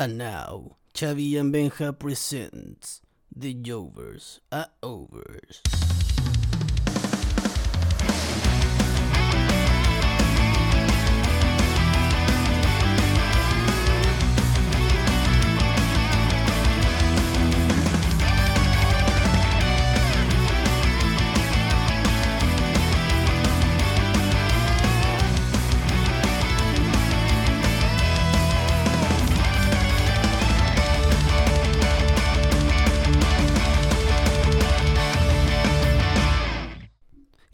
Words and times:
And 0.00 0.16
now, 0.16 0.76
Chavi 0.94 1.36
and 1.40 1.52
Benja 1.52 1.98
presents 1.98 3.00
The 3.34 3.52
Jovers 3.52 4.38
are 4.52 4.68
Overs. 4.80 5.60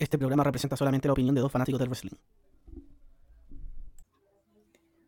Este 0.04 0.18
programa 0.18 0.44
representa 0.44 0.76
solamente 0.76 1.08
la 1.08 1.12
opinión 1.12 1.34
de 1.34 1.40
dos 1.40 1.50
fanáticos 1.50 1.80
del 1.80 1.88
wrestling. 1.88 2.12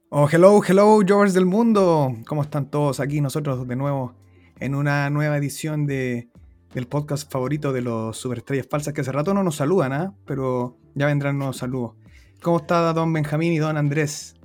Oh, 0.08 0.26
hello, 0.32 0.62
hello, 0.66 1.00
Jovers 1.06 1.34
del 1.34 1.44
mundo. 1.44 2.16
¿Cómo 2.26 2.40
están 2.40 2.70
todos 2.70 2.98
aquí? 2.98 3.20
Nosotros 3.20 3.68
de 3.68 3.76
nuevo 3.76 4.14
en 4.58 4.74
una 4.74 5.10
nueva 5.10 5.36
edición 5.36 5.84
de, 5.84 6.30
del 6.72 6.86
podcast 6.86 7.30
favorito 7.30 7.74
de 7.74 7.82
los 7.82 8.16
superestrellas 8.16 8.68
falsas 8.70 8.94
que 8.94 9.02
hace 9.02 9.12
rato 9.12 9.34
no 9.34 9.44
nos 9.44 9.56
saludan, 9.56 9.92
¿ah? 9.92 10.14
Pero 10.24 10.78
ya 10.94 11.04
vendrán 11.04 11.36
nuevos 11.36 11.58
saludos. 11.58 11.92
¿Cómo 12.40 12.56
está 12.56 12.90
don 12.94 13.12
Benjamín 13.12 13.52
y 13.52 13.58
don 13.58 13.76
Andrés? 13.76 14.35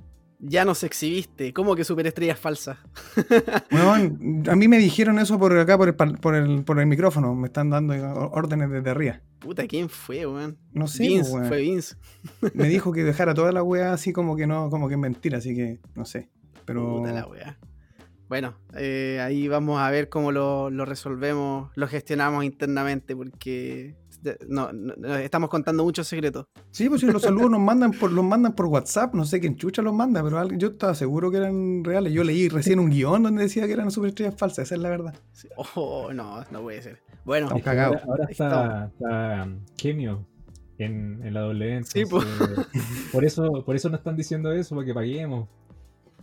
Ya 0.44 0.64
nos 0.64 0.82
exhibiste, 0.82 1.52
¿cómo 1.52 1.76
que 1.76 1.84
superestrellas 1.84 2.38
falsas? 2.38 2.76
Bueno, 3.70 4.50
a 4.50 4.56
mí 4.56 4.66
me 4.66 4.78
dijeron 4.78 5.20
eso 5.20 5.38
por 5.38 5.56
acá, 5.56 5.78
por 5.78 5.88
el, 5.88 5.94
por 5.94 6.34
el, 6.34 6.64
por 6.64 6.80
el 6.80 6.86
micrófono. 6.86 7.32
Me 7.36 7.46
están 7.46 7.70
dando 7.70 7.94
órdenes 8.32 8.68
desde 8.68 8.90
arriba. 8.90 9.20
Puta, 9.38 9.68
¿quién 9.68 9.88
fue, 9.88 10.26
weón? 10.26 10.58
No 10.72 10.88
sé, 10.88 11.06
Vince, 11.06 11.32
weón. 11.32 11.46
fue 11.46 11.60
Vince. 11.60 11.94
Me 12.54 12.68
dijo 12.68 12.92
que 12.92 13.04
dejara 13.04 13.34
toda 13.34 13.52
la 13.52 13.62
weá 13.62 13.92
así 13.92 14.12
como 14.12 14.34
que 14.34 14.48
no, 14.48 14.68
como 14.68 14.88
que 14.88 14.94
es 14.94 15.00
mentira, 15.00 15.38
así 15.38 15.54
que 15.54 15.78
no 15.94 16.04
sé. 16.04 16.28
Pero 16.64 16.98
Puta 16.98 17.12
la 17.12 17.26
wea. 17.26 17.58
Bueno, 18.28 18.56
eh, 18.74 19.20
ahí 19.22 19.46
vamos 19.46 19.80
a 19.80 19.90
ver 19.90 20.08
cómo 20.08 20.32
lo, 20.32 20.70
lo 20.70 20.84
resolvemos, 20.84 21.70
lo 21.76 21.86
gestionamos 21.86 22.44
internamente, 22.44 23.14
porque 23.14 23.94
de- 24.22 24.38
no, 24.48 24.70
estamos 25.18 25.50
contando 25.50 25.84
muchos 25.84 26.06
secretos. 26.08 26.46
Sí, 26.70 26.88
pues 26.88 27.00
si 27.00 27.06
los 27.08 27.22
saludos 27.22 27.50
nos 27.50 27.60
mandan 27.60 27.92
por, 27.92 28.10
los 28.12 28.24
mandan 28.24 28.54
por 28.54 28.66
WhatsApp, 28.66 29.14
no 29.14 29.24
sé 29.24 29.40
quién 29.40 29.56
chucha 29.56 29.82
los 29.82 29.92
manda, 29.94 30.22
pero 30.22 30.48
yo 30.52 30.68
estaba 30.68 30.94
seguro 30.94 31.30
que 31.30 31.38
eran 31.38 31.84
reales. 31.84 32.12
Yo 32.12 32.24
leí 32.24 32.48
recién 32.48 32.78
un 32.78 32.90
guion 32.90 33.22
donde 33.22 33.42
decía 33.42 33.66
que 33.66 33.72
eran 33.72 33.90
superestrellas 33.90 34.34
falsas, 34.36 34.66
esa 34.66 34.76
es 34.76 34.80
la 34.80 34.88
verdad. 34.88 35.14
Sí. 35.32 35.48
Oh, 35.74 36.12
no, 36.12 36.44
no 36.50 36.62
puede 36.62 36.82
ser. 36.82 37.02
Bueno, 37.24 37.46
Estamos 37.46 37.64
cagados. 37.64 38.02
Ahora, 38.06 38.26
está, 38.30 38.86
está 38.86 39.48
Kemio 39.76 40.26
en, 40.78 41.20
en 41.22 41.34
la 41.34 41.40
W. 41.42 41.82
Sí, 41.84 42.04
po. 42.04 42.22
entonces, 42.22 42.66
por 43.12 43.24
eso 43.24 43.64
por 43.64 43.76
eso 43.76 43.88
nos 43.88 43.98
están 44.00 44.16
diciendo 44.16 44.52
eso, 44.52 44.74
para 44.74 44.86
que 44.86 44.94
paguemos. 44.94 45.48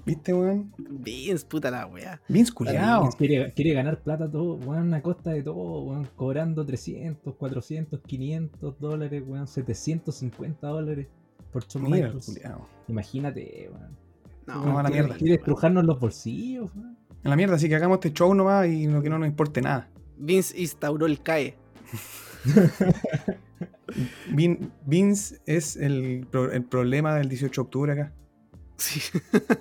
¿Viste, 0.06 0.34
weón? 0.34 0.74
Vince, 0.78 1.46
puta 1.46 1.70
la 1.70 1.86
wea. 1.86 2.22
Vince 2.28 2.52
culiao. 2.54 3.10
Quiere, 3.18 3.54
quiere 3.54 3.74
ganar 3.74 4.02
plata 4.02 4.30
todo, 4.32 4.56
weón, 4.56 4.94
a 4.94 5.02
costa 5.02 5.32
de 5.32 5.44
todo, 5.44 5.82
weón, 5.84 6.08
cobrando 6.16 6.66
300, 6.66 7.36
400, 7.36 8.00
500 8.06 8.80
dólares, 8.80 9.24
weón, 9.28 9.48
750 9.48 10.68
dólares 10.68 11.08
por 11.52 11.66
culiao. 11.68 12.68
Imagínate, 12.88 13.70
weón. 13.72 13.98
No, 14.48 14.66
No, 14.66 14.80
a 14.80 14.84
la 14.84 14.90
quiere, 14.90 15.04
mierda. 15.04 15.18
quiere 15.20 15.36
estrujarnos 15.36 15.86
los 15.86 16.00
bolsillos, 16.00 16.72
weón. 16.76 16.98
En 17.24 17.30
la 17.30 17.36
mierda, 17.36 17.56
así 17.56 17.68
que 17.68 17.76
hagamos 17.76 17.96
este 17.98 18.14
show 18.14 18.34
nomás 18.34 18.68
y 18.68 18.88
lo 18.88 19.02
que 19.02 19.10
no 19.10 19.20
nos 19.20 19.28
importe 19.28 19.62
nada. 19.62 19.90
Vince 20.18 20.60
instauró 20.60 21.06
el 21.06 21.22
CAE. 21.22 21.56
Vin- 24.32 24.72
Vince 24.86 25.40
es 25.46 25.76
el, 25.76 26.26
pro- 26.32 26.52
el 26.52 26.64
problema 26.64 27.16
del 27.16 27.28
18 27.30 27.62
de 27.62 27.66
octubre 27.66 27.92
acá. 27.94 28.14
Sí. 28.80 29.02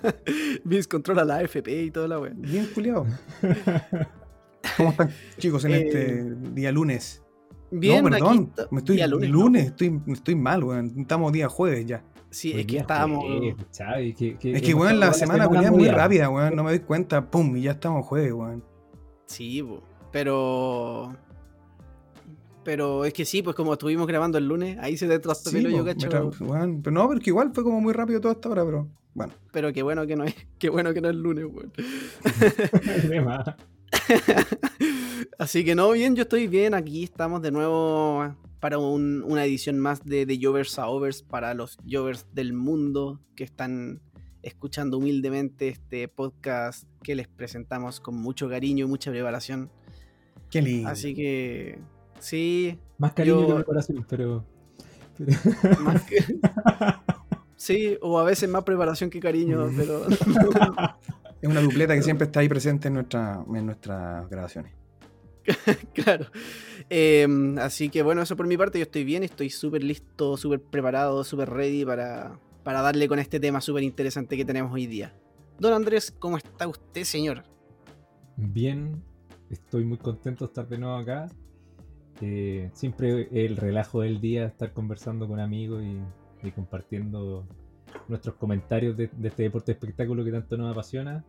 Vince 0.63 0.87
controla 0.89 1.23
la 1.25 1.35
AFP 1.37 1.67
y 1.83 1.91
toda 1.91 2.07
la 2.07 2.19
wea. 2.19 2.31
Bien 2.35 2.67
culiao. 2.73 3.05
¿Cómo 4.77 4.89
están, 4.91 5.09
chicos, 5.37 5.65
en 5.65 5.71
Eh, 5.71 5.81
este 5.85 6.35
día 6.53 6.71
lunes? 6.71 7.21
Bien, 7.71 8.03
no, 8.03 8.09
perdón. 8.09 8.51
aquí 8.53 8.67
Me 8.71 8.79
estoy 8.79 8.95
día 8.95 9.07
lunes, 9.07 9.29
lunes, 9.29 9.63
¿no? 9.63 9.69
estoy, 9.69 10.01
estoy 10.13 10.35
mal, 10.35 10.63
weón. 10.63 10.93
Estamos 10.97 11.31
día 11.31 11.47
jueves 11.49 11.85
ya. 11.85 12.03
Sí, 12.31 12.53
es 12.59 12.65
que 12.65 12.77
estábamos. 12.77 13.25
jueves, 13.25 13.55
Chavi, 13.71 14.13
que- 14.13 14.37
que- 14.37 14.53
Es 14.53 14.61
que, 14.61 14.73
weón, 14.73 14.99
la 14.99 15.13
semana 15.13 15.47
culiao 15.47 15.65
es 15.65 15.71
muy 15.71 15.87
rápida, 15.89 16.29
weón. 16.29 16.55
No 16.55 16.63
me 16.63 16.71
doy 16.71 16.79
cuenta, 16.79 17.29
pum, 17.29 17.55
y 17.57 17.63
ya 17.63 17.71
estamos 17.71 18.05
jueves, 18.05 18.33
weón. 18.33 18.63
Sí, 19.25 19.61
po, 19.63 19.83
pero. 20.11 21.13
Pero 22.63 23.05
es 23.05 23.13
que 23.13 23.25
sí, 23.25 23.41
pues 23.41 23.55
como 23.55 23.73
estuvimos 23.73 24.05
grabando 24.05 24.37
el 24.37 24.47
lunes, 24.47 24.77
ahí 24.79 24.97
se 24.97 25.07
te 25.07 25.17
traspapeló 25.19 25.69
Sí, 25.69 25.75
yo, 25.77 25.85
cacho. 25.85 26.09
tra- 26.09 26.41
weón, 26.41 26.81
Pero 26.81 26.93
no, 26.93 27.07
porque 27.07 27.29
igual 27.29 27.51
fue 27.53 27.63
como 27.63 27.79
muy 27.81 27.93
rápido 27.93 28.19
toda 28.21 28.33
esta 28.33 28.49
hora, 28.49 28.65
pero 28.65 28.87
bueno. 29.19 29.33
Pero 29.51 29.71
qué 29.73 29.83
bueno 29.83 30.07
que 30.07 30.15
no 30.15 30.23
es, 30.23 30.35
qué 30.59 30.69
bueno 30.69 30.93
que 30.93 31.01
no 31.01 31.09
es 31.09 31.15
lunes, 31.15 31.45
weón. 31.45 31.71
Así 35.37 35.63
que 35.63 35.75
no, 35.75 35.91
bien, 35.91 36.15
yo 36.15 36.23
estoy 36.23 36.47
bien. 36.47 36.73
Aquí 36.73 37.03
estamos 37.03 37.41
de 37.41 37.51
nuevo 37.51 38.35
para 38.59 38.77
un- 38.77 39.23
una 39.25 39.45
edición 39.45 39.79
más 39.79 40.03
de, 40.03 40.25
de 40.25 40.39
Jovers 40.41 40.77
a 40.79 40.87
Overs 40.87 41.21
para 41.23 41.53
los 41.53 41.77
Jovers 41.89 42.27
del 42.33 42.53
mundo 42.53 43.19
que 43.35 43.43
están 43.43 44.01
escuchando 44.41 44.97
humildemente 44.97 45.67
este 45.69 46.07
podcast 46.07 46.85
que 47.03 47.15
les 47.15 47.27
presentamos 47.27 47.99
con 47.99 48.15
mucho 48.15 48.49
cariño 48.49 48.85
y 48.85 48.87
mucha 48.89 49.11
preparación. 49.11 49.69
Qué 50.49 50.61
lindo. 50.61 50.89
Así 50.89 51.13
que 51.13 51.79
sí, 52.19 52.77
Más 52.97 53.13
cariño 53.13 53.47
Yo- 53.47 53.57
que 53.57 53.63
pero. 54.09 54.45
pero- 55.17 55.79
más 55.83 56.03
que- 56.03 56.17
sí, 57.59 57.97
o 58.01 58.17
a 58.17 58.23
veces 58.23 58.49
más 58.49 58.63
preparación 58.63 59.09
que 59.09 59.19
cariño, 59.19 59.69
pero 59.75 60.07
Es 61.41 61.49
una 61.49 61.61
dupleta 61.61 61.95
que 61.95 62.01
siempre 62.01 62.25
está 62.25 62.41
ahí 62.41 62.49
presente 62.49 62.89
en, 62.89 62.95
nuestra, 62.95 63.43
en 63.53 63.65
nuestras 63.65 64.29
grabaciones. 64.29 64.73
Claro. 65.93 66.27
Em, 66.89 67.57
así 67.57 67.89
que 67.89 68.03
bueno, 68.03 68.21
eso 68.21 68.35
por 68.35 68.45
mi 68.47 68.57
parte, 68.57 68.77
yo 68.77 68.83
estoy 68.83 69.03
bien, 69.03 69.23
estoy 69.23 69.49
súper 69.49 69.83
listo, 69.83 70.37
súper 70.37 70.61
preparado, 70.61 71.23
súper 71.23 71.49
ready 71.49 71.85
para, 71.85 72.39
para 72.63 72.81
darle 72.81 73.07
con 73.07 73.19
este 73.19 73.39
tema 73.39 73.61
súper 73.61 73.83
interesante 73.83 74.37
que 74.37 74.45
tenemos 74.45 74.71
hoy 74.73 74.85
día. 74.85 75.13
Don 75.59 75.73
Andrés, 75.73 76.13
¿cómo 76.17 76.37
está 76.37 76.67
usted, 76.67 77.03
señor? 77.03 77.43
Bien, 78.35 79.01
estoy 79.49 79.85
muy 79.85 79.97
contento 79.97 80.45
de 80.45 80.49
estar 80.49 80.67
de 80.67 80.77
nuevo 80.77 80.95
acá. 80.95 81.29
Eh, 82.21 82.69
siempre 82.73 83.29
el 83.31 83.57
relajo 83.57 84.01
del 84.01 84.19
día, 84.19 84.45
estar 84.45 84.73
conversando 84.73 85.27
con 85.27 85.39
amigos 85.39 85.83
y, 85.83 85.99
y 86.43 86.51
compartiendo 86.51 87.45
nuestros 88.07 88.35
comentarios 88.35 88.95
de, 88.97 89.09
de 89.11 89.27
este 89.27 89.43
deporte 89.43 89.71
de 89.71 89.73
espectáculo 89.73 90.23
que 90.23 90.31
tanto 90.31 90.57
nos 90.57 90.71
apasiona. 90.71 91.23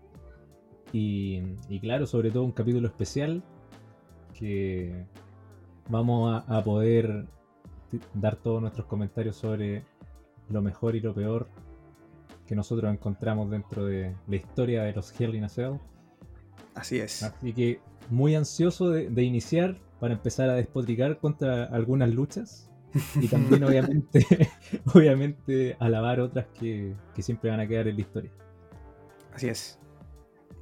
Y, 0.92 1.42
y 1.68 1.80
claro, 1.80 2.06
sobre 2.06 2.30
todo 2.30 2.44
un 2.44 2.52
capítulo 2.52 2.88
especial 2.88 3.42
que 4.34 5.06
vamos 5.88 6.42
a, 6.48 6.58
a 6.58 6.64
poder 6.64 7.26
dar 8.14 8.36
todos 8.36 8.60
nuestros 8.60 8.86
comentarios 8.86 9.36
sobre 9.36 9.84
lo 10.48 10.62
mejor 10.62 10.96
y 10.96 11.00
lo 11.00 11.14
peor 11.14 11.48
que 12.46 12.56
nosotros 12.56 12.92
encontramos 12.92 13.50
dentro 13.50 13.86
de 13.86 14.14
la 14.26 14.36
historia 14.36 14.82
de 14.82 14.92
los 14.92 15.18
Hell 15.18 15.34
in 15.34 15.44
a 15.44 15.48
Cell. 15.48 15.74
Así 16.74 16.98
es. 16.98 17.22
Así 17.22 17.52
que 17.52 17.80
muy 18.08 18.34
ansioso 18.34 18.90
de, 18.90 19.08
de 19.08 19.22
iniciar 19.22 19.78
para 20.00 20.14
empezar 20.14 20.50
a 20.50 20.54
despotricar 20.54 21.18
contra 21.18 21.64
algunas 21.64 22.10
luchas 22.10 22.70
y 23.20 23.28
también 23.28 23.62
obviamente, 23.64 24.26
obviamente 24.94 25.76
alabar 25.78 26.20
otras 26.20 26.46
que, 26.58 26.94
que 27.14 27.22
siempre 27.22 27.50
van 27.50 27.60
a 27.60 27.66
quedar 27.68 27.88
en 27.88 27.96
la 27.96 28.00
historia. 28.00 28.30
Así 29.32 29.48
es. 29.48 29.78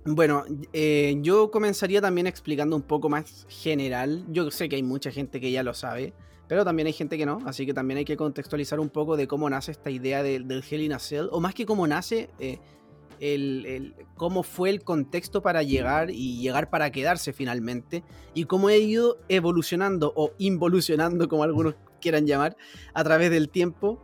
Bueno, 0.05 0.45
eh, 0.73 1.17
yo 1.21 1.51
comenzaría 1.51 2.01
también 2.01 2.27
explicando 2.27 2.77
un 2.77 2.83
poco 2.83 3.09
más 3.09 3.47
general. 3.49 4.25
Yo 4.31 4.51
sé 4.51 4.69
que 4.69 4.77
hay 4.77 4.83
mucha 4.83 5.11
gente 5.11 5.41
que 5.41 5.51
ya 5.51 5.63
lo 5.63 5.75
sabe, 5.75 6.15
pero 6.47 6.65
también 6.65 6.87
hay 6.87 6.93
gente 6.95 7.19
que 7.19 7.27
no, 7.27 7.39
así 7.45 7.67
que 7.67 7.75
también 7.75 7.99
hay 7.99 8.05
que 8.05 8.17
contextualizar 8.17 8.81
un 8.81 8.89
poco 8.89 9.17
de 9.17 9.27
cómo 9.27 9.51
nace 9.51 9.71
esta 9.73 9.91
idea 9.91 10.23
del, 10.23 10.51
Hell 10.71 10.83
in 10.83 10.93
a 10.95 10.99
Cell, 10.99 11.27
o 11.31 11.41
más 11.41 11.55
que 11.55 11.67
cómo 11.67 11.87
nace, 11.87 12.31
eh, 12.39 12.59
el, 13.21 13.67
el- 13.67 13.95
cómo 14.15 14.43
fue 14.43 14.71
el 14.71 14.83
contexto 14.83 15.43
para 15.43 15.63
llegar 15.63 16.11
y 16.11 16.41
llegar 16.41 16.71
para 16.71 16.91
quedarse 16.91 17.33
finalmente, 17.35 18.03
y 18.33 18.45
cómo 18.45 18.69
ha 18.69 18.77
ido 18.77 19.19
evolucionando 19.29 20.13
o 20.17 20.33
involucionando, 20.39 21.29
como 21.29 21.43
algunos 21.43 21.75
quieran 22.01 22.27
llamar, 22.27 22.57
a 22.95 23.05
través 23.05 23.31
del 23.31 23.49
tiempo, 23.49 24.03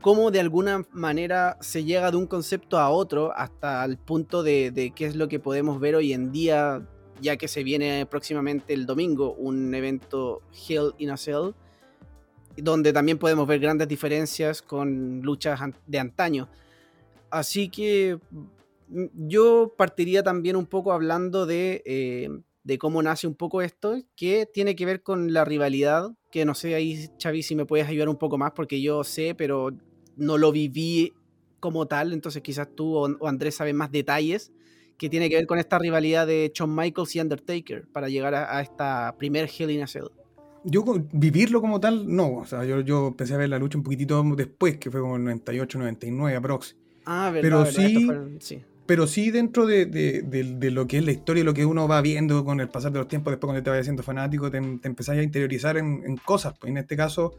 cómo 0.00 0.30
de 0.30 0.40
alguna 0.40 0.84
manera 0.92 1.56
se 1.60 1.84
llega 1.84 2.10
de 2.10 2.16
un 2.16 2.26
concepto 2.26 2.78
a 2.78 2.90
otro 2.90 3.32
hasta 3.36 3.84
el 3.84 3.98
punto 3.98 4.42
de, 4.42 4.70
de 4.70 4.90
qué 4.90 5.06
es 5.06 5.16
lo 5.16 5.28
que 5.28 5.38
podemos 5.38 5.80
ver 5.80 5.94
hoy 5.94 6.12
en 6.12 6.32
día, 6.32 6.86
ya 7.20 7.36
que 7.36 7.48
se 7.48 7.62
viene 7.62 8.06
próximamente 8.06 8.74
el 8.74 8.86
domingo 8.86 9.32
un 9.34 9.74
evento 9.74 10.42
Hell 10.68 10.92
in 10.98 11.10
a 11.10 11.16
Cell, 11.16 11.52
donde 12.56 12.92
también 12.92 13.18
podemos 13.18 13.46
ver 13.46 13.60
grandes 13.60 13.88
diferencias 13.88 14.62
con 14.62 15.20
luchas 15.22 15.60
de 15.86 15.98
antaño. 15.98 16.48
Así 17.30 17.68
que 17.68 18.18
yo 18.88 19.74
partiría 19.76 20.22
también 20.22 20.56
un 20.56 20.66
poco 20.66 20.92
hablando 20.92 21.44
de, 21.46 21.82
eh, 21.84 22.28
de 22.66 22.78
cómo 22.78 23.00
nace 23.00 23.28
un 23.28 23.36
poco 23.36 23.62
esto, 23.62 23.96
que 24.16 24.44
tiene 24.52 24.74
que 24.74 24.84
ver 24.84 25.00
con 25.00 25.32
la 25.32 25.44
rivalidad, 25.44 26.10
que 26.32 26.44
no 26.44 26.52
sé 26.52 26.74
ahí, 26.74 27.08
Xavi, 27.22 27.44
si 27.44 27.54
me 27.54 27.64
puedes 27.64 27.86
ayudar 27.86 28.08
un 28.08 28.16
poco 28.16 28.38
más, 28.38 28.50
porque 28.56 28.82
yo 28.82 29.04
sé, 29.04 29.36
pero 29.36 29.70
no 30.16 30.36
lo 30.36 30.50
viví 30.50 31.12
como 31.60 31.86
tal, 31.86 32.12
entonces 32.12 32.42
quizás 32.42 32.66
tú 32.74 32.96
o, 32.96 33.28
Andrés 33.28 33.54
saben 33.54 33.76
más 33.76 33.92
detalles 33.92 34.50
que 34.98 35.08
tiene 35.08 35.30
que 35.30 35.36
ver 35.36 35.46
con 35.46 35.60
esta 35.60 35.78
rivalidad 35.78 36.26
de 36.26 36.50
Shawn 36.52 36.74
Michaels 36.74 37.14
y 37.14 37.20
Undertaker 37.20 37.86
para 37.86 38.08
llegar 38.08 38.34
a, 38.34 38.60
esta 38.60 39.14
primer 39.16 39.48
Hell 39.48 39.70
in 39.70 39.82
a 39.82 39.86
Cell. 39.86 40.06
Yo 40.64 40.82
vivirlo 41.12 41.60
como 41.60 41.78
tal, 41.78 42.12
no. 42.12 42.38
O 42.38 42.46
sea, 42.46 42.64
yo, 42.64 42.80
yo 42.80 43.08
empecé 43.08 43.34
a 43.34 43.36
ver 43.36 43.48
la 43.48 43.60
lucha 43.60 43.78
un 43.78 43.84
poquitito 43.84 44.24
después, 44.34 44.78
que 44.78 44.90
fue 44.90 45.00
como 45.00 45.14
el 45.14 45.22
98, 45.22 45.78
99 45.78 46.36
aprox. 46.36 46.76
Ah, 47.04 47.30
verdad. 47.32 47.42
Pero 47.42 47.66
sí, 47.66 48.08
sí, 48.40 48.64
Pero 48.86 49.06
sí 49.06 49.30
dentro 49.30 49.66
de, 49.66 49.86
de, 49.86 50.70
lo 50.70 50.86
que 50.86 50.98
es 50.98 51.04
la 51.04 51.10
historia 51.10 51.40
y 51.40 51.44
lo 51.44 51.54
que 51.54 51.66
uno 51.66 51.88
va 51.88 52.00
viendo 52.00 52.44
con 52.44 52.60
el 52.60 52.68
pasar 52.68 52.92
de 52.92 53.00
los 53.00 53.08
tiempos, 53.08 53.32
después 53.32 53.48
cuando 53.48 53.62
te 53.62 53.70
vayas 53.70 53.86
siendo 53.86 54.02
fanático, 54.02 54.50
te, 54.50 54.60
te 54.60 54.88
empezás 54.88 55.16
a 55.16 55.22
interiorizar 55.22 55.76
en, 55.76 56.02
en 56.06 56.16
cosas. 56.16 56.54
Pues 56.58 56.70
en 56.70 56.76
este 56.76 56.96
caso, 56.96 57.34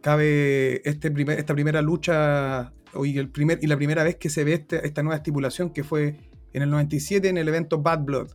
cabe 0.00 0.88
este 0.88 1.10
primer, 1.10 1.38
esta 1.38 1.54
primera 1.54 1.82
lucha 1.82 2.72
y, 3.02 3.18
el 3.18 3.30
primer, 3.30 3.58
y 3.62 3.66
la 3.66 3.76
primera 3.76 4.04
vez 4.04 4.16
que 4.16 4.28
se 4.28 4.44
ve 4.44 4.52
este, 4.52 4.86
esta 4.86 5.02
nueva 5.02 5.16
estipulación 5.16 5.70
que 5.70 5.82
fue 5.82 6.16
en 6.52 6.62
el 6.62 6.70
97 6.70 7.28
en 7.28 7.38
el 7.38 7.48
evento 7.48 7.80
Bad 7.80 8.04
Blood. 8.04 8.28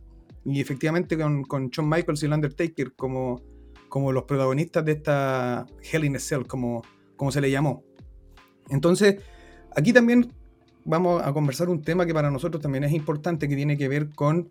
Y 0.44 0.60
efectivamente 0.60 1.16
con, 1.16 1.44
con 1.44 1.70
Shawn 1.70 1.88
Michaels 1.88 2.22
y 2.22 2.26
el 2.26 2.32
Undertaker 2.32 2.92
como, 2.92 3.42
como 3.88 4.12
los 4.12 4.24
protagonistas 4.24 4.84
de 4.84 4.92
esta 4.92 5.66
Hell 5.90 6.04
in 6.04 6.16
a 6.16 6.18
Cell, 6.18 6.42
como, 6.46 6.82
como 7.16 7.30
se 7.30 7.40
le 7.40 7.50
llamó. 7.50 7.84
Entonces, 8.68 9.16
aquí 9.74 9.92
también 9.92 10.32
vamos 10.84 11.22
a 11.24 11.32
conversar 11.32 11.68
un 11.68 11.82
tema 11.82 12.06
que 12.06 12.14
para 12.14 12.30
nosotros 12.30 12.62
también 12.62 12.84
es 12.84 12.92
importante, 12.92 13.48
que 13.48 13.56
tiene 13.56 13.76
que 13.76 13.88
ver 13.88 14.10
con 14.10 14.50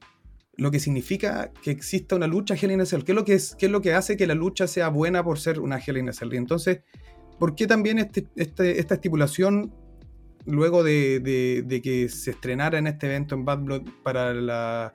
lo 0.60 0.72
que 0.72 0.80
significa 0.80 1.52
que 1.64 1.72
exista 1.72 2.16
una 2.16 2.28
lucha 2.28 2.56
Hell 2.56 2.72
in. 2.72 2.80
¿Qué 2.80 3.12
es 3.12 3.16
lo 3.16 3.24
que, 3.24 3.34
es, 3.34 3.56
qué 3.56 3.68
es 3.68 3.72
lo 3.72 3.82
que 3.82 3.94
hace 3.94 4.18
que 4.18 4.28
la 4.28 4.36
lucha 4.36 4.68
sea 4.68 4.90
buena 4.90 5.24
por 5.24 5.40
ser 5.40 5.60
una 5.60 5.78
Hell 5.78 5.98
in? 5.98 6.10
Y 6.32 6.36
entonces, 6.36 6.82
¿por 7.40 7.56
qué 7.56 7.66
también 7.66 8.00
este, 8.00 8.28
este, 8.36 8.80
esta 8.80 8.96
estipulación, 8.96 9.74
luego 10.46 10.84
de, 10.84 11.20
de, 11.66 11.82
que 11.82 12.10
se 12.10 12.32
estrenara 12.32 12.78
en 12.78 12.88
este 12.88 13.08
evento 13.08 13.36
en 13.36 13.46
Bad 13.46 13.60
Blood 13.60 13.84
para 14.04 14.34
la 14.34 14.94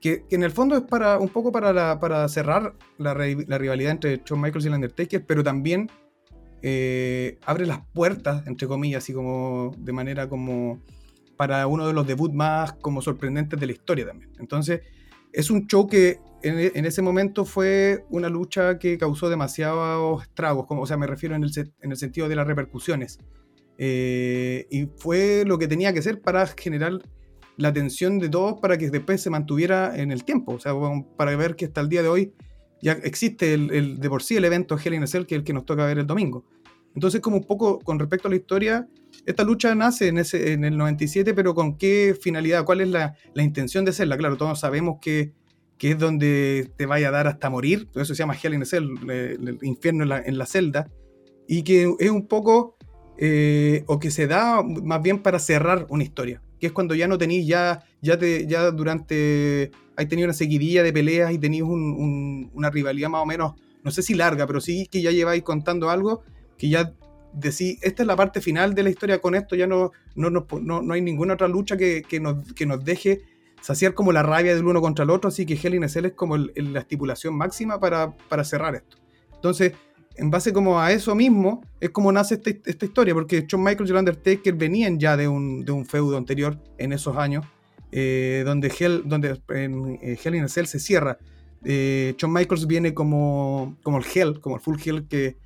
que, 0.00 0.24
en 0.30 0.42
el 0.42 0.50
fondo 0.50 0.76
es 0.76 0.82
para 0.82 1.18
un 1.18 1.28
poco 1.28 1.52
para, 1.52 1.98
para 2.00 2.28
cerrar 2.28 2.74
la, 2.98 3.14
rivalidad 3.14 3.92
entre 3.92 4.20
Shawn 4.24 4.40
Michaels 4.40 4.64
y 4.64 4.68
el 4.68 4.74
Undertaker, 4.74 5.24
pero 5.24 5.42
también 5.42 5.88
eh, 6.62 7.38
abre 7.44 7.66
las 7.66 7.80
puertas, 7.92 8.46
entre 8.46 8.68
comillas, 8.68 9.02
así 9.02 9.12
como 9.12 9.74
de 9.78 9.92
manera 9.92 10.28
como 10.28 10.80
para 11.36 11.66
uno 11.66 11.86
de 11.86 11.92
los 11.92 12.06
debuts 12.06 12.34
más 12.34 12.74
como 12.74 13.02
sorprendentes 13.02 13.58
de 13.58 13.66
la 13.66 13.72
historia 13.72 14.06
también. 14.06 14.30
Entonces, 14.38 14.82
es 15.32 15.50
un 15.50 15.66
show 15.66 15.86
que 15.86 16.20
en, 16.42 16.84
ese 16.84 17.02
momento 17.02 17.44
fue 17.44 18.04
una 18.10 18.28
lucha 18.28 18.78
que 18.78 18.98
causó 18.98 19.28
demasiados 19.28 20.22
estragos, 20.22 20.66
como, 20.66 20.82
o 20.82 20.86
sea, 20.86 20.96
me 20.96 21.06
refiero 21.06 21.34
en 21.34 21.44
el, 21.44 21.50
en 21.56 21.90
el 21.90 21.96
sentido 21.96 22.28
de 22.28 22.36
las 22.36 22.46
repercusiones. 22.46 23.18
Eh, 23.78 24.66
y 24.70 24.86
fue 24.96 25.44
lo 25.46 25.58
que 25.58 25.66
tenía 25.66 25.92
que 25.92 26.02
ser 26.02 26.20
para 26.20 26.46
generar 26.46 27.00
la 27.56 27.68
atención 27.68 28.18
de 28.18 28.28
todos 28.28 28.60
para 28.60 28.78
que 28.78 28.90
después 28.90 29.20
se 29.20 29.30
mantuviera 29.30 29.96
en 29.96 30.10
el 30.12 30.24
tiempo. 30.24 30.52
O 30.54 30.58
sea, 30.58 30.74
para 31.16 31.34
ver 31.36 31.56
que 31.56 31.66
hasta 31.66 31.80
el 31.80 31.88
día 31.88 32.02
de 32.02 32.08
hoy 32.08 32.32
ya 32.82 32.92
existe 33.04 33.54
el, 33.54 34.00
de 34.00 34.08
por 34.08 34.22
sí 34.22 34.36
el 34.36 34.44
evento 34.44 34.76
Hell 34.76 34.94
in 34.94 35.04
a 35.04 35.06
Cell, 35.06 35.24
que 35.24 35.36
es 35.36 35.38
el 35.38 35.44
que 35.44 35.52
nos 35.52 35.64
toca 35.64 35.86
ver 35.86 35.98
el 35.98 36.06
domingo. 36.06 36.44
Entonces, 36.94 37.20
como 37.20 37.36
un 37.38 37.44
poco 37.44 37.78
con 37.78 37.98
respecto 37.98 38.28
a 38.28 38.30
la 38.30 38.36
historia, 38.36 38.88
esta 39.24 39.44
lucha 39.44 39.74
nace 39.74 40.08
en, 40.08 40.18
ese, 40.18 40.52
en 40.52 40.64
el 40.64 40.76
97, 40.76 41.32
pero 41.32 41.54
¿con 41.54 41.78
qué 41.78 42.14
finalidad? 42.20 42.64
¿Cuál 42.64 42.82
es 42.82 42.88
la, 42.88 43.14
la 43.34 43.42
intención 43.44 43.84
de 43.84 43.92
hacerla? 43.92 44.18
Claro, 44.18 44.36
todos 44.36 44.60
sabemos 44.60 44.98
que, 45.00 45.32
que, 45.78 45.92
es 45.92 45.98
donde 45.98 46.70
te 46.76 46.84
vaya 46.84 47.08
a 47.08 47.12
dar 47.12 47.28
hasta 47.28 47.48
morir, 47.48 47.88
eso 47.94 48.14
se 48.14 48.16
llama 48.16 48.36
Hell 48.40 48.54
in 48.54 48.62
a 48.62 48.66
Cell, 48.66 48.88
el, 49.08 49.58
infierno 49.62 50.02
en 50.02 50.08
la, 50.08 50.20
en 50.20 50.36
la, 50.36 50.44
celda, 50.44 50.90
y 51.46 51.62
que 51.62 51.94
es 51.98 52.10
un 52.10 52.26
poco, 52.26 52.76
eh, 53.16 53.84
o 53.86 54.00
que 54.00 54.10
se 54.10 54.26
da 54.26 54.62
más 54.62 55.00
bien 55.00 55.22
para 55.22 55.38
cerrar 55.38 55.86
una 55.88 56.02
historia 56.02 56.42
que 56.62 56.66
es 56.68 56.72
cuando 56.72 56.94
ya 56.94 57.08
no 57.08 57.18
tenéis, 57.18 57.44
ya, 57.44 57.82
ya, 58.02 58.16
te, 58.16 58.46
ya 58.46 58.70
durante, 58.70 59.72
hay 59.96 60.06
tenido 60.06 60.26
una 60.26 60.32
seguidilla 60.32 60.84
de 60.84 60.92
peleas 60.92 61.32
y 61.32 61.38
tenéis 61.38 61.64
una 61.64 62.70
rivalidad 62.70 63.08
más 63.08 63.20
o 63.20 63.26
menos, 63.26 63.54
no 63.82 63.90
sé 63.90 64.00
si 64.00 64.14
larga, 64.14 64.46
pero 64.46 64.60
sí 64.60 64.86
que 64.88 65.02
ya 65.02 65.10
lleváis 65.10 65.42
contando 65.42 65.90
algo, 65.90 66.22
que 66.56 66.68
ya 66.68 66.92
decís, 67.32 67.80
esta 67.82 68.04
es 68.04 68.06
la 68.06 68.14
parte 68.14 68.40
final 68.40 68.76
de 68.76 68.84
la 68.84 68.90
historia, 68.90 69.20
con 69.20 69.34
esto 69.34 69.56
ya 69.56 69.66
no, 69.66 69.90
no, 70.14 70.30
no, 70.30 70.94
hay 70.94 71.02
ninguna 71.02 71.34
otra 71.34 71.48
lucha 71.48 71.76
que, 71.76 72.04
nos, 72.20 72.52
que 72.52 72.64
nos 72.64 72.84
deje 72.84 73.22
saciar 73.60 73.94
como 73.94 74.12
la 74.12 74.22
rabia 74.22 74.54
del 74.54 74.64
uno 74.64 74.80
contra 74.80 75.02
el 75.02 75.10
otro, 75.10 75.30
así 75.30 75.44
que 75.44 75.54
Hell 75.60 75.74
in 75.74 75.82
es 75.82 76.12
como 76.14 76.36
la 76.36 76.78
estipulación 76.78 77.34
máxima 77.34 77.80
para, 77.80 78.16
para 78.28 78.44
cerrar 78.44 78.76
esto. 78.76 78.98
Entonces, 79.34 79.72
en 80.16 80.30
base 80.30 80.52
como 80.52 80.80
a 80.80 80.92
eso 80.92 81.14
mismo, 81.14 81.62
es 81.80 81.90
como 81.90 82.12
nace 82.12 82.34
esta, 82.34 82.50
esta 82.50 82.84
historia, 82.84 83.14
porque 83.14 83.44
Shawn 83.46 83.62
Michaels 83.62 83.90
y 83.90 83.92
el 83.92 83.98
Undertaker 83.98 84.54
venían 84.54 84.98
ya 84.98 85.16
de 85.16 85.28
un, 85.28 85.64
de 85.64 85.72
un 85.72 85.86
feudo 85.86 86.16
anterior 86.16 86.58
en 86.78 86.92
esos 86.92 87.16
años, 87.16 87.46
eh, 87.90 88.42
donde, 88.44 88.72
Hell, 88.78 89.02
donde 89.04 89.40
en 89.48 89.98
eh, 90.02 90.18
Hell 90.22 90.34
in 90.34 90.44
a 90.44 90.48
Cell 90.48 90.66
se 90.66 90.78
cierra. 90.78 91.18
Eh, 91.64 92.14
Shawn 92.18 92.32
Michaels 92.32 92.66
viene 92.66 92.94
como, 92.94 93.76
como 93.82 93.98
el 93.98 94.04
Hell, 94.12 94.40
como 94.40 94.56
el 94.56 94.62
Full 94.62 94.78
Hell 94.84 95.08
que, 95.08 95.36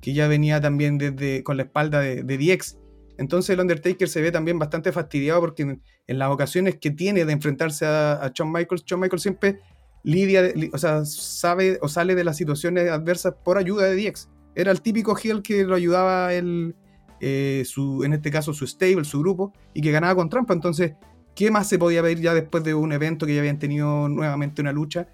que 0.00 0.12
ya 0.12 0.28
venía 0.28 0.60
también 0.60 0.98
desde, 0.98 1.42
con 1.42 1.56
la 1.56 1.64
espalda 1.64 2.00
de, 2.00 2.22
de 2.22 2.38
DX. 2.38 2.78
Entonces 3.18 3.50
el 3.50 3.60
Undertaker 3.60 4.08
se 4.08 4.20
ve 4.20 4.30
también 4.30 4.58
bastante 4.58 4.92
fastidiado 4.92 5.40
porque 5.40 5.62
en, 5.62 5.82
las 6.06 6.30
ocasiones 6.30 6.76
que 6.76 6.90
tiene 6.90 7.24
de 7.24 7.32
enfrentarse 7.32 7.86
a, 7.86 8.12
a 8.14 8.30
Shawn 8.34 8.52
Michaels, 8.52 8.84
Shawn 8.84 9.00
Michaels 9.00 9.22
siempre 9.22 9.60
lidia, 10.06 10.52
o 10.72 10.78
sea, 10.78 11.04
sabe 11.04 11.78
o 11.82 11.88
sale 11.88 12.14
de 12.14 12.22
las 12.22 12.36
situaciones 12.36 12.88
adversas 12.88 13.34
por 13.44 13.58
ayuda 13.58 13.86
de 13.86 13.96
DX. 13.96 14.28
Era 14.54 14.70
el 14.70 14.80
típico 14.80 15.18
heel 15.18 15.42
que 15.42 15.64
lo 15.64 15.74
ayudaba 15.74 16.32
el, 16.32 16.76
eh, 17.20 17.64
su, 17.66 18.04
en 18.04 18.12
este 18.12 18.30
caso 18.30 18.54
su 18.54 18.68
stable, 18.68 19.04
su 19.04 19.18
grupo, 19.18 19.52
y 19.74 19.82
que 19.82 19.90
ganaba 19.90 20.14
con 20.14 20.28
trampa. 20.30 20.54
Entonces, 20.54 20.94
¿qué 21.34 21.50
más 21.50 21.68
se 21.68 21.76
podía 21.76 22.02
pedir 22.02 22.20
ya 22.20 22.34
después 22.34 22.62
de 22.62 22.72
un 22.72 22.92
evento 22.92 23.26
que 23.26 23.34
ya 23.34 23.40
habían 23.40 23.58
tenido 23.58 24.08
nuevamente 24.08 24.62
una 24.62 24.72
lucha? 24.72 25.08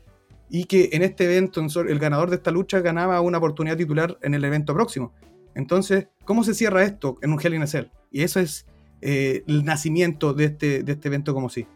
Y 0.50 0.64
que 0.64 0.90
en 0.92 1.02
este 1.02 1.24
evento 1.24 1.62
el 1.88 1.98
ganador 1.98 2.28
de 2.28 2.36
esta 2.36 2.50
lucha 2.50 2.80
ganaba 2.80 3.22
una 3.22 3.38
oportunidad 3.38 3.78
titular 3.78 4.18
en 4.20 4.34
el 4.34 4.44
evento 4.44 4.74
próximo. 4.74 5.14
Entonces, 5.54 6.08
¿cómo 6.26 6.44
se 6.44 6.52
cierra 6.52 6.84
esto 6.84 7.16
en 7.22 7.32
un 7.32 7.40
Hell 7.42 7.54
in 7.54 7.62
a 7.62 7.66
Cell? 7.66 7.86
Y 8.10 8.24
eso 8.24 8.40
es 8.40 8.66
eh, 9.00 9.42
el 9.46 9.64
nacimiento 9.64 10.34
de 10.34 10.44
este, 10.44 10.82
de 10.82 10.92
este 10.92 11.08
evento 11.08 11.32
como 11.32 11.48
sí. 11.48 11.66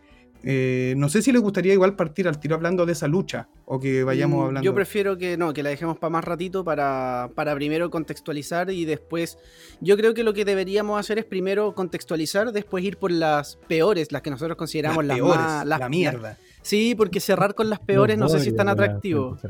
Eh, 0.48 0.94
no 0.96 1.08
sé 1.08 1.22
si 1.22 1.32
les 1.32 1.42
gustaría 1.42 1.72
igual 1.72 1.96
partir 1.96 2.28
al 2.28 2.38
tiro 2.38 2.54
hablando 2.54 2.86
de 2.86 2.92
esa 2.92 3.08
lucha 3.08 3.48
o 3.64 3.80
que 3.80 4.04
vayamos 4.04 4.38
mm, 4.38 4.46
hablando. 4.46 4.64
Yo 4.64 4.76
prefiero 4.76 5.18
que 5.18 5.36
no, 5.36 5.52
que 5.52 5.64
la 5.64 5.70
dejemos 5.70 5.98
para 5.98 6.10
más 6.10 6.24
ratito 6.24 6.62
para, 6.62 7.30
para 7.34 7.52
primero 7.56 7.90
contextualizar 7.90 8.70
y 8.70 8.84
después. 8.84 9.38
Yo 9.80 9.96
creo 9.96 10.14
que 10.14 10.22
lo 10.22 10.34
que 10.34 10.44
deberíamos 10.44 11.00
hacer 11.00 11.18
es 11.18 11.24
primero 11.24 11.74
contextualizar, 11.74 12.52
después 12.52 12.84
ir 12.84 12.96
por 12.96 13.10
las 13.10 13.56
peores, 13.66 14.12
las 14.12 14.22
que 14.22 14.30
nosotros 14.30 14.56
consideramos 14.56 15.04
las, 15.04 15.18
más. 15.18 15.66
la 15.66 15.88
mierda. 15.88 16.38
sí, 16.62 16.94
porque 16.94 17.18
cerrar 17.18 17.56
con 17.56 17.68
las 17.68 17.80
peores 17.80 18.16
no, 18.16 18.28
sé 18.28 18.38
si 18.38 18.50
es 18.50 18.56
tan 18.56 18.68
atractivo. 18.68 19.36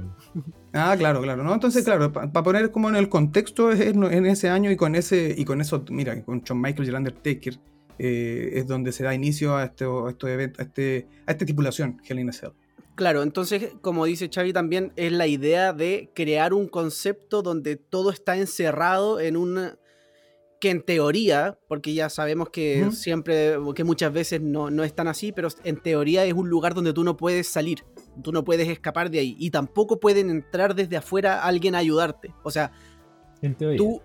Ah, 0.79 0.95
claro, 0.99 1.23
claro. 1.23 1.43
¿no? 1.43 1.55
Entonces, 1.55 1.87
claro, 1.87 2.13
para 2.13 2.31
poner 2.43 2.71
como 2.71 2.91
en 2.91 2.97
el 2.97 3.09
contexto 3.09 3.71
es, 3.71 3.81
en 3.81 4.27
ese 4.27 4.51
año 4.51 4.71
y 4.71 4.77
con 4.77 4.95
ese 4.95 5.35
y 5.35 5.47
con 5.47 5.63
eso, 5.63 5.83
mira, 5.89 6.23
con 6.23 6.43
John 6.47 6.61
Michael 6.61 6.85
y 6.85 6.91
el 6.91 6.97
Undertaker 6.97 7.59
eh, 7.99 8.51
es 8.55 8.67
donde 8.67 8.93
se 8.93 9.05
da 9.05 9.15
inicio 9.15 9.57
a, 9.57 9.65
este, 9.65 9.85
a, 9.85 9.89
a, 9.89 10.63
este, 10.63 11.07
a 11.27 11.33
esta 11.33 11.45
estipulación, 11.45 12.01
Hell 12.09 12.19
in 12.19 12.29
a 12.31 12.33
Cell. 12.33 12.51
Claro, 12.97 13.23
entonces, 13.23 13.75
como 13.83 14.07
dice 14.07 14.31
Xavi 14.33 14.55
también, 14.55 14.93
es 14.97 15.13
la 15.13 15.27
idea 15.27 15.75
de 15.75 16.11
crear 16.15 16.55
un 16.55 16.67
concepto 16.67 17.43
donde 17.43 17.77
todo 17.77 18.11
está 18.11 18.39
encerrado 18.39 19.21
en 19.21 19.37
una 19.37 19.79
que 20.61 20.71
en 20.71 20.81
teoría, 20.81 21.59
porque 21.69 21.93
ya 21.93 22.09
sabemos 22.09 22.49
que 22.49 22.91
siempre, 22.93 23.57
que 23.75 23.85
muchas 23.85 24.11
veces 24.11 24.41
no, 24.41 24.71
no 24.71 24.85
es 24.85 24.95
tan 24.95 25.09
así, 25.09 25.31
pero 25.31 25.49
en 25.65 25.77
teoría 25.77 26.25
es 26.25 26.33
un 26.33 26.49
lugar 26.49 26.73
donde 26.73 26.95
tú 26.95 27.05
no 27.05 27.19
puedes 27.19 27.47
salir, 27.47 27.85
tú 28.23 28.33
no 28.33 28.45
puedes 28.45 28.67
escapar 28.69 29.11
de 29.11 29.19
ahí, 29.19 29.37
y 29.39 29.51
tampoco 29.51 30.01
pueden 30.01 30.31
entrar 30.31 30.75
desde 30.75 30.97
afuera 30.97 31.43
alguien 31.43 31.75
a 31.75 31.79
ayudarte. 31.79 32.33
O 32.43 32.51
sea, 32.51 32.73
en 33.43 33.55
teoría. 33.55 33.77
tú 33.77 34.01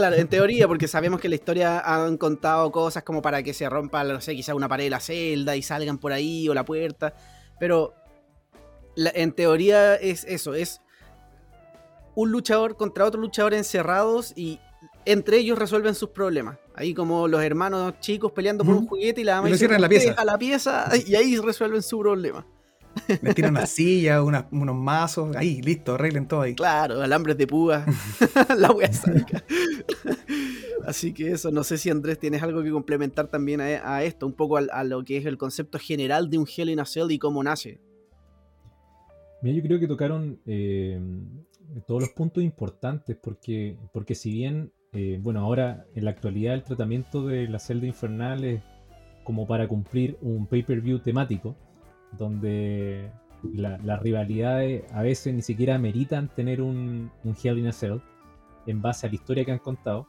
Claro, 0.00 0.16
en 0.16 0.28
teoría, 0.28 0.66
porque 0.66 0.88
sabemos 0.88 1.20
que 1.20 1.28
la 1.28 1.34
historia 1.34 1.80
han 1.80 2.16
contado 2.16 2.72
cosas 2.72 3.02
como 3.02 3.20
para 3.20 3.42
que 3.42 3.52
se 3.52 3.68
rompa, 3.68 4.02
no 4.04 4.20
sé, 4.20 4.34
quizá 4.34 4.54
una 4.54 4.68
pared 4.68 4.84
de 4.84 4.90
la 4.90 5.00
celda 5.00 5.56
y 5.56 5.62
salgan 5.62 5.98
por 5.98 6.12
ahí 6.12 6.48
o 6.48 6.54
la 6.54 6.64
puerta. 6.64 7.12
Pero 7.58 7.94
en 8.96 9.32
teoría 9.32 9.96
es 9.96 10.24
eso, 10.24 10.54
es 10.54 10.80
un 12.14 12.32
luchador 12.32 12.76
contra 12.76 13.04
otro 13.04 13.20
luchador 13.20 13.52
encerrados 13.54 14.32
y 14.36 14.58
entre 15.04 15.38
ellos 15.38 15.58
resuelven 15.58 15.94
sus 15.94 16.10
problemas. 16.10 16.58
Ahí 16.74 16.94
como 16.94 17.28
los 17.28 17.42
hermanos 17.42 17.94
chicos 18.00 18.32
peleando 18.32 18.64
por 18.64 18.74
un 18.74 18.86
juguete 18.86 19.20
y 19.20 19.24
la 19.24 19.36
mamá 19.36 19.50
y 19.50 19.52
la 19.52 19.88
pieza. 19.88 20.12
a 20.12 20.24
la 20.24 20.38
pieza 20.38 20.90
y 21.06 21.14
ahí 21.14 21.36
resuelven 21.36 21.82
su 21.82 21.98
problema. 21.98 22.46
Les 23.22 23.34
tiran 23.34 23.52
una 23.52 23.66
silla, 23.66 24.22
unos 24.22 24.76
mazos, 24.76 25.34
ahí, 25.36 25.60
listo, 25.62 25.94
arreglen 25.94 26.26
todo 26.26 26.42
ahí. 26.42 26.54
Claro, 26.54 27.00
alambres 27.00 27.36
de 27.36 27.46
púa, 27.46 27.84
la 28.56 28.70
wea 28.72 28.92
sádica. 28.92 29.42
Así 30.86 31.12
que 31.12 31.32
eso, 31.32 31.50
no 31.50 31.62
sé 31.62 31.78
si 31.78 31.90
Andrés 31.90 32.18
tienes 32.18 32.42
algo 32.42 32.62
que 32.62 32.70
complementar 32.70 33.28
también 33.28 33.60
a, 33.60 34.02
esto, 34.02 34.26
un 34.26 34.32
poco 34.32 34.56
a, 34.56 34.84
lo 34.84 35.04
que 35.04 35.18
es 35.18 35.26
el 35.26 35.38
concepto 35.38 35.78
general 35.78 36.30
de 36.30 36.38
un 36.38 36.46
Hell 36.46 36.70
in 36.70 36.80
a 36.80 36.86
Cell 36.86 37.10
y 37.10 37.18
cómo 37.18 37.42
nace. 37.42 37.80
Mira, 39.42 39.56
yo 39.56 39.62
creo 39.62 39.80
que 39.80 39.86
tocaron 39.86 40.40
eh, 40.46 41.00
todos 41.86 42.00
los 42.00 42.10
puntos 42.10 42.42
importantes, 42.42 43.16
porque, 43.16 43.76
porque 43.92 44.14
si 44.14 44.32
bien, 44.32 44.72
eh, 44.92 45.18
bueno, 45.22 45.40
ahora 45.40 45.86
en 45.94 46.04
la 46.04 46.10
actualidad 46.10 46.54
el 46.54 46.64
tratamiento 46.64 47.26
de 47.26 47.48
la 47.48 47.58
celda 47.58 47.86
infernal 47.86 48.44
es 48.44 48.62
como 49.24 49.46
para 49.46 49.68
cumplir 49.68 50.18
un 50.22 50.46
pay-per-view 50.46 50.98
temático, 50.98 51.56
donde 52.18 53.10
las 53.54 54.02
rivalidades 54.02 54.84
a 54.92 55.02
veces 55.02 55.34
ni 55.34 55.42
siquiera 55.42 55.78
meritan 55.78 56.28
tener 56.28 56.60
un, 56.60 57.10
un 57.24 57.36
Hell 57.42 57.58
in 57.58 57.68
a 57.68 57.72
Cell 57.72 57.98
en 58.66 58.82
base 58.82 59.06
a 59.06 59.10
la 59.10 59.14
historia 59.14 59.44
que 59.44 59.52
han 59.52 59.58
contado. 59.58 60.06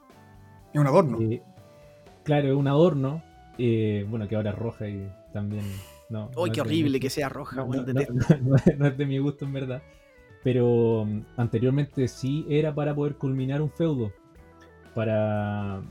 Es 0.73 0.79
un 0.79 0.87
adorno. 0.87 1.19
Eh, 1.21 1.41
claro, 2.23 2.49
es 2.49 2.55
un 2.55 2.67
adorno. 2.67 3.21
Eh, 3.57 4.05
bueno, 4.09 4.27
que 4.27 4.35
ahora 4.35 4.51
es 4.51 4.57
roja 4.57 4.87
y 4.87 5.07
también. 5.33 5.63
No, 6.09 6.29
¡Ay, 6.43 6.51
qué 6.51 6.61
horrible 6.61 6.99
que 6.99 7.09
sea 7.09 7.29
roja! 7.29 7.65
No, 8.77 8.87
es 8.87 8.97
de 8.97 9.05
mi 9.05 9.17
gusto, 9.19 9.45
en 9.45 9.53
verdad. 9.53 9.81
Pero 10.43 11.05
mm, 11.05 11.21
anteriormente 11.37 12.07
sí 12.07 12.45
era 12.49 12.73
para 12.73 12.95
poder 12.95 13.15
culminar 13.15 13.61
un 13.61 13.71
feudo. 13.71 14.11
Para, 14.93 15.81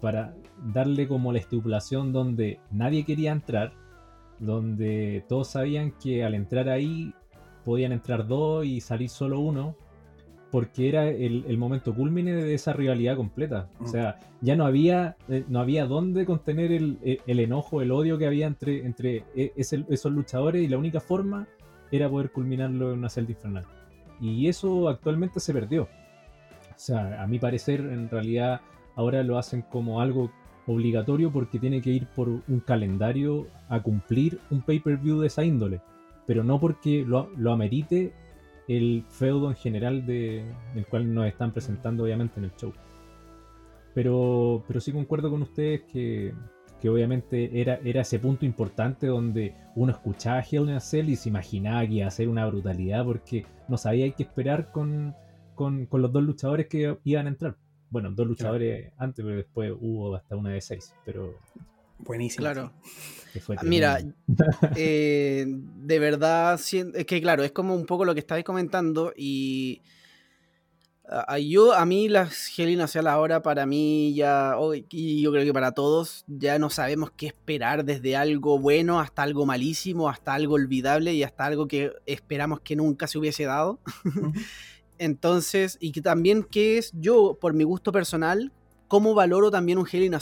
para 0.00 0.34
darle 0.72 1.08
como 1.08 1.32
la 1.32 1.40
estipulación 1.40 2.12
donde 2.12 2.60
nadie 2.70 3.04
quería 3.04 3.32
entrar. 3.32 3.72
Donde 4.44 5.24
todos 5.28 5.48
sabían 5.48 5.92
que 5.92 6.24
al 6.24 6.34
entrar 6.34 6.68
ahí 6.68 7.12
podían 7.64 7.92
entrar 7.92 8.26
dos 8.26 8.64
y 8.64 8.80
salir 8.80 9.08
solo 9.08 9.40
uno 9.40 9.76
porque 10.54 10.88
era 10.88 11.08
el, 11.08 11.58
momento 11.58 11.92
culmine 11.92 12.32
de 12.32 12.54
esa 12.54 12.72
rivalidad 12.72 13.16
completa. 13.16 13.68
O 13.80 13.84
mm. 13.84 13.88
sea, 13.88 14.20
ya 14.40 14.54
no 14.54 14.64
había, 14.64 15.16
eh, 15.28 15.44
no 15.48 15.58
había 15.58 15.84
dónde 15.84 16.24
contener 16.24 16.70
el, 16.70 17.20
enojo, 17.26 17.82
el 17.82 17.90
odio 17.90 18.18
que 18.18 18.26
había 18.28 18.46
entre, 18.46 18.86
entre 18.86 19.24
e, 19.34 19.52
esos 19.56 20.12
luchadores 20.12 20.62
y 20.62 20.68
la 20.68 20.78
única 20.78 21.00
forma 21.00 21.48
era 21.90 22.08
poder 22.08 22.30
culminarlo 22.30 22.92
en 22.92 23.00
una 23.00 23.08
celda 23.08 23.32
infernal. 23.32 23.64
Y 24.20 24.46
eso 24.46 24.88
actualmente 24.88 25.40
se 25.40 25.52
perdió. 25.52 25.88
O 26.70 26.76
sea, 26.76 27.20
a 27.20 27.26
mi 27.26 27.40
parecer, 27.40 27.80
en 27.80 28.08
realidad 28.08 28.60
ahora 28.94 29.24
lo 29.24 29.38
hacen 29.38 29.62
como 29.62 30.00
algo 30.00 30.30
obligatorio 30.66 31.30
porque 31.32 31.58
tiene 31.58 31.80
que 31.80 31.90
ir 31.90 32.06
por 32.06 32.28
un 32.28 32.60
calendario 32.60 33.46
a 33.68 33.82
cumplir 33.82 34.38
un 34.50 34.62
pay-per-view 34.62 35.20
de 35.20 35.26
esa 35.26 35.44
índole. 35.44 35.80
Pero 36.26 36.42
no 36.42 36.58
porque 36.58 37.04
lo, 37.06 37.30
lo 37.36 37.52
amerite 37.52 38.12
el 38.68 39.04
feudo 39.08 39.50
en 39.50 39.56
general 39.56 40.06
de, 40.06 40.44
del 40.74 40.86
cual 40.86 41.12
nos 41.12 41.26
están 41.26 41.52
presentando 41.52 42.04
obviamente 42.04 42.38
en 42.38 42.44
el 42.44 42.56
show. 42.56 42.72
Pero, 43.94 44.64
pero 44.66 44.80
sí 44.80 44.92
concuerdo 44.92 45.30
con 45.30 45.42
ustedes 45.42 45.82
que, 45.82 46.34
que 46.80 46.88
obviamente 46.88 47.60
era, 47.60 47.78
era 47.84 48.02
ese 48.02 48.18
punto 48.18 48.44
importante 48.44 49.06
donde 49.06 49.54
uno 49.76 49.92
escuchaba 49.92 50.38
a 50.38 50.44
Hell 50.44 50.64
in 50.64 50.70
a 50.70 50.80
Cell 50.80 51.08
y 51.08 51.16
se 51.16 51.28
imaginaba 51.28 51.86
que 51.86 51.94
iba 51.94 52.06
a 52.06 52.10
ser 52.10 52.28
una 52.28 52.46
brutalidad 52.46 53.04
porque 53.04 53.46
no 53.68 53.76
sabía 53.76 54.10
qué 54.10 54.24
esperar 54.24 54.72
con, 54.72 55.14
con, 55.54 55.86
con, 55.86 56.02
los 56.02 56.12
dos 56.12 56.24
luchadores 56.24 56.66
que 56.66 56.98
iban 57.04 57.26
a 57.26 57.30
entrar. 57.30 57.56
Bueno, 57.94 58.10
dos 58.10 58.26
luchadores 58.26 58.92
antes, 58.98 59.24
pero 59.24 59.36
después 59.36 59.72
hubo 59.80 60.16
hasta 60.16 60.34
una 60.34 60.50
de 60.50 60.60
seis. 60.60 60.92
Pero 61.04 61.38
Buenísimo. 62.00 62.42
Claro. 62.42 62.72
Mira, 63.62 64.00
eh, 64.76 65.46
de 65.46 65.98
verdad, 66.00 66.60
es 66.60 67.06
que 67.06 67.20
claro, 67.20 67.44
es 67.44 67.52
como 67.52 67.72
un 67.72 67.86
poco 67.86 68.04
lo 68.04 68.12
que 68.12 68.18
estabais 68.18 68.44
comentando 68.44 69.12
y 69.16 69.80
yo, 71.48 71.72
a 71.72 71.84
mí 71.84 72.08
las 72.08 72.58
Hell 72.58 72.78
la 73.02 73.20
hora 73.20 73.42
para 73.42 73.66
mí 73.66 74.12
ya, 74.14 74.56
y 74.90 75.22
yo 75.22 75.30
creo 75.30 75.44
que 75.44 75.52
para 75.52 75.72
todos, 75.72 76.24
ya 76.26 76.58
no 76.58 76.70
sabemos 76.70 77.10
qué 77.10 77.26
esperar 77.26 77.84
desde 77.84 78.16
algo 78.16 78.58
bueno 78.58 78.98
hasta 78.98 79.22
algo 79.22 79.46
malísimo, 79.46 80.08
hasta 80.08 80.34
algo 80.34 80.54
olvidable 80.54 81.12
y 81.12 81.22
hasta 81.22 81.44
algo 81.44 81.68
que 81.68 81.92
esperamos 82.06 82.60
que 82.60 82.74
nunca 82.74 83.06
se 83.06 83.18
hubiese 83.18 83.44
dado. 83.44 83.78
Entonces, 84.98 85.76
y 85.80 85.92
que 85.92 86.00
también 86.00 86.44
que 86.44 86.78
es 86.78 86.92
yo, 86.94 87.36
por 87.40 87.52
mi 87.52 87.64
gusto 87.64 87.92
personal, 87.92 88.52
cómo 88.88 89.14
valoro 89.14 89.50
también 89.50 89.78
un 89.78 89.86
Hell 89.90 90.04
in 90.04 90.14
a. 90.14 90.20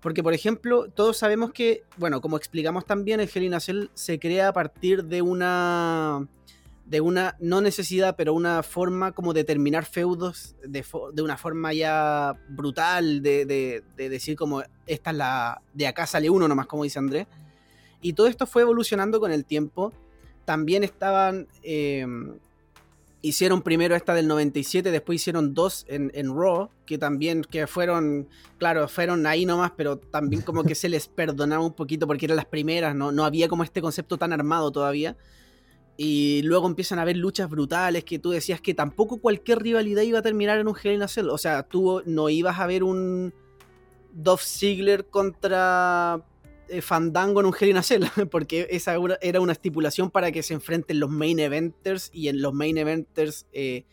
Porque, 0.00 0.22
por 0.22 0.34
ejemplo, 0.34 0.90
todos 0.90 1.16
sabemos 1.16 1.52
que, 1.52 1.84
bueno, 1.96 2.20
como 2.20 2.36
explicamos 2.36 2.84
también, 2.84 3.20
el 3.20 3.30
Hell 3.32 3.44
in 3.44 3.88
se 3.94 4.18
crea 4.18 4.48
a 4.48 4.52
partir 4.52 5.04
de 5.04 5.22
una. 5.22 6.28
de 6.84 7.00
una, 7.00 7.36
no 7.40 7.62
necesidad, 7.62 8.14
pero 8.16 8.34
una 8.34 8.62
forma 8.62 9.12
como 9.12 9.32
de 9.32 9.44
terminar 9.44 9.86
feudos 9.86 10.56
de, 10.62 10.84
de 11.14 11.22
una 11.22 11.38
forma 11.38 11.72
ya 11.72 12.38
brutal, 12.50 13.22
de, 13.22 13.46
de, 13.46 13.82
de, 13.96 14.08
decir 14.10 14.36
como, 14.36 14.62
esta 14.86 15.10
es 15.10 15.16
la. 15.16 15.62
de 15.72 15.86
acá 15.86 16.06
sale 16.06 16.28
uno 16.28 16.46
nomás, 16.46 16.66
como 16.66 16.84
dice 16.84 16.98
Andrés. 16.98 17.26
Y 18.02 18.12
todo 18.12 18.26
esto 18.26 18.46
fue 18.46 18.60
evolucionando 18.60 19.18
con 19.20 19.32
el 19.32 19.46
tiempo. 19.46 19.94
También 20.44 20.84
estaban. 20.84 21.48
Eh, 21.62 22.06
hicieron 23.24 23.62
primero 23.62 23.96
esta 23.96 24.12
del 24.12 24.28
97, 24.28 24.90
después 24.90 25.16
hicieron 25.16 25.54
dos 25.54 25.86
en, 25.88 26.10
en, 26.14 26.36
Raw, 26.36 26.68
que 26.84 26.98
también 26.98 27.42
que 27.42 27.66
fueron, 27.66 28.28
claro, 28.58 28.86
fueron 28.86 29.26
ahí 29.26 29.46
nomás, 29.46 29.72
pero 29.74 29.96
también 29.96 30.42
como 30.42 30.62
que 30.62 30.74
se 30.74 30.90
les 30.90 31.08
perdonaba 31.08 31.64
un 31.64 31.72
poquito 31.72 32.06
porque 32.06 32.26
eran 32.26 32.36
las 32.36 32.44
primeras, 32.44 32.94
no, 32.94 33.12
no 33.12 33.24
había 33.24 33.48
como 33.48 33.64
este 33.64 33.80
concepto 33.80 34.18
tan 34.18 34.34
armado 34.34 34.70
todavía. 34.70 35.16
Y 35.96 36.42
luego 36.42 36.66
empiezan 36.66 36.98
a 36.98 37.02
haber 37.02 37.16
luchas 37.16 37.48
brutales 37.48 38.04
que 38.04 38.18
tú 38.18 38.30
decías 38.30 38.60
que 38.60 38.74
tampoco 38.74 39.18
cualquier 39.18 39.62
rivalidad 39.62 40.02
iba 40.02 40.18
a 40.18 40.22
terminar 40.22 40.58
en 40.58 40.68
un 40.68 40.76
Hell 40.76 40.92
in 40.92 41.02
a 41.02 41.08
Cell. 41.08 41.30
O 41.30 41.38
sea, 41.38 41.62
tú 41.62 42.02
no 42.04 42.28
ibas 42.28 42.58
a 42.58 42.66
ver 42.66 42.84
un 42.84 43.32
Dolph 44.12 44.42
Ziggler 44.42 45.06
contra 45.06 46.22
Fandango 46.82 47.40
en 47.40 47.46
un 47.46 47.54
Hell 47.58 47.70
in 47.70 47.76
a 47.76 47.82
Cell, 47.82 48.04
porque 48.30 48.66
esa 48.70 48.96
era 49.20 49.40
una 49.40 49.52
estipulación 49.52 50.10
para 50.10 50.32
que 50.32 50.42
se 50.42 50.54
enfrenten 50.54 51.00
los 51.00 51.10
main 51.10 51.38
eventers 51.38 52.10
y 52.12 52.28
en 52.28 52.40
los 52.42 52.52
main 52.52 52.78
eventers 52.78 53.46
eh, 53.52 53.84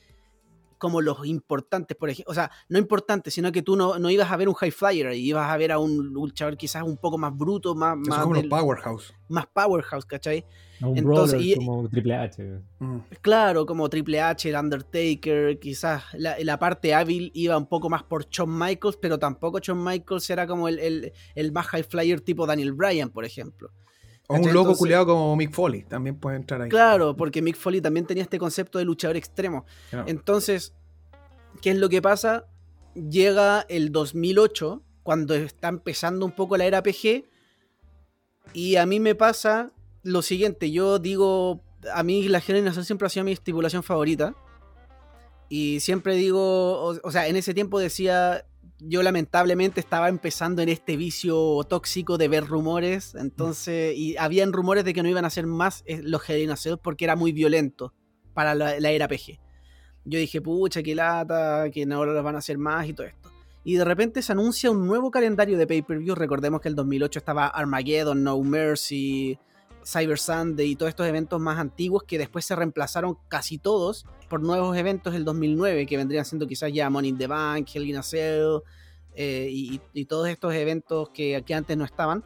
como 0.81 0.99
los 0.99 1.23
importantes, 1.27 1.95
por 1.95 2.09
ejemplo, 2.09 2.31
o 2.31 2.33
sea, 2.33 2.49
no 2.67 2.79
importantes, 2.79 3.35
sino 3.35 3.51
que 3.51 3.61
tú 3.61 3.75
no, 3.75 3.99
no, 3.99 4.09
ibas 4.09 4.31
a 4.31 4.35
ver 4.35 4.49
un 4.49 4.55
high 4.55 4.71
flyer, 4.71 5.13
ibas 5.13 5.47
a 5.47 5.55
ver 5.55 5.71
a 5.71 5.77
un 5.77 6.07
luchador 6.07 6.57
quizás 6.57 6.81
un 6.81 6.97
poco 6.97 7.19
más 7.19 7.37
bruto, 7.37 7.75
más... 7.75 7.95
más 7.95 8.23
como 8.23 8.41
powerhouse. 8.49 9.13
Más 9.29 9.45
powerhouse, 9.45 10.05
¿cachai? 10.07 10.43
un 10.81 10.97
Entonces, 10.97 11.55
como 11.55 11.87
Triple 11.87 12.15
H. 12.15 12.61
Mm. 12.79 12.97
Claro, 13.21 13.67
como 13.67 13.87
Triple 13.89 14.21
H, 14.21 14.49
el 14.49 14.55
Undertaker, 14.55 15.59
quizás 15.59 16.01
la, 16.15 16.57
parte 16.57 16.95
hábil 16.95 17.29
iba 17.35 17.55
un 17.55 17.67
poco 17.67 17.87
más 17.87 18.01
por 18.01 18.27
Shawn 18.27 18.57
Michaels, 18.57 18.97
pero 18.99 19.19
tampoco 19.19 19.59
Shawn 19.59 19.83
Michaels 19.83 20.27
era 20.31 20.47
como 20.47 20.67
el, 20.67 20.79
el, 20.79 21.13
el 21.35 21.51
más 21.51 21.67
high 21.67 21.83
flyer 21.83 22.21
tipo 22.21 22.47
Daniel 22.47 22.73
Bryan, 22.73 23.11
por 23.11 23.23
ejemplo. 23.23 23.71
O 24.31 24.41
un 24.41 24.53
loco 24.53 24.75
culiado 24.75 25.07
como 25.07 25.35
Mick 25.35 25.51
Foley, 25.51 25.83
también 25.83 26.15
puede 26.15 26.37
entrar 26.37 26.61
ahí. 26.61 26.69
Claro, 26.69 27.15
porque 27.15 27.41
Mick 27.41 27.57
Foley 27.57 27.81
también 27.81 28.05
tenía 28.05 28.23
este 28.23 28.39
concepto 28.39 28.79
de 28.79 28.85
luchador 28.85 29.17
extremo. 29.17 29.65
Entonces, 30.05 30.73
¿qué 31.61 31.71
es 31.71 31.77
lo 31.77 31.89
que 31.89 32.01
pasa? 32.01 32.45
Llega 32.93 33.65
el 33.69 33.91
2008, 33.91 34.81
cuando 35.03 35.35
está 35.35 35.67
empezando 35.67 36.25
un 36.25 36.31
poco 36.31 36.57
la 36.57 36.65
era 36.65 36.83
PG, 36.83 37.25
y 38.53 38.75
a 38.75 38.85
mí 38.85 38.99
me 38.99 39.15
pasa 39.15 39.71
lo 40.03 40.21
siguiente, 40.21 40.71
yo 40.71 40.99
digo, 40.99 41.61
a 41.93 42.03
mí 42.03 42.27
la 42.27 42.41
generación 42.41 42.85
siempre 42.85 43.05
ha 43.05 43.09
sido 43.09 43.25
mi 43.25 43.31
estipulación 43.31 43.83
favorita. 43.83 44.35
Y 45.49 45.81
siempre 45.81 46.15
digo, 46.15 46.79
o 47.03 47.11
sea, 47.11 47.27
en 47.27 47.35
ese 47.35 47.53
tiempo 47.53 47.77
decía, 47.77 48.45
yo 48.83 49.03
lamentablemente 49.03 49.79
estaba 49.79 50.09
empezando 50.09 50.61
en 50.61 50.69
este 50.69 50.97
vicio 50.97 51.63
tóxico 51.69 52.17
de 52.17 52.27
ver 52.27 52.45
rumores, 52.47 53.15
entonces, 53.15 53.95
y 53.95 54.17
habían 54.17 54.53
rumores 54.53 54.83
de 54.83 54.93
que 54.93 55.03
no 55.03 55.09
iban 55.09 55.25
a 55.25 55.29
ser 55.29 55.45
más 55.45 55.83
eh, 55.85 56.01
los 56.03 56.27
Hell 56.27 56.49
porque 56.81 57.05
era 57.05 57.15
muy 57.15 57.31
violento 57.31 57.93
para 58.33 58.55
la, 58.55 58.75
era 58.75 59.07
PG. 59.07 59.39
Yo 60.03 60.17
dije, 60.17 60.41
pucha, 60.41 60.81
qué 60.81 60.95
lata, 60.95 61.69
que 61.71 61.85
no 61.85 62.05
lo 62.05 62.23
van 62.23 62.35
a 62.35 62.39
hacer 62.39 62.57
más 62.57 62.87
y 62.87 62.93
todo 62.93 63.05
esto. 63.05 63.31
Y 63.63 63.75
de 63.75 63.85
repente 63.85 64.23
se 64.23 64.31
anuncia 64.31 64.71
un 64.71 64.87
nuevo 64.87 65.11
calendario 65.11 65.57
de 65.57 65.67
pay-per-view. 65.67 66.15
Recordemos 66.15 66.61
que 66.61 66.69
el 66.69 66.75
2008 66.75 67.19
estaba 67.19 67.47
Armageddon, 67.47 68.23
No 68.23 68.41
Mercy, 68.41 69.37
Cyber 69.85 70.17
Sunday 70.17 70.71
y 70.71 70.75
todos 70.75 70.89
estos 70.89 71.07
eventos 71.07 71.39
más 71.39 71.59
antiguos 71.59 72.03
que 72.03 72.17
después 72.17 72.45
se 72.45 72.55
reemplazaron 72.55 73.17
casi 73.27 73.57
todos 73.57 74.05
por 74.29 74.41
nuevos 74.41 74.77
eventos 74.77 75.13
del 75.13 75.25
2009 75.25 75.85
que 75.85 75.97
vendrían 75.97 76.25
siendo 76.25 76.47
quizás 76.47 76.71
ya 76.71 76.89
Money 76.89 77.09
in 77.09 77.17
the 77.17 77.27
Bank, 77.27 77.67
Hell 77.73 77.87
in 77.87 77.97
a 77.97 78.03
Cell 78.03 78.59
eh, 79.15 79.49
y, 79.51 80.05
todos 80.05 80.29
estos 80.29 80.53
eventos 80.53 81.09
que, 81.09 81.43
que 81.45 81.53
antes 81.53 81.77
no 81.77 81.85
estaban. 81.85 82.23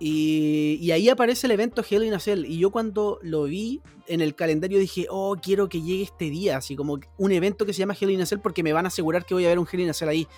Y, 0.00 0.90
ahí 0.92 1.08
aparece 1.08 1.46
el 1.46 1.52
evento 1.52 1.82
Hell 1.88 2.04
in 2.04 2.14
a 2.14 2.20
Cell. 2.20 2.44
Y 2.44 2.58
yo 2.58 2.70
cuando 2.70 3.18
lo 3.22 3.44
vi 3.44 3.80
en 4.06 4.20
el 4.20 4.34
calendario 4.34 4.78
dije, 4.78 5.06
oh, 5.10 5.36
quiero 5.40 5.68
que 5.68 5.82
llegue 5.82 6.04
este 6.04 6.30
día. 6.30 6.56
Así 6.56 6.76
como 6.76 7.00
un 7.16 7.32
evento 7.32 7.66
que 7.66 7.72
se 7.72 7.80
llama 7.80 7.96
Hell 7.98 8.10
in 8.10 8.20
a 8.20 8.26
Cell 8.26 8.38
porque 8.40 8.62
me 8.62 8.72
van 8.72 8.84
a 8.84 8.88
asegurar 8.88 9.24
que 9.24 9.34
voy 9.34 9.44
a 9.44 9.48
ver 9.48 9.58
un 9.58 9.66
Hell 9.70 9.80
in 9.80 9.90
a 9.90 9.94
Cell 9.94 10.08
ahí. 10.08 10.28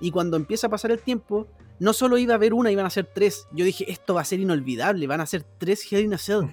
Y 0.00 0.10
cuando 0.10 0.36
empieza 0.36 0.66
a 0.66 0.70
pasar 0.70 0.90
el 0.90 1.00
tiempo, 1.00 1.46
no 1.80 1.92
solo 1.92 2.18
iba 2.18 2.34
a 2.34 2.36
haber 2.36 2.54
una, 2.54 2.70
iban 2.70 2.86
a 2.86 2.90
ser 2.90 3.06
tres. 3.06 3.46
Yo 3.52 3.64
dije, 3.64 3.90
esto 3.90 4.14
va 4.14 4.22
a 4.22 4.24
ser 4.24 4.40
inolvidable, 4.40 5.06
van 5.06 5.20
a 5.20 5.26
ser 5.26 5.44
tres 5.58 5.90
Hell 5.90 6.04
in 6.04 6.14
a 6.14 6.18
Cell. 6.18 6.44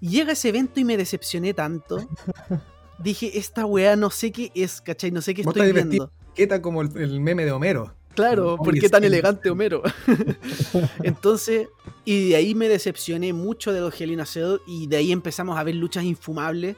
Llega 0.00 0.32
ese 0.32 0.50
evento 0.50 0.80
y 0.80 0.84
me 0.84 0.96
decepcioné 0.96 1.54
tanto. 1.54 2.06
Dije, 2.98 3.38
esta 3.38 3.66
weá 3.66 3.96
no 3.96 4.10
sé 4.10 4.30
qué 4.30 4.52
es, 4.54 4.80
¿cachai? 4.80 5.10
No 5.10 5.20
sé 5.20 5.34
qué 5.34 5.42
estoy 5.42 5.72
viendo. 5.72 6.12
Queda 6.34 6.62
como 6.62 6.82
el, 6.82 6.96
el, 6.96 7.20
meme 7.20 7.44
de 7.44 7.52
Homero. 7.52 7.94
Claro, 8.14 8.56
¿por 8.56 8.78
qué 8.78 8.88
tan 8.88 9.02
elegante 9.02 9.50
Homero? 9.50 9.82
Entonces, 11.02 11.68
y 12.04 12.28
de 12.28 12.36
ahí 12.36 12.54
me 12.54 12.68
decepcioné 12.68 13.32
mucho 13.32 13.72
de 13.72 13.80
los 13.80 14.00
Hell 14.00 14.12
in 14.12 14.20
a 14.20 14.26
Cell 14.26 14.58
y 14.66 14.86
de 14.86 14.96
ahí 14.96 15.10
empezamos 15.10 15.58
a 15.58 15.64
ver 15.64 15.74
luchas 15.74 16.04
infumables. 16.04 16.76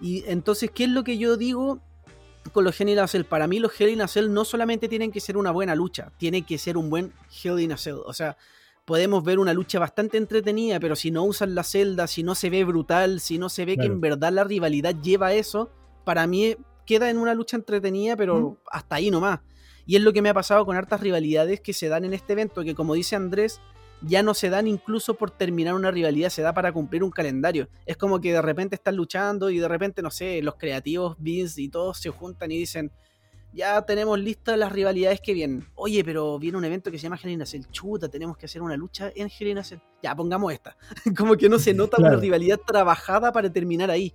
Y 0.00 0.24
entonces, 0.26 0.70
¿qué 0.70 0.84
es 0.84 0.90
lo 0.90 1.04
que 1.04 1.16
yo 1.16 1.38
digo 1.38 1.80
con 2.52 2.64
los 2.64 2.80
Hell 2.80 2.88
in 2.88 2.98
a 2.98 3.06
Cell? 3.08 3.24
Para 3.24 3.46
mí 3.46 3.58
los 3.58 3.78
Hell 3.78 3.90
in 3.90 4.02
a 4.02 4.08
Cell 4.08 4.32
no 4.32 4.44
solamente 4.44 4.88
tienen 4.88 5.12
que 5.12 5.20
ser 5.20 5.36
una 5.36 5.50
buena 5.50 5.74
lucha, 5.74 6.12
tienen 6.16 6.44
que 6.44 6.58
ser 6.58 6.76
un 6.76 6.90
buen 6.90 7.12
Hell 7.42 7.60
in 7.60 7.72
a 7.72 7.76
Cell. 7.76 7.98
O 8.04 8.12
sea, 8.12 8.36
podemos 8.84 9.24
ver 9.24 9.38
una 9.38 9.52
lucha 9.52 9.78
bastante 9.78 10.16
entretenida, 10.16 10.80
pero 10.80 10.96
si 10.96 11.10
no 11.10 11.24
usan 11.24 11.54
la 11.54 11.64
celda, 11.64 12.06
si 12.06 12.22
no 12.22 12.34
se 12.34 12.50
ve 12.50 12.64
brutal, 12.64 13.20
si 13.20 13.36
no 13.36 13.48
se 13.48 13.64
ve 13.64 13.76
que 13.76 13.86
en 13.86 14.00
verdad 14.00 14.32
la 14.32 14.44
rivalidad 14.44 14.94
lleva 15.02 15.28
a 15.28 15.34
eso, 15.34 15.70
para 16.04 16.26
mí 16.26 16.56
queda 16.86 17.10
en 17.10 17.18
una 17.18 17.34
lucha 17.34 17.56
entretenida, 17.56 18.16
pero 18.16 18.58
hasta 18.70 18.96
ahí 18.96 19.10
nomás. 19.10 19.40
Y 19.86 19.96
es 19.96 20.02
lo 20.02 20.12
que 20.12 20.22
me 20.22 20.28
ha 20.28 20.34
pasado 20.34 20.64
con 20.64 20.76
hartas 20.76 21.00
rivalidades 21.00 21.60
que 21.60 21.72
se 21.72 21.88
dan 21.88 22.04
en 22.04 22.14
este 22.14 22.32
evento, 22.32 22.62
que 22.62 22.74
como 22.74 22.94
dice 22.94 23.16
Andrés, 23.16 23.60
ya 24.06 24.22
no 24.22 24.34
se 24.34 24.50
dan 24.50 24.66
incluso 24.66 25.14
por 25.14 25.30
terminar 25.30 25.74
una 25.74 25.90
rivalidad, 25.90 26.30
se 26.30 26.42
da 26.42 26.52
para 26.52 26.72
cumplir 26.72 27.02
un 27.02 27.10
calendario. 27.10 27.68
Es 27.84 27.96
como 27.96 28.20
que 28.20 28.32
de 28.32 28.42
repente 28.42 28.74
están 28.74 28.96
luchando 28.96 29.50
y 29.50 29.58
de 29.58 29.68
repente, 29.68 30.02
no 30.02 30.10
sé, 30.10 30.42
los 30.42 30.56
creativos, 30.56 31.16
Vince 31.18 31.62
y 31.62 31.68
todos 31.68 31.98
se 31.98 32.10
juntan 32.10 32.50
y 32.52 32.58
dicen, 32.58 32.92
ya 33.52 33.80
tenemos 33.82 34.18
listas 34.18 34.58
las 34.58 34.70
rivalidades 34.70 35.20
que 35.20 35.32
vienen. 35.32 35.66
Oye, 35.74 36.04
pero 36.04 36.38
viene 36.38 36.58
un 36.58 36.64
evento 36.64 36.90
que 36.90 36.98
se 36.98 37.04
llama 37.04 37.18
Hell 37.22 37.30
in 37.30 37.64
Chuta, 37.70 38.08
tenemos 38.08 38.36
que 38.36 38.46
hacer 38.46 38.60
una 38.60 38.76
lucha 38.76 39.10
en 39.14 39.28
Hell 39.28 39.48
in 39.48 39.60
Ya, 40.02 40.14
pongamos 40.14 40.52
esta. 40.52 40.76
Como 41.16 41.36
que 41.36 41.48
no 41.48 41.58
se 41.58 41.74
nota 41.74 41.96
una 41.98 42.16
rivalidad 42.16 42.58
trabajada 42.58 43.32
para 43.32 43.50
terminar 43.50 43.90
ahí. 43.90 44.12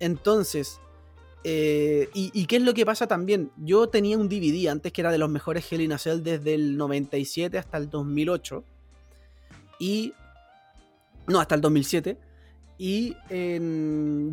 Entonces, 0.00 0.80
eh, 1.44 2.10
y, 2.12 2.46
qué 2.46 2.56
es 2.56 2.62
lo 2.62 2.74
que 2.74 2.84
pasa 2.84 3.06
también? 3.06 3.50
Yo 3.56 3.88
tenía 3.88 4.18
un 4.18 4.28
DVD 4.28 4.68
antes 4.68 4.92
que 4.92 5.00
era 5.00 5.10
de 5.10 5.18
los 5.18 5.30
mejores 5.30 5.70
Hell 5.70 5.80
in 5.80 5.90
desde 6.22 6.54
el 6.54 6.76
97 6.76 7.56
hasta 7.56 7.78
el 7.78 7.88
2008. 7.88 8.64
Y... 9.80 10.14
No, 11.26 11.40
hasta 11.40 11.56
el 11.56 11.60
2007. 11.60 12.16
Y 12.82 13.14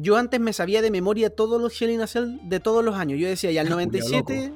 yo 0.02 0.16
antes 0.16 0.40
me 0.40 0.54
sabía 0.54 0.82
de 0.82 0.90
memoria 0.90 1.30
todos 1.30 1.62
los 1.62 1.82
Hell 1.82 1.90
in 1.90 2.02
de 2.48 2.60
todos 2.60 2.86
los 2.86 2.96
años. 2.96 3.20
Yo 3.20 3.28
decía, 3.28 3.52
ya 3.52 3.62
el 3.62 3.70
97, 3.72 4.54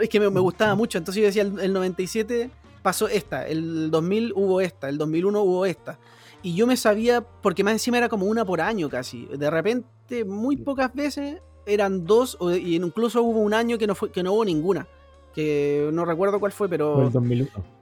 es 0.00 0.08
que 0.08 0.20
me, 0.20 0.28
gustaba 0.28 0.74
mucho. 0.74 0.98
Entonces 0.98 1.20
yo 1.20 1.26
decía, 1.26 1.42
el, 1.42 1.72
97 1.72 2.50
pasó 2.82 3.08
esta, 3.08 3.46
el 3.46 3.90
2000 3.90 4.32
hubo 4.36 4.60
esta, 4.60 4.88
el 4.88 4.96
2001 4.96 5.42
hubo 5.42 5.66
esta. 5.66 5.98
Y 6.42 6.54
yo 6.54 6.68
me 6.68 6.76
sabía, 6.76 7.20
porque 7.20 7.64
más 7.64 7.72
encima 7.72 7.98
era 7.98 8.08
como 8.08 8.26
una 8.26 8.44
por 8.44 8.60
año 8.60 8.88
casi. 8.88 9.26
De 9.26 9.50
repente, 9.50 10.24
muy 10.24 10.56
pocas 10.56 10.94
veces 10.94 11.38
eran 11.66 12.04
dos, 12.06 12.38
y 12.40 12.76
incluso 12.76 13.22
hubo 13.22 13.40
un 13.40 13.54
año 13.54 13.76
que 13.76 13.88
no, 13.88 13.96
fue, 13.96 14.12
que 14.12 14.22
no 14.22 14.34
hubo 14.34 14.44
ninguna. 14.44 14.86
Que 15.34 15.90
no 15.92 16.04
recuerdo 16.04 16.38
cuál 16.38 16.52
fue, 16.52 16.68
pero... 16.68 17.06
El 17.06 17.12
2001. 17.12 17.81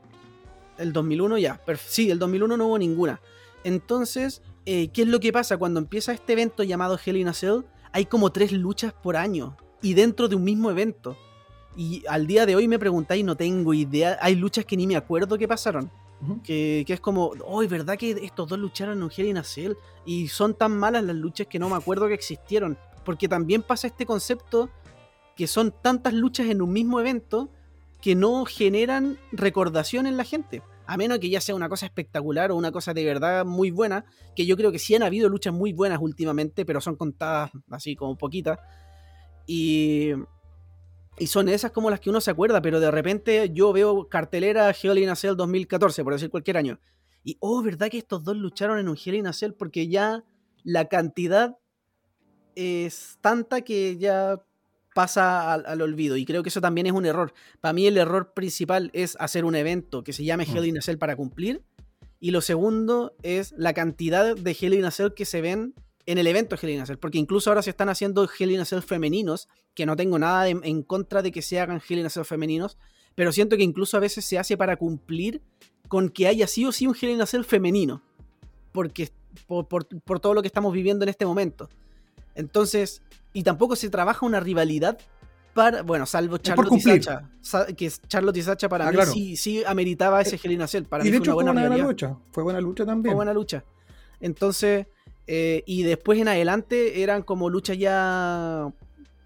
El 0.80 0.92
2001 0.92 1.38
ya. 1.38 1.60
sí, 1.86 2.10
el 2.10 2.18
2001 2.18 2.56
no 2.56 2.66
hubo 2.66 2.78
ninguna. 2.78 3.20
Entonces, 3.64 4.42
eh, 4.66 4.88
¿qué 4.88 5.02
es 5.02 5.08
lo 5.08 5.20
que 5.20 5.32
pasa? 5.32 5.56
Cuando 5.56 5.78
empieza 5.78 6.12
este 6.12 6.32
evento 6.32 6.62
llamado 6.62 6.98
Hell 7.04 7.16
in 7.16 7.28
a 7.28 7.34
Cell, 7.34 7.60
hay 7.92 8.06
como 8.06 8.30
tres 8.30 8.52
luchas 8.52 8.92
por 8.92 9.16
año 9.16 9.56
y 9.82 9.94
dentro 9.94 10.28
de 10.28 10.36
un 10.36 10.44
mismo 10.44 10.70
evento. 10.70 11.16
Y 11.76 12.02
al 12.08 12.26
día 12.26 12.46
de 12.46 12.56
hoy 12.56 12.66
me 12.66 12.78
preguntáis, 12.78 13.24
no 13.24 13.36
tengo 13.36 13.74
idea. 13.74 14.18
Hay 14.20 14.34
luchas 14.34 14.64
que 14.64 14.76
ni 14.76 14.86
me 14.86 14.96
acuerdo 14.96 15.38
que 15.38 15.46
pasaron. 15.46 15.90
que, 16.44 16.84
es 16.86 17.00
como, 17.00 17.32
oh, 17.44 17.66
¿verdad 17.66 17.96
que 17.96 18.10
estos 18.10 18.48
dos 18.48 18.58
lucharon 18.58 19.02
en 19.02 19.10
Hell 19.14 19.28
in 19.28 19.38
a 19.38 19.44
Cell? 19.44 19.74
Y 20.04 20.28
son 20.28 20.54
tan 20.54 20.76
malas 20.76 21.04
las 21.04 21.16
luchas 21.16 21.46
que 21.46 21.58
no 21.58 21.68
me 21.68 21.76
acuerdo 21.76 22.08
que 22.08 22.14
existieron. 22.14 22.78
Porque 23.04 23.28
también 23.28 23.62
pasa 23.62 23.86
este 23.86 24.06
concepto 24.06 24.70
que 25.36 25.46
son 25.46 25.72
tantas 25.82 26.12
luchas 26.12 26.48
en 26.48 26.60
un 26.60 26.72
mismo 26.72 27.00
evento 27.00 27.50
que 28.02 28.14
no 28.14 28.44
generan 28.44 29.18
recordación 29.32 30.06
en 30.06 30.16
la 30.16 30.24
gente 30.24 30.62
a 30.90 30.96
menos 30.96 31.20
que 31.20 31.30
ya 31.30 31.40
sea 31.40 31.54
una 31.54 31.68
cosa 31.68 31.86
espectacular 31.86 32.50
o 32.50 32.56
una 32.56 32.72
cosa 32.72 32.92
de 32.92 33.04
verdad 33.04 33.46
muy 33.46 33.70
buena, 33.70 34.04
que 34.34 34.44
yo 34.44 34.56
creo 34.56 34.72
que 34.72 34.80
sí 34.80 34.96
han 34.96 35.04
habido 35.04 35.28
luchas 35.28 35.54
muy 35.54 35.72
buenas 35.72 36.00
últimamente, 36.02 36.64
pero 36.64 36.80
son 36.80 36.96
contadas 36.96 37.52
así 37.70 37.94
como 37.94 38.18
poquitas. 38.18 38.58
Y, 39.46 40.10
y 41.16 41.28
son 41.28 41.48
esas 41.48 41.70
como 41.70 41.90
las 41.90 42.00
que 42.00 42.10
uno 42.10 42.20
se 42.20 42.32
acuerda, 42.32 42.60
pero 42.60 42.80
de 42.80 42.90
repente 42.90 43.50
yo 43.54 43.72
veo 43.72 44.08
cartelera 44.08 44.68
Hell 44.72 44.98
in 44.98 45.10
a 45.10 45.14
Cell 45.14 45.36
2014, 45.36 46.02
por 46.02 46.14
decir 46.14 46.28
cualquier 46.28 46.56
año. 46.56 46.80
Y, 47.22 47.36
oh, 47.38 47.62
¿verdad 47.62 47.88
que 47.88 47.98
estos 47.98 48.24
dos 48.24 48.36
lucharon 48.36 48.80
en 48.80 48.88
un 48.88 48.96
Hell 48.96 49.14
in 49.14 49.28
a? 49.28 49.32
Porque 49.56 49.86
ya 49.86 50.24
la 50.64 50.88
cantidad 50.88 51.56
es 52.56 53.16
tanta 53.20 53.60
que 53.60 53.96
ya 53.96 54.42
pasa 54.94 55.52
al, 55.52 55.82
olvido. 55.82 56.16
Y 56.16 56.24
creo 56.24 56.42
que 56.42 56.48
eso 56.48 56.60
también 56.60 56.86
es 56.86 56.92
un 56.92 57.06
error. 57.06 57.32
Para 57.60 57.72
mí 57.72 57.86
el 57.86 57.96
error 57.96 58.32
principal 58.32 58.90
es 58.92 59.16
hacer 59.20 59.44
un 59.44 59.54
evento 59.54 60.02
que 60.02 60.12
se 60.12 60.24
llame 60.24 60.44
Hell 60.44 60.66
in 60.66 60.78
a 60.78 60.82
Cell 60.82 60.98
para 60.98 61.16
cumplir. 61.16 61.62
Y 62.18 62.32
lo 62.32 62.40
segundo 62.40 63.14
es 63.22 63.52
la 63.56 63.72
cantidad 63.72 64.36
de 64.36 64.56
Hell 64.58 64.74
in 64.74 64.84
a 64.84 64.90
Cell 64.90 65.14
que 65.14 65.24
se 65.24 65.40
ven 65.40 65.74
en 66.06 66.18
el 66.18 66.26
evento 66.26 66.56
Hell 66.60 66.70
in 66.70 66.80
a 66.80 66.86
Cell. 66.86 66.98
Porque 66.98 67.18
incluso 67.18 67.50
ahora 67.50 67.62
se 67.62 67.70
están 67.70 67.88
haciendo 67.88 68.28
Hell 68.38 68.50
in 68.50 68.60
a 68.60 68.64
Cell 68.64 68.82
femeninos, 68.82 69.48
que 69.74 69.86
no 69.86 69.96
tengo 69.96 70.18
nada 70.18 70.48
en 70.48 70.82
contra 70.82 71.22
de 71.22 71.32
que 71.32 71.42
se 71.42 71.60
hagan 71.60 71.80
Hell 71.86 72.00
in 72.00 72.06
a 72.06 72.10
Cell 72.10 72.24
femeninos, 72.24 72.76
pero 73.14 73.32
siento 73.32 73.56
que 73.56 73.62
incluso 73.62 73.96
a 73.96 74.00
veces 74.00 74.24
se 74.24 74.38
hace 74.38 74.56
para 74.56 74.76
cumplir 74.76 75.42
con 75.88 76.08
que 76.08 76.26
haya 76.26 76.46
sí 76.46 76.64
o 76.66 76.72
sí 76.72 76.86
un 76.86 76.96
Hell 77.00 77.10
in 77.10 77.22
a 77.22 77.26
Cell 77.26 77.44
femenino. 77.44 78.02
Porque 78.72 79.10
por, 79.46 79.66
por 79.66 80.20
todo 80.20 80.34
lo 80.34 80.42
que 80.42 80.48
estamos 80.48 80.72
viviendo 80.72 81.04
en 81.04 81.08
este 81.08 81.26
momento. 81.26 81.68
Entonces, 82.34 83.02
y 83.32 83.42
tampoco 83.42 83.76
se 83.76 83.90
trabaja 83.90 84.26
una 84.26 84.40
rivalidad 84.40 84.98
para, 85.54 85.82
bueno, 85.82 86.06
salvo 86.06 86.38
Charlotte 86.38 86.72
y 86.72 86.80
Sacha, 86.80 87.28
que 87.76 87.90
Charlotte 88.06 88.36
y 88.36 88.42
Sacha 88.42 88.68
para 88.68 88.88
ah, 88.88 88.92
mí 88.92 88.98
sí, 89.06 89.36
sí, 89.36 89.64
ameritaba 89.66 90.20
ese 90.20 90.38
Hell 90.42 90.52
in 90.52 90.84
Para 90.84 91.04
y 91.04 91.10
de 91.10 91.16
hecho 91.16 91.32
fue 91.32 91.42
una, 91.42 91.52
buena, 91.52 91.76
lucha, 91.76 92.16
fue 92.30 92.42
buena 92.42 92.60
lucha 92.60 92.86
también. 92.86 93.12
Fue 93.12 93.16
buena 93.16 93.34
lucha. 93.34 93.64
Entonces, 94.20 94.86
eh, 95.26 95.62
y 95.66 95.82
después 95.82 96.18
en 96.18 96.28
adelante 96.28 97.02
eran 97.02 97.22
como 97.22 97.50
luchas 97.50 97.78
ya, 97.78 98.72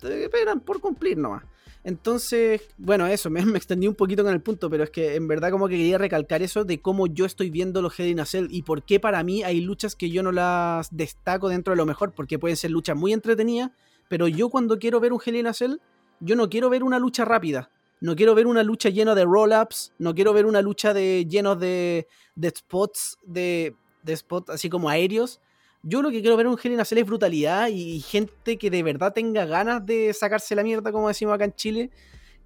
eh, 0.03 0.31
eran 0.41 0.61
por 0.61 0.81
cumplir 0.81 1.19
nomás. 1.19 1.45
Entonces, 1.85 2.63
bueno, 2.79 3.07
eso, 3.07 3.29
me, 3.29 3.41
extendí 3.57 3.87
un 3.87 3.95
poquito 3.95 4.25
con 4.25 4.33
el 4.33 4.41
punto, 4.41 4.71
pero 4.71 4.85
es 4.85 4.91
que 4.91 5.15
en 5.15 5.29
verdad 5.29 5.51
como 5.51 5.69
que 5.69 5.77
quería 5.77 5.99
recalcar 5.99 6.43
eso 6.43 6.65
de 6.65 6.81
cómo 6.81 7.07
yo 7.07 7.27
estoy 7.27 7.51
viendo 7.51 7.83
los 7.83 7.99
Hell 7.99 8.09
in 8.09 8.21
a 8.21 8.25
Cell 8.25 8.49
y 8.51 8.63
por 8.63 8.83
qué 8.83 8.99
para 8.99 9.23
mí 9.23 9.43
hay 9.43 9.61
luchas 9.61 9.95
que 9.95 10.11
yo 10.11 10.23
no 10.23 10.33
las 10.33 10.97
destaco 10.97 11.51
dentro 11.51 11.73
de 11.73 11.77
lo 11.77 11.85
mejor, 11.85 12.13
porque 12.13 12.39
pueden 12.39 12.57
ser 12.57 12.71
luchas 12.71 12.97
muy 12.97 13.13
entretenidas, 13.13 13.71
pero 14.09 14.29
yo 14.29 14.49
cuando 14.49 14.79
quiero 14.79 15.01
ver 15.01 15.13
un 15.13 15.21
Hell 15.25 15.37
in 15.37 15.47
a 15.47 15.53
Cell, 15.53 15.77
yo 16.21 16.37
no 16.37 16.49
quiero 16.49 16.71
ver 16.71 16.83
una 16.83 16.99
lucha 16.99 17.25
rápida, 17.25 17.71
no 18.01 18.17
quiero 18.17 18.35
ver 18.35 18.47
una 18.47 18.63
lucha 18.63 18.89
llena 18.89 19.15
de 19.15 19.25
roll-ups, 19.25 19.93
no 19.99 20.15
quiero 20.15 20.33
ver 20.33 20.47
una 20.47 20.63
lucha 20.63 20.95
de, 20.95 21.27
llenos 21.29 21.59
de, 21.59 22.07
de 22.35 22.51
spots, 22.51 23.19
de, 23.25 23.75
de 24.03 24.17
spots 24.17 24.51
así 24.51 24.69
como 24.69 24.89
aéreos, 24.89 25.41
yo 25.87 26.01
lo 26.01 26.11
que 26.11 26.21
quiero 26.23 26.37
ver 26.37 26.47
en 26.47 26.53
un 26.53 26.59
Hell 26.63 26.73
in 26.73 26.81
a 26.81 26.85
Cell 26.85 26.99
es 26.99 27.07
brutalidad 27.07 27.69
y 27.69 28.01
gente 28.01 28.57
que 28.57 28.71
de 28.71 28.83
verdad 28.83 29.13
tenga 29.13 29.45
ganas 29.45 29.85
de 29.85 30.15
sacarse 30.15 30.55
la 30.55 30.63
mierda, 30.63 30.91
como 30.91 31.09
decimos 31.09 31.35
acá 31.35 31.45
en 31.45 31.55
Chile. 31.55 31.91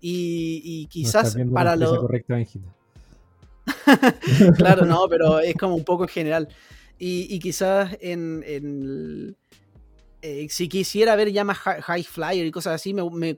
Y, 0.00 0.86
quizás 0.86 1.36
para 1.52 1.76
lo. 1.76 2.08
claro, 4.56 4.86
no, 4.86 5.06
pero 5.10 5.38
es 5.40 5.54
como 5.56 5.74
un 5.76 5.84
poco 5.84 6.04
en 6.04 6.08
general. 6.08 6.48
Y, 6.98 7.38
quizás 7.38 7.96
en. 8.00 9.36
Eh, 10.20 10.48
si 10.50 10.68
quisiera 10.68 11.14
ver 11.14 11.30
ya 11.30 11.44
más 11.44 11.58
high 11.58 12.02
flyer 12.02 12.44
y 12.44 12.50
cosas 12.50 12.74
así, 12.74 12.92
me, 12.92 13.36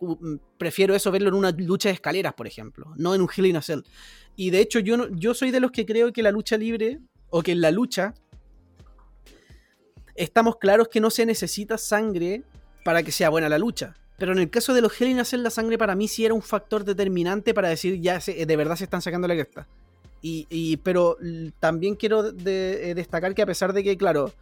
prefiero 0.57 0.95
eso 0.95 1.11
verlo 1.11 1.29
en 1.29 1.35
una 1.35 1.51
lucha 1.51 1.90
de 1.90 1.95
escaleras, 1.95 2.33
por 2.33 2.47
ejemplo, 2.47 2.93
no 2.97 3.14
en 3.14 3.21
un 3.21 3.29
Hell 3.35 3.47
in 3.47 3.57
a 3.57 3.62
Cell. 3.62 3.83
Y 4.35 4.51
de 4.51 4.61
hecho, 4.61 4.79
yo, 4.79 5.09
yo 5.11 5.35
soy 5.35 5.51
de 5.51 5.61
los 5.61 5.73
que 5.73 5.85
creo 5.85 6.12
que 6.12 6.23
la 6.23 6.31
lucha 6.31 6.57
libre, 6.57 7.01
o 7.29 7.43
que 7.43 7.53
en 7.53 7.61
la 7.61 7.71
lucha, 7.71 8.14
estamos 10.14 10.57
claros 10.57 10.88
que 10.88 11.01
no 11.01 11.11
se 11.11 11.27
necesita 11.27 11.77
sangre 11.77 12.45
para 12.83 13.03
que 13.03 13.12
sea 13.12 13.29
buena 13.29 13.49
la 13.51 13.59
lucha. 13.59 13.95
Pero 14.16 14.33
en 14.33 14.38
el 14.38 14.51
caso 14.51 14.73
de 14.73 14.81
los 14.81 14.99
Hell 14.99 15.09
in 15.09 15.43
la 15.43 15.51
sangre 15.51 15.79
para 15.79 15.95
mí 15.95 16.09
sí 16.09 16.25
era 16.25 16.35
un 16.35 16.43
factor 16.43 16.85
determinante 16.85 17.55
para 17.55 17.69
decir 17.69 18.01
ya 18.01 18.19
de 18.19 18.57
verdad 18.57 18.77
se 18.77 18.85
están 18.85 19.03
sacando 19.03 19.29
la 19.29 19.35
cresta. 19.35 19.66
Y, 20.23 20.77
pero 20.79 21.16
también 21.59 21.95
quiero 21.95 22.29
eh, 22.29 22.93
destacar 22.95 23.35
que 23.35 23.40
a 23.43 23.47
pesar 23.47 23.73
de 23.73 23.83
que, 23.83 23.97
claro, 23.97 24.33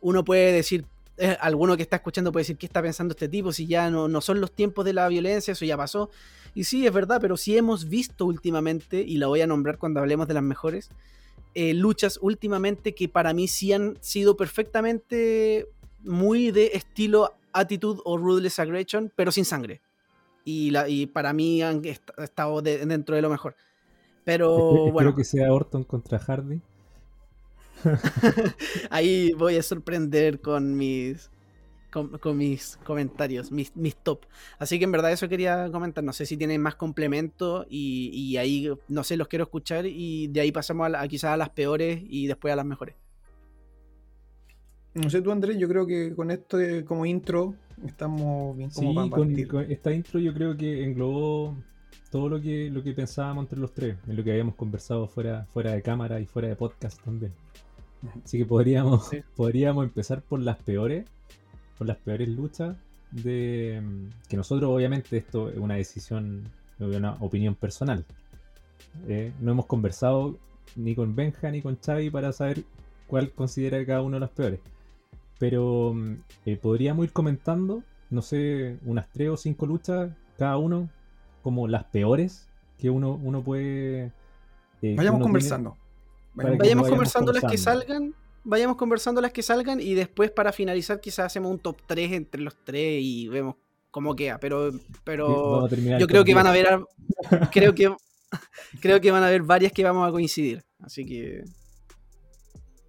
uno 0.00 0.24
puede 0.24 0.52
decir, 0.52 0.86
eh, 1.18 1.36
alguno 1.40 1.76
que 1.76 1.82
está 1.82 1.96
escuchando 1.96 2.32
puede 2.32 2.42
decir, 2.42 2.56
¿qué 2.56 2.66
está 2.66 2.82
pensando 2.82 3.12
este 3.12 3.28
tipo? 3.28 3.52
Si 3.52 3.66
ya 3.66 3.90
no, 3.90 4.08
no 4.08 4.20
son 4.20 4.40
los 4.40 4.52
tiempos 4.52 4.84
de 4.84 4.92
la 4.92 5.08
violencia, 5.08 5.52
eso 5.52 5.64
ya 5.64 5.76
pasó. 5.76 6.10
Y 6.54 6.64
sí, 6.64 6.86
es 6.86 6.92
verdad, 6.92 7.18
pero 7.20 7.36
sí 7.36 7.56
hemos 7.56 7.88
visto 7.88 8.26
últimamente, 8.26 9.00
y 9.00 9.18
la 9.18 9.26
voy 9.26 9.40
a 9.40 9.46
nombrar 9.46 9.78
cuando 9.78 10.00
hablemos 10.00 10.28
de 10.28 10.34
las 10.34 10.42
mejores, 10.42 10.90
eh, 11.54 11.74
luchas 11.74 12.18
últimamente 12.20 12.94
que 12.94 13.08
para 13.08 13.32
mí 13.32 13.48
sí 13.48 13.72
han 13.72 13.96
sido 14.00 14.36
perfectamente 14.36 15.68
muy 16.04 16.50
de 16.50 16.72
estilo 16.74 17.34
Attitude 17.52 18.00
o 18.04 18.18
Ruthless 18.18 18.58
Aggression, 18.58 19.10
pero 19.16 19.32
sin 19.32 19.44
sangre. 19.44 19.80
Y, 20.44 20.70
la, 20.70 20.88
y 20.88 21.06
para 21.06 21.32
mí 21.32 21.62
han 21.62 21.82
estado 21.84 22.60
dentro 22.62 23.16
de 23.16 23.22
lo 23.22 23.30
mejor. 23.30 23.56
Pero 24.24 24.48
bueno. 24.92 25.10
Creo 25.10 25.14
que 25.14 25.24
sea 25.24 25.52
Orton 25.52 25.84
contra 25.84 26.18
Hardy. 26.18 26.60
Ahí 28.90 29.32
voy 29.32 29.56
a 29.56 29.62
sorprender 29.62 30.40
con 30.40 30.76
mis 30.76 31.30
con, 32.20 32.36
mis 32.36 32.78
comentarios, 32.84 33.50
mis, 33.50 33.74
mis, 33.74 33.96
top. 33.96 34.26
Así 34.58 34.78
que 34.78 34.84
en 34.84 34.92
verdad 34.92 35.12
eso 35.12 35.28
quería 35.28 35.70
comentar. 35.70 36.04
No 36.04 36.12
sé 36.12 36.26
si 36.26 36.36
tienen 36.36 36.60
más 36.60 36.74
complemento 36.74 37.66
y, 37.70 38.36
ahí, 38.36 38.70
no 38.88 39.02
sé, 39.02 39.16
los 39.16 39.28
quiero 39.28 39.44
escuchar 39.44 39.86
y 39.86 40.26
de 40.28 40.40
ahí 40.40 40.52
pasamos 40.52 40.92
a, 40.94 41.08
quizás 41.08 41.32
a 41.32 41.36
las 41.36 41.50
peores 41.50 42.02
y 42.08 42.26
después 42.26 42.52
a 42.52 42.56
las 42.56 42.66
mejores. 42.66 42.94
No 44.94 45.10
sé 45.10 45.20
tú, 45.20 45.30
Andrés, 45.30 45.58
yo 45.58 45.68
creo 45.68 45.86
que 45.86 46.14
con 46.14 46.30
esto 46.30 46.58
como 46.86 47.04
intro 47.04 47.54
estamos 47.84 48.56
bien 48.56 48.70
como 48.70 49.04
sí, 49.04 49.44
con, 49.44 49.70
esta 49.70 49.92
intro 49.92 50.18
yo 50.18 50.32
creo 50.32 50.56
que 50.56 50.84
englobó 50.84 51.54
todo 52.10 52.30
lo 52.30 52.40
que, 52.40 52.70
lo 52.70 52.82
que 52.82 52.92
pensábamos 52.92 53.44
entre 53.44 53.58
los 53.58 53.74
tres, 53.74 53.96
en 54.06 54.16
lo 54.16 54.24
que 54.24 54.30
habíamos 54.30 54.54
conversado 54.54 55.06
fuera, 55.06 55.46
fuera 55.52 55.72
de 55.72 55.82
cámara 55.82 56.18
y 56.20 56.24
fuera 56.24 56.48
de 56.48 56.56
podcast 56.56 57.02
también. 57.02 57.32
Así 58.24 58.38
que 58.38 58.46
podríamos, 58.46 59.10
podríamos 59.36 59.84
empezar 59.84 60.22
por 60.22 60.40
las 60.40 60.56
peores 60.58 61.06
por 61.78 61.86
las 61.86 61.96
peores 61.98 62.28
luchas 62.28 62.76
de 63.10 63.82
que 64.28 64.36
nosotros 64.36 64.70
obviamente 64.70 65.16
esto 65.16 65.50
es 65.50 65.58
una 65.58 65.74
decisión, 65.74 66.44
una 66.78 67.16
opinión 67.20 67.54
personal. 67.54 68.04
Eh, 69.08 69.32
no 69.40 69.52
hemos 69.52 69.66
conversado 69.66 70.36
ni 70.74 70.94
con 70.94 71.14
Benja 71.14 71.50
ni 71.50 71.62
con 71.62 71.76
Xavi 71.76 72.10
para 72.10 72.32
saber 72.32 72.64
cuál 73.06 73.30
considera 73.32 73.84
cada 73.84 74.02
uno 74.02 74.16
de 74.16 74.20
las 74.20 74.30
peores. 74.30 74.60
Pero 75.38 75.94
eh, 76.46 76.56
podríamos 76.56 77.04
ir 77.04 77.12
comentando, 77.12 77.82
no 78.10 78.22
sé, 78.22 78.78
unas 78.84 79.08
tres 79.10 79.28
o 79.28 79.36
cinco 79.36 79.66
luchas 79.66 80.10
cada 80.38 80.56
uno 80.56 80.88
como 81.42 81.68
las 81.68 81.84
peores 81.84 82.48
que 82.78 82.90
uno, 82.90 83.18
uno 83.22 83.42
puede... 83.42 84.12
Eh, 84.82 84.94
vayamos 84.96 85.22
conversando. 85.22 85.76
Vayamos, 86.36 86.88
conversando 86.88 87.32
las 87.32 87.44
que 87.44 87.58
salgan 87.58 88.14
vayamos 88.44 88.76
conversando 88.76 89.20
las 89.20 89.32
que 89.32 89.42
salgan 89.42 89.80
y 89.80 89.94
después 89.94 90.30
para 90.30 90.52
finalizar 90.52 91.00
quizás 91.00 91.26
hacemos 91.26 91.50
un 91.50 91.58
top 91.58 91.82
3 91.86 92.12
entre 92.12 92.40
los 92.40 92.54
tres 92.64 93.00
y 93.02 93.26
vemos 93.26 93.56
cómo 93.90 94.14
queda. 94.14 94.38
Pero, 94.38 94.70
pero 95.04 95.68
yo 95.68 96.06
creo 96.06 96.24
que 96.24 96.34
van 96.34 96.46
a 96.46 96.50
haber 96.50 96.68
creo 97.52 97.74
que 97.74 97.92
creo 98.80 99.00
que 99.00 99.10
van 99.10 99.22
a 99.22 99.28
haber 99.28 99.42
varias 99.42 99.72
que 99.72 99.82
vamos 99.82 100.08
a 100.08 100.12
coincidir. 100.12 100.62
Así 100.80 101.04
que 101.04 101.42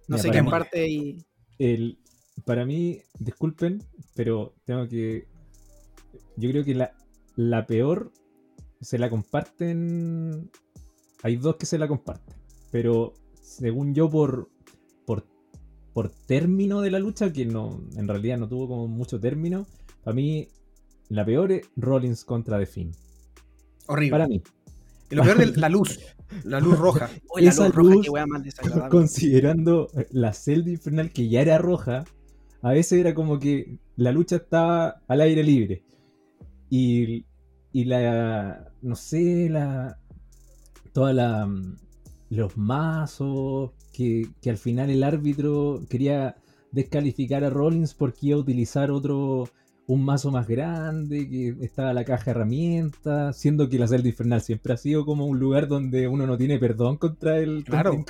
no 0.06 0.18
sé 0.18 0.30
qué 0.30 0.42
parte 0.44 0.88
y. 0.88 1.18
El, 1.58 1.98
para 2.44 2.64
mí, 2.64 3.02
disculpen, 3.18 3.82
pero 4.14 4.54
tengo 4.64 4.88
que. 4.88 5.26
Yo 6.36 6.50
creo 6.50 6.64
que 6.64 6.74
la, 6.74 6.92
la 7.36 7.66
peor 7.66 8.12
se 8.80 8.98
la 8.98 9.10
comparten. 9.10 10.50
Hay 11.22 11.36
dos 11.36 11.56
que 11.56 11.66
se 11.66 11.78
la 11.78 11.88
comparten. 11.88 12.36
Pero 12.70 13.14
según 13.48 13.94
yo, 13.94 14.08
por, 14.10 14.50
por 15.98 16.10
término 16.10 16.80
de 16.80 16.92
la 16.92 17.00
lucha, 17.00 17.32
que 17.32 17.44
no, 17.44 17.82
en 17.96 18.06
realidad 18.06 18.38
no 18.38 18.48
tuvo 18.48 18.68
como 18.68 18.86
mucho 18.86 19.18
término. 19.18 19.66
Para 20.04 20.14
mí, 20.14 20.46
la 21.08 21.24
peor 21.24 21.50
es 21.50 21.68
Rollins 21.74 22.24
contra 22.24 22.56
The 22.56 22.66
Finn. 22.66 22.92
Horrible. 23.88 24.10
Para 24.12 24.28
mí. 24.28 24.40
Y 25.10 25.14
lo 25.16 25.24
peor 25.24 25.42
es 25.42 25.56
la 25.56 25.68
luz. 25.68 25.98
La 26.44 26.60
luz 26.60 26.78
roja. 26.78 27.10
Esa 27.36 27.68
luz, 27.70 28.06
considerando 28.90 29.88
la 30.10 30.32
celda 30.34 30.70
infernal 30.70 31.10
que 31.10 31.28
ya 31.28 31.40
era 31.40 31.58
roja, 31.58 32.04
a 32.62 32.70
veces 32.70 33.00
era 33.00 33.12
como 33.12 33.40
que 33.40 33.78
la 33.96 34.12
lucha 34.12 34.36
estaba 34.36 35.00
al 35.08 35.20
aire 35.20 35.42
libre. 35.42 35.82
Y, 36.70 37.24
y 37.72 37.84
la. 37.86 38.70
No 38.82 38.94
sé, 38.94 39.48
la. 39.48 39.98
Toda 40.92 41.12
la. 41.12 41.48
Los 42.30 42.56
mazos 42.56 43.70
que, 43.92 44.28
al 44.46 44.58
final 44.58 44.90
el 44.90 45.02
árbitro 45.02 45.80
quería 45.88 46.36
descalificar 46.70 47.44
a 47.44 47.50
Rollins 47.50 47.94
porque 47.94 48.28
iba 48.28 48.36
a 48.36 48.40
utilizar 48.40 48.90
otro, 48.90 49.48
un 49.86 50.04
mazo 50.04 50.30
más 50.30 50.46
grande, 50.46 51.28
que 51.28 51.56
estaba 51.64 51.92
la 51.92 52.04
caja 52.04 52.26
de 52.26 52.30
herramientas, 52.32 53.36
siendo 53.36 53.68
que 53.68 53.78
la 53.78 53.88
celda 53.88 54.08
infernal 54.08 54.42
siempre 54.42 54.74
ha 54.74 54.76
sido 54.76 55.04
como 55.04 55.26
un 55.26 55.38
lugar 55.38 55.68
donde 55.68 56.06
uno 56.06 56.26
no 56.26 56.36
tiene 56.36 56.58
perdón 56.58 56.96
contra 56.96 57.38
el 57.38 57.64
claro. 57.64 58.04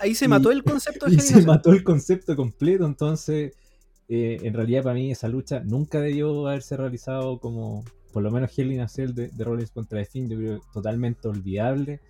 Ahí 0.00 0.14
se 0.14 0.28
mató 0.28 0.50
el 0.50 0.62
concepto. 0.62 1.06
y 1.08 1.18
se 1.20 1.42
mató 1.42 1.72
el 1.72 1.82
concepto 1.82 2.36
completo, 2.36 2.84
entonces 2.84 3.54
eh, 4.08 4.38
en 4.42 4.54
realidad 4.54 4.82
para 4.82 4.94
mí 4.94 5.10
esa 5.10 5.28
lucha 5.28 5.60
nunca 5.60 6.00
debió 6.00 6.48
haberse 6.48 6.76
realizado 6.76 7.38
como, 7.38 7.84
por 8.12 8.22
lo 8.22 8.30
menos 8.30 8.50
Hell 8.58 8.72
in 8.72 8.80
a 8.80 8.88
Cell 8.88 9.14
de, 9.14 9.28
de 9.28 9.44
Rollins 9.44 9.70
contra 9.70 10.00
The 10.00 10.06
Finn, 10.06 10.28
yo 10.28 10.36
creo 10.36 10.60
totalmente 10.72 11.28
olvidable 11.28 12.00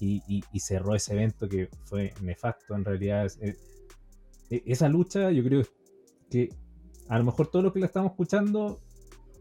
y, 0.00 0.42
cerró 0.60 0.94
ese 0.94 1.14
evento 1.14 1.48
que 1.48 1.68
fue 1.84 2.12
nefasto 2.20 2.74
en 2.74 2.84
realidad. 2.84 3.30
Eh, 3.40 3.56
e, 4.50 4.62
esa 4.66 4.88
lucha 4.88 5.30
yo 5.30 5.42
creo 5.44 5.62
que 6.30 6.50
a 7.08 7.18
lo 7.18 7.24
mejor 7.24 7.48
todos 7.50 7.64
los 7.64 7.72
que 7.72 7.80
la 7.80 7.86
estamos 7.86 8.12
escuchando 8.12 8.80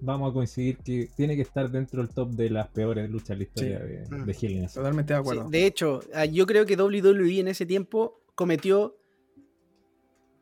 vamos 0.01 0.31
a 0.31 0.33
coincidir 0.33 0.77
que 0.77 1.09
tiene 1.15 1.35
que 1.35 1.43
estar 1.43 1.71
dentro 1.71 2.01
del 2.01 2.13
top 2.13 2.31
de 2.31 2.49
las 2.49 2.67
peores 2.67 3.09
luchas 3.09 3.29
de 3.29 3.35
la 3.37 3.43
historia 3.43 3.79
de, 3.79 4.05
mm. 4.09 4.25
de 4.25 4.69
Totalmente 4.73 5.13
de 5.13 5.19
acuerdo. 5.19 5.49
de 5.49 5.65
hecho, 5.65 6.01
ah, 6.13 6.25
yo 6.25 6.45
creo 6.45 6.65
que 6.65 6.75
WWE 6.75 7.39
en 7.39 7.47
ese 7.47 7.65
tiempo 7.65 8.21
cometió 8.35 8.97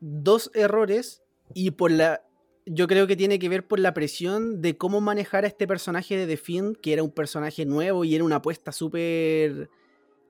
dos 0.00 0.50
errores 0.54 1.22
y 1.54 1.70
por 1.72 1.92
la 1.92 2.22
yo 2.64 2.86
creo 2.86 3.06
que 3.06 3.16
tiene 3.16 3.38
que 3.38 3.48
ver 3.48 3.66
por 3.66 3.80
la 3.80 3.92
presión 3.92 4.60
de 4.60 4.76
cómo 4.76 5.00
manejar 5.00 5.44
a 5.44 5.48
este 5.48 5.66
personaje 5.66 6.16
de 6.16 6.26
The 6.26 6.36
Fiend, 6.36 6.76
que 6.76 6.92
era 6.92 7.02
un 7.02 7.10
personaje 7.10 7.64
nuevo 7.64 8.04
y 8.04 8.14
era 8.14 8.24
una 8.24 8.36
apuesta 8.36 8.70
súper 8.70 9.68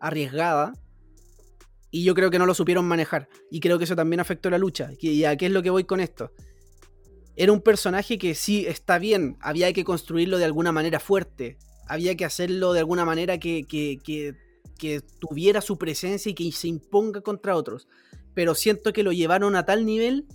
arriesgada. 0.03 0.75
Y 1.91 2.05
yo 2.05 2.15
creo 2.15 2.31
que 2.31 2.39
no 2.39 2.47
lo 2.47 2.55
supieron 2.55 2.85
manejar. 2.85 3.29
Y 3.51 3.61
creo 3.61 3.79
que 3.79 3.85
eso 3.85 3.97
también 3.97 4.21
afectó 4.21 4.51
la 4.51 4.59
lucha. 4.59 4.91
¿Y 4.99 5.25
a 5.25 5.37
qué 5.37 5.47
es 5.47 5.53
lo 5.53 5.63
que 5.63 5.71
voy 5.71 5.85
con 5.85 6.01
esto? 6.01 6.33
Era 7.37 7.53
un 7.53 7.61
personaje 7.61 8.19
que 8.19 8.35
sí 8.35 8.67
está 8.67 8.99
bien. 8.99 9.37
Había 9.41 9.73
que 9.73 9.85
construirlo 9.85 10.39
de 10.39 10.45
alguna 10.45 10.73
manera 10.73 11.01
fuerte. 11.01 11.57
Había 11.87 12.17
que 12.17 12.25
hacerlo 12.25 12.73
de 12.73 12.81
alguna 12.81 13.05
manera 13.05 13.39
que, 13.39 13.65
que, 13.65 13.99
que, 14.03 15.01
tuviera 15.21 15.61
su 15.61 15.79
presencia 15.79 16.31
y 16.31 16.35
que 16.35 16.51
se 16.51 16.69
imponga 16.69 17.21
contra 17.21 17.55
otros. 17.55 17.87
Pero 18.35 18.55
siento 18.55 18.93
que 18.93 19.03
lo 19.03 19.13
llevaron 19.13 19.55
a 19.55 19.65
tal 19.65 19.87
nivel 19.87 20.27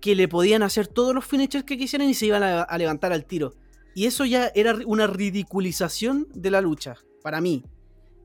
que 0.00 0.14
le 0.14 0.28
podían 0.28 0.62
hacer 0.62 0.86
todos 0.86 1.14
los 1.14 1.24
finishers 1.24 1.64
que 1.64 1.76
quisieran 1.76 2.08
y 2.08 2.14
se 2.14 2.26
iban 2.26 2.42
a 2.42 2.78
levantar 2.78 3.12
al 3.12 3.24
tiro. 3.24 3.54
Y 3.94 4.06
eso 4.06 4.24
ya 4.24 4.52
era 4.54 4.78
una 4.86 5.06
ridiculización 5.06 6.28
de 6.32 6.50
la 6.50 6.60
lucha, 6.60 6.96
para 7.22 7.40
mí. 7.40 7.64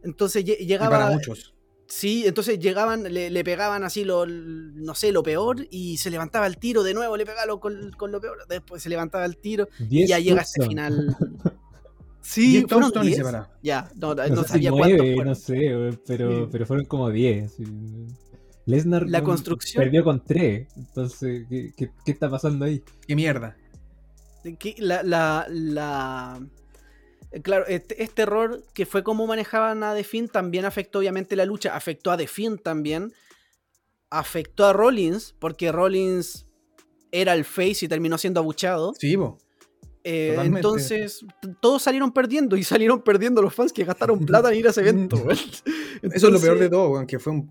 Entonces 0.05 0.45
llegaba. 0.45 0.97
para 0.97 1.11
muchos. 1.11 1.53
Sí, 1.87 2.23
entonces 2.25 2.57
llegaban, 2.59 3.03
le, 3.03 3.43
pegaban 3.43 3.83
así 3.83 4.05
lo, 4.05 4.25
no 4.25 4.95
sé, 4.95 5.11
lo 5.11 5.21
peor 5.21 5.67
y 5.69 5.97
se 5.97 6.09
levantaba 6.09 6.47
el 6.47 6.57
tiro 6.57 6.81
de 6.81 6.95
nuevo, 6.95 7.15
le 7.15 7.27
pegaba 7.27 7.59
con, 7.59 7.91
lo 7.91 8.19
peor, 8.19 8.39
después 8.49 8.81
se 8.81 8.89
levantaba 8.89 9.23
el 9.25 9.37
tiro 9.37 9.67
y 9.87 10.07
ya 10.07 10.17
llega 10.19 10.41
este 10.41 10.65
final. 10.65 11.15
Sí, 12.27 12.65
fueron 12.67 12.91
10. 12.91 13.23
Ya, 13.61 13.87
no, 13.97 14.15
no, 14.15 14.43
sabía 14.45 14.71
cuántos 14.71 15.05
No 15.23 15.35
sé, 15.35 15.95
pero, 16.07 16.49
pero 16.51 16.65
fueron 16.65 16.85
como 16.85 17.11
10. 17.11 17.57
Lesnar 18.65 19.07
la 19.07 19.21
construcción... 19.21 19.83
perdió 19.83 20.03
con 20.03 20.23
3. 20.23 20.67
Entonces, 20.75 21.45
¿qué, 21.47 21.71
qué, 21.77 21.91
qué 22.03 22.11
está 22.11 22.27
pasando 22.27 22.65
ahí? 22.65 22.81
¿Qué 23.07 23.15
mierda? 23.15 23.55
La, 24.79 25.03
la, 25.03 25.45
la, 25.49 26.39
claro, 27.41 27.65
este, 27.67 28.03
este, 28.03 28.23
error 28.23 28.63
que 28.73 28.85
fue 28.85 29.03
como 29.03 29.27
manejaban 29.27 29.83
a 29.83 29.93
Defin 29.93 30.27
también 30.27 30.65
afectó 30.65 30.99
obviamente 30.99 31.35
la 31.35 31.45
lucha, 31.45 31.75
afectó 31.75 32.11
a 32.11 32.17
Defin 32.17 32.57
también, 32.57 33.13
afectó 34.09 34.65
a 34.65 34.73
Rollins, 34.73 35.35
porque 35.39 35.71
Rollins 35.71 36.45
era 37.11 37.33
el 37.33 37.45
face 37.45 37.85
y 37.85 37.87
terminó 37.87 38.17
siendo 38.17 38.39
abuchado. 38.39 38.93
Sí, 38.99 39.17
eh, 40.07 40.37
entonces, 40.39 41.25
todos 41.59 41.81
salieron 41.81 42.11
perdiendo 42.11 42.55
y 42.55 42.63
salieron 42.63 43.01
perdiendo 43.01 43.41
los 43.41 43.55
fans 43.55 43.73
que 43.73 43.83
gastaron 43.83 44.19
plata 44.25 44.51
en 44.51 44.59
ir 44.59 44.67
a 44.67 44.69
ese 44.69 44.81
evento. 44.81 45.17
Eso 45.29 46.27
es 46.27 46.33
lo 46.33 46.39
peor 46.39 46.59
de 46.59 46.69
todo, 46.69 46.95
aunque 46.97 47.17
fue, 47.17 47.43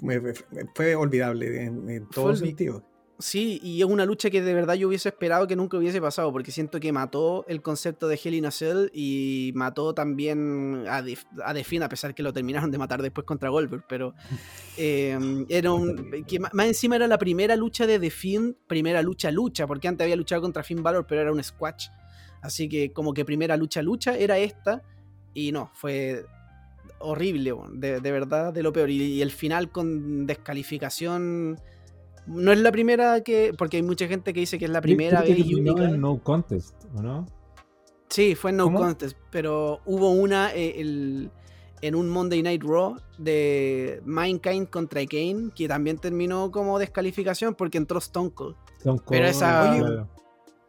fue 0.75 0.95
olvidable 0.95 1.65
en, 1.65 1.91
en 1.91 2.09
todo 2.09 2.37
sentido. 2.37 2.85
Sí, 3.21 3.61
y 3.63 3.81
es 3.81 3.87
una 3.87 4.05
lucha 4.05 4.29
que 4.29 4.43
de 4.43 4.53
verdad 4.55 4.75
yo 4.75 4.89
hubiese 4.89 5.09
esperado 5.09 5.47
que 5.47 5.55
nunca 5.55 5.77
hubiese 5.77 6.01
pasado, 6.01 6.33
porque 6.33 6.51
siento 6.51 6.81
que 6.81 6.91
mató 6.91 7.45
el 7.47 7.63
concepto 7.63 8.09
de 8.09 8.19
Hell 8.23 8.35
in 8.35 8.47
a 8.47 8.51
Cell 8.51 8.89
y 8.93 9.53
mató 9.55 9.95
también 9.95 10.85
a, 10.89 10.97
a 10.97 11.55
a 11.85 11.89
pesar 11.89 12.15
que 12.15 12.25
lo 12.25 12.33
terminaron 12.33 12.73
de 12.73 12.79
matar 12.79 13.03
después 13.03 13.25
contra 13.25 13.51
Goldberg, 13.51 13.85
pero 13.89 14.15
em, 14.77 15.47
era 15.49 15.73
un... 15.73 16.25
Que 16.27 16.41
más 16.41 16.67
encima 16.67 16.97
era 16.97 17.07
la 17.07 17.19
primera 17.19 17.55
lucha 17.55 17.87
de 17.87 18.01
The 18.01 18.13
primera 18.67 19.01
lucha 19.01 19.31
lucha, 19.31 19.69
porque 19.69 19.87
antes 19.87 20.05
había 20.05 20.17
luchado 20.17 20.43
contra 20.43 20.65
Finn 20.65 20.83
Balor, 20.83 21.07
pero 21.07 21.21
era 21.21 21.33
un 21.33 21.43
squash, 21.43 21.89
así 22.43 22.69
que 22.69 22.93
como 22.93 23.15
que 23.15 23.25
primera 23.25 23.57
lucha 23.57 23.81
lucha 23.81 24.17
era 24.19 24.39
esta, 24.39 24.83
y 25.35 25.53
no, 25.53 25.71
fue 25.75 26.27
horrible, 26.99 27.55
de, 27.75 28.01
verdad, 28.01 28.53
de 28.53 28.63
lo 28.65 28.73
peor, 28.73 28.91
y 28.91 29.23
el 29.23 29.31
final 29.31 29.71
con 29.71 30.27
descalificación 30.27 31.61
no 32.27 32.53
es 32.53 32.59
la 32.59 32.73
primera 32.73 33.23
que. 33.23 33.53
Porque 33.57 33.77
hay 33.79 33.83
mucha 33.83 34.07
gente 34.09 34.33
que 34.33 34.41
dice 34.41 34.59
que 34.59 34.65
es 34.67 34.71
la 34.71 34.81
primera 34.81 35.23
vez 35.23 35.39
y 35.39 35.55
única. 35.55 35.85
en 35.85 36.01
No 36.01 36.19
Contest, 36.23 36.75
¿o 36.95 37.03
no? 37.03 37.27
Sí, 38.09 38.35
fue 38.35 38.51
en 38.51 38.59
No 38.59 38.73
Contest, 38.73 39.17
pero 39.31 39.81
hubo 39.87 40.11
una. 40.13 40.55
Eh, 40.55 40.81
el, 40.81 41.31
en 41.83 41.95
un 41.95 42.09
Monday 42.09 42.43
Night 42.43 42.63
Raw 42.63 42.97
de 43.19 44.01
Mankind 44.07 44.69
contra 44.71 45.05
Kane, 45.05 45.51
que 45.55 45.69
también 45.69 45.99
terminó 45.99 46.51
como 46.51 46.79
descalificación 46.79 47.55
porque 47.55 47.77
entró 47.77 47.99
Stone 47.99 48.31
Cold. 48.31 48.57
Stone 48.79 48.99
Cold, 49.01 49.11
Pero 49.11 49.27
esa- 49.27 49.71
Oye, 49.71 49.81
claro. 49.81 50.09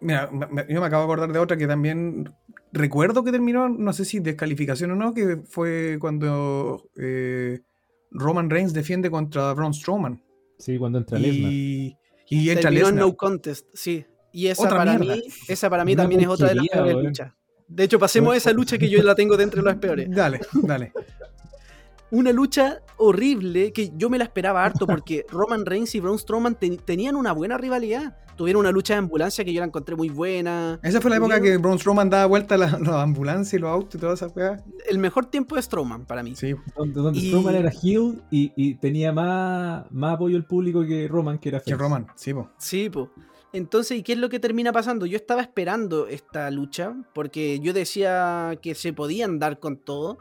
Mira, 0.01 0.29
yo 0.67 0.81
me 0.81 0.85
acabo 0.87 1.03
de 1.03 1.13
acordar 1.13 1.31
de 1.31 1.39
otra 1.39 1.55
que 1.55 1.67
también 1.67 2.33
recuerdo 2.73 3.23
que 3.23 3.31
terminó, 3.31 3.69
no 3.69 3.93
sé 3.93 4.03
si 4.03 4.19
descalificación 4.19 4.91
o 4.91 4.95
no, 4.95 5.13
que 5.13 5.37
fue 5.47 5.97
cuando 6.01 6.89
eh, 6.97 7.61
Roman 8.11 8.49
Reigns 8.49 8.73
defiende 8.73 9.09
contra 9.09 9.53
Braun 9.53 9.73
Strowman. 9.73 10.21
Sí, 10.57 10.77
cuando 10.77 10.97
entra 10.99 11.19
Lesnar. 11.19 11.51
Y, 11.51 11.97
y 12.29 12.49
entra 12.49 12.63
terminó 12.63 12.87
en 12.89 12.95
Lesnar. 12.95 13.09
no 13.09 13.15
contest, 13.17 13.67
sí. 13.73 14.05
Y 14.31 14.47
esa 14.47 14.63
Otra 14.63 14.77
para 14.77 14.97
mierda. 14.97 15.15
mí, 15.15 15.23
esa 15.47 15.69
para 15.69 15.85
mí 15.85 15.93
Una 15.93 16.03
también 16.03 16.21
es 16.21 16.27
otra 16.27 16.49
de 16.49 16.55
las 16.55 16.67
peores 16.67 16.95
luchas. 16.95 17.33
De 17.67 17.83
hecho, 17.83 17.97
pasemos 17.99 18.33
a 18.33 18.37
esa 18.37 18.51
lucha 18.51 18.77
que 18.77 18.89
yo 18.89 19.01
la 19.01 19.15
tengo 19.15 19.37
dentro 19.37 19.61
de 19.61 19.65
las 19.69 19.77
peores. 19.77 20.07
Dale, 20.11 20.39
dale. 20.53 20.91
Una 22.15 22.31
lucha 22.31 22.81
horrible 22.97 23.73
que 23.73 23.91
yo 23.97 24.09
me 24.09 24.17
la 24.17 24.23
esperaba 24.23 24.63
harto 24.63 24.85
porque 24.87 25.25
Roman 25.29 25.65
Reigns 25.65 25.93
y 25.95 25.99
Braun 25.99 26.17
Strowman 26.17 26.55
ten- 26.55 26.77
tenían 26.77 27.15
una 27.15 27.33
buena 27.33 27.57
rivalidad. 27.57 28.17
Tuvieron 28.37 28.61
una 28.61 28.71
lucha 28.71 28.93
de 28.95 28.99
ambulancia 28.99 29.45
que 29.45 29.53
yo 29.53 29.59
la 29.61 29.65
encontré 29.67 29.95
muy 29.95 30.09
buena. 30.09 30.77
Esa 30.83 30.99
fue 30.99 31.09
la 31.09 31.17
época 31.17 31.37
Tuvieron 31.37 31.57
que 31.57 31.61
Braun 31.61 31.79
Strowman 31.79 32.09
daba 32.09 32.25
vuelta 32.25 32.57
la, 32.57 32.77
la 32.79 33.01
ambulancia 33.01 33.57
y 33.57 33.59
los 33.61 33.69
autos 33.69 33.95
y 33.95 33.97
todas 33.97 34.21
esas 34.21 34.35
weas. 34.35 34.63
El 34.89 34.97
mejor 34.99 35.25
tiempo 35.25 35.55
de 35.55 35.61
Strowman 35.61 36.05
para 36.05 36.21
mí. 36.23 36.35
Sí. 36.35 36.53
Donde, 36.77 36.93
donde 37.01 37.19
Y- 37.19 37.27
Strowman 37.29 37.55
era 37.55 37.69
heel 37.83 38.21
y, 38.31 38.51
y 38.55 38.75
tenía 38.75 39.11
más, 39.13 39.85
más 39.91 40.15
apoyo 40.15 40.35
del 40.35 40.45
público 40.45 40.85
que 40.85 41.07
Roman, 41.07 41.37
que 41.37 41.49
era 41.49 41.59
Que. 41.59 41.75
Roman, 41.75 42.07
sí, 42.15 42.33
po. 42.33 42.49
Sí, 42.57 42.89
po. 42.89 43.09
Entonces, 43.53 43.97
¿y 43.99 44.03
qué 44.03 44.11
es 44.13 44.19
lo 44.19 44.27
que 44.27 44.39
termina 44.41 44.73
pasando? 44.73 45.05
Yo 45.05 45.15
estaba 45.15 45.41
esperando 45.41 46.07
esta 46.07 46.51
lucha 46.51 46.93
porque 47.13 47.59
yo 47.61 47.71
decía 47.71 48.57
que 48.61 48.75
se 48.75 48.91
podían 48.91 49.39
dar 49.39 49.59
con 49.59 49.77
todo. 49.77 50.17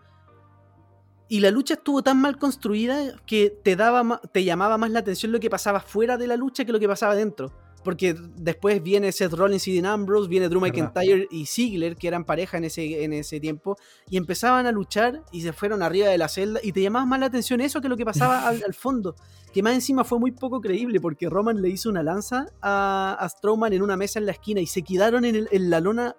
Y 1.28 1.40
la 1.40 1.50
lucha 1.50 1.74
estuvo 1.74 2.02
tan 2.02 2.20
mal 2.20 2.38
construida 2.38 3.16
que 3.26 3.50
te, 3.62 3.76
daba, 3.76 4.20
te 4.32 4.44
llamaba 4.44 4.76
más 4.78 4.90
la 4.90 4.98
atención 5.00 5.32
lo 5.32 5.40
que 5.40 5.48
pasaba 5.50 5.80
fuera 5.80 6.16
de 6.18 6.26
la 6.26 6.36
lucha 6.36 6.64
que 6.64 6.72
lo 6.72 6.78
que 6.80 6.88
pasaba 6.88 7.14
dentro. 7.14 7.52
Porque 7.82 8.14
después 8.36 8.82
viene 8.82 9.12
Seth 9.12 9.32
Rollins 9.34 9.68
y 9.68 9.72
Dean 9.74 9.84
Ambrose, 9.84 10.26
viene 10.28 10.48
Drew. 10.48 10.58
McIntyre 10.60 11.28
y 11.30 11.44
Ziggler, 11.44 11.96
que 11.96 12.08
eran 12.08 12.24
pareja 12.24 12.56
en 12.56 12.64
ese, 12.64 13.04
en 13.04 13.12
ese 13.12 13.40
tiempo, 13.40 13.76
y 14.08 14.16
empezaban 14.16 14.64
a 14.64 14.72
luchar 14.72 15.22
y 15.32 15.42
se 15.42 15.52
fueron 15.52 15.82
arriba 15.82 16.08
de 16.08 16.16
la 16.16 16.28
celda. 16.28 16.60
Y 16.62 16.72
te 16.72 16.80
llamaba 16.80 17.04
más 17.04 17.20
la 17.20 17.26
atención 17.26 17.60
eso 17.60 17.82
que 17.82 17.90
lo 17.90 17.96
que 17.98 18.06
pasaba 18.06 18.48
al, 18.48 18.62
al 18.64 18.72
fondo. 18.72 19.14
Que 19.52 19.62
más 19.62 19.74
encima 19.74 20.02
fue 20.02 20.18
muy 20.18 20.30
poco 20.32 20.62
creíble 20.62 20.98
porque 20.98 21.28
Roman 21.28 21.60
le 21.60 21.68
hizo 21.68 21.90
una 21.90 22.02
lanza 22.02 22.46
a, 22.62 23.18
a 23.20 23.28
Strowman 23.28 23.74
en 23.74 23.82
una 23.82 23.98
mesa 23.98 24.18
en 24.18 24.24
la 24.26 24.32
esquina 24.32 24.62
y 24.62 24.66
se 24.66 24.80
quedaron 24.82 25.26
en, 25.26 25.36
el- 25.36 25.48
en 25.50 25.68
la 25.68 25.80
lona 25.80 26.16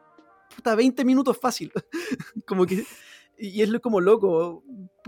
puta 0.55 0.75
20 0.75 1.03
minutos 1.03 1.35
fácil. 1.41 1.71
como 2.45 2.65
que. 2.67 2.85
Y 3.37 3.61
es 3.61 3.69
lo 3.69 3.79
como 3.81 3.99
loco. 4.01 4.63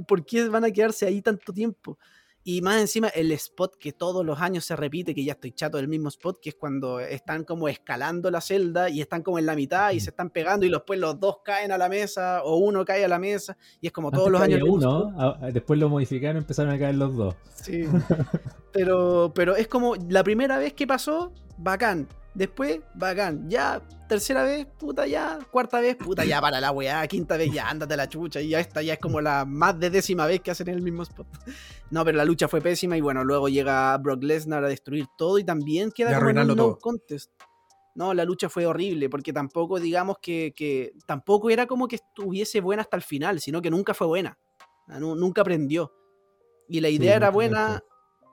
¿Por 0.07 0.25
qué 0.25 0.47
van 0.49 0.65
a 0.65 0.71
quedarse 0.71 1.05
ahí 1.05 1.21
tanto 1.21 1.53
tiempo? 1.53 1.97
Y 2.43 2.61
más 2.61 2.79
encima 2.79 3.09
el 3.09 3.29
spot 3.33 3.75
que 3.77 3.91
todos 3.91 4.25
los 4.25 4.39
años 4.39 4.63
se 4.63 4.73
repite, 4.77 5.13
que 5.13 5.21
ya 5.25 5.33
estoy 5.33 5.51
chato 5.51 5.75
del 5.75 5.89
mismo 5.89 6.07
spot, 6.07 6.39
que 6.41 6.47
es 6.49 6.55
cuando 6.55 7.01
están 7.01 7.43
como 7.43 7.67
escalando 7.67 8.31
la 8.31 8.39
celda 8.39 8.89
y 8.89 9.01
están 9.01 9.21
como 9.21 9.37
en 9.37 9.45
la 9.45 9.53
mitad 9.53 9.91
y 9.91 9.99
se 9.99 10.11
están 10.11 10.29
pegando 10.29 10.65
y 10.65 10.69
después 10.69 10.97
los 10.97 11.19
dos 11.19 11.39
caen 11.43 11.73
a 11.73 11.77
la 11.77 11.89
mesa 11.89 12.43
o 12.45 12.55
uno 12.55 12.85
cae 12.85 13.03
a 13.03 13.09
la 13.09 13.19
mesa 13.19 13.57
y 13.81 13.87
es 13.87 13.91
como 13.91 14.11
todos 14.11 14.27
Antes 14.27 14.39
los 14.39 14.41
años. 14.41 14.61
uno, 14.69 15.13
a- 15.41 15.51
después 15.51 15.77
lo 15.77 15.89
modificaron 15.89 16.37
y 16.37 16.39
empezaron 16.39 16.73
a 16.73 16.79
caer 16.79 16.95
los 16.95 17.17
dos. 17.17 17.35
Sí. 17.53 17.83
Pero, 18.71 19.33
pero 19.35 19.55
es 19.57 19.67
como 19.67 19.95
la 20.09 20.23
primera 20.23 20.57
vez 20.57 20.71
que 20.73 20.87
pasó, 20.87 21.33
bacán. 21.57 22.07
Después, 22.33 22.81
bacán. 22.93 23.49
Ya, 23.49 23.81
tercera 24.07 24.43
vez, 24.43 24.67
puta 24.77 25.07
ya. 25.07 25.39
Cuarta 25.49 25.79
vez, 25.79 25.95
puta 25.95 26.23
ya 26.23 26.39
para 26.39 26.61
la 26.61 26.71
weá. 26.71 27.07
Quinta 27.07 27.35
vez, 27.35 27.51
ya, 27.51 27.67
ándate 27.67 27.95
a 27.95 27.97
la 27.97 28.07
chucha. 28.07 28.39
Y 28.41 28.49
ya 28.49 28.59
esta 28.59 28.81
ya 28.83 28.93
es 28.93 28.99
como 28.99 29.21
la 29.21 29.43
más 29.43 29.79
de 29.79 29.89
décima 29.89 30.27
vez 30.27 30.41
que 30.41 30.51
hacen 30.51 30.67
el 30.67 30.81
mismo 30.81 31.03
spot. 31.03 31.27
No, 31.89 32.03
pero 32.03 32.17
la 32.17 32.25
lucha 32.25 32.49
fue 32.49 32.59
pésima 32.59 32.97
y 32.97 33.01
bueno, 33.01 33.23
luego 33.23 33.47
llega 33.47 33.95
Brock 33.97 34.21
Lesnar 34.21 34.61
a 34.61 34.67
destruir 34.67 35.05
todo 35.17 35.39
y 35.39 35.45
también 35.45 35.89
queda 35.89 36.09
como 36.17 36.29
en 36.31 36.35
un 36.51 36.57
no 36.57 36.77
contest. 36.79 37.31
No, 37.95 38.13
la 38.13 38.25
lucha 38.25 38.49
fue 38.49 38.65
horrible 38.65 39.09
porque 39.09 39.31
tampoco, 39.31 39.79
digamos 39.79 40.17
que, 40.21 40.53
que 40.53 40.91
tampoco 41.07 41.49
era 41.49 41.65
como 41.65 41.87
que 41.87 41.95
estuviese 41.95 42.59
buena 42.59 42.81
hasta 42.81 42.97
el 42.97 43.03
final, 43.03 43.39
sino 43.39 43.61
que 43.61 43.71
nunca 43.71 43.93
fue 43.93 44.05
buena. 44.05 44.37
Nu- 44.99 45.15
nunca 45.15 45.41
aprendió. 45.41 45.93
Y 46.67 46.81
la 46.81 46.89
idea 46.89 47.15
era 47.15 47.27
nunca 47.27 47.33
buena, 47.33 47.65
aprendió. 47.67 47.87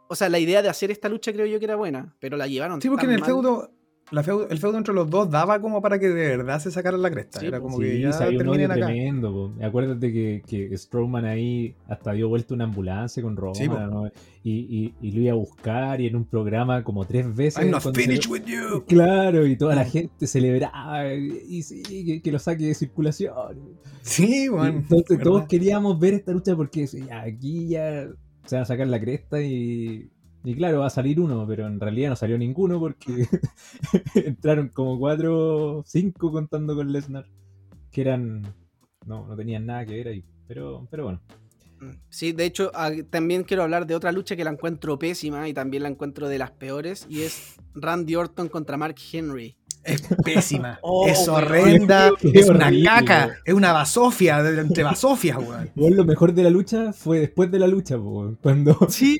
O 0.08 0.14
sea, 0.14 0.28
la 0.28 0.38
idea 0.38 0.62
de 0.62 0.68
hacer 0.68 0.90
esta 0.90 1.08
lucha 1.08 1.32
creo 1.32 1.46
yo 1.46 1.58
que 1.58 1.64
era 1.64 1.76
buena, 1.76 2.14
pero 2.20 2.36
la 2.36 2.46
llevaron. 2.46 2.80
Sí, 2.80 2.88
porque 2.88 3.06
en 3.06 3.10
tan 3.10 3.14
el 3.14 3.20
mal. 3.20 3.28
feudo, 3.30 3.70
la 4.10 4.22
feudo- 4.22 4.46
el 4.50 4.58
feudo 4.58 4.76
entre 4.76 4.92
los 4.92 5.08
dos 5.08 5.30
daba 5.30 5.60
como 5.60 5.80
para 5.80 5.98
que 5.98 6.08
de 6.08 6.36
verdad 6.36 6.60
se 6.60 6.70
sacaran 6.70 7.00
la 7.00 7.10
cresta. 7.10 7.40
Sí, 7.40 7.46
Era 7.46 7.58
como 7.58 7.78
Sí, 7.78 7.84
que 7.84 8.00
ya 8.02 8.10
terminen 8.18 8.70
acá. 8.70 8.84
tremendo. 8.86 9.32
po. 9.32 9.64
Acuérdate 9.64 10.12
que, 10.12 10.42
que 10.46 10.76
Strowman 10.76 11.24
ahí 11.24 11.74
hasta 11.88 12.12
dio 12.12 12.28
vuelta 12.28 12.52
una 12.52 12.64
ambulancia 12.64 13.22
con 13.22 13.34
Roman 13.34 13.54
Sí. 13.56 13.66
¿no? 13.66 14.06
y, 14.46 14.52
y- 14.52 14.94
y 15.00 15.10
lo 15.12 15.20
iba 15.22 15.32
a 15.32 15.36
buscar 15.36 16.00
y 16.02 16.06
en 16.06 16.16
un 16.16 16.26
programa 16.26 16.84
como 16.84 17.06
tres 17.06 17.34
veces. 17.34 17.62
I'm 17.64 17.70
not 17.70 17.82
finished 17.96 18.30
with 18.30 18.42
you. 18.44 18.84
Claro, 18.86 19.46
y 19.46 19.56
toda 19.56 19.74
la 19.74 19.84
Mm. 19.84 19.90
gente 19.90 20.26
celebraba 20.26 21.12
y 21.14 21.62
sí, 21.62 21.82
que, 21.82 22.20
que 22.20 22.30
lo 22.30 22.38
saque 22.38 22.66
de 22.66 22.74
circulación. 22.74 23.32
Sí, 24.02 24.44
Y 24.44 24.48
weón. 24.50 24.66
Entonces 24.66 25.08
¿verdad? 25.16 25.24
todos 25.24 25.46
queríamos 25.46 25.98
ver 25.98 26.12
esta 26.12 26.32
lucha 26.32 26.54
porque 26.54 26.86
ya, 26.86 27.22
aquí 27.22 27.68
ya 27.68 28.06
se 28.44 28.56
van 28.56 28.62
a 28.62 28.66
sacar 28.66 28.86
la 28.86 29.00
cresta 29.00 29.40
y, 29.40 30.10
y 30.44 30.54
claro, 30.54 30.80
va 30.80 30.86
a 30.86 30.90
salir 30.90 31.20
uno, 31.20 31.46
pero 31.46 31.66
en 31.66 31.80
realidad 31.80 32.10
no 32.10 32.16
salió 32.16 32.36
ninguno 32.36 32.78
porque 32.78 33.26
entraron 34.14 34.68
como 34.68 34.98
cuatro, 34.98 35.82
cinco 35.86 36.30
contando 36.30 36.76
con 36.76 36.92
Lesnar, 36.92 37.26
que 37.90 38.00
eran, 38.02 38.42
no, 39.06 39.26
no 39.26 39.36
tenían 39.36 39.66
nada 39.66 39.86
que 39.86 39.94
ver 39.94 40.08
ahí, 40.08 40.24
pero, 40.46 40.86
pero 40.90 41.04
bueno. 41.04 41.20
Sí, 42.08 42.32
de 42.32 42.44
hecho, 42.44 42.70
ah, 42.74 42.90
también 43.10 43.44
quiero 43.44 43.62
hablar 43.62 43.86
de 43.86 43.94
otra 43.94 44.12
lucha 44.12 44.36
que 44.36 44.44
la 44.44 44.50
encuentro 44.50 44.98
pésima 44.98 45.48
y 45.48 45.54
también 45.54 45.82
la 45.82 45.88
encuentro 45.88 46.28
de 46.28 46.38
las 46.38 46.50
peores, 46.50 47.06
y 47.08 47.22
es 47.22 47.56
Randy 47.74 48.14
Orton 48.14 48.48
contra 48.48 48.76
Mark 48.76 48.96
Henry. 49.12 49.56
Es 49.84 50.02
pésima. 50.24 50.78
Oh, 50.82 51.06
es 51.06 51.18
weón. 51.28 51.30
horrenda. 51.44 52.10
Qué 52.20 52.30
es 52.34 52.48
una 52.48 52.66
horrible, 52.66 52.84
caca. 52.84 53.26
weón. 53.26 53.38
Es 53.44 53.54
una 53.54 53.72
basofia. 53.72 54.42
de- 54.42 54.60
Entre 54.60 54.82
basofias, 54.82 55.38
weón. 55.76 55.96
Lo 55.96 56.04
mejor 56.04 56.32
de 56.34 56.42
la 56.42 56.50
lucha 56.50 56.92
fue 56.92 57.20
después 57.20 57.50
de 57.50 57.58
la 57.58 57.66
lucha, 57.66 57.96
cuando, 58.42 58.76
Sí, 58.88 59.18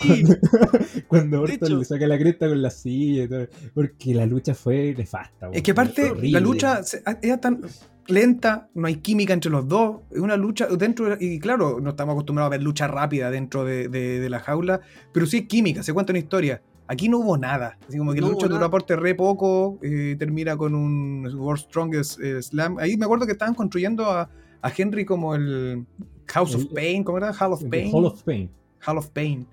cuando 1.09 1.43
Orton 1.43 1.55
hecho- 1.69 1.79
le 1.79 1.85
saca 1.85 2.07
la 2.07 2.19
cresta 2.19 2.49
con 2.49 2.61
la 2.63 2.71
silla 2.71 3.25
y 3.25 3.29
todo, 3.29 3.47
porque 3.75 4.15
la 4.15 4.27
lucha 4.27 4.55
fue 4.55 4.95
nefasta. 4.97 5.51
Es 5.53 5.63
que 5.63 5.73
weón, 5.73 5.89
aparte, 5.89 6.13
la 6.31 6.41
lucha 6.41 6.81
era 7.23 7.39
tan 7.39 7.61
lenta, 8.07 8.69
no 8.75 8.87
hay 8.87 8.97
química 8.97 9.33
entre 9.33 9.51
los 9.51 9.67
dos. 9.67 10.01
Es 10.11 10.19
una 10.21 10.37
lucha 10.37 10.67
dentro. 10.67 11.17
Y 11.19 11.39
claro, 11.39 11.79
no 11.81 11.91
estamos 11.91 12.13
acostumbrados 12.15 12.49
a 12.49 12.57
ver 12.57 12.63
lucha 12.63 12.87
rápida 12.87 13.31
dentro 13.31 13.65
de, 13.65 13.89
de- 13.89 14.21
de 14.21 14.31
la 14.31 14.41
jaula, 14.41 14.81
pero 15.13 15.27
sí 15.27 15.39
hay 15.39 15.47
química, 15.47 15.83
se 15.83 15.93
cuenta 15.93 16.13
una 16.13 16.19
historia. 16.19 16.61
Aquí 16.87 17.09
no 17.09 17.19
hubo 17.19 17.37
nada. 17.39 17.79
Así 17.89 17.97
como 17.99 18.13
que 18.13 18.21
No 18.21 18.27
la 18.29 18.33
lucha 18.35 18.47
duró 18.47 18.65
aporte 18.65 18.95
re 18.97 19.15
poco, 19.15 19.79
eh, 19.83 20.17
termina 20.19 20.57
con 20.57 20.75
un 20.75 21.27
World 21.35 21.63
Strongest 21.63 22.21
eh, 22.21 22.43
Slam. 22.43 22.79
Ahí 22.79 22.97
me 22.97 23.05
acuerdo 23.07 23.25
que 23.27 23.33
estaban 23.33 23.55
construyendo 23.55 24.05
a, 24.11 24.29
a 24.61 24.73
Henry 24.77 25.05
como 25.05 25.35
el 25.35 25.87
House 26.27 26.55
of 26.55 26.67
Pain, 26.75 27.03
¿cómo 27.05 27.19
era? 27.19 27.33
Hall 27.33 27.53
of 27.53 27.65
Pain. 27.65 27.91
Hall 27.93 28.05
of 28.05 28.23
Pain. 28.23 28.51
Hall 28.87 28.99
of 28.99 29.09
Pain. 29.11 29.47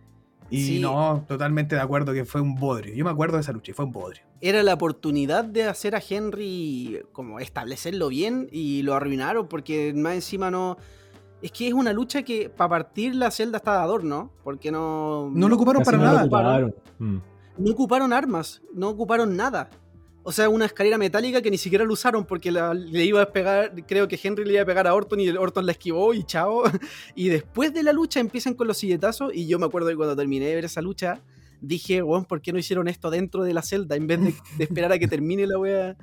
Y 0.49 0.65
Sí. 0.65 0.79
no, 0.81 1.23
totalmente 1.29 1.75
de 1.75 1.81
acuerdo 1.81 2.11
que 2.11 2.25
fue 2.25 2.41
un 2.41 2.55
bodrio. 2.55 2.93
Yo 2.93 3.05
me 3.05 3.11
acuerdo 3.11 3.37
de 3.37 3.41
esa 3.41 3.53
lucha 3.53 3.71
y 3.71 3.73
fue 3.73 3.85
un 3.85 3.91
bodrio. 3.93 4.23
era 4.41 4.63
la 4.63 4.73
oportunidad 4.73 5.45
de 5.45 5.63
hacer 5.65 5.95
a 5.95 6.01
Henry 6.07 6.99
como 7.13 7.39
establecerlo 7.39 8.09
bien 8.09 8.49
y 8.51 8.81
lo 8.81 8.93
arruinaron 8.95 9.47
porque 9.47 9.93
más 9.95 10.15
encima 10.15 10.51
no... 10.51 10.77
Es 11.41 11.51
que 11.51 11.67
es 11.67 11.73
una 11.73 11.91
lucha 11.93 12.21
que 12.23 12.49
para 12.49 12.69
partir 12.69 13.15
la 13.15 13.31
celda 13.31 13.57
está 13.57 13.71
de 13.73 13.79
adorno, 13.83 14.31
porque 14.43 14.71
no... 14.71 15.29
No 15.33 15.49
lo 15.49 15.55
ocuparon 15.55 15.83
para 15.83 15.97
no 15.97 16.03
lo 16.03 16.09
nada. 16.11 16.21
ocuparon. 16.23 16.75
Mm. 16.99 17.17
no 17.57 17.71
ocuparon 17.71 18.13
armas, 18.13 18.61
no 18.73 18.89
ocuparon 18.89 19.35
nada. 19.35 19.69
O 20.23 20.31
sea, 20.31 20.49
una 20.49 20.65
escalera 20.65 20.99
metálica 20.99 21.41
que 21.41 21.49
ni 21.49 21.57
siquiera 21.57 21.83
lo 21.83 21.93
usaron 21.93 22.25
porque 22.25 22.51
la- 22.51 22.75
le 22.75 23.05
iba 23.05 23.23
a 23.23 23.25
pegar, 23.31 23.73
creo 23.87 24.07
que 24.07 24.19
Henry 24.21 24.45
le 24.45 24.53
iba 24.53 24.61
a 24.61 24.65
pegar 24.65 24.85
a 24.85 24.93
Orton 24.93 25.19
y 25.19 25.27
el 25.27 25.37
Orton 25.37 25.65
la 25.65 25.71
esquivó 25.71 26.13
y 26.13 26.23
chao. 26.23 26.61
Y 27.15 27.29
después 27.29 27.73
de 27.73 27.81
la 27.81 27.91
lucha 27.91 28.19
empiezan 28.19 28.53
con 28.53 28.67
los 28.67 28.77
silletazos 28.77 29.31
y 29.33 29.47
yo 29.47 29.57
me 29.57 29.65
acuerdo 29.65 29.89
que 29.89 29.95
cuando 29.95 30.15
terminé 30.15 30.45
de 30.45 30.53
ver 30.55 30.65
esa 30.65 30.81
lucha 30.81 31.21
dije, 31.59 32.03
weón, 32.03 32.25
¿por 32.25 32.39
qué 32.41 32.53
no 32.53 32.59
hicieron 32.59 32.87
esto 32.87 33.09
dentro 33.09 33.43
de 33.43 33.53
la 33.55 33.63
celda 33.63 33.95
en 33.95 34.05
vez 34.05 34.19
de, 34.21 34.33
de 34.57 34.63
esperar 34.63 34.91
a 34.91 34.99
que 34.99 35.07
termine 35.07 35.47
la 35.47 35.57
wea? 35.57 35.97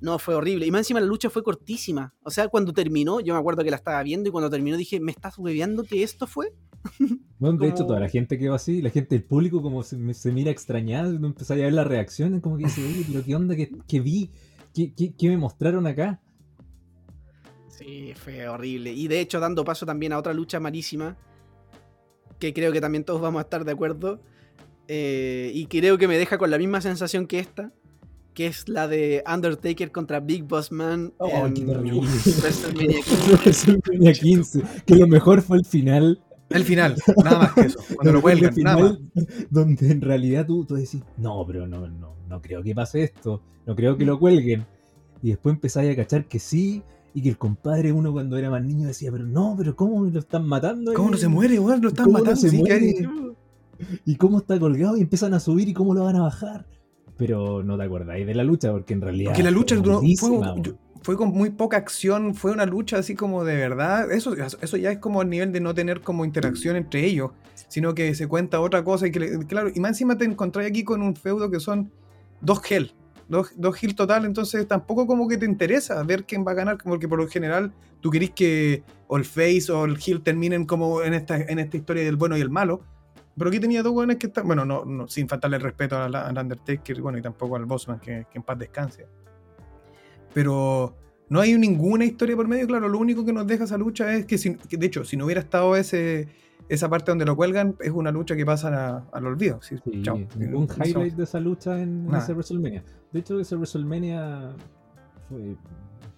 No, 0.00 0.18
fue 0.18 0.34
horrible. 0.34 0.66
Y 0.66 0.70
más 0.70 0.80
encima 0.80 1.00
la 1.00 1.06
lucha 1.06 1.30
fue 1.30 1.42
cortísima. 1.42 2.14
O 2.22 2.30
sea, 2.30 2.48
cuando 2.48 2.72
terminó, 2.72 3.20
yo 3.20 3.34
me 3.34 3.40
acuerdo 3.40 3.64
que 3.64 3.70
la 3.70 3.76
estaba 3.76 4.02
viendo 4.02 4.28
y 4.28 4.32
cuando 4.32 4.50
terminó 4.50 4.76
dije, 4.76 5.00
¿me 5.00 5.12
estás 5.12 5.38
hueveando 5.38 5.84
que 5.84 6.02
esto 6.02 6.26
fue? 6.26 6.52
Bueno, 7.38 7.58
de 7.58 7.68
hecho, 7.68 7.84
toda 7.84 8.00
la 8.00 8.08
gente 8.08 8.38
quedó 8.38 8.54
así, 8.54 8.80
la 8.80 8.88
gente 8.88 9.14
del 9.14 9.22
público 9.22 9.60
como 9.60 9.82
se, 9.82 9.98
mira 10.32 10.50
extrañada, 10.50 11.12
no 11.12 11.26
empezáis 11.26 11.60
a 11.60 11.64
ver 11.64 11.74
las 11.74 11.86
reacciones, 11.86 12.40
como 12.40 12.56
que 12.56 12.64
dice, 12.64 12.82
oye, 12.82 13.04
pero 13.06 13.22
¿qué 13.22 13.34
onda 13.36 13.54
que, 13.54 13.70
que 13.86 14.00
vi? 14.00 14.30
¿Qué, 14.72 14.94
qué, 14.94 15.14
qué 15.14 15.28
me 15.28 15.36
mostraron 15.36 15.86
acá? 15.86 16.22
Sí, 17.68 18.14
fue 18.14 18.48
horrible. 18.48 18.94
Y 18.94 19.06
de 19.06 19.20
hecho, 19.20 19.38
dando 19.38 19.66
paso 19.66 19.84
también 19.84 20.14
a 20.14 20.18
otra 20.18 20.32
lucha 20.32 20.60
malísima, 20.60 21.18
que 22.38 22.54
creo 22.54 22.72
que 22.72 22.80
también 22.80 23.04
todos 23.04 23.20
vamos 23.20 23.40
a 23.40 23.42
estar 23.42 23.66
de 23.66 23.72
acuerdo, 23.72 24.22
eh, 24.88 25.50
y 25.52 25.66
creo 25.66 25.98
que 25.98 26.08
me 26.08 26.16
deja 26.16 26.38
con 26.38 26.50
la 26.50 26.56
misma 26.56 26.80
sensación 26.80 27.26
que 27.26 27.38
esta, 27.38 27.72
que 28.36 28.46
es 28.46 28.68
la 28.68 28.86
de 28.86 29.24
Undertaker 29.26 29.90
contra 29.90 30.20
Big 30.20 30.44
Boss 30.44 30.70
Man 30.70 31.14
Oh, 31.16 31.46
en 31.46 31.54
qué 31.54 31.62
terrible. 31.64 32.00
WrestleMania 32.42 33.00
15. 33.02 33.32
WrestleMania 33.42 34.12
15, 34.12 34.62
que 34.84 34.94
lo 34.94 35.06
mejor 35.06 35.40
fue 35.40 35.56
el 35.56 35.64
final. 35.64 36.20
El 36.50 36.62
final, 36.64 36.94
nada 37.24 37.38
más 37.38 37.52
que 37.54 37.60
eso. 37.62 37.78
Cuando 37.96 38.12
lo 38.12 38.18
El 38.18 38.22
cuelgan, 38.22 38.54
nada 38.58 38.76
más. 38.78 38.98
final, 38.98 39.48
donde 39.50 39.90
en 39.90 40.00
realidad 40.02 40.46
tú, 40.46 40.66
tú 40.66 40.74
decís, 40.74 41.02
no, 41.16 41.44
pero 41.46 41.66
no, 41.66 41.88
no, 41.88 42.14
no 42.28 42.42
creo 42.42 42.62
que 42.62 42.74
pase 42.74 43.04
esto, 43.04 43.40
no 43.66 43.74
creo 43.74 43.96
que 43.96 44.04
lo 44.04 44.18
cuelguen. 44.18 44.66
Y 45.22 45.30
después 45.30 45.54
empezáis 45.54 45.90
a 45.90 45.96
cachar 45.96 46.26
que 46.26 46.38
sí, 46.38 46.82
y 47.14 47.22
que 47.22 47.30
el 47.30 47.38
compadre 47.38 47.90
uno 47.90 48.12
cuando 48.12 48.36
era 48.36 48.50
más 48.50 48.62
niño 48.62 48.86
decía, 48.86 49.10
pero 49.10 49.24
no, 49.24 49.54
pero 49.56 49.74
¿cómo 49.74 50.04
lo 50.04 50.18
están 50.20 50.46
matando? 50.46 50.92
¿Cómo 50.92 51.10
no 51.10 51.16
se 51.16 51.28
muere, 51.28 51.58
weón? 51.58 51.80
Lo 51.80 51.88
están 51.88 52.04
¿Cómo 52.04 52.18
no 52.18 52.24
matando. 52.24 52.40
se 52.42 52.50
sí, 52.50 52.58
muere? 52.58 52.94
¿Y 54.04 54.16
cómo 54.16 54.38
está 54.38 54.58
colgado? 54.60 54.98
Y 54.98 55.00
empiezan 55.00 55.32
a 55.32 55.40
subir 55.40 55.68
y 55.70 55.72
cómo 55.72 55.94
lo 55.94 56.04
van 56.04 56.16
a 56.16 56.22
bajar. 56.22 56.66
Pero 57.16 57.62
no 57.62 57.76
te 57.76 57.84
acordáis 57.84 58.26
de 58.26 58.34
la 58.34 58.44
lucha, 58.44 58.72
porque 58.72 58.92
en 58.94 59.00
realidad. 59.00 59.30
Porque 59.30 59.42
la 59.42 59.50
lucha 59.50 59.76
fue 59.82 60.16
fue, 60.16 60.76
fue 61.06 61.16
con 61.16 61.28
muy 61.28 61.50
poca 61.50 61.76
acción, 61.76 62.34
fue 62.34 62.50
una 62.50 62.66
lucha 62.66 62.98
así 62.98 63.14
como 63.14 63.44
de 63.44 63.54
verdad. 63.54 64.10
Eso, 64.10 64.34
eso 64.34 64.76
ya 64.76 64.90
es 64.90 64.98
como 64.98 65.22
el 65.22 65.30
nivel 65.30 65.52
de 65.52 65.60
no 65.60 65.72
tener 65.72 66.00
como 66.00 66.24
interacción 66.24 66.74
entre 66.74 67.04
ellos, 67.06 67.30
sino 67.68 67.94
que 67.94 68.14
se 68.16 68.26
cuenta 68.26 68.60
otra 68.60 68.82
cosa 68.82 69.06
y 69.06 69.12
que, 69.12 69.38
claro, 69.46 69.70
y 69.72 69.78
más 69.78 69.90
encima 69.90 70.18
te 70.18 70.24
encontrás 70.24 70.66
aquí 70.66 70.82
con 70.82 71.02
un 71.02 71.14
feudo 71.14 71.48
que 71.48 71.60
son 71.60 71.92
dos 72.40 72.60
gel, 72.60 72.92
dos, 73.28 73.52
dos 73.56 73.76
gel 73.76 73.94
total, 73.94 74.24
entonces 74.24 74.66
tampoco 74.66 75.06
como 75.06 75.28
que 75.28 75.36
te 75.36 75.46
interesa 75.46 76.02
ver 76.02 76.24
quién 76.24 76.44
va 76.44 76.50
a 76.50 76.54
ganar, 76.54 76.78
porque 76.82 77.06
por 77.06 77.20
lo 77.20 77.28
general 77.28 77.72
tú 78.00 78.10
querís 78.10 78.30
que 78.30 78.82
o 79.06 79.16
el 79.16 79.24
face 79.24 79.70
o 79.70 79.84
el 79.84 79.98
heel 80.04 80.22
terminen 80.22 80.66
como 80.66 81.02
en 81.02 81.14
esta, 81.14 81.36
en 81.36 81.60
esta 81.60 81.76
historia 81.76 82.02
del 82.02 82.16
bueno 82.16 82.36
y 82.36 82.40
el 82.40 82.50
malo. 82.50 82.82
Pero 83.36 83.50
aquí 83.50 83.60
tenía 83.60 83.82
dos 83.82 83.92
buenos 83.92 84.16
que 84.16 84.28
están, 84.28 84.46
bueno, 84.46 84.64
no, 84.64 84.84
no, 84.84 85.06
sin 85.08 85.28
faltarle 85.28 85.56
el 85.58 85.62
respeto 85.62 85.96
al, 85.98 86.14
al 86.14 86.38
Undertaker, 86.38 87.02
bueno, 87.02 87.18
y 87.18 87.22
tampoco 87.22 87.56
al 87.56 87.66
Bossman, 87.66 88.00
que, 88.00 88.26
que 88.30 88.38
en 88.38 88.42
paz 88.42 88.58
descanse 88.58 89.06
pero 90.32 90.94
no 91.28 91.40
hay 91.40 91.56
ninguna 91.56 92.04
historia 92.04 92.36
por 92.36 92.46
medio, 92.46 92.66
claro, 92.66 92.88
lo 92.88 92.98
único 92.98 93.24
que 93.24 93.32
nos 93.32 93.46
deja 93.46 93.64
esa 93.64 93.78
lucha 93.78 94.12
es 94.14 94.26
que, 94.26 94.38
si- 94.38 94.56
que, 94.56 94.76
de 94.76 94.86
hecho, 94.86 95.04
si 95.04 95.16
no 95.16 95.24
hubiera 95.24 95.40
estado 95.40 95.74
ese, 95.76 96.28
esa 96.68 96.88
parte 96.88 97.10
donde 97.10 97.24
lo 97.24 97.34
cuelgan, 97.36 97.74
es 97.80 97.90
una 97.90 98.10
lucha 98.12 98.36
que 98.36 98.44
pasa 98.44 98.96
a- 98.98 99.04
al 99.12 99.26
olvido. 99.26 99.60
Sí, 99.62 99.76
Sí, 99.82 100.02
chao. 100.02 100.18
ningún 100.36 100.66
No 100.66 100.84
highlight 100.84 101.14
de 101.14 101.24
esa 101.24 101.40
lucha 101.40 101.80
en 101.80 102.06
Nada. 102.06 102.18
ese 102.18 102.32
WrestleMania. 102.34 102.84
De 103.12 103.20
hecho, 103.20 103.40
ese 103.40 103.56
WrestleMania 103.56 104.50
fue 105.28 105.56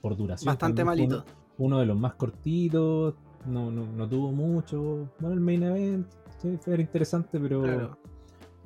por 0.01 0.17
duración. 0.17 0.47
Bastante 0.47 0.85
malito. 0.85 1.17
Uno, 1.17 1.25
uno 1.59 1.79
de 1.79 1.87
los 1.87 1.97
más 1.99 2.15
cortitos, 2.15 3.15
no, 3.47 3.71
no, 3.71 3.87
no 3.87 4.09
tuvo 4.09 4.33
mucho. 4.33 5.09
Bueno, 5.21 5.35
el 5.35 5.41
main 5.41 5.63
event 5.63 6.07
sí, 6.39 6.57
fue 6.61 6.75
era 6.75 6.83
interesante, 6.83 7.39
pero, 7.39 7.63
Claro. 7.63 7.99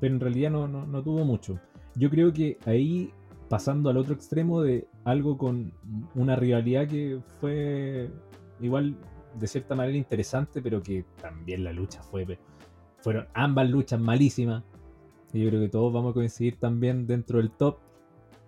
pero 0.01 0.15
en 0.15 0.21
realidad 0.21 0.51
no, 0.51 0.69
no, 0.69 0.87
no 0.87 1.03
tuvo 1.03 1.25
mucho. 1.25 1.59
Yo 1.95 2.09
creo 2.11 2.33
que 2.33 2.59
ahí, 2.65 3.13
pasando 3.49 3.91
al 3.91 3.97
otro 3.99 4.15
extremo 4.15 4.63
de 4.63 4.87
algo 5.05 5.37
con 5.37 5.73
una 6.15 6.37
rivalidad 6.37 6.89
que 6.89 7.21
fue 7.41 8.11
igual 8.61 8.97
de 9.39 9.47
cierta 9.47 9.75
manera 9.75 9.97
interesante, 9.97 10.63
pero 10.63 10.83
que 10.83 11.05
también 11.21 11.65
la 11.65 11.73
lucha 11.73 12.03
fue. 12.03 12.39
Fueron 13.01 13.27
ambas 13.35 13.69
luchas 13.69 14.01
malísimas. 14.01 14.63
Y 15.33 15.43
yo 15.43 15.49
creo 15.49 15.61
que 15.63 15.69
todos 15.69 15.93
vamos 15.93 16.11
a 16.13 16.15
coincidir 16.15 16.57
también 16.59 17.07
dentro 17.07 17.39
del 17.39 17.51
top, 17.51 17.79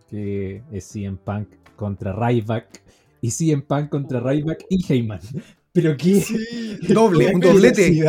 que 0.09 0.63
es 0.71 0.85
CM 0.85 1.17
Punk 1.17 1.49
contra 1.77 2.13
Ryback. 2.13 2.83
Y 3.21 3.31
CM 3.31 3.63
Punk 3.63 3.89
contra 3.89 4.21
Ryback 4.21 4.67
y 4.69 4.85
Heyman. 4.93 5.21
Pero 5.75 5.97
qué, 5.97 6.25
Doble, 6.89 7.27
qué 7.27 7.35
un 7.35 7.41
doblete. 7.41 8.05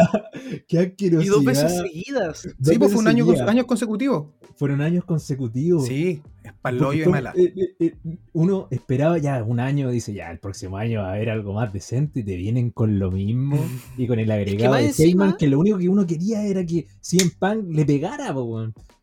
Qué 0.68 0.80
asquerosidad. 0.80 1.22
Y 1.26 1.28
dos 1.30 1.44
veces 1.44 1.78
seguidas. 1.78 2.44
Dos 2.60 2.74
Sí, 2.74 2.78
pues 2.78 2.92
fue 2.94 3.02
un 3.02 3.08
año, 3.08 3.26
años 3.48 3.66
consecutivos. 3.66 4.28
Fueron 4.56 4.82
años 4.82 5.04
consecutivos. 5.04 5.88
Sí, 5.88 6.22
es 6.44 6.54
Porque 6.54 6.60
paloyo 6.62 7.06
y 7.06 7.10
mala. 7.10 7.34
eh, 7.36 7.54
eh, 7.58 7.76
eh, 7.80 8.18
uno 8.34 8.68
esperaba 8.70 9.18
ya 9.18 9.44
un 9.44 9.60
año, 9.60 9.90
dice 9.90 10.14
ya 10.14 10.30
el 10.32 10.38
próximo 10.40 10.78
año 10.78 11.02
va 11.02 11.10
a 11.10 11.14
haber 11.16 11.32
algo 11.32 11.54
más 11.54 11.74
decente 11.74 12.20
y 12.20 12.24
te 12.24 12.36
vienen 12.36 12.70
con 12.70 13.00
lo 13.00 13.10
mismo 13.12 13.58
y 13.98 14.06
con 14.06 14.20
el 14.20 14.30
agregado 14.30 14.72
más 14.76 14.82
de 14.84 14.88
encima- 14.90 15.24
Heyman 15.26 15.38
que 15.38 15.48
lo 15.48 15.60
único 15.60 15.80
que 15.80 15.90
uno 15.90 16.06
quería 16.06 16.44
era 16.46 16.64
que 16.64 16.86
CM 17.02 17.32
Punk 17.40 17.66
le 17.76 17.84
pegara, 17.84 18.34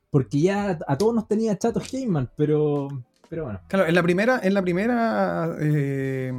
porque 0.08 0.40
ya 0.40 0.78
a 0.86 0.96
todos 0.96 1.14
nos 1.14 1.26
tenía 1.26 1.58
chatos 1.58 1.92
Heyman, 1.92 2.30
pero 2.36 2.88
pero 3.28 3.44
bueno. 3.44 3.60
Claro, 3.66 3.88
en 3.88 3.94
la 3.94 4.02
primera, 4.04 4.40
en 4.42 4.54
la 4.54 4.62
primera 4.62 5.56
eh, 5.60 6.32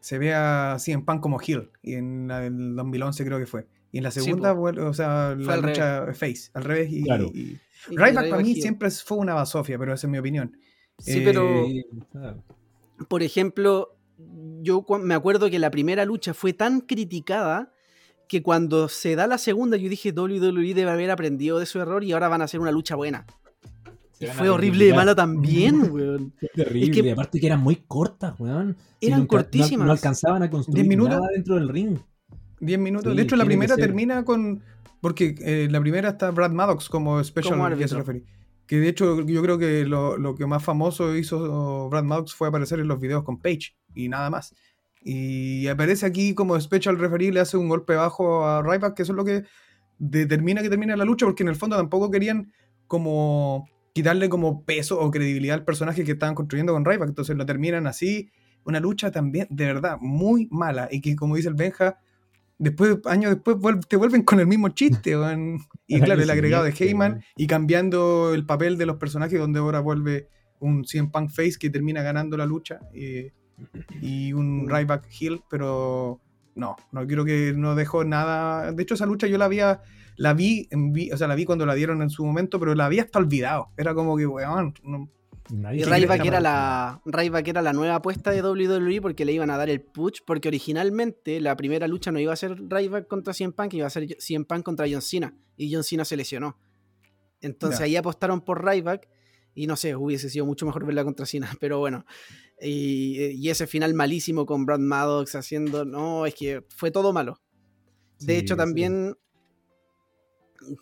se 0.00 0.18
ve 0.18 0.34
a 0.34 0.76
CM 0.78 1.04
Punk 1.04 1.20
como 1.20 1.40
heel, 1.40 1.70
y 1.82 1.94
en 1.94 2.28
la 2.28 2.40
del 2.40 2.76
2011 2.76 3.24
creo 3.24 3.38
que 3.38 3.46
fue. 3.46 3.66
Y 3.90 3.98
en 3.98 4.04
la 4.04 4.10
Sí, 4.10 4.20
segunda, 4.20 4.52
vuelve- 4.52 4.82
o 4.82 4.92
sea, 4.94 5.34
la 5.36 5.56
lucha 5.56 6.06
face, 6.14 6.50
al 6.54 6.64
revés. 6.64 6.92
Y, 6.92 7.02
Claro. 7.04 7.30
y- 7.34 7.38
Y- 7.38 7.60
y 7.90 7.96
Ryback 7.96 8.30
para 8.30 8.42
mí 8.42 8.54
siempre 8.54 8.90
fue 8.90 9.18
una 9.18 9.34
basofia, 9.34 9.78
pero 9.78 9.94
esa 9.94 10.06
es 10.06 10.10
mi 10.10 10.18
opinión. 10.18 10.56
Sí, 10.98 11.18
Eh, 11.20 11.22
pero 11.24 11.64
Sí, 11.66 11.84
claro. 12.12 12.42
por 13.08 13.22
ejemplo, 13.22 13.96
yo 14.60 14.84
me 15.00 15.14
acuerdo 15.14 15.48
que 15.48 15.58
la 15.58 15.70
primera 15.70 16.04
lucha 16.04 16.34
fue 16.34 16.52
tan 16.52 16.80
criticada 16.80 17.72
que 18.28 18.42
cuando 18.42 18.88
se 18.88 19.14
da 19.16 19.26
la 19.26 19.38
segunda 19.38 19.76
yo 19.78 19.88
dije 19.88 20.12
WWE 20.12 20.74
debe 20.74 20.90
haber 20.90 21.10
aprendido 21.10 21.58
de 21.58 21.66
su 21.66 21.80
error 21.80 22.04
y 22.04 22.12
ahora 22.12 22.28
van 22.28 22.42
a 22.42 22.44
hacer 22.44 22.60
una 22.60 22.72
lucha 22.72 22.94
buena. 22.96 23.26
Y 24.20 24.26
fue 24.26 24.48
horrible 24.48 24.86
de 24.86 24.94
mala 24.94 25.14
también, 25.14 25.80
weón. 25.92 26.32
Fue 26.38 26.48
terrible, 26.54 26.86
Es 26.90 27.02
que- 27.02 27.12
aparte 27.12 27.38
que 27.40 27.46
eran 27.46 27.60
muy 27.60 27.76
cortas, 27.86 28.38
weón. 28.38 28.76
Eran 29.00 29.20
nunca- 29.20 29.36
no- 29.36 29.42
cortísimas. 29.42 29.86
No, 29.86 29.92
alcanzaban 29.92 30.42
a 30.42 30.50
construir 30.50 30.76
¿Diez 30.76 30.88
minutos? 30.88 31.14
nada 31.14 31.28
dentro 31.34 31.54
del 31.54 31.68
ring. 31.68 31.98
10 32.60 32.78
minutos. 32.80 33.12
Sí, 33.12 33.16
de 33.16 33.22
hecho, 33.22 33.36
la 33.36 33.44
que 33.44 33.48
primera 33.48 33.76
termina 33.76 34.24
con. 34.24 34.62
Porque 35.00 35.36
eh, 35.40 35.68
la 35.70 35.80
primera 35.80 36.08
está 36.08 36.32
Brad 36.32 36.50
Maddox 36.50 36.88
como 36.88 37.22
special 37.22 37.60
referee. 37.70 38.24
Que 38.66 38.80
de 38.80 38.88
hecho, 38.88 39.24
yo 39.24 39.40
creo 39.42 39.56
que 39.58 39.84
lo, 39.86 40.18
lo 40.18 40.34
que 40.34 40.44
más 40.46 40.62
famoso 40.64 41.16
hizo 41.16 41.88
Brad 41.88 42.02
Maddox 42.02 42.34
fue 42.34 42.48
aparecer 42.48 42.80
en 42.80 42.88
los 42.88 42.98
videos 42.98 43.22
con 43.22 43.38
Page 43.38 43.76
y 43.94 44.08
nada 44.08 44.28
más. 44.28 44.54
Y 45.04 45.68
aparece 45.68 46.04
aquí 46.04 46.34
como 46.34 46.60
special 46.60 46.98
referee, 46.98 47.30
le 47.32 47.38
hace 47.40 47.56
un 47.56 47.68
golpe 47.68 47.94
bajo 47.94 48.44
a 48.44 48.60
Ryback, 48.60 48.94
que 48.94 49.02
eso 49.04 49.12
es 49.12 49.16
lo 49.16 49.24
que 49.24 49.44
determina 49.98 50.60
que 50.60 50.68
termina 50.68 50.96
la 50.96 51.04
lucha, 51.04 51.24
porque 51.26 51.44
en 51.44 51.48
el 51.50 51.56
fondo 51.56 51.76
tampoco 51.76 52.10
querían 52.10 52.52
como 52.88 53.68
quitarle 53.98 54.28
como 54.28 54.64
peso 54.64 55.00
o 55.00 55.10
credibilidad 55.10 55.54
al 55.54 55.64
personaje 55.64 56.04
que 56.04 56.12
estaban 56.12 56.36
construyendo 56.36 56.72
con 56.72 56.84
Ryback. 56.84 57.08
Entonces 57.08 57.36
lo 57.36 57.44
terminan 57.44 57.88
así. 57.88 58.30
Una 58.62 58.78
lucha 58.78 59.10
también, 59.10 59.48
de 59.50 59.66
verdad, 59.66 59.98
muy 60.00 60.46
mala. 60.52 60.86
Y 60.88 61.00
que, 61.00 61.16
como 61.16 61.34
dice 61.34 61.48
el 61.48 61.54
Benja, 61.54 61.98
después, 62.58 62.98
años 63.06 63.34
después, 63.34 63.56
te 63.88 63.96
vuelven 63.96 64.22
con 64.22 64.38
el 64.38 64.46
mismo 64.46 64.68
chiste. 64.68 65.16
Y 65.88 66.00
claro, 66.00 66.22
el 66.22 66.30
agregado 66.30 66.62
de 66.62 66.70
Heyman 66.78 67.24
y 67.36 67.48
cambiando 67.48 68.34
el 68.34 68.46
papel 68.46 68.78
de 68.78 68.86
los 68.86 68.98
personajes, 68.98 69.36
donde 69.36 69.58
ahora 69.58 69.80
vuelve 69.80 70.28
un 70.60 70.84
CM 70.84 71.08
Punk 71.10 71.30
Face 71.30 71.54
que 71.58 71.68
termina 71.68 72.02
ganando 72.02 72.36
la 72.36 72.46
lucha 72.46 72.78
eh, 72.94 73.32
y 74.00 74.32
un. 74.32 74.68
Ryback 74.68 75.08
Hill, 75.18 75.40
pero 75.50 76.20
no, 76.54 76.76
no 76.92 77.04
creo 77.04 77.24
que 77.24 77.52
no 77.56 77.74
dejó 77.74 78.04
nada. 78.04 78.70
De 78.70 78.80
hecho, 78.80 78.94
esa 78.94 79.06
lucha 79.06 79.26
yo 79.26 79.38
la 79.38 79.46
había, 79.46 79.80
la 80.18 80.34
vi, 80.34 80.68
en 80.70 80.92
vi- 80.92 81.10
o 81.10 81.16
sea, 81.16 81.26
la 81.28 81.34
vi 81.34 81.46
cuando 81.46 81.64
la 81.64 81.74
dieron 81.74 82.02
en 82.02 82.10
su 82.10 82.24
momento, 82.26 82.60
pero 82.60 82.74
la 82.74 82.84
había 82.84 83.02
hasta 83.02 83.18
olvidado. 83.18 83.68
Era 83.78 83.94
como 83.94 84.16
que, 84.16 84.26
weón, 84.26 84.74
no- 84.82 85.08
Nadie 85.50 85.80
Y 85.80 85.84
se 85.84 85.88
Ryback 85.90 86.18
cree 86.18 86.28
era, 86.28 86.36
esta 86.38 87.52
la, 87.62 87.62
la 87.62 87.72
nueva 87.72 87.94
apuesta 87.94 88.30
de 88.32 88.42
WWE 88.42 89.00
porque 89.00 89.24
le 89.24 89.32
iban 89.32 89.48
a 89.48 89.56
dar 89.56 89.70
el 89.70 89.80
push, 89.80 90.18
porque 90.26 90.48
originalmente 90.48 91.40
la 91.40 91.56
primera 91.56 91.88
lucha 91.88 92.12
no 92.12 92.20
iba 92.20 92.34
a 92.34 92.36
ser 92.36 92.54
Ryback 92.68 93.06
contra 93.08 93.32
CM 93.32 93.54
Punk, 93.54 93.72
iba 93.72 93.86
a 93.86 93.90
ser 93.90 94.06
CM 94.18 94.44
Punk 94.44 94.62
contra 94.62 94.84
John 94.90 95.00
Cena, 95.00 95.34
y 95.56 95.72
John 95.72 95.84
Cena 95.84 96.04
se 96.04 96.18
lesionó. 96.18 96.58
Entonces 97.40 97.78
Ya. 97.78 97.86
ahí 97.86 97.96
apostaron 97.96 98.42
por 98.42 98.62
Ryback, 98.62 99.08
y 99.54 99.66
no 99.66 99.76
sé, 99.76 99.96
hubiese 99.96 100.28
sido 100.28 100.44
mucho 100.44 100.66
mejor 100.66 100.84
verla 100.84 101.02
contra 101.04 101.24
Cena, 101.24 101.48
pero 101.62 101.78
bueno. 101.78 102.04
Y, 102.60 103.16
y 103.30 103.48
ese 103.48 103.66
final 103.66 103.94
malísimo 103.94 104.44
con 104.44 104.66
Brad 104.66 104.80
Maddox 104.80 105.34
haciendo, 105.34 105.86
no, 105.86 106.26
es 106.26 106.34
que 106.34 106.62
fue 106.76 106.90
todo 106.90 107.14
malo. 107.14 107.40
De 108.20 108.34
Sí, 108.34 108.38
hecho, 108.40 108.54
sí. 108.54 108.58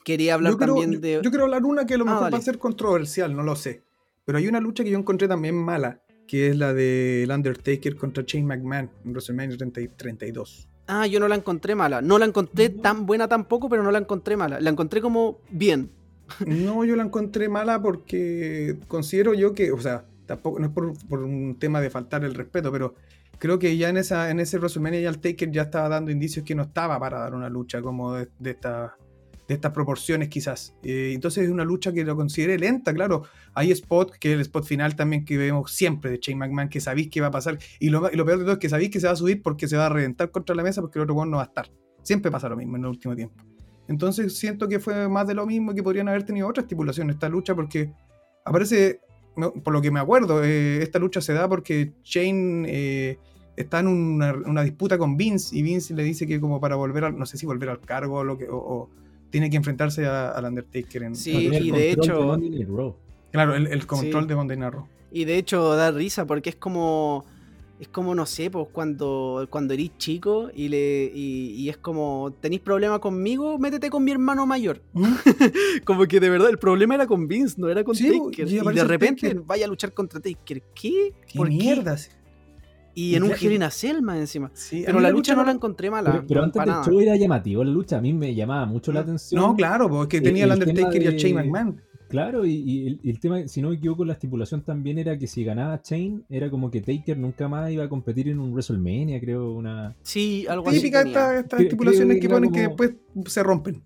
Quería 0.04 0.34
hablar 0.34 0.52
yo, 0.52 0.58
también 0.58 0.92
yo- 0.92 1.00
de... 1.00 1.20
yo 1.22 1.30
quiero 1.30 1.44
hablar 1.44 1.64
una 1.64 1.86
que 1.86 1.94
a 1.94 1.98
lo 1.98 2.04
Ah, 2.08 2.12
mejor 2.14 2.34
va 2.34 2.38
a 2.38 2.42
ser 2.42 2.58
controversial, 2.58 3.34
no 3.34 3.42
lo 3.42 3.56
sé. 3.56 3.82
Pero 4.24 4.38
hay 4.38 4.48
una 4.48 4.60
lucha 4.60 4.82
que 4.84 4.90
yo 4.90 4.98
encontré 4.98 5.28
también 5.28 5.54
mala, 5.54 6.02
que 6.26 6.48
es 6.48 6.56
la 6.56 6.72
del 6.74 7.30
Undertaker 7.30 7.96
contra 7.96 8.24
Shane 8.26 8.44
McMahon 8.46 8.90
en 9.04 9.10
WrestleMania 9.12 9.56
30 9.56 9.80
y 9.80 9.88
32. 9.88 10.68
Ah, 10.88 11.06
yo 11.06 11.18
no 11.20 11.28
la 11.28 11.34
encontré 11.36 11.74
mala. 11.74 12.00
No 12.02 12.18
la 12.18 12.26
encontré 12.26 12.68
tan 12.70 13.06
buena 13.06 13.28
tampoco, 13.28 13.68
pero 13.68 13.82
no 13.82 13.90
la 13.90 13.98
encontré 13.98 14.36
mala. 14.36 14.60
La 14.60 14.70
encontré 14.70 15.00
como 15.00 15.40
bien. 15.50 15.90
No, 16.46 16.84
yo 16.84 16.96
la 16.96 17.04
encontré 17.04 17.48
mala 17.48 17.80
porque 17.82 18.76
considero 18.88 19.34
yo 19.34 19.52
que, 19.54 19.70
o 19.72 19.78
sea, 19.80 20.04
tampoco 20.26 20.58
no 20.58 20.66
es 20.66 20.72
por, 20.72 20.92
por 21.08 21.20
un 21.22 21.56
tema 21.58 21.80
de 21.80 21.90
faltar 21.90 22.24
el 22.24 22.34
respeto, 22.34 22.72
pero 22.72 22.94
creo 23.38 23.58
que 23.60 23.76
ya 23.76 23.88
en 23.88 23.96
esa 23.96 24.30
en 24.30 24.40
ese 24.40 24.58
WrestleMania 24.58 25.00
ya 25.02 25.08
el 25.08 25.18
Taker 25.20 25.50
ya 25.52 25.62
estaba 25.62 25.88
dando 25.88 26.10
indicios 26.10 26.44
que 26.44 26.54
no 26.56 26.62
estaba 26.64 26.98
para 26.98 27.18
dar 27.20 27.34
una 27.34 27.48
lucha 27.48 27.80
como 27.82 28.14
de, 28.14 28.28
de 28.40 28.50
esta- 28.50 28.96
de 29.48 29.54
estas 29.54 29.72
proporciones 29.72 30.28
quizás. 30.28 30.74
Eh, 30.82 31.12
entonces 31.14 31.44
es 31.44 31.50
una 31.50 31.64
lucha 31.64 31.92
que 31.92 32.04
lo 32.04 32.16
consideré 32.16 32.58
lenta, 32.58 32.92
claro. 32.92 33.24
Hay 33.54 33.70
spot, 33.70 34.16
que 34.18 34.30
es 34.30 34.34
el 34.34 34.40
spot 34.40 34.64
final 34.64 34.96
también 34.96 35.24
que 35.24 35.36
vemos 35.36 35.72
siempre 35.72 36.10
de 36.10 36.18
Shane 36.20 36.38
McMahon, 36.38 36.68
que 36.68 36.80
sabéis 36.80 37.08
que 37.08 37.20
va 37.20 37.28
a 37.28 37.30
pasar. 37.30 37.58
Y 37.78 37.90
lo, 37.90 38.10
y 38.10 38.16
lo 38.16 38.24
peor 38.24 38.38
de 38.38 38.44
todo 38.44 38.54
es 38.54 38.58
que 38.58 38.68
sabéis 38.68 38.90
que 38.90 39.00
se 39.00 39.06
va 39.06 39.12
a 39.12 39.16
subir 39.16 39.42
porque 39.42 39.68
se 39.68 39.76
va 39.76 39.86
a 39.86 39.88
reventar 39.88 40.30
contra 40.30 40.54
la 40.54 40.62
mesa 40.62 40.80
porque 40.80 40.98
el 40.98 41.04
otro 41.04 41.14
weón 41.14 41.30
no 41.30 41.38
va 41.38 41.44
a 41.44 41.46
estar. 41.46 41.70
Siempre 42.02 42.30
pasa 42.30 42.48
lo 42.48 42.56
mismo 42.56 42.76
en 42.76 42.82
el 42.82 42.88
último 42.88 43.14
tiempo. 43.14 43.42
Entonces 43.88 44.36
siento 44.36 44.68
que 44.68 44.80
fue 44.80 45.08
más 45.08 45.26
de 45.26 45.34
lo 45.34 45.46
mismo 45.46 45.72
y 45.72 45.76
que 45.76 45.82
podrían 45.82 46.08
haber 46.08 46.24
tenido 46.24 46.48
otra 46.48 46.62
estipulación 46.62 47.10
esta 47.10 47.28
lucha 47.28 47.54
porque 47.54 47.92
aparece 48.44 49.00
por 49.62 49.72
lo 49.72 49.82
que 49.82 49.90
me 49.90 50.00
acuerdo, 50.00 50.42
eh, 50.42 50.82
esta 50.82 50.98
lucha 50.98 51.20
se 51.20 51.34
da 51.34 51.46
porque 51.46 51.92
Shane 52.02 52.64
eh, 52.68 53.18
está 53.54 53.80
en 53.80 53.88
una, 53.88 54.62
disputa 54.62 54.96
con 54.96 55.16
Vince 55.16 55.54
y 55.54 55.62
Vince 55.62 55.94
le 55.94 56.04
dice 56.04 56.26
que 56.26 56.40
como 56.40 56.58
para 56.58 56.76
volver 56.76 57.04
al, 57.04 57.18
no 57.18 57.26
sé 57.26 57.36
si 57.36 57.44
volver 57.44 57.68
al 57.68 57.80
cargo 57.80 58.24
lo 58.24 58.38
que, 58.38 58.48
o, 58.48 58.56
o 58.56 58.90
tiene 59.36 59.50
que 59.50 59.58
enfrentarse 59.58 60.06
a- 60.06 60.30
al 60.30 60.46
Undertaker 60.46 61.02
en 61.02 61.14
Sí, 61.14 61.50
y 61.52 61.70
de 61.70 61.90
hecho- 61.90 62.38
claro, 63.30 63.54
el, 63.54 63.66
el 63.66 63.86
control 63.86 64.22
Sí. 64.22 64.28
de 64.30 64.34
Monday 64.34 64.56
Night 64.56 64.72
Raw. 64.72 64.86
Y 65.12 65.26
de 65.26 65.36
hecho 65.36 65.74
da 65.76 65.90
risa 65.90 66.26
porque 66.26 66.48
es 66.50 66.56
como. 66.56 67.24
Es 67.78 67.88
como, 67.88 68.14
no 68.14 68.24
sé, 68.24 68.50
pues 68.50 68.68
cuando, 68.72 69.46
cuando 69.50 69.74
eres 69.74 69.90
chico 69.98 70.48
y, 70.54 70.68
le, 70.70 71.12
y, 71.14 71.50
y 71.58 71.68
es 71.68 71.76
como, 71.76 72.32
¿tenéis 72.40 72.62
problema 72.62 72.98
conmigo? 73.00 73.58
Métete 73.58 73.90
con 73.90 74.02
mi 74.02 74.12
hermano 74.12 74.46
mayor. 74.46 74.80
como 75.84 76.06
que 76.06 76.18
de 76.18 76.30
verdad 76.30 76.48
el 76.48 76.56
problema 76.56 76.94
era 76.94 77.06
con 77.06 77.28
Vince, 77.28 77.56
no 77.58 77.68
era 77.68 77.84
con 77.84 77.94
Sí, 77.94 78.18
Taker. 78.18 78.48
y 78.48 78.58
de 78.74 78.84
repente 78.84 79.28
Taker. 79.28 79.42
vaya 79.42 79.66
a 79.66 79.68
luchar 79.68 79.92
contra 79.92 80.18
Taker. 80.20 80.62
¿Qué? 80.74 81.12
¿Qué 81.26 81.36
¿Por 81.36 81.50
qué? 81.50 81.54
mierda? 81.54 81.98
Sí, 81.98 82.08
Y 82.96 83.14
en 83.14 83.22
un 83.24 83.30
Y- 83.30 83.44
Hell 83.46 83.52
in 83.52 83.62
a 83.62 83.70
Cell 83.70 84.00
más 84.02 84.18
encima. 84.18 84.50
Sí, 84.54 84.82
Pero 84.86 84.98
la 85.00 85.10
lucha 85.10 85.34
no 85.36 85.44
la 85.44 85.52
encontré 85.52 85.90
mala. 85.90 86.24
Pero, 86.26 86.42
antes 86.42 86.64
del 86.64 86.74
show 86.82 86.98
era 86.98 87.14
llamativo 87.14 87.62
la 87.62 87.70
lucha, 87.70 87.98
a 87.98 88.00
mí 88.00 88.12
me 88.12 88.34
llamaba 88.34 88.64
mucho 88.66 88.90
la 88.90 89.00
atención. 89.00 89.40
No, 89.40 89.54
claro, 89.54 89.88
porque 89.88 90.16
El- 90.16 90.22
tenía 90.24 90.44
el 90.44 90.50
al 90.52 90.58
Undertaker 90.60 91.02
y 91.02 91.06
a 91.06 91.10
de- 91.10 91.18
Shane 91.18 91.34
McMahon. 91.34 91.80
Claro, 92.08 92.46
y, 92.46 92.52
y 92.54 92.86
el, 92.86 93.00
el 93.04 93.18
tema, 93.20 93.46
si 93.48 93.60
no 93.60 93.68
me 93.70 93.74
equivoco, 93.76 94.04
la 94.04 94.12
estipulación 94.12 94.62
también 94.62 94.96
era 94.98 95.18
que 95.18 95.26
si 95.26 95.42
ganaba 95.44 95.82
Chain, 95.82 96.24
era 96.30 96.48
como 96.50 96.70
que 96.70 96.80
Taker 96.80 97.18
nunca 97.18 97.48
más 97.48 97.70
iba 97.70 97.82
a 97.84 97.88
competir 97.88 98.28
en 98.28 98.38
un 98.38 98.52
WrestleMania, 98.52 99.20
creo, 99.20 99.52
una... 99.52 99.94
Sí, 100.02 100.46
algo 100.48 100.68
así. 100.68 100.78
Típica 100.78 101.02
tenía. 101.02 101.38
estas 101.40 101.60
estipulaciones 101.60 102.20
que 102.20 102.28
ponen 102.28 102.52
que 102.52 102.60
después 102.60 102.92
se 103.26 103.42
rompen. 103.42 103.82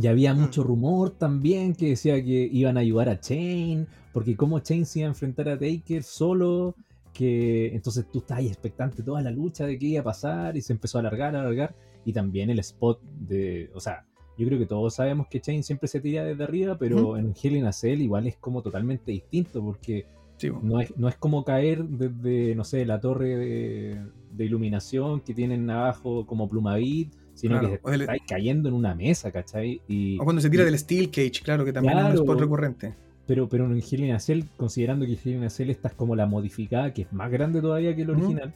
Y 0.00 0.06
había 0.08 0.34
Mm. 0.34 0.40
mucho 0.42 0.62
rumor 0.62 1.10
también 1.10 1.72
que 1.74 1.88
decía 1.90 2.22
que 2.22 2.48
iban 2.52 2.76
a 2.76 2.80
ayudar 2.80 3.08
a 3.08 3.18
Chain, 3.18 3.86
porque 4.12 4.36
como 4.36 4.58
Chain 4.60 4.84
se 4.84 4.98
iba 5.00 5.08
a 5.08 5.12
enfrentar 5.12 5.48
a 5.48 5.58
Taker 5.58 6.02
solo, 6.02 6.74
que 7.14 7.68
entonces 7.74 8.04
tú 8.12 8.18
estabas 8.18 8.40
ahí 8.42 8.48
expectante 8.48 9.02
toda 9.02 9.22
la 9.22 9.30
lucha 9.30 9.64
de 9.66 9.78
qué 9.78 9.86
iba 9.86 10.00
a 10.00 10.04
pasar 10.04 10.56
y 10.56 10.60
se 10.60 10.74
empezó 10.74 10.98
a 10.98 11.00
alargar, 11.00 11.34
a 11.34 11.40
alargar. 11.40 11.74
Y 12.04 12.12
también 12.12 12.50
el 12.50 12.58
spot 12.58 13.00
de, 13.02 13.70
o 13.72 13.80
sea, 13.80 14.04
yo 14.36 14.46
creo 14.46 14.58
que 14.58 14.66
todos 14.66 14.94
sabemos 14.96 15.28
que 15.30 15.40
Chain 15.40 15.62
siempre 15.62 15.88
se 15.88 16.00
tira 16.00 16.24
desde 16.24 16.44
arriba, 16.44 16.76
pero 16.76 17.16
en 17.16 17.32
Hell 17.40 17.56
in 17.56 17.64
a 17.64 17.72
Cell 17.72 18.02
igual 18.02 18.26
es 18.26 18.36
como 18.36 18.60
totalmente 18.62 19.12
distinto, 19.12 19.62
porque 19.62 20.06
Sí, 20.36 20.50
no 20.62 20.80
es, 20.80 20.92
no 20.98 21.08
es 21.08 21.14
como 21.16 21.44
caer 21.44 21.84
desde, 21.84 22.56
no 22.56 22.64
sé, 22.64 22.84
la 22.84 22.98
torre 22.98 23.36
de, 23.36 24.02
de 24.32 24.44
iluminación 24.44 25.20
que 25.20 25.32
tienen 25.32 25.70
abajo 25.70 26.26
como 26.26 26.48
Plumavit, 26.48 27.14
sino 27.34 27.60
Claro, 27.60 27.78
que 27.80 27.90
estáis 27.94 28.22
cayendo 28.28 28.68
en 28.68 28.74
una 28.74 28.96
mesa, 28.96 29.30
¿cachai? 29.30 29.80
Y, 29.86 30.18
O 30.20 30.24
cuando 30.24 30.42
se 30.42 30.50
tira 30.50 30.64
y- 30.64 30.66
del 30.66 30.78
Steel 30.78 31.10
Cage, 31.12 31.40
claro, 31.44 31.64
que 31.64 31.72
también 31.72 31.96
es 31.98 32.04
un 32.04 32.12
spot 32.14 32.40
recurrente. 32.40 32.94
Pero, 33.26 33.48
pero 33.48 33.64
en 33.64 34.10
a 34.12 34.18
Cell, 34.20 34.42
considerando 34.56 35.06
que 35.06 35.16
a 35.44 35.50
Cell 35.50 35.70
esta 35.70 35.88
es 35.88 35.94
como 35.94 36.14
la 36.14 36.26
modificada, 36.26 36.92
que 36.92 37.02
es 37.02 37.12
más 37.12 37.30
grande 37.30 37.60
todavía 37.62 37.94
que 37.96 38.02
el 38.02 38.10
original. 38.10 38.52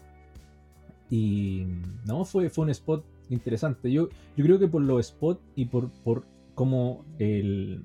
Y 1.10 1.64
no, 2.06 2.24
fue, 2.24 2.50
fue 2.50 2.64
un 2.64 2.70
spot 2.70 3.04
interesante. 3.30 3.90
Yo, 3.90 4.08
yo 4.36 4.44
creo 4.44 4.58
que 4.58 4.68
por 4.68 4.82
los 4.82 5.06
spots 5.06 5.40
y 5.56 5.64
por, 5.66 5.90
por 6.04 6.24
como 6.54 7.04
el 7.18 7.82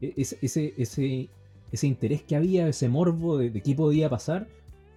e- 0.00 0.14
ese, 0.16 0.38
ese, 0.42 0.74
ese, 0.76 1.28
ese 1.70 1.86
interés 1.86 2.22
que 2.22 2.34
había, 2.34 2.66
ese 2.66 2.88
morbo 2.88 3.38
de, 3.38 3.50
de 3.50 3.60
qué 3.60 3.74
podía 3.74 4.10
pasar, 4.10 4.48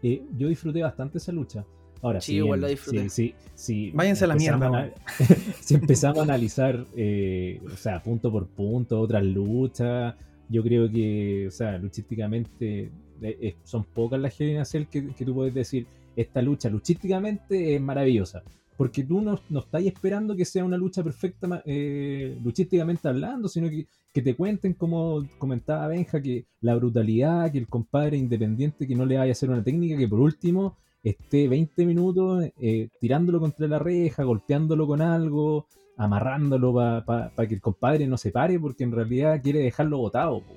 eh, 0.02 0.24
yo 0.38 0.48
disfruté 0.48 0.82
bastante 0.82 1.20
esa 1.20 1.32
lucha. 1.32 1.64
Ahora, 2.02 2.22
Sí, 2.22 2.32
si 2.32 2.38
igual 2.38 2.60
bien- 2.60 2.62
la 2.62 2.68
disfruté. 2.70 3.10
si- 3.10 3.36
si- 3.54 3.92
Váyanse 3.92 4.24
a 4.24 4.28
la 4.30 4.36
mierda, 4.36 4.92
si 5.60 5.76
empezamos 5.76 6.18
a 6.20 6.24
analizar, 6.24 6.86
eh, 6.96 7.62
o 7.72 7.76
sea, 7.78 8.02
punto 8.02 8.32
por 8.32 8.48
punto, 8.48 9.00
otras 9.00 9.24
luchas, 9.24 10.16
yo 10.50 10.64
creo 10.64 10.92
que, 10.92 11.48
o 11.48 11.52
sea, 11.52 11.78
luchísticamente 11.78 12.92
eh, 13.22 13.38
eh, 13.42 13.56
son 13.64 13.84
pocas 13.84 14.20
las 14.20 14.40
Hell 14.40 14.88
que, 14.88 15.08
que 15.14 15.26
tú 15.26 15.34
puedes 15.34 15.54
decir, 15.54 15.86
esta 16.16 16.42
lucha 16.42 16.70
luchísticamente 16.70 17.76
es 17.76 17.82
maravillosa. 17.82 18.44
Porque 18.76 19.04
tú 19.04 19.22
no, 19.22 19.40
no 19.50 19.60
estás 19.60 19.84
esperando 19.84 20.36
que 20.36 20.46
sea 20.46 20.64
una 20.64 20.78
lucha 20.78 21.04
perfecta 21.04 21.62
eh, 21.66 22.38
luchísticamente 22.44 23.08
hablando, 23.08 23.50
sino 23.50 23.70
que, 23.70 23.86
que 24.14 24.22
te 24.22 24.36
cuenten, 24.36 24.74
como 24.74 25.28
comentaba 25.38 25.88
Benja, 25.88 26.22
que 26.22 26.46
la 26.62 26.76
brutalidad, 26.76 27.52
que 27.52 27.58
el 27.58 27.68
compadre 27.68 28.18
independiente 28.18 28.88
que 28.88 28.96
no 28.96 29.06
le 29.06 29.18
vaya 29.18 29.32
a 29.32 29.34
hacer 29.34 29.50
una 29.50 29.64
técnica, 29.64 29.98
que 29.98 30.08
por 30.08 30.20
último 30.20 30.78
esté 31.04 31.48
20 31.48 31.86
minutos 31.86 32.46
eh, 32.60 32.90
tirándolo 33.00 33.40
contra 33.40 33.68
la 33.68 33.80
reja, 33.80 34.24
golpeándolo 34.24 34.88
con 34.88 35.02
algo, 35.02 35.68
amarrándolo 36.00 36.74
para 37.06 37.48
que 37.48 37.54
el 37.56 37.62
compadre 37.62 38.08
no 38.08 38.18
se 38.18 38.32
pare, 38.32 38.58
porque 38.60 38.84
en 38.86 38.92
realidad 38.94 39.40
quiere 39.44 39.60
dejarlo 39.60 39.98
botado. 40.00 40.40
po, 40.40 40.54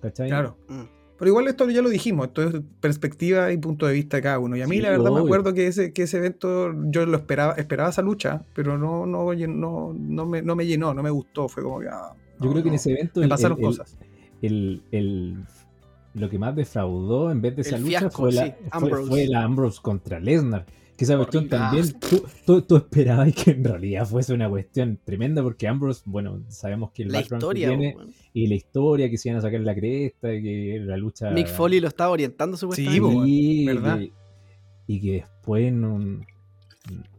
¿Cachai? 0.00 0.28
Claro. 0.28 0.56
Mm. 0.68 0.80
Pero 1.18 1.28
igual 1.28 1.46
esto 1.46 1.68
ya 1.70 1.82
lo 1.82 1.90
dijimos, 1.90 2.26
esto 2.28 2.42
es 2.42 2.54
perspectiva 2.80 3.52
y 3.52 3.56
punto 3.58 3.86
de 3.86 3.92
vista 3.92 4.16
de 4.16 4.22
cada 4.24 4.38
uno. 4.40 4.56
Y 4.56 4.62
a 4.62 4.66
mí 4.66 4.76
Sí, 4.76 4.82
la 4.82 4.90
verdad 4.90 5.12
me 5.12 5.20
acuerdo 5.20 5.54
que 5.54 5.68
ese, 5.68 5.92
que 5.92 6.02
ese 6.04 6.16
evento 6.16 6.72
yo 6.90 7.06
lo 7.06 7.16
esperaba, 7.16 7.52
esperaba 7.52 7.90
esa 7.90 8.02
lucha, 8.02 8.42
pero 8.54 8.76
no, 8.76 9.06
no, 9.06 9.32
no, 9.32 9.94
no, 9.96 10.26
me, 10.26 10.42
no 10.42 10.56
me 10.56 10.66
llenó, 10.66 10.92
no 10.94 11.02
me 11.02 11.10
gustó. 11.10 11.48
Fue 11.48 11.62
como 11.62 11.78
que. 11.78 11.88
ah, 11.88 12.12
Yo 12.40 12.46
no, 12.46 12.50
creo 12.52 12.62
que 12.64 12.68
en 12.70 12.74
ese 12.74 12.90
evento 12.92 13.20
me 13.20 13.26
el- 13.26 13.30
pasaron 13.30 13.58
el- 13.58 13.64
cosas. 13.64 13.96
el, 14.40 14.82
el- 14.90 15.44
lo 16.14 16.28
que 16.28 16.38
más 16.38 16.56
defraudó 16.56 17.30
en 17.30 17.40
vez 17.40 17.54
de 17.56 17.62
esa 17.62 17.76
El 17.76 17.82
lucha 17.82 18.00
fiasco, 18.00 18.22
fue, 18.22 18.32
la, 18.32 18.46
sí, 18.46 18.52
fue 19.08 19.26
la 19.28 19.44
Ambrose 19.44 19.78
contra 19.80 20.18
Lesnar. 20.18 20.66
Que 21.02 21.04
esa 21.04 21.16
cuestión 21.16 21.44
Horrible. 21.44 21.58
también, 21.58 22.00
tú, 22.00 22.24
tú, 22.46 22.62
tú 22.62 22.76
esperabas 22.76 23.32
que 23.34 23.50
en 23.50 23.64
realidad 23.64 24.06
fuese 24.06 24.32
una 24.34 24.48
cuestión 24.48 25.00
tremenda, 25.04 25.42
porque 25.42 25.66
Ambrose, 25.66 26.02
bueno, 26.06 26.40
sabemos 26.48 26.92
que 26.92 27.02
el 27.02 27.08
La 27.10 27.18
background 27.18 27.42
que 27.42 27.46
historia. 27.58 27.68
tiene 27.68 27.96
weón. 27.96 28.10
y 28.32 28.46
la 28.46 28.54
historia 28.54 29.10
que 29.10 29.18
se 29.18 29.28
iban 29.28 29.38
a 29.38 29.42
sacar 29.42 29.60
la 29.62 29.74
cresta, 29.74 30.32
y 30.32 30.42
que 30.42 30.78
la 30.80 30.96
lucha. 30.96 31.30
Mick 31.32 31.48
Foley 31.48 31.80
lo 31.80 31.88
estaba 31.88 32.10
orientando 32.12 32.56
supuestamente. 32.56 33.24
Sí, 33.24 33.66
¿verdad? 33.66 33.98
que- 33.98 34.12
y 34.86 35.00
que 35.00 35.12
después 35.12 35.72
no. 35.72 36.20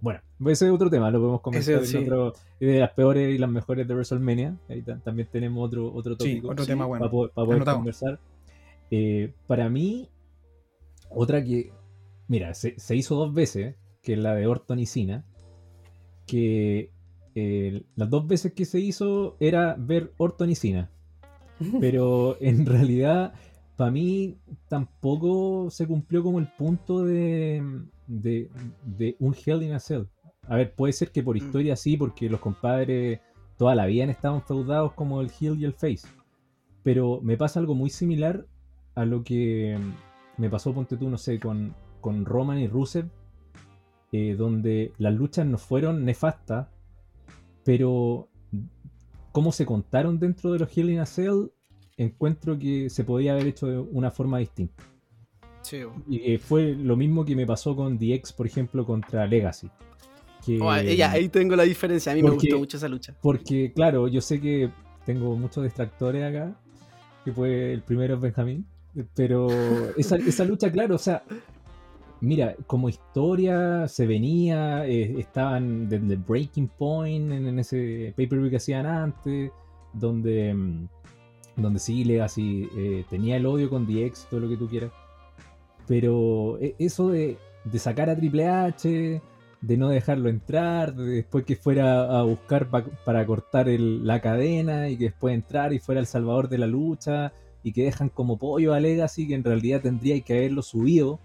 Bueno, 0.02 0.20
ese 0.48 0.66
es 0.68 0.72
otro 0.72 0.90
tema, 0.90 1.10
lo 1.12 1.20
podemos 1.20 1.42
comentar 1.42 1.74
Ese, 1.76 1.98
en 1.98 2.04
sí. 2.04 2.10
otro. 2.10 2.34
es 2.60 2.68
De 2.68 2.80
las 2.80 2.92
peores 2.92 3.36
y 3.36 3.38
las 3.38 3.50
mejores 3.50 3.88
de 3.88 3.94
WrestleMania. 3.96 4.58
Ahí 4.70 4.82
ta- 4.82 5.00
también 5.00 5.28
tenemos 5.32 5.66
otro, 5.66 5.94
otro 5.94 6.14
Sí, 6.14 6.18
tópico 6.36 6.52
otro 6.52 6.66
tema 6.66 6.86
bueno. 6.86 7.02
para, 7.02 7.12
po- 7.12 7.30
para 7.34 7.46
poder 7.46 7.64
conversar. 7.66 8.20
Eh, 8.92 9.34
para 9.48 9.70
mí, 9.70 10.08
otra 11.10 11.44
que. 11.44 11.72
Mira, 12.34 12.56
se, 12.56 12.80
se 12.80 12.96
hizo 12.96 13.14
dos 13.14 13.32
veces, 13.32 13.76
que 14.02 14.14
es 14.14 14.18
la 14.18 14.34
de 14.34 14.48
Orton 14.48 14.80
y 14.80 14.88
Cena. 14.88 15.24
Que 16.26 16.90
eh, 17.36 17.84
las 17.96 18.10
dos 18.10 18.26
veces 18.26 18.54
que 18.54 18.66
se 18.66 18.80
hizo 18.80 19.38
era 19.40 19.76
ver 19.78 20.14
Orton 20.18 20.50
y 20.50 20.56
Cena. 20.56 20.90
Pero 21.80 22.36
en 22.42 22.66
realidad, 22.66 23.36
para 23.76 23.92
mí 23.92 24.40
tampoco 24.68 25.70
se 25.70 25.86
cumplió 25.86 26.24
como 26.24 26.40
el 26.40 26.48
punto 26.48 27.04
de, 27.06 27.62
de, 28.08 28.50
de 28.84 29.16
un 29.20 29.36
Hell 29.36 29.62
in 29.62 29.74
a 29.74 29.80
Cell. 29.80 30.06
A 30.48 30.56
ver, 30.56 30.74
puede 30.74 30.94
ser 30.94 31.12
que 31.12 31.22
por 31.22 31.36
Mm. 31.36 31.46
historia 31.46 31.76
sí, 31.76 31.98
porque 31.98 32.32
los 32.32 32.40
compadres 32.40 33.20
toda 33.60 33.76
la 33.76 33.86
vida 33.86 34.06
han 34.06 34.10
estado 34.10 34.38
enfeudados 34.38 34.94
como 34.94 35.22
el 35.22 35.30
Heel 35.40 35.62
y 35.62 35.66
el 35.66 35.74
Face. 35.74 36.08
Pero 36.82 37.20
me 37.22 37.38
pasa 37.38 37.60
algo 37.60 37.76
muy 37.76 37.92
similar 37.92 38.48
a 38.96 39.06
lo 39.06 39.24
que 39.24 39.78
me 40.38 40.50
pasó, 40.50 40.74
ponte 40.74 40.98
tú, 40.98 41.12
no 41.12 41.20
sé, 41.20 41.40
con, 41.40 41.76
con 42.04 42.26
Roman 42.26 42.60
y 42.60 42.68
Rusev, 42.68 43.08
eh, 44.12 44.36
donde 44.38 44.92
las 44.98 45.14
luchas 45.14 45.48
no 45.48 45.58
fueron 45.58 46.04
nefastas, 46.04 46.68
pero 47.64 48.28
cómo 49.32 49.54
se 49.54 49.66
contaron 49.66 50.20
dentro 50.20 50.52
de 50.52 50.60
los 50.60 50.78
Hell 50.78 50.90
in 50.90 51.00
a 51.00 51.06
Cell, 51.06 51.48
encuentro 51.96 52.60
que 52.60 52.90
se 52.90 53.06
podía 53.06 53.32
haber 53.32 53.48
hecho 53.48 53.68
de 53.68 53.80
una 53.80 54.12
forma 54.12 54.38
distinta. 54.40 54.84
Sí. 55.62 55.80
Y 56.10 56.34
eh, 56.34 56.40
fue 56.40 56.76
lo 56.76 56.98
mismo 56.98 57.24
que 57.24 57.38
me 57.38 57.48
pasó 57.48 57.74
con 57.74 57.98
DX, 57.98 58.34
por 58.34 58.48
ejemplo, 58.48 58.86
contra 58.86 59.26
Legacy. 59.26 59.70
Que, 60.46 60.60
Oh, 60.60 60.76
ella, 60.76 61.10
ahí 61.12 61.30
tengo 61.30 61.56
la 61.56 61.64
diferencia. 61.64 62.12
A 62.12 62.16
mí 62.16 62.22
me 62.22 62.32
gustó 62.32 62.60
mucho 62.60 62.76
esa 62.76 62.90
lucha. 62.90 63.16
Porque, 63.22 63.72
claro, 63.74 64.10
yo 64.10 64.20
sé 64.20 64.42
que 64.42 64.70
tengo 65.06 65.38
muchos 65.38 65.64
distractores 65.64 66.22
acá, 66.22 66.54
que 67.24 67.32
fue 67.32 67.72
el 67.72 67.82
primero 67.82 68.16
es 68.16 68.20
Benjamín, 68.20 68.68
pero 69.16 69.48
esa, 69.98 70.18
esa 70.18 70.44
lucha, 70.44 70.70
claro, 70.70 70.96
o 70.96 71.00
sea, 71.00 71.24
mira, 72.24 72.56
como 72.68 72.90
historia 72.90 73.88
se 73.88 74.08
venía, 74.08 74.86
eh, 74.88 75.16
estaban 75.20 75.90
desde 75.90 76.16
Breaking 76.16 76.70
Point 76.70 77.32
en, 77.32 77.60
ese 77.60 78.14
pay-per-view 78.16 78.50
que 78.50 78.58
hacían 78.58 78.86
antes, 78.86 79.52
donde, 79.94 80.54
mm, 80.54 80.88
donde 81.58 81.80
sí, 81.80 82.04
Legacy 82.04 82.68
eh, 82.78 83.06
tenía 83.10 83.38
el 83.38 83.46
odio 83.46 83.70
con 83.70 83.86
DX, 83.86 84.28
todo 84.30 84.40
lo 84.40 84.50
que 84.50 84.58
tú 84.58 84.68
quieras, 84.68 84.92
pero 85.88 86.58
eh, 86.60 86.76
eso 86.80 87.10
de, 87.10 87.38
de 87.66 87.80
sacar 87.80 88.10
a 88.10 88.16
Triple 88.16 88.48
H, 88.48 89.22
de 89.62 89.78
no 89.78 89.90
dejarlo 89.90 90.30
entrar, 90.30 90.94
de 90.96 91.04
después 91.18 91.46
que 91.46 91.56
fuera 91.56 92.20
a 92.20 92.24
buscar 92.24 92.70
pa- 92.70 92.86
para 93.06 93.26
cortar 93.26 93.70
el- 93.70 94.06
la 94.06 94.20
cadena 94.22 94.90
y 94.90 94.98
que 94.98 95.06
después 95.06 95.34
entrar 95.36 95.74
y 95.74 95.80
fuera 95.80 96.02
el 96.02 96.08
salvador 96.08 96.50
de 96.50 96.58
la 96.58 96.68
lucha 96.68 97.34
y 97.64 97.72
que 97.72 97.84
dejan 97.86 98.10
como 98.10 98.38
pollo 98.38 98.74
a 98.74 98.80
Legacy 98.80 99.28
que 99.28 99.36
en 99.36 99.44
realidad 99.44 99.82
tendría 99.82 100.20
que 100.22 100.38
haberlo 100.38 100.62
subido 100.62 101.20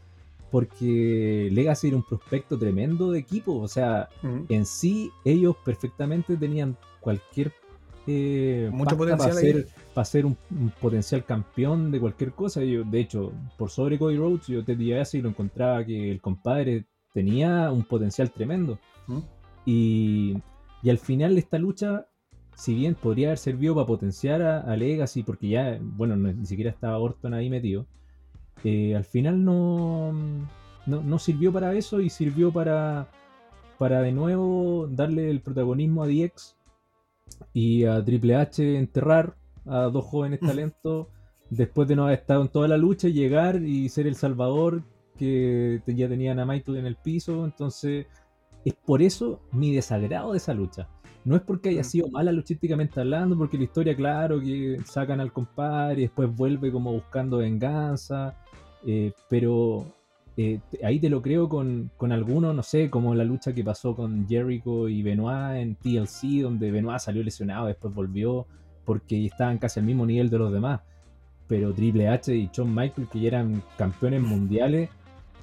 porque 0.50 1.48
Legacy 1.52 1.88
era 1.88 1.96
un 1.96 2.02
prospecto 2.02 2.58
tremendo 2.58 3.10
de 3.12 3.18
equipo, 3.18 3.56
o 3.58 3.68
sea, 3.68 4.08
Ujú. 4.22 4.46
en 4.48 4.64
sí 4.66 5.10
ellos 5.24 5.56
perfectamente 5.64 6.36
tenían 6.36 6.76
cualquier 7.00 7.52
eh, 8.06 8.70
Mucho 8.72 8.96
potencial 8.96 9.18
para 9.18 9.34
ser, 9.40 9.68
para 9.94 10.04
ser 10.06 10.24
un, 10.26 10.36
un 10.50 10.70
potencial 10.80 11.24
campeón 11.24 11.90
de 11.90 12.00
cualquier 12.00 12.32
cosa. 12.32 12.64
Yo, 12.64 12.82
de 12.84 13.00
hecho, 13.00 13.32
por 13.58 13.68
sobre 13.70 13.98
Cody 13.98 14.16
Rhodes, 14.16 14.46
yo 14.46 14.64
te 14.64 14.74
diría 14.74 15.02
y 15.12 15.20
lo 15.20 15.28
encontraba 15.28 15.84
que 15.84 16.10
el 16.10 16.20
compadre 16.20 16.86
tenía 17.12 17.70
un 17.70 17.84
potencial 17.84 18.30
tremendo. 18.30 18.78
¿Mm? 19.06 19.18
Y, 19.66 20.38
y 20.82 20.88
al 20.90 20.98
final 20.98 21.36
esta 21.36 21.58
lucha, 21.58 22.06
si 22.56 22.74
bien 22.74 22.94
podría 22.94 23.28
haber 23.28 23.38
servido 23.38 23.74
para 23.74 23.86
potenciar 23.86 24.40
a, 24.40 24.60
a 24.60 24.74
Legacy, 24.76 25.22
porque 25.22 25.48
ya, 25.50 25.78
bueno, 25.82 26.16
no- 26.16 26.32
ni 26.32 26.46
siquiera 26.46 26.70
estaba 26.70 26.98
Orton 26.98 27.34
ahí 27.34 27.50
metido, 27.50 27.86
eh, 28.64 28.94
al 28.96 29.04
final 29.04 29.44
no, 29.44 30.12
no, 30.86 31.02
no 31.02 31.18
sirvió 31.18 31.52
para 31.52 31.74
eso 31.74 32.00
y 32.00 32.10
sirvió 32.10 32.52
para, 32.52 33.08
para 33.78 34.00
de 34.02 34.12
nuevo 34.12 34.88
darle 34.90 35.30
el 35.30 35.40
protagonismo 35.40 36.02
a 36.02 36.06
DX 36.06 36.56
y 37.52 37.84
a 37.84 38.04
Triple 38.04 38.36
H 38.36 38.78
enterrar 38.78 39.36
a 39.66 39.82
dos 39.84 40.04
jóvenes 40.04 40.40
talentos 40.46 41.08
después 41.50 41.88
de 41.88 41.96
no 41.96 42.04
haber 42.04 42.18
estado 42.18 42.42
en 42.42 42.48
toda 42.48 42.68
la 42.68 42.76
lucha, 42.76 43.08
llegar 43.08 43.62
y 43.62 43.88
ser 43.88 44.06
el 44.06 44.14
salvador 44.16 44.82
que 45.16 45.82
ya 45.86 46.08
tenían 46.08 46.38
a 46.38 46.46
Michael 46.46 46.78
en 46.78 46.86
el 46.86 46.96
piso. 46.96 47.44
Entonces, 47.44 48.06
es 48.64 48.74
por 48.74 49.02
eso 49.02 49.40
mi 49.50 49.74
desagrado 49.74 50.32
de 50.32 50.38
esa 50.38 50.54
lucha. 50.54 50.88
No 51.24 51.34
es 51.36 51.42
porque 51.42 51.70
haya 51.70 51.80
Mm. 51.80 51.84
sido 51.84 52.08
mala 52.08 52.32
luchísticamente 52.32 53.00
hablando, 53.00 53.36
porque 53.36 53.58
la 53.58 53.64
historia, 53.64 53.96
claro, 53.96 54.40
que 54.40 54.78
sacan 54.84 55.20
al 55.20 55.32
compadre 55.32 56.00
y 56.00 56.02
después 56.02 56.34
vuelve 56.34 56.70
como 56.70 56.92
buscando 56.92 57.38
venganza. 57.38 58.36
Eh, 58.86 59.12
pero 59.28 59.86
eh, 60.36 60.60
ahí 60.84 61.00
te 61.00 61.08
lo 61.08 61.20
creo 61.20 61.48
con, 61.48 61.90
con 61.96 62.12
algunos, 62.12 62.54
no 62.54 62.62
sé, 62.62 62.90
como 62.90 63.14
la 63.14 63.24
lucha 63.24 63.52
que 63.52 63.64
pasó 63.64 63.96
con 63.96 64.28
Jericho 64.28 64.88
y 64.88 65.02
Benoit 65.02 65.56
en 65.56 65.74
TLC, 65.74 66.42
donde 66.42 66.70
Benoit 66.70 67.00
salió 67.00 67.22
lesionado, 67.22 67.66
después 67.66 67.92
volvió, 67.92 68.46
porque 68.84 69.26
estaban 69.26 69.58
casi 69.58 69.80
al 69.80 69.86
mismo 69.86 70.06
nivel 70.06 70.30
de 70.30 70.38
los 70.38 70.52
demás. 70.52 70.80
Pero 71.46 71.72
Triple 71.72 72.08
H 72.08 72.34
y 72.34 72.50
Shawn 72.52 72.74
Michael, 72.74 73.08
que 73.10 73.20
ya 73.20 73.28
eran 73.28 73.62
campeones 73.76 74.22
mundiales, 74.22 74.90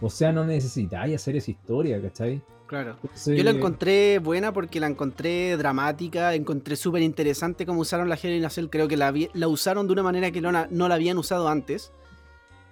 o 0.02 0.10
sea, 0.10 0.32
no 0.32 0.46
necesitáis 0.46 1.16
hacer 1.16 1.36
esa 1.36 1.52
historia, 1.52 2.02
¿cachai? 2.02 2.42
Claro. 2.68 2.98
Yo 3.26 3.44
la 3.44 3.52
encontré 3.52 4.20
buena 4.20 4.52
porque 4.52 4.80
la 4.80 4.88
encontré 4.88 5.56
dramática, 5.56 6.34
encontré 6.34 6.76
súper 6.76 7.02
interesante 7.02 7.66
cómo 7.66 7.82
usaron 7.82 8.10
la 8.10 8.16
Hell 8.16 8.34
in 8.34 8.46
a. 8.46 8.50
Creo 8.70 8.88
que 8.88 8.98
la, 8.98 9.14
usaron 9.48 9.88
de 9.88 9.94
una 9.94 10.04
manera 10.04 10.32
que 10.32 10.42
no 10.42 10.52
la, 10.52 10.68
no 10.72 10.88
la 10.88 10.96
habían 10.96 11.18
usado 11.18 11.48
antes. 11.48 11.92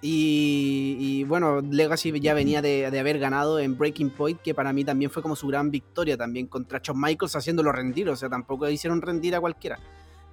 Y, 0.02 0.96
y, 0.98 1.24
bueno, 1.24 1.60
Legacy 1.62 2.12
ya 2.20 2.34
venía 2.34 2.60
de, 2.60 2.90
de 2.90 2.98
haber 3.00 3.18
ganado 3.18 3.58
en 3.58 3.78
Breaking 3.78 4.10
Point, 4.10 4.40
que 4.42 4.52
para 4.54 4.72
mí 4.72 4.84
también 4.84 5.10
fue 5.10 5.22
como 5.22 5.34
su 5.34 5.46
gran 5.48 5.70
victoria 5.70 6.16
también 6.16 6.46
contra 6.46 6.78
Shawn 6.82 7.00
Michaels 7.00 7.36
haciéndolo 7.36 7.72
rendir, 7.72 8.08
o 8.10 8.16
sea, 8.16 8.28
tampoco 8.28 8.68
hicieron 8.68 9.00
rendir 9.00 9.34
a 9.34 9.40
cualquiera. 9.40 9.78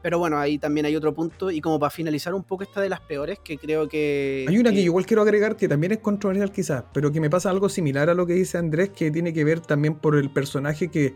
Pero 0.02 0.18
bueno, 0.20 0.40
ahí 0.40 0.58
también 0.58 0.88
hay 0.88 0.96
otro 0.96 1.14
punto. 1.14 1.52
Y 1.52 1.62
como 1.62 1.80
para 1.80 1.92
finalizar 1.92 2.34
un 2.34 2.44
poco 2.44 2.64
esta 2.64 2.82
de 2.82 2.90
las 2.90 3.00
peores, 3.02 3.38
que 3.40 3.58
creo 3.60 3.88
que... 3.88 4.46
Hay 4.50 4.58
una 4.58 4.72
que 4.72 4.82
igual 4.82 5.06
quiero 5.06 5.22
agregar 5.22 5.56
que 5.56 5.68
también 5.68 5.92
es 5.94 6.00
controversial 6.00 6.52
quizás, 6.52 6.84
pero 6.92 7.12
que 7.12 7.22
me 7.22 7.30
pasa 7.30 7.50
algo 7.52 7.70
similar 7.70 8.10
a 8.10 8.14
lo 8.16 8.26
que 8.26 8.34
dice 8.34 8.58
Andrés, 8.58 8.90
que 8.90 9.12
tiene 9.12 9.32
que 9.32 9.44
ver 9.44 9.60
también 9.62 9.94
por 9.96 10.16
el 10.16 10.32
personaje 10.32 10.88
que, 10.90 11.14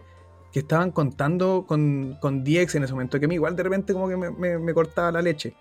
que 0.54 0.60
estaban 0.60 0.92
contando 0.92 1.66
con, 1.68 2.16
con 2.22 2.44
DX 2.44 2.76
en 2.76 2.84
ese 2.84 2.94
momento, 2.94 3.20
que 3.20 3.26
a 3.26 3.28
mí 3.28 3.34
igual 3.36 3.56
de 3.56 3.64
repente 3.64 3.92
como 3.92 4.08
que 4.08 4.18
me, 4.18 4.30
me- 4.30 4.60
me 4.60 4.74
cortaba 4.76 5.12
la 5.12 5.22
leche, 5.24 5.56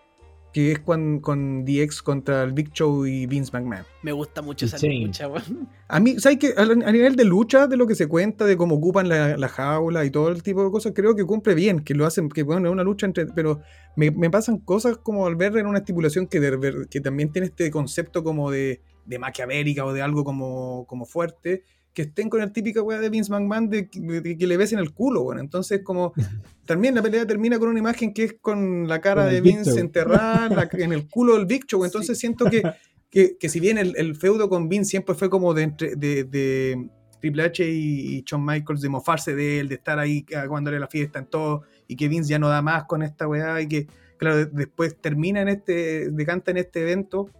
que 0.55 0.71
es 0.71 0.79
con, 0.79 1.19
con 1.19 1.65
DX 1.65 2.01
contra 2.01 2.45
el 2.45 2.53
Big 2.53 2.73
Show 2.73 3.05
y 3.07 3.27
Vince 3.27 3.51
McMahon. 3.53 3.85
Me 4.03 4.13
gusta 4.13 4.41
mucho 4.41 4.67
esa 4.67 4.79
lucha, 4.87 5.27
weón. 5.27 5.69
A 5.89 5.99
mí, 5.99 6.21
¿sabes 6.21 6.39
qué? 6.39 6.55
A, 6.57 6.93
nivel 6.93 7.17
de 7.17 7.25
lucha, 7.25 7.67
de 7.67 7.77
lo 7.77 7.89
que 7.89 7.97
se 7.97 8.07
cuenta, 8.07 8.45
de 8.45 8.57
cómo 8.57 8.77
ocupan 8.77 9.09
la, 9.09 9.37
la 9.37 9.49
jaula 9.49 10.05
y 10.05 10.11
todo 10.11 10.29
el 10.29 10.45
tipo 10.45 10.65
de 10.65 10.71
cosas, 10.71 10.93
creo 10.95 11.17
que 11.17 11.25
cumple 11.25 11.57
bien, 11.57 11.81
que 11.81 11.95
lo 11.95 12.07
hacen, 12.07 12.29
que 12.29 12.45
bueno, 12.45 12.69
es 12.69 12.73
una 12.73 12.85
lucha 12.85 13.05
entre. 13.05 13.27
Pero 13.27 13.63
me, 13.97 14.13
me 14.13 14.31
pasan 14.31 14.59
cosas 14.59 14.97
como 14.97 15.27
al 15.27 15.35
ver 15.35 15.57
en 15.57 15.67
una 15.67 15.79
estipulación 15.79 16.29
que, 16.29 16.39
de 16.39 16.87
que 16.89 17.01
también 17.01 17.33
tiene 17.33 17.49
este 17.49 17.69
concepto 17.73 18.23
como 18.23 18.53
de, 18.53 18.81
de 19.07 19.19
maquiavélica 19.19 19.85
o 19.85 19.93
de 19.93 20.03
algo 20.03 20.23
como, 20.23 20.87
como 20.87 21.05
fuerte, 21.05 21.65
que 21.95 22.03
estén 22.03 22.29
con 22.29 22.43
el 22.43 22.53
típica 22.53 22.83
weá 22.83 22.99
de 23.01 23.09
Vince 23.09 23.31
McMahon 23.33 23.71
de, 23.71 23.89
que- 23.89 24.01
de 24.01 24.37
que 24.37 24.47
le 24.47 24.57
besen 24.57 24.79
el 24.81 24.93
culo, 24.93 25.23
bueno. 25.23 25.41
Entonces, 25.41 25.81
como. 25.83 26.13
También 26.67 26.95
la 26.95 27.03
pelea 27.03 27.27
termina 27.27 27.59
con 27.59 27.69
una 27.69 27.79
imagen 27.79 28.13
que 28.13 28.25
es 28.25 28.37
con 28.41 28.89
la 28.89 29.01
cara 29.01 29.27
de 29.27 29.41
Vince 29.41 29.71
Show. 29.71 29.79
enterrada 29.79 30.47
en, 30.47 30.57
la- 30.57 30.69
en 30.85 30.93
el 30.93 31.09
culo 31.09 31.37
del 31.37 31.47
Big 31.47 31.65
Show. 31.69 31.85
Entonces 31.85 32.19
siento 32.19 32.47
que 32.47 32.63
que, 33.11 33.37
que 33.39 33.49
si 33.49 33.61
bien 33.61 33.79
el, 33.79 33.95
el 33.97 34.17
feudo 34.17 34.49
con 34.49 34.69
Vince 34.69 34.91
siempre 34.91 35.15
fue 35.15 35.31
como 35.31 35.55
de, 35.55 35.63
entre- 35.63 35.95
de, 35.95 36.25
de 36.25 36.89
Triple 37.21 37.45
H 37.45 37.65
y, 37.65 38.17
y 38.17 38.25
Shawn 38.27 38.45
Michaels, 38.45 38.81
de 38.81 38.89
mofarse 38.89 39.37
de 39.37 39.61
él, 39.61 39.69
de 39.69 39.77
estar 39.77 40.01
ahí 40.01 40.27
aguándole 40.37 40.81
la 40.81 40.89
fiesta 40.89 41.21
en 41.21 41.27
todo, 41.27 41.63
y 41.87 41.95
que 41.95 42.09
Vince 42.09 42.31
ya 42.31 42.41
no 42.41 42.49
da 42.49 42.61
más 42.61 42.85
con 42.87 43.05
esta 43.05 43.29
weá, 43.29 43.61
y 43.61 43.69
que, 43.69 43.87
claro, 44.17 44.39
de- 44.39 44.47
después 44.47 44.97
termina 45.01 45.43
en 45.43 45.49
este, 45.49 46.11
decanta 46.11 46.51
en 46.51 46.57
este 46.57 46.81
evento, 46.83 47.31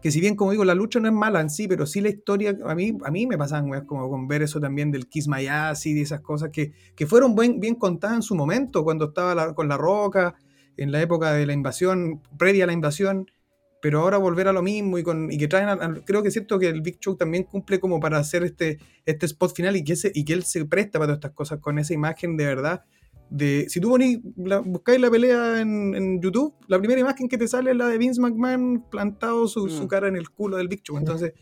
que 0.00 0.10
si 0.10 0.20
bien, 0.20 0.36
como 0.36 0.50
digo, 0.52 0.64
la 0.64 0.74
lucha 0.74 1.00
no 1.00 1.08
es 1.08 1.14
mala 1.14 1.40
en 1.40 1.50
sí, 1.50 1.66
pero 1.68 1.86
sí 1.86 2.00
la 2.00 2.08
historia, 2.10 2.56
a 2.64 2.74
mí, 2.74 2.96
a 3.04 3.10
mí 3.10 3.26
me 3.26 3.38
pasan 3.38 3.68
weas 3.70 3.84
como 3.84 4.08
con 4.10 4.28
ver 4.28 4.42
eso 4.42 4.60
también 4.60 4.90
del 4.92 5.08
Kiss 5.08 5.28
My 5.28 5.46
y 5.84 5.94
de 5.94 6.00
esas 6.02 6.20
cosas 6.20 6.50
que, 6.52 6.72
que 6.94 7.06
fueron 7.06 7.34
buen- 7.34 7.60
bien 7.60 7.74
contadas 7.74 8.16
en 8.16 8.22
su 8.22 8.34
momento, 8.34 8.84
cuando 8.84 9.06
estaba 9.06 9.54
con 9.54 9.68
La 9.68 9.76
Roca, 9.76 10.34
en 10.76 10.92
la 10.92 11.00
época 11.00 11.32
de 11.32 11.46
la 11.46 11.52
invasión, 11.54 12.22
previa 12.38 12.64
a 12.64 12.66
la 12.66 12.72
invasión, 12.72 13.30
pero 13.80 14.00
ahora 14.00 14.18
volver 14.18 14.48
a 14.48 14.52
lo 14.52 14.62
mismo 14.62 14.98
y, 14.98 15.02
con, 15.02 15.30
y 15.30 15.38
que 15.38 15.48
traen, 15.48 15.68
a- 15.68 15.94
creo 16.04 16.22
que 16.22 16.28
es 16.28 16.34
cierto 16.34 16.58
que 16.58 16.68
el 16.68 16.80
Big 16.82 16.98
Show 16.98 17.16
también 17.16 17.44
cumple 17.44 17.78
como 17.78 18.00
para 18.00 18.18
hacer 18.18 18.42
este, 18.42 18.78
este 19.04 19.26
spot 19.26 19.54
final 19.54 19.76
y 19.76 19.84
que, 19.84 19.92
ese, 19.92 20.10
y 20.14 20.24
que 20.24 20.32
él 20.32 20.44
se 20.44 20.64
presta 20.64 20.98
para 20.98 21.06
todas 21.08 21.18
estas 21.18 21.32
cosas 21.32 21.60
con 21.60 21.78
esa 21.78 21.94
imagen 21.94 22.36
de 22.36 22.46
verdad. 22.46 22.84
De, 23.28 23.66
si 23.68 23.80
tú 23.80 23.88
ponís 23.90 24.20
la- 24.36 24.60
buscáis 24.60 25.00
la 25.00 25.10
pelea 25.10 25.60
en, 25.60 25.94
en 25.94 26.20
YouTube, 26.20 26.54
la 26.68 26.78
primera 26.78 27.00
imagen 27.00 27.28
que 27.28 27.36
te 27.38 27.48
sale 27.48 27.72
es 27.72 27.76
la 27.76 27.88
de 27.88 27.98
Vince 27.98 28.20
McMahon 28.20 28.84
plantado 28.90 29.48
su, 29.48 29.68
su 29.68 29.84
Mm. 29.84 29.88
cara 29.88 30.08
en 30.08 30.16
el 30.16 30.30
culo 30.30 30.56
del 30.56 30.68
Big 30.68 30.82
Show. 30.82 30.96
Entonces, 30.96 31.32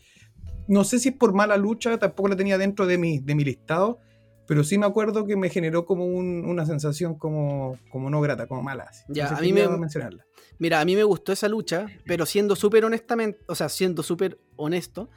no 0.67 0.83
sé 0.83 0.99
si 0.99 1.09
es 1.09 1.15
por 1.15 1.33
mala 1.33 1.57
lucha, 1.57 1.97
tampoco 1.99 2.29
la 2.29 2.35
tenía 2.35 2.57
dentro 2.57 2.87
de 2.87 2.97
mi, 2.97 3.19
de 3.19 3.35
mi 3.35 3.43
listado, 3.43 3.99
pero 4.47 4.63
sí 4.63 4.77
me 4.79 4.85
acuerdo 4.87 5.25
que 5.27 5.35
me 5.35 5.49
generó 5.49 5.85
como 5.85 6.05
un- 6.05 6.43
una 6.45 6.65
sensación 6.65 7.15
como, 7.15 7.77
como 7.91 8.09
no 8.09 8.19
grata, 8.21 8.47
como 8.47 8.63
mala. 8.63 8.85
así. 8.89 9.03
Ya, 9.09 9.23
Entonces 9.23 9.37
a 9.37 9.41
mí 9.41 9.53
me- 9.53 9.67
mencionarla. 9.77 10.25
Mira, 10.57 10.81
a 10.81 10.85
mí 10.85 10.95
me 10.95 11.03
gustó 11.03 11.33
esa 11.33 11.47
lucha, 11.49 11.85
pero 12.05 12.25
siendo 12.25 12.55
súper 12.55 12.85
honestamente, 12.85 13.39
o 13.47 13.53
sea, 13.55 13.69
siendo 13.69 14.01
súper 14.03 14.39
honesto, 14.55 15.09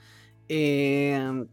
eh, 0.49 1.45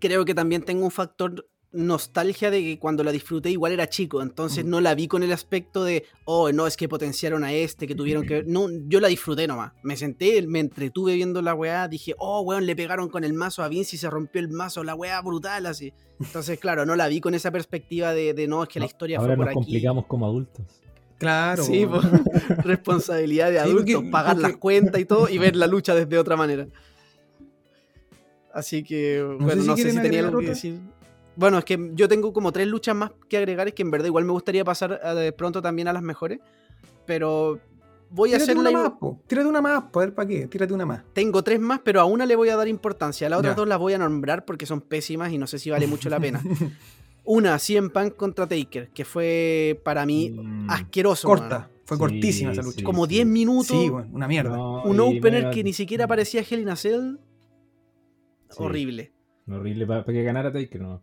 creo 0.00 0.24
que 0.24 0.34
también 0.34 0.62
tengo 0.62 0.84
un 0.84 0.90
factor 0.90 1.46
nostalgia 1.72 2.50
de 2.50 2.60
que 2.62 2.78
cuando 2.80 3.04
la 3.04 3.12
disfruté 3.12 3.50
igual 3.50 3.70
era 3.72 3.88
chico, 3.88 4.22
entonces 4.22 4.64
no 4.64 4.80
la 4.80 4.94
vi 4.96 5.06
con 5.06 5.22
el 5.22 5.32
aspecto 5.32 5.84
de, 5.84 6.04
oh, 6.24 6.50
no, 6.50 6.66
es 6.66 6.76
que 6.76 6.88
potenciaron 6.88 7.44
a 7.44 7.52
este, 7.52 7.86
que 7.86 7.94
tuvieron 7.94 8.26
que 8.26 8.34
ver. 8.34 8.48
No, 8.48 8.66
yo 8.88 8.98
la 8.98 9.06
disfruté 9.06 9.46
nomás. 9.46 9.72
Me 9.84 9.96
senté, 9.96 10.44
me 10.46 10.58
entretuve 10.58 11.14
viendo 11.14 11.42
la 11.42 11.54
weá, 11.54 11.86
dije, 11.86 12.14
oh, 12.18 12.40
weón, 12.40 12.66
le 12.66 12.74
pegaron 12.74 13.08
con 13.08 13.22
el 13.22 13.32
mazo 13.34 13.62
a 13.62 13.68
Vince 13.68 13.94
y 13.94 13.98
se 14.00 14.10
rompió 14.10 14.40
el 14.40 14.48
mazo, 14.48 14.82
la 14.82 14.94
weá 14.96 15.20
brutal 15.22 15.66
así. 15.66 15.92
Entonces, 16.18 16.58
claro, 16.58 16.84
no 16.84 16.96
la 16.96 17.06
vi 17.06 17.20
con 17.20 17.34
esa 17.34 17.50
perspectiva 17.52 18.12
de, 18.14 18.34
de 18.34 18.48
no, 18.48 18.64
es 18.64 18.68
que 18.68 18.80
la 18.80 18.84
No, 18.86 18.88
historia 18.90 19.18
Ahora 19.18 19.28
fue 19.34 19.36
por 19.36 19.46
nos 19.46 19.52
aquí. 19.52 19.64
complicamos 19.66 20.06
como 20.06 20.26
adultos. 20.26 20.66
Claro. 21.18 21.62
Sí, 21.62 21.86
po. 21.86 22.00
po. 22.00 22.08
responsabilidad 22.64 23.46
de 23.50 23.58
Sí, 23.58 23.68
adultos, 23.68 23.94
porque- 23.94 24.10
pagar 24.10 24.32
porque- 24.36 24.48
las 24.48 24.56
cuentas 24.56 25.00
y 25.00 25.04
todo 25.04 25.28
y 25.28 25.38
ver 25.38 25.54
la 25.54 25.66
lucha 25.68 25.94
desde 25.94 26.18
otra 26.18 26.34
manera. 26.36 26.66
Así 28.52 28.82
que, 28.82 29.22
bueno, 29.22 29.54
sé 29.54 29.60
si 29.62 29.66
no 29.68 29.76
sé 29.76 29.90
si 29.92 30.02
tenía 30.02 30.20
algo 30.20 30.38
que 30.40 30.46
otra. 30.46 30.54
decir. 30.54 30.80
Bueno, 31.36 31.58
es 31.58 31.64
que 31.64 31.90
yo 31.94 32.08
tengo 32.08 32.32
como 32.32 32.52
tres 32.52 32.66
luchas 32.66 32.94
más 32.94 33.12
que 33.28 33.36
agregar, 33.38 33.68
es 33.68 33.74
que 33.74 33.82
en 33.82 33.90
verdad 33.90 34.06
igual 34.06 34.24
me 34.24 34.32
gustaría 34.32 34.64
pasar 34.64 35.00
a- 35.02 35.14
de 35.14 35.32
pronto 35.32 35.62
también 35.62 35.88
a 35.88 35.92
las 35.92 36.02
mejores, 36.02 36.40
pero 37.06 37.58
voy 38.10 38.30
a 38.30 38.32
Tírate 38.38 38.52
hacerla... 38.52 38.60
una 38.62 38.70
y- 38.70 38.74
más, 38.82 38.92
po. 38.98 39.20
Tírate 39.26 39.48
una 39.48 39.60
más, 39.62 39.82
po, 39.84 40.00
a 40.00 40.04
ver 40.04 40.14
para 40.14 40.28
qué. 40.28 40.46
Tírate 40.48 40.72
una 40.74 40.84
más. 40.86 41.02
Tengo 41.12 41.42
tres 41.42 41.60
más, 41.60 41.80
pero 41.84 42.00
a 42.00 42.04
una 42.04 42.26
le 42.26 42.36
voy 42.36 42.48
a 42.50 42.56
dar 42.56 42.68
importancia, 42.68 43.26
a 43.26 43.30
las 43.30 43.38
otras 43.38 43.52
Ya. 43.52 43.56
dos 43.56 43.68
las 43.68 43.78
voy 43.78 43.92
a 43.94 43.98
nombrar 43.98 44.44
porque 44.44 44.66
son 44.66 44.80
pésimas 44.80 45.32
y 45.32 45.38
no 45.38 45.46
sé 45.46 45.58
si 45.58 45.70
vale 45.70 45.86
mucho 45.86 46.10
la 46.10 46.18
pena. 46.20 46.42
Una, 47.24 47.58
100 47.58 47.90
Punk 47.90 48.16
contra 48.16 48.46
Taker, 48.48 48.88
que 48.88 49.04
fue 49.04 49.78
para 49.84 50.04
mí 50.06 50.30
Mm, 50.30 50.68
asqueroso. 50.70 51.28
Corta. 51.28 51.68
Fue 51.84 51.96
Sí, 51.96 52.00
cortísima 52.00 52.52
esa 52.52 52.62
lucha. 52.62 52.78
sí. 52.78 52.82
Como 52.84 53.06
10 53.06 53.26
minutos. 53.26 53.66
Sí, 53.68 53.88
bueno, 53.88 54.08
una 54.12 54.26
mierda. 54.28 54.56
no, 54.56 54.82
un 54.84 54.98
opener 55.00 55.50
que 55.50 55.62
ni 55.62 55.72
siquiera 55.72 56.06
parecía 56.06 56.42
Hell 56.48 56.60
in 56.60 56.68
a 56.70 56.76
Cell. 56.76 57.16
Sí, 58.48 58.56
Horrible. 58.58 59.12
Horrible, 59.50 59.86
para 59.86 60.04
que 60.04 60.22
ganara 60.22 60.52
Taker, 60.52 60.80
no. 60.80 61.02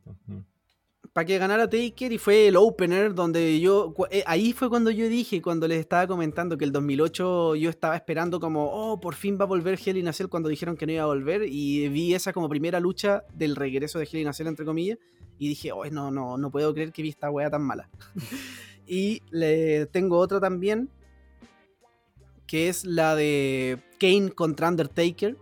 Para 1.13 1.25
que 1.25 1.37
ganara 1.37 1.69
Taker 1.69 2.11
y 2.11 2.17
fue 2.17 2.47
el 2.47 2.55
opener 2.55 3.13
donde 3.13 3.59
yo... 3.59 3.93
eh, 4.11 4.23
ahí 4.27 4.53
fue 4.53 4.69
cuando 4.69 4.91
yo 4.91 5.07
dije, 5.09 5.41
cuando 5.41 5.67
les 5.67 5.79
estaba 5.79 6.05
comentando 6.07 6.57
que 6.57 6.65
el 6.65 6.71
2008 6.71 7.55
yo 7.55 7.69
estaba 7.69 7.95
esperando 7.95 8.39
como, 8.39 8.65
oh, 8.65 8.99
por 8.99 9.15
fin 9.15 9.37
va 9.39 9.43
a 9.45 9.47
volver 9.47 9.79
Hell 9.83 9.97
in 9.97 10.07
a 10.07 10.13
Cell 10.13 10.27
cuando 10.27 10.49
dijeron 10.49 10.77
que 10.77 10.85
no 10.85 10.91
iba 10.93 11.03
a 11.03 11.07
volver 11.07 11.43
y 11.47 11.87
vi 11.89 12.13
esa 12.13 12.33
como 12.33 12.49
primera 12.49 12.79
lucha 12.79 13.23
del 13.33 13.55
regreso 13.55 13.99
de 13.99 14.07
Hell 14.11 14.21
in 14.21 14.27
a 14.27 14.33
Cell, 14.33 14.47
entre 14.47 14.65
comillas, 14.65 14.99
y 15.39 15.47
dije, 15.49 15.71
oh, 15.71 15.85
no, 15.85 16.11
no, 16.11 16.37
no 16.37 16.51
puedo 16.51 16.73
creer 16.73 16.91
que 16.91 17.01
vi 17.01 17.09
esta 17.09 17.31
wea 17.31 17.49
tan 17.49 17.63
mala. 17.63 17.89
y 18.87 19.21
le 19.31 19.87
tengo 19.87 20.17
otra 20.17 20.39
también, 20.39 20.89
que 22.45 22.69
es 22.69 22.85
la 22.85 23.15
de 23.15 23.79
Kane 23.99 24.31
contra 24.31 24.69
Undertaker. 24.69 25.37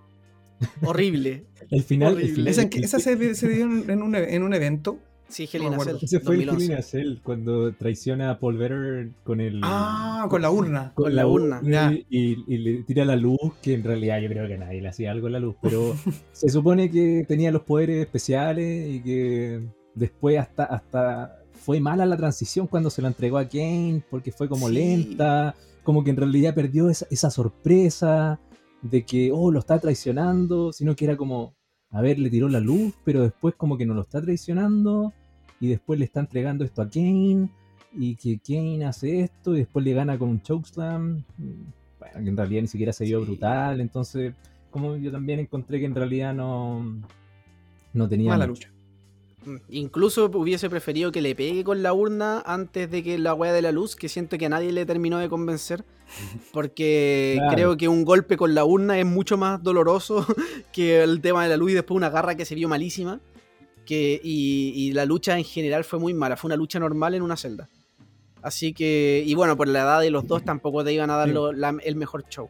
Horrible. 0.83 1.45
El 1.69 1.83
final, 1.83 2.09
el 2.13 2.15
Horrible. 2.15 2.33
final- 2.53 2.69
¿Esa, 2.81 2.97
esa 2.97 2.99
se, 2.99 3.35
se 3.35 3.49
dio 3.49 3.63
en 3.65 4.01
un, 4.01 4.15
en 4.15 4.43
un 4.43 4.53
evento? 4.53 4.99
Sí, 5.27 5.49
Hell 5.51 5.63
in 5.63 5.73
a 5.73 5.79
Cell. 5.79 5.95
Ese 6.03 6.19
fue 6.19 6.35
el 6.35 6.45
2011. 6.45 6.65
Hell 6.65 6.71
in 6.71 6.77
a 6.77 6.81
Cell, 6.83 7.17
cuando 7.23 7.73
traiciona 7.73 8.29
a 8.29 8.39
Paul 8.39 8.57
Bearer 8.57 9.09
con 9.23 9.41
el... 9.41 9.59
Ah, 9.63 10.27
con 10.29 10.43
la 10.43 10.51
urna. 10.51 10.91
con 10.93 11.15
la 11.15 11.25
urna. 11.25 11.61
Y, 11.63 12.05
y- 12.15 12.43
y 12.47 12.57
le 12.59 12.83
tira 12.83 13.05
la 13.05 13.15
luz, 13.15 13.39
que 13.63 13.73
en 13.73 13.83
realidad 13.83 14.19
yo 14.21 14.29
creo 14.29 14.47
que 14.47 14.57
nadie 14.59 14.81
le 14.83 14.89
hacía 14.89 15.09
algo 15.11 15.25
a 15.25 15.31
la 15.31 15.39
luz, 15.39 15.55
pero 15.63 15.95
se 16.31 16.49
supone 16.49 16.91
que 16.91 17.25
tenía 17.27 17.51
los 17.51 17.63
poderes 17.63 18.05
especiales 18.05 18.87
y 18.87 19.01
que 19.01 19.61
después 19.95 20.37
hasta, 20.37 20.65
hasta 20.65 21.39
fue 21.53 21.79
mala 21.79 22.05
la 22.05 22.17
transición 22.17 22.67
cuando 22.67 22.91
se 22.91 23.01
la 23.01 23.07
entregó 23.07 23.39
a 23.39 23.47
Kane, 23.49 24.03
porque 24.11 24.31
fue 24.31 24.47
como 24.47 24.67
Sí. 24.67 24.75
lenta, 24.75 25.55
como 25.81 26.03
que 26.03 26.11
en 26.11 26.17
realidad 26.17 26.53
perdió 26.53 26.87
esa, 26.91 27.07
esa 27.09 27.31
sorpresa 27.31 28.39
de 28.81 29.05
que, 29.05 29.31
oh, 29.31 29.51
lo 29.51 29.59
está 29.59 29.79
traicionando, 29.79 30.71
sino 30.71 30.95
que 30.95 31.05
era 31.05 31.17
como, 31.17 31.55
a 31.91 32.01
ver, 32.01 32.19
le 32.19 32.29
tiró 32.29 32.49
la 32.49 32.59
luz, 32.59 32.93
pero 33.03 33.21
después 33.23 33.55
como 33.55 33.77
que 33.77 33.85
no 33.85 33.93
lo 33.93 34.01
está 34.01 34.21
traicionando 34.21 35.13
y 35.59 35.67
después 35.67 35.97
le 35.99 36.05
está 36.05 36.19
entregando 36.19 36.63
esto 36.65 36.81
a 36.81 36.89
Kane 36.89 37.49
y 37.93 38.15
que 38.15 38.39
Kane 38.39 38.85
hace 38.85 39.21
esto 39.21 39.55
y 39.55 39.59
después 39.59 39.83
le 39.85 39.93
gana 39.93 40.17
con 40.19 40.29
un 40.29 40.41
chokeslam. 40.41 41.23
Bueno, 41.99 42.13
que 42.23 42.29
en 42.29 42.37
realidad 42.37 42.61
ni 42.61 42.67
siquiera 42.67 42.93
se 42.93 43.05
vio 43.05 43.19
Sí. 43.21 43.25
brutal, 43.25 43.79
entonces 43.81 44.33
como 44.69 44.97
yo 44.97 45.09
también 45.09 45.39
encontré 45.39 45.79
que 45.79 45.85
en 45.85 45.95
realidad 45.95 46.33
no, 46.33 47.01
no 47.93 48.09
tenía... 48.09 48.31
Mala 48.31 48.45
lucha. 48.45 48.69
Mm, 49.45 49.55
Incluso 49.69 50.25
hubiese 50.25 50.69
preferido 50.69 51.13
que 51.13 51.21
le 51.21 51.33
pegue 51.33 51.63
con 51.63 51.81
la 51.81 51.93
urna 51.93 52.41
antes 52.45 52.91
de 52.91 53.01
que 53.01 53.17
la 53.17 53.33
wea 53.33 53.53
de 53.53 53.61
la 53.61 53.71
luz, 53.71 53.95
que 53.95 54.09
siento 54.09 54.37
que 54.37 54.47
a 54.47 54.49
nadie 54.49 54.73
le 54.73 54.85
terminó 54.85 55.17
de 55.19 55.29
convencer. 55.29 55.85
Porque 56.51 57.33
Claro. 57.37 57.53
creo 57.55 57.77
que 57.77 57.87
un 57.87 58.03
golpe 58.05 58.37
con 58.37 58.53
la 58.55 58.65
urna 58.65 58.99
es 58.99 59.05
mucho 59.05 59.37
más 59.37 59.61
doloroso 59.61 60.25
que 60.73 61.01
el 61.03 61.21
tema 61.21 61.43
de 61.43 61.49
la 61.49 61.57
luz 61.57 61.71
y 61.71 61.73
después 61.75 61.95
una 61.95 62.09
garra 62.09 62.35
que 62.35 62.45
se 62.45 62.55
vio 62.55 62.67
malísima. 62.69 63.19
Que, 63.85 64.19
y, 64.23 64.73
y 64.75 64.93
la 64.93 65.05
lucha 65.05 65.37
en 65.37 65.43
general 65.43 65.83
fue 65.83 65.99
muy 65.99 66.13
mala. 66.13 66.35
Fue 66.37 66.47
una 66.47 66.55
lucha 66.55 66.79
normal 66.79 67.13
en 67.13 67.21
una 67.21 67.37
celda. 67.37 67.69
Así 68.41 68.73
que, 68.73 69.23
y 69.25 69.33
bueno, 69.35 69.55
por 69.57 69.67
la 69.67 69.81
edad 69.81 70.01
de 70.01 70.09
los 70.09 70.27
dos 70.27 70.43
tampoco 70.43 70.83
te 70.83 70.91
iban 70.93 71.09
a 71.11 71.17
dar 71.17 71.27
Sí. 71.27 71.33
lo- 71.33 71.51
la- 71.53 71.77
el 71.83 71.95
mejor 71.95 72.25
show. 72.27 72.49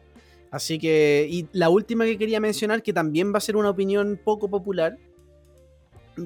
Así 0.50 0.78
que, 0.78 1.26
y 1.28 1.46
la 1.52 1.68
última 1.68 2.04
que 2.06 2.16
quería 2.16 2.40
mencionar, 2.40 2.82
que 2.82 2.92
también 2.94 3.34
va 3.34 3.38
a 3.38 3.40
ser 3.42 3.56
una 3.56 3.68
opinión 3.68 4.18
poco 4.22 4.48
popular, 4.48 4.96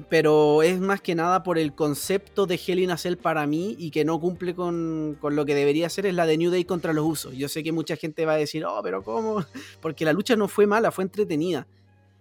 pero 0.09 0.63
es 0.63 0.79
más 0.79 1.01
que 1.01 1.15
nada 1.15 1.43
por 1.43 1.57
el 1.57 1.75
concepto 1.75 2.45
de 2.45 2.59
Hell 2.65 2.79
in 2.79 2.91
para 3.21 3.45
mí 3.45 3.75
y 3.77 3.91
que 3.91 4.05
no 4.05 4.19
cumple 4.19 4.55
con, 4.55 5.17
con 5.19 5.35
lo 5.35 5.45
que 5.45 5.53
debería 5.53 5.89
ser, 5.89 6.05
es 6.05 6.15
la 6.15 6.25
de 6.25 6.37
New 6.37 6.51
Day 6.51 6.63
contra 6.63 6.93
los 6.93 7.05
usos. 7.05 7.35
Yo 7.35 7.49
sé 7.49 7.61
que 7.61 7.71
mucha 7.71 7.95
gente 7.97 8.25
va 8.25 8.33
a 8.33 8.37
decir, 8.37 8.65
oh, 8.65 8.79
pero 8.83 9.03
¿cómo? 9.03 9.43
Porque 9.81 10.05
la 10.05 10.13
lucha 10.13 10.35
no 10.35 10.47
fue 10.47 10.65
mala, 10.65 10.91
fue 10.91 11.03
entretenida. 11.03 11.67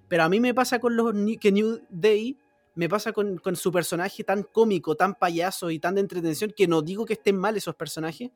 Pero 0.08 0.24
a 0.24 0.28
mí 0.28 0.40
me 0.40 0.52
pasa 0.52 0.80
con 0.80 0.96
los 0.96 1.14
que 1.40 1.52
New 1.52 1.80
Day, 1.88 2.36
me 2.74 2.88
pasa 2.88 3.12
con, 3.12 3.38
con 3.38 3.54
su 3.54 3.70
personaje 3.70 4.24
tan 4.24 4.42
cómico, 4.42 4.96
tan 4.96 5.14
payaso 5.14 5.70
y 5.70 5.78
tan 5.78 5.94
de 5.94 6.00
entretención, 6.00 6.52
que 6.56 6.66
no 6.66 6.82
digo 6.82 7.06
que 7.06 7.12
estén 7.12 7.36
mal 7.36 7.56
esos 7.56 7.76
personajes, 7.76 8.30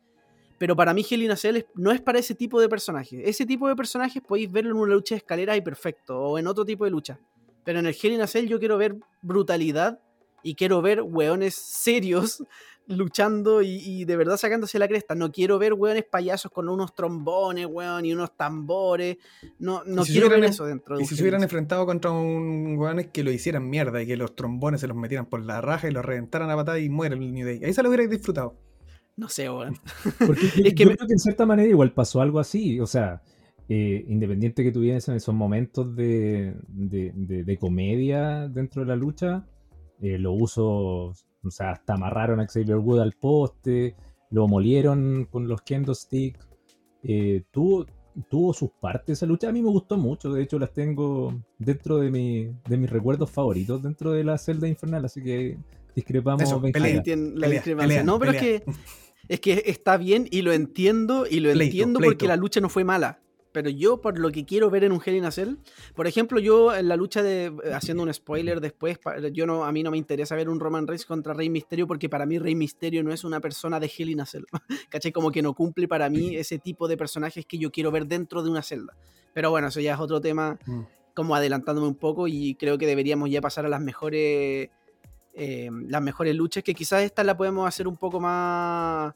pero 0.59 0.77
para 0.77 0.95
mí 0.95 1.05
Hell 1.09 1.23
in 1.23 1.33
no 1.75 1.91
es 1.91 2.01
para 2.01 2.21
ese 2.21 2.35
tipo 2.35 2.61
de 2.61 2.69
personajes. 2.69 3.21
Ese 3.25 3.45
tipo 3.45 3.67
de 3.67 3.75
personajes 3.75 4.23
podéis 4.23 4.51
verlo 4.53 4.71
en 4.71 4.77
una 4.77 4.95
lucha 4.95 5.17
de 5.17 5.19
escalera 5.19 5.57
y 5.57 5.61
perfecto, 5.61 6.19
o 6.19 6.39
en 6.39 6.47
otro 6.47 6.65
tipo 6.65 6.85
de 6.85 6.91
lucha. 6.93 7.19
Pero 7.65 7.79
en 7.79 7.87
el 7.87 7.97
Hell 8.01 8.13
in 8.13 8.21
a 8.21 8.27
Cell 8.27 8.47
yo 8.47 8.59
quiero 8.59 8.79
ver 8.79 8.97
brutalidad 9.23 10.01
y 10.43 10.55
quiero 10.55 10.83
ver 10.83 11.01
weones 11.03 11.55
serios 11.55 12.45
luchando 12.87 13.63
y, 13.63 13.77
y 13.83 14.05
de 14.05 14.17
verdad 14.17 14.37
sacándose 14.37 14.79
la 14.79 14.87
cresta. 14.89 15.15
No 15.15 15.33
quiero 15.33 15.59
ver 15.59 15.73
weones 15.73 16.05
payasos 16.05 16.53
con 16.53 16.69
unos 16.69 16.95
trombones, 16.95 17.67
weón, 17.67 18.05
y 18.05 18.13
unos 18.13 18.37
tambores. 18.37 19.17
No, 19.59 19.83
no 19.87 20.05
si 20.05 20.13
quiero 20.13 20.27
hubieran 20.27 20.41
ver 20.43 20.49
en- 20.49 20.53
eso 20.53 20.67
dentro 20.67 20.97
de 20.99 21.03
Y 21.03 21.07
si 21.07 21.17
se 21.17 21.23
hubieran 21.23 21.43
enfrentado 21.43 21.87
contra 21.87 22.11
un 22.11 22.77
weones 22.77 23.07
que 23.09 23.25
lo 23.25 23.31
hicieran 23.33 23.69
mierda 23.71 24.03
y 24.03 24.07
que 24.07 24.17
los 24.19 24.37
trombones 24.37 24.81
se 24.83 24.87
los 24.87 24.97
metieran 24.97 25.25
por 25.27 25.43
la 25.43 25.61
raja 25.63 25.89
y 25.89 25.93
los 25.93 26.05
reventaran 26.05 26.51
a 26.51 26.57
patada 26.57 26.79
y 26.79 26.91
muere 26.91 27.15
el 27.15 27.33
New 27.33 27.47
Day. 27.47 27.65
Ahí 27.65 27.73
se 27.73 27.83
lo 27.83 27.89
hubierais 27.89 28.11
disfrutado. 28.11 28.55
No 29.17 29.29
sé, 29.29 29.49
weón. 29.49 29.79
Porque 30.27 30.47
Es 30.65 30.75
que 30.75 30.85
yo 30.85 30.91
me- 30.91 30.97
creo 30.97 31.07
que 31.07 31.15
en 31.15 31.19
cierta 31.21 31.47
manera 31.47 31.69
igual 31.71 31.93
pasó 31.93 32.21
algo 32.21 32.39
así. 32.39 32.81
O 32.81 32.87
sea, 32.87 33.23
eh, 33.69 34.05
independiente 34.09 34.63
que 34.63 34.73
tuviesen 34.73 35.15
esos 35.17 35.35
momentos 35.35 35.95
de, 35.97 36.55
de- 36.69 37.13
de- 37.15 37.45
de 37.45 37.57
comedia 37.59 38.49
dentro 38.49 38.83
de 38.83 38.89
la 38.89 38.97
lucha, 38.97 39.47
eh, 40.01 40.19
lo 40.19 40.33
uso, 40.33 40.67
o 40.67 41.51
sea, 41.51 41.71
hasta 41.73 41.95
amarraron 41.95 42.41
a 42.41 42.47
Xavier 42.47 42.77
Wood 42.79 43.01
al 43.01 43.13
poste, 43.13 43.95
lo 44.31 44.49
molieron 44.49 45.27
con 45.31 45.49
los 45.49 45.63
kendo 45.63 45.95
stick. 45.95 46.39
eh, 47.07 47.43
tuvo, 47.51 47.87
tuvo 48.31 48.53
sus 48.55 48.71
partes 48.81 49.19
esa 49.19 49.27
lucha. 49.27 49.49
A 49.49 49.53
mí 49.53 49.61
me 49.63 49.69
gustó 49.69 49.97
mucho. 49.99 50.33
De 50.33 50.43
hecho, 50.43 50.59
las 50.59 50.73
tengo 50.73 51.35
dentro 51.59 51.99
de, 51.99 52.11
mi, 52.11 52.49
de 52.69 52.77
mis 52.79 52.89
recuerdos 52.91 53.31
favoritos 53.31 53.83
dentro 53.83 54.13
de 54.13 54.25
la 54.25 54.39
celda 54.39 54.67
infernal. 54.69 55.05
Así 55.05 55.23
que 55.23 55.59
discrepamos. 55.95 56.43
Eso, 56.43 56.61
20 56.61 56.79
pelea. 56.81 56.97
Entiendo 56.97 57.35
la 57.35 57.41
pelea, 57.47 57.59
discrepancia. 57.61 57.89
pelea, 57.89 58.05
no, 58.05 58.19
pero 58.19 58.33
es 58.33 58.39
que 58.41 58.65
es 59.29 59.41
que 59.41 59.63
está 59.67 59.97
bien 59.99 60.27
y 60.31 60.43
lo 60.43 60.53
entiendo 60.53 61.27
y 61.31 61.41
lo 61.41 61.51
Pleito, 61.53 61.65
entiendo 61.65 61.99
pleito. 61.99 62.13
porque 62.13 62.29
la 62.29 62.37
lucha 62.37 62.61
no 62.61 62.69
fue 62.71 62.85
mala. 62.85 63.21
Pero 63.55 63.71
yo, 63.71 64.01
por 64.01 64.19
lo 64.19 64.33
que 64.33 64.45
quiero 64.45 64.69
ver 64.69 64.83
en 64.83 64.91
un 64.91 65.01
Hell 65.03 65.15
in 65.15 65.25
a 65.25 65.31
Cell, 65.31 65.55
por 65.95 66.09
ejemplo, 66.09 66.41
yo 66.41 66.75
en 66.75 66.89
la 66.89 66.97
lucha 66.97 67.23
de. 67.23 67.53
Haciendo 67.73 68.03
un 68.03 68.13
spoiler 68.13 68.61
después, 68.61 68.99
yo 69.33 69.47
no, 69.47 69.65
a 69.65 69.71
mí 69.71 69.85
no 69.85 69.93
me 69.93 69.97
interesa 69.97 70.35
ver 70.35 70.49
un 70.49 70.59
Roman 70.59 70.89
Reigns 70.89 71.07
contra 71.07 71.33
Rey 71.35 71.49
Misterio 71.49 71.87
porque 71.87 72.09
para 72.09 72.27
mí 72.27 72.41
Rey 72.41 72.57
Misterio 72.57 73.05
no 73.05 73.13
es 73.13 73.23
una 73.23 73.39
persona 73.39 73.79
de 73.79 73.91
Hell 73.97 74.11
in 74.11 74.21
a 74.21 74.27
Cell. 74.27 74.43
¿Cachai? 74.91 75.13
Como 75.13 75.31
que 75.31 75.41
no 75.41 75.55
cumple 75.55 75.87
para 75.87 76.11
mí 76.11 76.35
ese 76.35 76.59
tipo 76.59 76.89
de 76.89 76.97
personajes 76.97 77.47
que 77.47 77.57
yo 77.59 77.71
quiero 77.71 77.93
ver 77.93 78.07
dentro 78.09 78.43
de 78.43 78.51
una 78.51 78.63
celda. 78.63 78.97
Pero 79.33 79.51
bueno, 79.51 79.69
eso 79.69 79.81
ya 79.81 79.95
es 79.95 80.01
otro 80.01 80.21
tema 80.21 80.59
Mm. 80.67 80.81
como 81.15 81.37
adelantándome 81.37 81.87
un 81.87 81.95
poco 81.95 82.27
y 82.27 82.57
creo 82.57 82.77
que 82.77 82.89
deberíamos 82.89 83.31
ya 83.31 83.41
pasar 83.41 83.65
a 83.67 83.69
las 83.69 83.81
mejores 83.81 84.69
eh, 85.37 85.69
las 85.89 86.03
mejores 86.03 86.35
luchas 86.35 86.63
que 86.65 86.75
quizás 86.75 87.03
esta 87.03 87.23
la 87.25 87.37
podemos 87.37 87.69
hacer 87.69 87.87
un 87.87 87.97
poco 87.97 88.19
más 88.21 89.15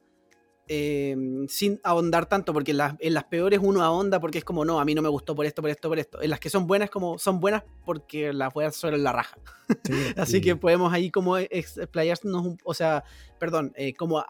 eh, 0.69 1.17
sin 1.49 1.81
ahondar 1.83 2.27
tanto 2.27 2.53
porque 2.53 2.71
en 2.73 2.77
las, 2.79 2.95
en 3.01 3.15
las 3.15 3.25
peores 3.25 3.59
uno 3.63 3.83
ahonda 3.83 4.21
porque 4.21 4.39
es 4.39 4.45
como 4.45 4.65
no, 4.65 4.79
a 4.81 4.85
mí 4.85 4.95
no 4.95 5.03
me 5.03 5.09
gustó 5.09 5.35
por 5.35 5.47
esto, 5.47 5.63
por 5.63 5.71
esto, 5.71 5.89
por 5.89 5.99
esto. 5.99 6.21
En 6.23 6.31
las 6.31 6.41
que 6.41 6.51
son 6.51 6.67
buenas 6.67 6.91
como 6.91 7.19
son 7.19 7.41
buenas 7.41 7.65
porque 7.85 8.33
las 8.33 8.53
voy 8.53 8.65
a 8.65 8.69
hacer 8.69 8.95
en 8.95 9.03
la 9.03 9.13
raja. 9.13 9.39
Sí. 9.85 9.93
Así 10.17 10.33
Sí. 10.33 10.41
que 10.43 10.57
podemos 10.57 10.93
ahí 10.93 11.11
como 11.11 11.37
ex- 11.39 11.79
explayarnos, 11.79 12.47
un- 12.47 12.59
o 12.65 12.75
sea, 12.75 13.03
perdón, 13.39 13.73
eh, 13.77 13.95
como 13.95 14.25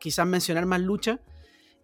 quizás 0.00 0.26
mencionar 0.26 0.66
más 0.66 0.80
luchas 0.80 1.20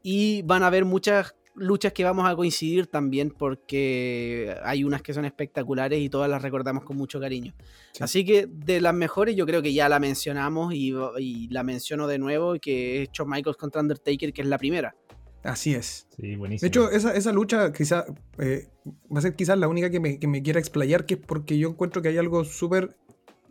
y 0.03 0.43
van 0.43 0.63
a 0.63 0.67
haber 0.69 0.85
muchas 0.85 1.35
luchas 1.61 1.93
que 1.93 2.03
vamos 2.03 2.29
a 2.29 2.35
coincidir 2.35 2.87
también 2.87 3.31
porque 3.31 4.55
hay 4.65 4.83
unas 4.83 5.03
que 5.03 5.15
son 5.15 5.25
espectaculares 5.25 6.01
y 6.01 6.09
todas 6.09 6.29
las 6.29 6.43
recordamos 6.43 6.85
con 6.85 6.97
mucho 6.97 7.21
cariño. 7.21 7.55
Sí. 7.93 8.03
Así 8.03 8.25
que 8.25 8.47
de 8.49 8.81
las 8.81 8.95
mejores 8.95 9.37
yo 9.37 9.47
creo 9.47 9.63
que 9.63 9.73
ya 9.73 9.89
la 9.89 10.01
mencionamos 10.01 10.75
y, 10.75 10.95
y 11.19 11.49
la 11.49 11.63
menciono 11.63 12.07
de 12.07 12.19
nuevo 12.19 12.55
que 12.61 13.03
es 13.03 13.11
Shawn 13.13 13.31
Michaels 13.31 13.57
contra 13.57 13.81
Undertaker 13.81 14.33
que 14.33 14.43
es 14.43 14.49
la 14.49 14.59
primera. 14.59 14.95
Así 15.43 15.75
es. 15.75 16.07
Sí, 16.17 16.37
buenísimo. 16.37 16.65
De 16.65 16.69
hecho, 16.69 16.91
esa, 16.91 17.15
esa 17.15 17.33
lucha 17.33 17.73
quizá, 17.73 18.05
eh, 18.39 18.69
va 19.15 19.21
a 19.21 19.23
ser 19.23 19.35
quizás 19.35 19.59
la 19.59 19.69
única 19.69 19.91
que 19.91 20.01
me, 20.01 20.19
que 20.19 20.27
me 20.27 20.43
quiera 20.43 20.61
explayar, 20.61 21.07
que 21.07 21.15
es 21.15 21.21
porque 21.21 21.59
yo 21.59 21.69
encuentro 21.69 22.03
que 22.03 22.09
hay 22.09 22.19
algo 22.19 22.45
súper, 22.45 22.97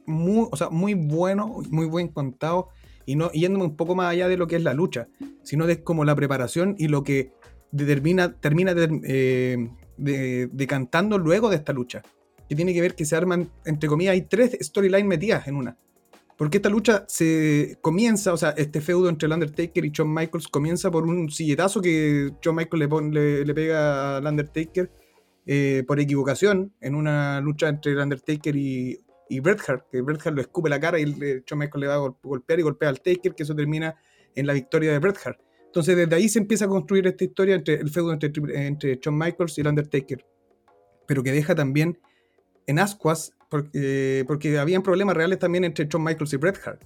muy, 0.05 0.47
o 0.51 0.55
sea, 0.55 0.69
muy 0.69 0.93
bueno, 0.93 1.61
muy 1.71 1.87
buen 1.87 2.09
contado, 2.09 2.69
y 3.05 3.15
no 3.15 3.31
yéndome 3.31 3.65
un 3.65 3.75
poco 3.75 3.95
más 3.95 4.11
allá 4.11 4.27
de 4.27 4.37
lo 4.37 4.45
que 4.45 4.55
es 4.55 4.63
la 4.63 4.75
lucha, 4.75 5.07
sino 5.41 5.65
de 5.65 5.83
como 5.83 6.05
la 6.05 6.15
preparación 6.15 6.75
y 6.77 6.89
lo 6.89 7.03
que 7.03 7.31
termina 7.75 8.73
eh, 9.03 9.69
de- 9.97 10.49
decantando 10.51 11.17
luego 11.17 11.49
de 11.49 11.55
esta 11.57 11.73
lucha. 11.73 12.01
Que 12.47 12.55
tiene 12.55 12.73
que 12.73 12.81
ver 12.81 12.95
que 12.95 13.05
se 13.05 13.15
arman, 13.15 13.49
entre 13.65 13.87
comillas, 13.87 14.13
hay 14.13 14.23
tres 14.23 14.57
storylines 14.61 15.05
metidas 15.05 15.47
en 15.47 15.55
una. 15.55 15.77
Porque 16.35 16.57
esta 16.57 16.69
lucha 16.69 17.03
se 17.07 17.77
comienza, 17.81 18.33
o 18.33 18.37
sea, 18.37 18.51
este 18.51 18.79
feudo 18.81 19.09
entre 19.09 19.27
el 19.27 19.33
Undertaker 19.33 19.83
y 19.85 19.91
Shawn 19.91 20.11
Michaels 20.13 20.47
comienza 20.47 20.89
por 20.89 21.03
un 21.05 21.29
silletazo 21.29 21.81
que 21.81 22.31
Shawn 22.41 22.55
Michaels 22.55 22.79
le, 22.79 22.87
pon- 22.87 23.11
le, 23.13 23.53
pega 23.53 24.17
al 24.17 24.25
Undertaker 24.25 24.89
eh, 25.45 25.83
por 25.85 25.99
equivocación 25.99 26.73
en 26.79 26.95
una 26.95 27.41
lucha 27.41 27.67
entre 27.67 27.91
el 27.91 27.99
Undertaker 27.99 28.55
y, 28.55 28.99
Bret 29.41 29.59
Hart, 29.67 29.85
que 29.91 30.01
Bret 30.01 30.25
Hart 30.25 30.35
lo 30.35 30.41
escupe 30.41 30.69
la 30.69 30.79
cara 30.79 30.97
y 30.97 31.03
el- 31.03 31.43
Shawn 31.45 31.59
Michaels 31.59 31.81
le 31.81 31.87
va 31.87 31.95
a 31.95 31.97
gol- 31.97 32.15
golpear 32.23 32.57
y 32.59 32.63
golpea 32.63 32.89
al 32.89 33.01
Taker, 33.01 33.35
que 33.35 33.43
eso 33.43 33.53
termina 33.53 33.95
en 34.33 34.47
la 34.47 34.53
victoria 34.53 34.91
de 34.93 34.99
Bret 34.99 35.17
Hart. 35.23 35.39
Entonces 35.69 35.95
desde 35.95 36.15
ahí 36.15 36.27
se 36.29 36.39
empieza 36.39 36.65
a 36.65 36.67
construir 36.67 37.05
esta 37.05 37.23
historia 37.23 37.53
entre 37.53 37.75
el 37.75 37.91
feudo 37.91 38.11
entre, 38.11 38.31
entre 38.65 38.99
Shawn 38.99 39.15
Michaels 39.15 39.55
y 39.57 39.61
el 39.61 39.67
Undertaker, 39.67 40.25
pero 41.05 41.21
que 41.21 41.31
deja 41.31 41.53
también 41.53 41.99
en 42.65 42.79
ascuas 42.79 43.33
porque, 43.49 44.25
porque 44.27 44.57
habían 44.57 44.81
problemas 44.81 45.15
reales 45.15 45.37
también 45.37 45.63
entre 45.65 45.85
Shawn 45.85 46.03
Michaels 46.03 46.33
y 46.33 46.37
Bret 46.37 46.59
Hart. 46.65 46.81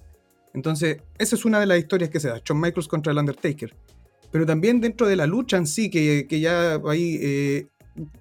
Entonces, 0.52 0.98
esa 1.16 1.34
es 1.34 1.44
una 1.46 1.60
de 1.60 1.66
las 1.66 1.78
historias 1.78 2.10
que 2.10 2.20
se 2.20 2.28
da, 2.28 2.42
Shawn 2.44 2.60
Michaels 2.60 2.86
contra 2.86 3.10
el 3.10 3.18
Undertaker. 3.18 3.74
Pero 4.30 4.44
también 4.44 4.82
dentro 4.82 5.06
de 5.06 5.16
la 5.16 5.26
lucha 5.26 5.56
en 5.56 5.66
sí, 5.66 5.88
que, 5.88 6.26
que 6.28 6.40
ya 6.40 6.74
ahí 6.86 7.18
eh, 7.22 7.68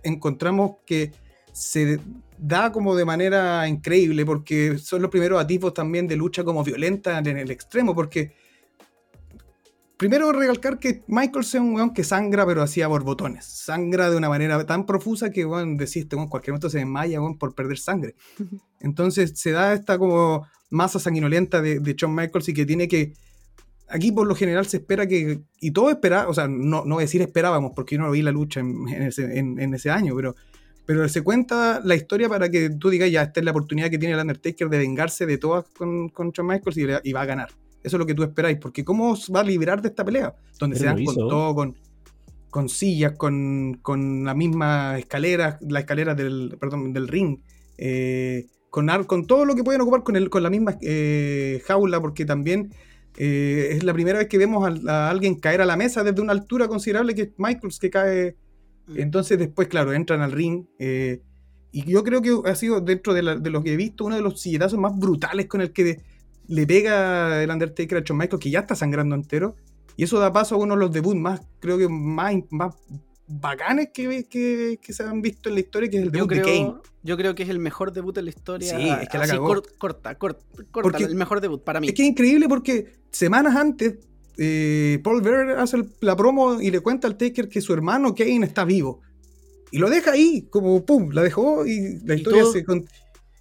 encontramos 0.03 0.77
que 0.85 1.11
se 1.51 1.99
da 2.37 2.71
como 2.71 2.95
de 2.95 3.03
manera 3.03 3.67
increíble, 3.67 4.25
porque 4.25 4.77
son 4.77 5.01
los 5.01 5.11
primeros 5.11 5.41
atisbos 5.41 5.73
también 5.73 6.07
de 6.07 6.15
lucha 6.15 6.45
como 6.45 6.63
violenta 6.63 7.19
en 7.19 7.37
el 7.37 7.51
extremo, 7.51 7.93
porque 7.93 8.33
primero 9.97 10.31
recalcar 10.31 10.79
que 10.79 11.03
Michael 11.07 11.45
es 11.45 11.53
un 11.55 11.73
weón 11.75 11.93
que 11.93 12.03
sangra, 12.03 12.45
pero 12.45 12.61
hacía 12.61 12.87
borbotones. 12.87 13.45
Sangra 13.45 14.09
de 14.09 14.17
una 14.17 14.29
manera 14.29 14.65
tan 14.65 14.85
profusa 14.85 15.29
que, 15.29 15.45
weón, 15.45 15.77
decís, 15.77 15.97
este 15.97 16.15
weón, 16.15 16.27
cualquier 16.27 16.53
momento 16.53 16.69
se 16.69 16.79
desmaya, 16.79 17.21
weón, 17.21 17.37
por 17.37 17.55
perder 17.55 17.77
sangre. 17.77 18.15
Entonces 18.79 19.33
se 19.35 19.51
da 19.51 19.73
esta 19.73 19.97
como 19.97 20.47
masa 20.69 20.99
sanguinolenta 20.99 21.61
de, 21.61 21.79
de 21.79 21.93
Shawn 21.93 22.15
Michaels 22.15 22.49
y 22.49 22.53
que 22.53 22.65
tiene 22.65 22.87
que 22.87 23.13
aquí 23.93 24.11
por 24.11 24.27
lo 24.27 24.35
general 24.35 24.65
se 24.65 24.77
espera 24.77 25.07
que, 25.07 25.41
y 25.59 25.71
todo 25.71 25.89
espera, 25.89 26.27
o 26.27 26.33
sea, 26.33 26.47
no, 26.47 26.83
no 26.85 26.95
voy 26.95 27.03
a 27.03 27.05
decir 27.05 27.21
esperábamos, 27.21 27.73
porque 27.75 27.95
yo 27.95 28.01
no 28.01 28.11
vi 28.11 28.21
la 28.21 28.31
lucha 28.31 28.59
en, 28.59 28.87
ese, 28.89 29.37
en, 29.37 29.73
ese, 29.73 29.91
año, 29.91 30.15
pero, 30.15 30.35
pero 30.85 31.07
se 31.07 31.21
cuenta 31.21 31.79
la 31.83 31.95
historia 31.95 32.27
para 32.27 32.49
que 32.49 32.71
tú 32.71 32.89
digas, 32.89 33.11
ya, 33.11 33.23
esta 33.23 33.39
es 33.39 33.45
la 33.45 33.51
oportunidad 33.51 33.89
que 33.89 33.99
tiene 33.99 34.15
el 34.15 34.21
Undertaker 34.21 34.69
de 34.69 34.77
vengarse 34.79 35.25
de 35.25 35.37
todas 35.37 35.65
con, 35.77 36.09
con 36.09 36.31
Shawn 36.31 36.47
Michaels 36.47 36.77
y, 36.77 37.13
va 37.13 37.21
a 37.21 37.25
ganar. 37.25 37.49
Eso 37.83 37.97
es 37.97 37.99
lo 37.99 38.05
que 38.05 38.13
tú 38.13 38.23
esperáis, 38.23 38.57
porque 38.57 38.83
¿cómo 38.83 39.15
va 39.35 39.41
a 39.41 39.43
liberar 39.43 39.81
de 39.81 39.89
esta 39.89 40.05
pelea? 40.05 40.35
Donde 40.59 40.77
se 40.77 40.85
dan 40.85 41.03
con 41.03 41.15
todo, 41.15 41.55
con, 41.55 41.75
con 42.49 42.69
sillas, 42.69 43.13
con, 43.17 43.79
con 43.81 44.23
la 44.23 44.33
misma 44.33 44.97
escalera, 44.97 45.59
la 45.61 45.79
escalera 45.81 46.15
del, 46.15 46.55
perdón, 46.59 46.93
del 46.93 47.07
ring, 47.07 47.39
eh, 47.77 48.47
con, 48.69 48.87
con 49.05 49.27
todo 49.27 49.45
lo 49.45 49.55
que 49.55 49.63
pueden 49.63 49.81
ocupar 49.81 50.03
con, 50.03 50.15
el, 50.15 50.29
con 50.29 50.43
la 50.43 50.49
misma 50.49 50.77
eh, 50.81 51.61
jaula, 51.65 51.99
porque 51.99 52.25
también 52.25 52.71
eh, 53.17 53.69
es 53.71 53.83
la 53.83 53.93
primera 53.93 54.17
vez 54.17 54.27
que 54.27 54.37
vemos 54.37 54.67
a, 54.87 55.09
alguien 55.09 55.35
caer 55.35 55.61
a 55.61 55.65
la 55.65 55.75
mesa 55.75 56.03
desde 56.03 56.21
una 56.21 56.31
altura 56.31 56.67
considerable 56.67 57.13
que 57.13 57.21
es 57.23 57.29
Michaels 57.37 57.79
que 57.79 57.89
cae. 57.89 58.35
Mm. 58.87 58.99
Entonces 58.99 59.37
después, 59.37 59.67
claro, 59.67 59.93
entran 59.93 60.21
al 60.21 60.31
ring. 60.31 60.65
Eh, 60.79 61.21
y 61.71 61.83
yo 61.91 62.03
creo 62.03 62.21
que 62.21 62.49
ha 62.49 62.55
sido 62.55 62.81
dentro 62.81 63.13
de, 63.13 63.23
lo 63.23 63.63
que 63.63 63.73
he 63.73 63.77
visto 63.77 64.05
uno 64.05 64.15
de 64.15 64.21
los 64.21 64.39
silletazos 64.39 64.79
más 64.79 64.97
brutales 64.97 65.47
con 65.47 65.61
el 65.61 65.71
que 65.71 66.01
le 66.47 66.67
pega 66.67 67.43
el 67.43 67.49
Undertaker 67.49 67.97
a 67.97 68.01
Shawn 68.01 68.17
Michaels, 68.17 68.43
que 68.43 68.49
ya 68.49 68.59
está 68.59 68.75
sangrando 68.75 69.15
entero. 69.15 69.55
Y 69.95 70.03
eso 70.03 70.19
da 70.19 70.33
paso 70.33 70.55
a 70.55 70.57
uno 70.57 70.73
de 70.73 70.79
los 70.79 70.91
debuts 70.91 71.19
más, 71.19 71.41
creo 71.59 71.77
que 71.77 71.87
más, 71.87 72.33
más 72.49 72.75
bacanes 73.27 73.89
que, 73.93 74.25
que, 74.25 74.79
que, 74.81 74.93
se 74.93 75.03
han 75.03 75.21
visto 75.21 75.49
en 75.49 75.55
la 75.55 75.61
historia, 75.61 75.89
que 75.89 75.97
es 75.97 76.03
el 76.03 76.11
debut 76.11 76.29
de 76.29 76.41
Kane. 76.41 76.73
Yo 77.03 77.17
creo 77.17 77.35
que 77.35 77.43
es 77.43 77.49
el 77.49 77.59
mejor 77.59 77.91
debut 77.91 78.17
en 78.17 78.25
la 78.25 78.29
historia. 78.29 78.75
Sí, 78.75 78.89
es 78.89 79.09
que 79.09 79.17
la 79.17 79.27
cagó. 79.27 79.47
corta, 79.77 80.15
corta, 80.15 80.43
corta, 80.71 80.97
el 80.97 81.15
mejor 81.15 81.41
debut 81.41 81.63
para 81.63 81.79
mí. 81.79 81.89
Es 81.89 81.93
que 81.93 82.03
es 82.03 82.09
increíble 82.09 82.47
porque 82.47 82.93
semanas 83.11 83.55
antes, 83.55 83.95
eh, 84.37 84.99
Paul 85.03 85.21
Bear 85.21 85.59
hace 85.59 85.77
la 86.01 86.15
promo 86.15 86.59
y 86.59 86.71
le 86.71 86.79
cuenta 86.79 87.07
al 87.07 87.17
Taker 87.17 87.49
que 87.49 87.61
su 87.61 87.73
hermano 87.73 88.15
Kane 88.15 88.45
está 88.45 88.65
vivo. 88.65 89.01
Y 89.71 89.79
lo 89.79 89.89
deja 89.89 90.11
ahí, 90.11 90.47
como 90.49 90.85
pum, 90.85 91.09
la 91.11 91.23
dejó 91.23 91.65
y 91.65 91.99
la 92.05 92.15
historia 92.15 92.45
se. 92.45 92.63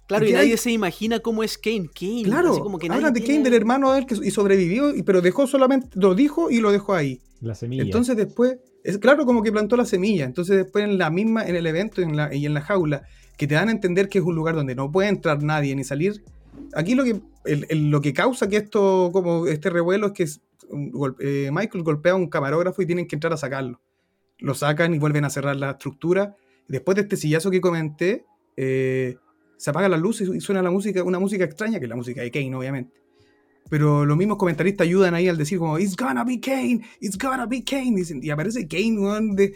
Claro, 0.07 0.27
y, 0.27 0.33
nadie 0.33 0.57
se 0.57 0.71
imagina 0.71 1.19
cómo 1.19 1.43
es 1.43 1.57
Kane. 1.57 1.89
Kane 1.93 2.23
claro, 2.23 2.59
como 2.59 2.77
que 2.77 2.87
hablan 2.91 3.13
de 3.13 3.21
Kane, 3.21 3.43
del 3.43 3.53
hermano 3.53 3.93
de 3.93 3.99
él 3.99 4.05
que, 4.05 4.15
y 4.15 4.31
sobrevivió, 4.31 4.93
pero 5.05 5.21
dejó 5.21 5.47
solamente, 5.47 5.87
lo 5.93 6.13
dijo 6.13 6.49
y 6.49 6.59
lo 6.59 6.71
dejó 6.71 6.93
ahí. 6.93 7.21
La 7.41 7.55
semilla. 7.55 7.83
Entonces 7.83 8.15
después, 8.15 8.57
es 8.83 8.97
claro 8.97 9.25
como 9.25 9.43
que 9.43 9.51
plantó 9.51 9.77
la 9.77 9.85
semilla. 9.85 10.25
Entonces 10.25 10.57
después 10.57 10.83
en 10.85 10.97
la 10.97 11.09
misma, 11.09 11.45
en 11.45 11.55
el 11.55 11.65
evento 11.65 12.01
en 12.01 12.15
la, 12.15 12.33
y 12.33 12.45
en 12.45 12.53
la 12.53 12.61
jaula, 12.61 13.03
que 13.37 13.47
te 13.47 13.55
dan 13.55 13.69
a 13.69 13.71
entender 13.71 14.09
que 14.09 14.19
es 14.19 14.25
un 14.25 14.35
lugar 14.35 14.55
donde 14.55 14.75
no 14.75 14.91
puede 14.91 15.09
entrar 15.09 15.41
nadie 15.41 15.75
ni 15.75 15.83
salir. 15.83 16.23
Aquí 16.75 16.95
lo 16.95 17.03
que, 17.03 17.19
lo 17.71 18.01
que 18.01 18.13
causa 18.13 18.47
que 18.47 18.57
esto, 18.57 19.09
como 19.11 19.47
este 19.47 19.69
revuelo, 19.69 20.07
es 20.07 20.13
que 20.13 20.27
eh, 21.19 21.49
Michael 21.51 21.83
golpea 21.83 22.13
a 22.13 22.15
un 22.15 22.27
camarógrafo 22.27 22.81
y 22.81 22.85
tienen 22.85 23.07
que 23.07 23.15
entrar 23.15 23.33
a 23.33 23.37
sacarlo. 23.37 23.81
Lo 24.39 24.53
sacan 24.53 24.93
y 24.93 24.99
vuelven 24.99 25.25
a 25.25 25.29
cerrar 25.29 25.55
la 25.55 25.71
estructura. 25.71 26.35
Después 26.67 26.95
de 26.95 27.01
este 27.01 27.17
sillazo 27.17 27.51
que 27.51 27.61
comenté, 27.61 28.25
eh, 28.57 29.17
se 29.63 29.69
apaga 29.69 29.87
la 29.87 29.95
luz 29.95 30.19
y 30.19 30.41
suena 30.41 30.61
la 30.61 30.69
música, 30.69 31.01
una 31.03 31.19
música 31.19 31.45
extraña, 31.45 31.79
que 31.79 31.85
es 31.85 31.89
la 31.89 31.95
música 31.95 32.21
de 32.21 32.29
Kane, 32.29 32.53
obviamente. 32.53 32.93
Pero 33.69 34.05
los 34.05 34.17
mismos 34.17 34.37
comentaristas 34.37 34.85
ayudan 34.85 35.13
ahí 35.13 35.29
al 35.29 35.37
decir 35.37 35.57
como, 35.57 35.79
It's 35.79 35.95
gonna 35.95 36.25
be 36.25 36.41
Kane, 36.41 36.81
it's 36.99 37.17
gonna 37.17 37.45
be 37.45 37.63
Kane. 37.63 37.95
y 38.21 38.29
aparece 38.29 38.67
Kane, 38.67 38.99
un 38.99 39.37
de, 39.37 39.55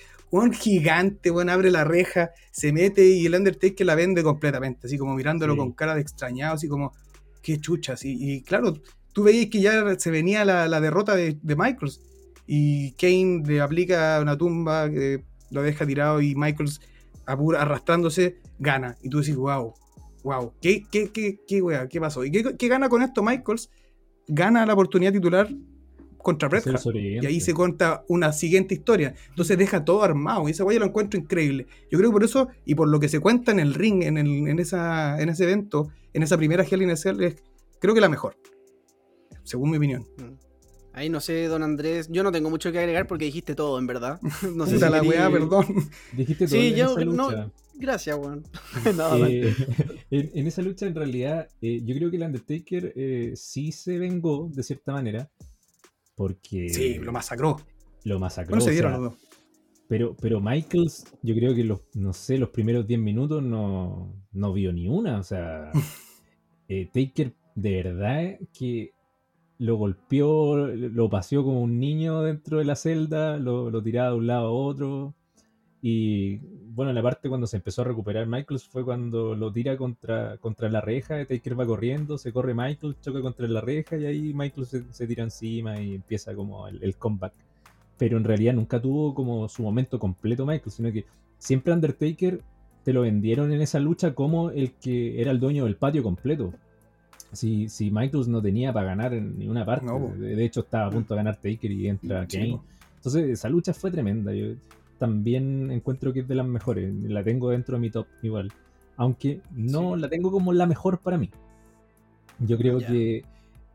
gigante, 0.54 1.30
one, 1.30 1.52
abre 1.52 1.72
la 1.72 1.84
reja, 1.84 2.32
se 2.52 2.72
mete 2.72 3.06
y 3.06 3.26
el 3.26 3.36
Undertaker 3.36 3.86
la 3.86 3.96
vende 3.96 4.24
completamente, 4.24 4.88
así 4.88 4.98
como 4.98 5.14
mirándolo 5.14 5.58
con 5.58 5.74
cara 5.74 5.94
de 5.94 6.00
extrañado, 6.00 6.56
así 6.56 6.70
como, 6.70 6.94
qué 7.42 7.60
chuchas. 7.60 8.06
Y, 8.06 8.44
claro, 8.44 8.76
tú 9.12 9.24
veías 9.24 9.48
que 9.48 9.60
ya 9.60 10.00
se 10.00 10.10
venía 10.10 10.46
la, 10.46 10.80
derrota 10.80 11.18
de, 11.18 11.38
de, 11.42 11.56
Michaels. 11.58 12.00
Y 12.48 12.94
Kane 12.94 13.44
le 13.46 13.60
aplica 13.60 14.22
una 14.22 14.38
tumba, 14.38 14.90
que 14.90 15.26
lo 15.52 15.64
deja 15.64 15.86
tirado 15.86 16.22
y 16.22 16.34
Michaels 16.34 16.80
arrastrándose, 17.26 18.38
gana. 18.58 18.96
Y 19.02 19.10
tú 19.10 19.20
decís, 19.20 19.36
wow, 19.36 19.74
wow, 20.24 20.54
¿qué, 20.62 20.86
qué, 20.90 21.10
qué, 21.10 21.40
qué, 21.48 21.62
wea, 21.62 21.88
qué 21.88 22.00
pasó? 22.00 22.24
¿Y 22.26 22.32
qué, 22.32 22.56
qué, 22.58 22.68
gana 22.68 22.90
con 22.90 23.02
esto 23.02 23.24
Michaels? 23.24 23.70
Gana 24.28 24.66
la 24.66 24.74
oportunidad 24.74 25.14
titular 25.14 25.50
contra 26.28 26.50
Bret 26.50 26.66
Y 26.94 27.26
ahí 27.26 27.40
se 27.40 27.54
cuenta 27.54 28.04
una 28.10 28.34
siguiente 28.34 28.74
historia. 28.74 29.16
Entonces 29.30 29.58
deja 29.58 29.86
todo 29.86 30.04
armado. 30.04 30.48
Y 30.48 30.52
esa 30.52 30.66
wea 30.66 30.78
lo 30.78 30.86
encuentro 30.86 31.18
increíble. 31.18 31.68
Yo 31.90 31.98
creo 31.98 32.10
que 32.10 32.14
por 32.14 32.24
eso, 32.26 32.50
y 32.66 32.76
por 32.76 32.90
lo 32.90 33.00
que 33.00 33.08
se 33.08 33.22
cuenta 33.22 33.54
en 33.54 33.60
el 33.60 33.74
ring, 33.74 34.04
en, 34.04 34.18
el, 34.18 34.48
en, 34.50 34.60
esa, 34.60 35.22
en 35.22 35.30
ese 35.30 35.46
evento, 35.46 35.88
en 36.14 36.24
esa 36.24 36.36
primera 36.38 36.66
Hell 36.70 36.82
in 36.82 36.90
es 36.90 37.06
creo 37.80 37.94
que 37.94 38.02
la 38.02 38.10
mejor. 38.10 38.36
Según 39.44 39.72
mi 39.72 39.78
opinión. 39.78 40.06
Mm. 40.18 40.48
Ahí 40.92 41.10
no 41.10 41.22
sé, 41.22 41.46
don 41.46 41.62
Andrés, 41.64 42.10
yo 42.12 42.24
no 42.24 42.32
tengo 42.32 42.50
mucho 42.50 42.72
que 42.72 42.80
agregar 42.80 43.08
porque 43.08 43.26
dijiste 43.26 43.56
todo, 43.56 43.80
en 43.80 43.88
verdad. 43.88 44.20
No 44.54 44.66
sé 44.66 44.80
si 44.80 44.82
la 44.82 45.02
weá, 45.02 45.30
perdón. 45.32 45.66
Dijiste 46.12 46.48
todo. 46.48 46.60
Sí, 46.60 46.74
yo 46.74 46.98
no. 47.06 47.52
Gracias, 47.78 48.16
Juan. 48.16 48.44
Eh, 50.10 50.32
en, 50.36 50.48
esa 50.48 50.62
lucha, 50.62 50.86
en 50.86 50.96
realidad, 50.96 51.50
eh, 51.62 51.82
yo 51.84 51.94
creo 51.94 52.10
que 52.10 52.16
el 52.16 52.24
Undertaker 52.24 52.94
eh, 52.96 53.34
sí 53.36 53.74
se 53.74 53.98
vengó, 53.98 54.50
de 54.54 54.64
cierta 54.64 54.94
manera, 54.94 55.30
porque... 56.16 56.70
Sí, 56.70 56.96
lo 56.96 57.12
masacró. 57.12 57.60
Lo 58.06 58.18
masacró. 58.18 58.56
No 58.56 58.62
se 58.62 58.72
dieron 58.72 58.94
los 58.94 59.02
dos. 59.02 59.14
Pero, 59.90 60.16
pero 60.16 60.40
Michaels, 60.40 61.14
yo 61.22 61.36
creo 61.36 61.54
que 61.54 61.66
los, 61.66 61.82
no 61.94 62.14
sé, 62.14 62.38
los 62.38 62.50
primeros 62.50 62.88
10 62.88 63.02
minutos 63.02 63.44
no, 63.44 64.16
no 64.32 64.54
vio 64.54 64.72
ni 64.72 64.88
una. 64.88 65.20
O 65.20 65.24
sea, 65.24 65.72
Taker, 66.94 67.34
de 67.56 67.84
verdad 67.84 68.40
que 68.58 68.94
lo 69.58 69.76
golpeó, 69.76 70.56
lo 70.56 71.10
paseó 71.10 71.44
como 71.44 71.62
un 71.62 71.80
niño 71.80 72.22
dentro 72.22 72.60
de 72.60 72.66
la 72.66 72.78
celda, 72.78 73.38
lo, 73.38 73.70
lo 73.70 73.84
tiraba 73.84 74.12
de 74.12 74.16
un 74.16 74.28
lado 74.28 74.48
a 74.48 74.52
otro. 74.52 75.17
Y 75.90 76.42
bueno, 76.76 76.92
la 76.92 77.02
parte 77.02 77.30
cuando 77.30 77.48
se 77.48 77.56
empezó 77.56 77.82
a 77.82 77.86
recuperar 77.86 78.28
Michaels 78.28 78.68
fue 78.68 78.84
cuando 78.84 79.36
lo 79.36 79.54
tira 79.54 79.78
contra, 79.78 80.36
contra 80.36 80.70
la 80.70 80.82
reja, 80.82 81.24
Taker 81.26 81.58
va 81.58 81.66
corriendo, 81.66 82.18
se 82.18 82.34
corre 82.34 82.54
Michael, 82.54 82.98
choca 83.02 83.22
contra 83.22 83.48
la 83.48 83.62
reja 83.62 83.96
y 83.96 84.06
ahí 84.06 84.34
Michael 84.34 84.66
se, 84.66 85.08
tira 85.08 85.24
encima 85.24 85.80
y 85.80 85.96
empieza 85.96 86.36
como 86.36 86.68
el, 86.68 86.96
comeback. 86.98 87.32
Pero 87.98 88.18
en 88.18 88.26
realidad 88.26 88.54
nunca 88.54 88.82
tuvo 88.82 89.14
como 89.14 89.48
su 89.48 89.64
momento 89.64 89.98
completo 89.98 90.46
Michael, 90.46 90.72
sino 90.72 90.92
que 90.92 91.06
siempre 91.38 91.72
Undertaker 91.72 92.42
te 92.84 92.92
lo 92.92 93.04
vendieron 93.04 93.54
en 93.54 93.62
esa 93.62 93.80
lucha 93.80 94.14
como 94.14 94.50
el 94.50 94.74
que 94.74 95.22
era 95.22 95.32
el 95.32 95.40
dueño 95.40 95.64
del 95.64 95.78
patio 95.78 96.04
completo. 96.04 96.54
Si, 97.32 97.70
si 97.70 97.92
Michaels 97.92 98.28
no 98.28 98.42
tenía 98.42 98.74
para 98.74 98.88
ganar 98.88 99.14
en 99.14 99.40
ninguna 99.40 99.66
parte, 99.66 99.88
de, 100.18 100.44
hecho 100.44 100.60
estaba 100.60 100.88
a 100.88 100.92
punto 100.92 101.14
de 101.14 101.20
ganar 101.20 101.38
Taker 101.38 101.72
y 101.72 101.88
entra 101.88 102.28
Kane. 102.28 102.60
Entonces 102.98 103.30
esa 103.30 103.48
lucha 103.48 103.74
fue 103.74 103.90
tremenda. 103.90 104.34
Yo 104.34 104.48
también 104.98 105.72
encuentro 105.72 106.14
que 106.14 106.22
es 106.22 106.28
de 106.28 106.36
las 106.36 106.48
mejores. 106.48 106.94
La 107.04 107.24
tengo 107.24 107.50
dentro 107.50 107.76
de 107.76 107.82
mi 107.82 107.90
top 107.90 108.08
igual. 108.22 108.52
Aunque 108.96 109.42
no 109.52 109.96
la 109.96 110.10
tengo 110.10 110.32
como 110.32 110.54
la 110.54 110.66
mejor 110.66 111.00
para 111.00 111.18
mí. 111.18 111.30
Yo 112.40 112.58
creo 112.58 112.80
que 112.80 113.24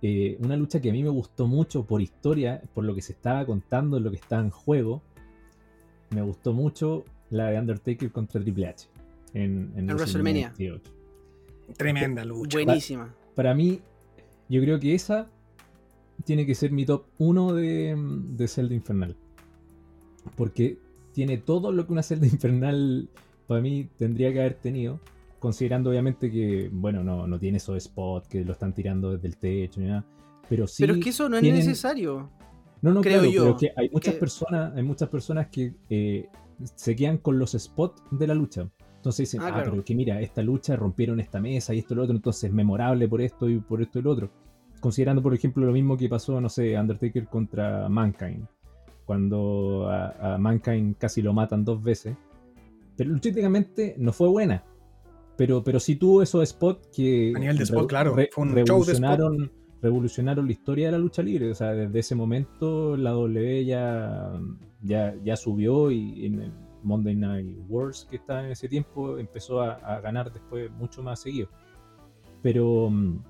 eh, 0.02 0.36
una 0.40 0.56
lucha 0.56 0.80
que 0.80 0.90
a 0.90 0.92
mí 0.92 1.02
me 1.02 1.10
gustó 1.10 1.46
mucho 1.46 1.84
por 1.84 2.00
historia, 2.00 2.60
por 2.74 2.84
lo 2.84 2.94
que 2.94 3.02
se 3.02 3.12
estaba 3.12 3.44
contando, 3.44 3.98
lo 4.00 4.10
que 4.10 4.16
estaba 4.16 4.42
en 4.42 4.50
juego, 4.50 5.02
me 6.10 6.22
gustó 6.22 6.52
mucho 6.52 7.04
la 7.30 7.48
de 7.50 7.58
Undertaker 7.58 8.10
contra 8.10 8.40
Triple 8.40 8.66
H 8.66 8.88
en, 9.34 9.72
en, 9.76 9.86
WrestleMania. 9.86 10.52
Tremenda 11.76 12.24
lucha. 12.24 12.58
Buenísima 12.58 13.14
para 13.34 13.54
mí, 13.54 13.80
yo 14.48 14.60
creo 14.60 14.78
que 14.78 14.94
esa 14.94 15.28
tiene 16.24 16.46
que 16.46 16.54
ser 16.54 16.70
mi 16.70 16.84
top 16.84 17.04
1 17.18 17.54
de, 17.54 17.96
de 18.36 18.48
Zelda 18.48 18.74
Infernal. 18.74 19.16
Porque 20.36 20.78
tiene 21.12 21.38
todo 21.38 21.72
lo 21.72 21.86
que 21.86 21.92
una 21.92 22.02
Zelda 22.02 22.26
Infernal 22.32 23.08
para 23.46 23.60
mí 23.60 23.88
tendría 23.96 24.32
que 24.32 24.40
haber 24.40 24.54
tenido. 24.54 25.00
Considerando 25.38 25.90
obviamente 25.90 26.30
que, 26.30 26.70
bueno, 26.72 27.02
no, 27.02 27.26
no 27.26 27.38
tiene 27.38 27.56
esos 27.56 27.82
spots 27.82 28.28
que 28.28 28.44
lo 28.44 28.52
están 28.52 28.72
tirando 28.72 29.12
desde 29.12 29.28
el 29.28 29.36
techo 29.36 29.80
ni 29.80 29.88
nada. 29.88 30.04
Pero 30.48 30.66
sí. 30.66 30.82
Pero 30.82 30.94
es 30.94 31.02
que 31.02 31.10
eso 31.10 31.28
no 31.28 31.36
es 31.36 31.42
necesario. 31.42 32.30
No, 32.80 32.92
no, 32.92 33.00
creo 33.00 33.24
yo. 33.24 33.44
Pero 33.44 33.56
que 33.56 33.72
hay 33.76 33.90
muchas 33.90 34.14
personas, 34.14 34.72
hay 34.76 34.82
muchas 34.82 35.08
personas 35.08 35.48
que 35.48 35.74
eh, 35.88 36.28
se 36.74 36.94
quedan 36.94 37.18
con 37.18 37.38
los 37.38 37.52
spots 37.52 38.02
de 38.10 38.26
la 38.26 38.34
lucha. 38.34 38.68
Entonces 38.96 39.30
dicen, 39.30 39.40
ah, 39.40 39.52
ah 39.52 39.62
pero 39.64 39.84
que 39.84 39.94
mira, 39.94 40.20
esta 40.20 40.42
lucha 40.42 40.76
rompieron 40.76 41.18
esta 41.18 41.40
mesa 41.40 41.74
y 41.74 41.80
esto 41.80 41.94
y 41.94 41.96
lo 41.96 42.04
otro, 42.04 42.14
entonces 42.14 42.44
es 42.44 42.52
memorable 42.52 43.08
por 43.08 43.20
esto 43.20 43.48
y 43.48 43.58
por 43.58 43.82
esto 43.82 43.98
y 43.98 44.02
lo 44.02 44.10
otro. 44.12 44.30
Considerando, 44.80 45.22
por 45.22 45.34
ejemplo, 45.34 45.66
lo 45.66 45.72
mismo 45.72 45.96
que 45.96 46.08
pasó, 46.08 46.40
no 46.40 46.48
sé, 46.48 46.78
Undertaker 46.78 47.26
contra 47.26 47.88
Mankind, 47.88 48.46
cuando 49.04 49.88
a, 49.90 50.38
Mankind 50.38 50.96
casi 50.96 51.22
lo 51.22 51.32
matan 51.32 51.64
dos 51.64 51.82
veces. 51.82 52.16
Pero 52.96 53.18
técnicamente 53.20 53.94
no 53.98 54.12
fue 54.12 54.28
buena. 54.28 54.64
Pero, 55.36 55.64
pero 55.64 55.80
sí 55.80 55.96
tuvo 55.96 56.22
esos 56.22 56.48
spots 56.48 56.88
que 56.94 57.32
a 57.34 57.38
nivel 57.38 57.56
de 57.56 57.64
spot, 57.64 57.88
claro, 57.88 58.14
fue 58.14 58.28
un 58.36 58.52
revolucionaron, 58.52 59.50
revolucionaron 59.80 60.46
la 60.46 60.52
historia 60.52 60.86
de 60.86 60.92
la 60.92 60.98
lucha 60.98 61.22
libre. 61.22 61.50
O 61.50 61.54
sea, 61.54 61.72
desde 61.72 61.98
ese 61.98 62.14
momento 62.14 62.96
la 62.96 63.10
W 63.10 63.64
ya, 63.64 64.40
ya, 64.82 65.14
ya 65.24 65.36
subió 65.36 65.90
y 65.90 66.26
en 66.26 66.42
el 66.42 66.52
Monday 66.82 67.14
Night 67.14 67.58
Wars 67.68 68.06
que 68.08 68.16
estaba 68.16 68.44
en 68.44 68.52
ese 68.52 68.68
tiempo 68.68 69.18
empezó 69.18 69.60
a, 69.60 70.00
ganar 70.00 70.32
después 70.32 70.70
mucho 70.72 71.02
más 71.02 71.20
seguido. 71.20 71.48
Pero 72.42 72.90
mm, 72.90 73.22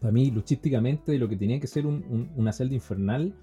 para 0.00 0.12
mí, 0.12 0.30
luchísticamente, 0.30 1.18
lo 1.18 1.28
que 1.28 1.36
tenía 1.36 1.60
que 1.60 1.66
ser 1.66 1.86
una 1.86 2.52
celda 2.52 2.74
infernal, 2.74 3.34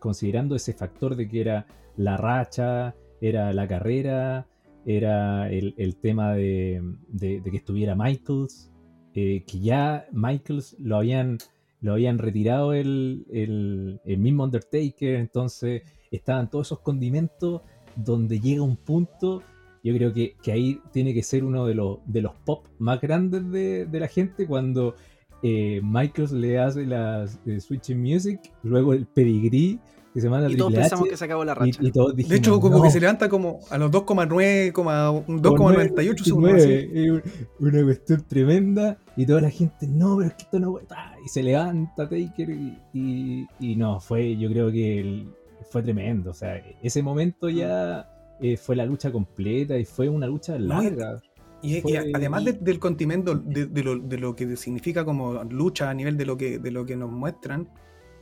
considerando 0.00 0.56
ese 0.56 0.72
factor 0.72 1.14
de 1.14 1.28
que 1.28 1.40
era 1.40 1.66
la 1.96 2.16
racha, 2.16 2.96
era 3.20 3.52
la 3.52 3.68
carrera, 3.68 4.48
era 4.86 5.50
el, 5.50 5.96
tema 6.00 6.34
de, 6.34 6.82
que 7.20 7.56
estuviera 7.56 7.94
Michaels, 7.94 8.72
eh, 9.14 9.44
que 9.46 9.60
ya 9.60 10.06
Michaels 10.10 10.76
lo 10.80 10.96
habían, 10.96 11.38
lo 11.80 11.92
habían 11.92 12.18
retirado 12.18 12.72
el, 12.72 13.26
el, 13.30 14.18
mismo 14.18 14.44
Undertaker, 14.44 15.16
entonces 15.16 15.82
estaban 16.10 16.50
todos 16.50 16.68
esos 16.68 16.80
condimentos 16.80 17.62
donde 17.94 18.40
llega 18.40 18.62
un 18.62 18.76
punto, 18.76 19.42
yo 19.84 19.94
creo 19.94 20.12
que, 20.12 20.36
ahí 20.50 20.80
tiene 20.92 21.14
que 21.14 21.22
ser 21.22 21.44
uno 21.44 21.66
de 21.66 21.74
los, 21.74 21.98
de 22.06 22.22
los 22.22 22.34
pop 22.44 22.66
más 22.78 23.00
grandes 23.00 23.50
de, 23.50 23.86
de 23.86 24.00
la 24.00 24.08
gente 24.08 24.46
cuando 24.46 24.94
eh, 25.42 25.80
Michaels 25.82 26.32
le 26.32 26.58
hace 26.58 26.86
la 26.86 27.26
eh, 27.46 27.60
Switching 27.60 28.00
Music, 28.00 28.40
luego 28.62 28.92
el 28.92 29.06
Pedigree 29.06 29.78
que 30.12 30.20
se 30.20 30.28
manda 30.28 30.50
y 30.50 30.56
todos 30.56 30.72
pensamos 30.72 31.08
que 31.08 31.16
se 31.16 31.24
acabó 31.24 31.44
la 31.44 31.54
racha. 31.54 31.80
de 31.80 32.36
hecho, 32.36 32.60
como 32.60 32.82
que 32.82 32.90
se 32.90 33.00
levanta 33.00 33.28
como 33.28 33.60
a 33.70 33.78
los 33.78 33.90
2,9, 33.90 34.72
2,98 34.72 36.24
segundos. 36.24 37.22
Una 37.60 37.82
cuestión 37.84 38.24
tremenda. 38.26 38.98
Y 39.16 39.26
toda 39.26 39.40
la 39.42 39.50
gente, 39.50 39.86
no, 39.86 40.16
pero 40.16 40.28
es 40.28 40.34
que 40.34 40.42
esto 40.44 40.58
no 40.58 40.80
Y 41.24 41.28
se 41.28 41.42
levanta 41.42 42.08
Taker. 42.08 42.50
Y, 42.92 43.46
y, 43.60 43.76
no, 43.76 44.00
fue, 44.00 44.36
yo 44.36 44.48
creo 44.50 44.72
que 44.72 45.26
fue 45.70 45.82
tremendo. 45.82 46.30
O 46.30 46.34
sea, 46.34 46.56
ese 46.82 47.02
momento 47.02 47.48
ya 47.48 48.08
eh, 48.40 48.56
fue 48.56 48.74
la 48.74 48.86
lucha 48.86 49.12
completa 49.12 49.76
y 49.78 49.84
fue 49.84 50.08
una 50.08 50.26
lucha 50.26 50.58
larga. 50.58 51.22
Y, 51.62 51.82
además 52.14 52.44
del 52.60 52.78
condimento 52.78 53.34
de, 53.34 53.66
de, 53.66 54.18
lo, 54.18 54.34
que 54.34 54.56
significa 54.56 55.04
como 55.04 55.44
lucha 55.44 55.90
a 55.90 55.94
nivel 55.94 56.16
de 56.16 56.24
lo 56.24 56.36
que, 56.36 56.58
de 56.58 56.70
lo 56.70 56.86
que 56.86 56.96
nos 56.96 57.10
muestran, 57.10 57.68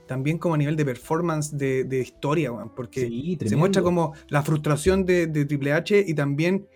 también 0.07 0.39
como 0.39 0.55
a 0.55 0.59
nivel 0.59 0.75
de 0.75 0.85
performance 0.85 1.57
de, 1.57 2.01
historia, 2.01 2.51
porque 2.75 3.37
se 3.47 3.57
muestra 3.57 3.83
como 3.83 4.15
la 4.29 4.43
frustración 4.43 5.05
de, 5.05 5.29
Triple 5.29 5.73
H 5.73 6.05
y 6.07 6.15
también 6.15 6.67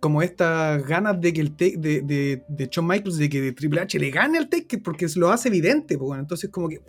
como 0.00 0.22
estas 0.22 0.84
ganas 0.86 1.20
de 1.20 1.32
que 1.32 1.40
el 1.40 1.56
take 1.56 1.76
de, 1.76 2.42
de, 2.48 2.68
Shawn 2.70 2.86
Michaels 2.86 3.18
de 3.18 3.28
que 3.28 3.52
Triple 3.52 3.80
H 3.80 3.98
le 3.98 4.10
gane 4.10 4.38
al 4.38 4.48
take 4.48 4.78
porque 4.78 5.06
lo 5.16 5.30
hace 5.30 5.48
evidente, 5.48 5.98
pues, 5.98 6.18
entonces 6.18 6.50
como 6.50 6.68
que 6.68 6.80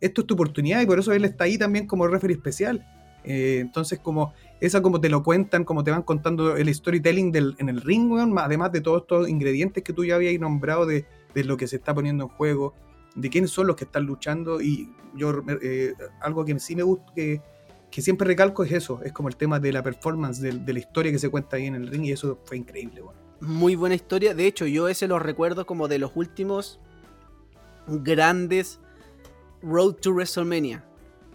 esto 0.00 0.20
es 0.20 0.26
tu 0.26 0.34
oportunidad 0.34 0.80
y 0.80 0.86
por 0.86 0.98
eso 0.98 1.12
él 1.12 1.24
está 1.24 1.44
ahí 1.44 1.58
también 1.58 1.86
como 1.86 2.06
referee 2.08 2.34
especial. 2.34 2.84
Eh, 3.24 3.58
entonces 3.60 3.98
como 3.98 4.32
esa 4.60 4.82
como 4.82 5.00
te 5.00 5.08
lo 5.08 5.22
cuentan, 5.22 5.64
como 5.64 5.84
te 5.84 5.90
van 5.90 6.02
contando 6.02 6.56
el 6.56 6.72
storytelling 6.74 7.30
del, 7.30 7.54
en 7.58 7.68
el 7.68 7.80
ring, 7.80 8.12
además 8.38 8.72
de 8.72 8.80
todos 8.80 9.02
estos 9.02 9.28
ingredientes 9.28 9.84
que 9.84 9.92
tú 9.92 10.04
ya 10.04 10.16
habías 10.16 10.38
nombrado 10.40 10.86
de, 10.86 11.06
lo 11.34 11.56
que 11.56 11.68
se 11.68 11.76
está 11.76 11.94
poniendo 11.94 12.24
en 12.24 12.30
juego, 12.30 12.74
de 13.14 13.30
quiénes 13.30 13.52
son 13.52 13.68
los 13.68 13.76
que 13.76 13.84
están 13.84 14.04
luchando 14.04 14.60
y 14.60 14.92
yo 15.14 15.32
eh, 15.62 15.94
algo 16.20 16.44
que 16.44 16.58
sí 16.58 16.74
me 16.74 16.82
gusta, 16.82 17.12
que, 17.14 17.40
siempre 17.92 18.26
recalco 18.26 18.64
es 18.64 18.72
eso, 18.72 19.00
es 19.04 19.12
como 19.12 19.28
el 19.28 19.36
tema 19.36 19.60
de 19.60 19.72
la 19.72 19.82
performance, 19.82 20.40
de, 20.40 20.72
la 20.72 20.78
historia 20.78 21.12
que 21.12 21.18
se 21.18 21.28
cuenta 21.28 21.56
ahí 21.56 21.66
en 21.66 21.76
el 21.76 21.86
ring 21.86 22.04
y 22.04 22.12
eso 22.12 22.40
fue 22.44 22.56
increíble. 22.56 23.02
Muy 23.40 23.76
buena 23.76 23.94
historia, 23.94 24.34
de 24.34 24.46
hecho 24.46 24.66
yo 24.66 24.88
ese 24.88 25.06
lo 25.06 25.20
recuerdo 25.20 25.64
como 25.64 25.86
de 25.86 26.00
los 26.00 26.10
últimos 26.16 26.80
grandes 27.86 28.80
Road 29.62 29.94
to 29.94 30.10
WrestleMania. 30.10 30.87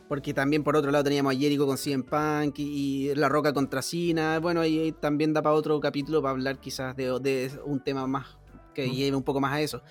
Porque 0.07 0.33
también 0.33 0.63
por 0.63 0.75
otro 0.75 0.91
lado 0.91 1.03
teníamos 1.03 1.33
a 1.33 1.37
Jericho 1.37 1.65
con 1.65 1.77
CM 1.77 2.03
Punk 2.03 2.59
y, 2.59 3.13
La 3.15 3.29
Roca 3.29 3.53
contra 3.53 3.81
Cena. 3.81 4.39
Bueno, 4.39 4.61
ahí 4.61 4.91
también 4.91 5.33
da 5.33 5.41
para 5.41 5.55
otro 5.55 5.79
capítulo 5.79 6.21
para 6.21 6.31
hablar 6.31 6.59
quizás 6.59 6.95
de, 6.95 7.51
un 7.65 7.83
tema 7.83 8.05
más 8.05 8.37
que 8.73 8.89
lleve 8.89 9.15
un 9.15 9.23
poco 9.23 9.39
más 9.39 9.53
a 9.53 9.61
eso. 9.61 9.81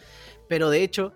Pero 0.48 0.68
de 0.68 0.82
hecho, 0.82 1.12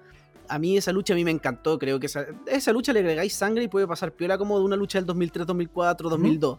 a 0.49 0.59
mí 0.59 0.77
esa 0.77 0.93
lucha 0.93 1.13
a 1.13 1.17
mí 1.17 1.25
me 1.25 1.31
encantó. 1.31 1.79
Creo 1.79 2.01
que 2.01 2.07
esa, 2.07 2.27
esa 2.47 2.73
lucha 2.73 2.93
le 2.93 3.01
agregáis 3.01 3.35
sangre 3.35 3.65
y 3.65 3.69
puede 3.69 3.87
pasar 3.87 4.13
piola 4.13 4.39
como 4.39 4.59
de 4.59 4.65
una 4.65 4.77
lucha 4.77 4.99
del 4.99 5.07
2003, 5.07 5.47
2004, 5.47 6.09
2002. 6.09 6.59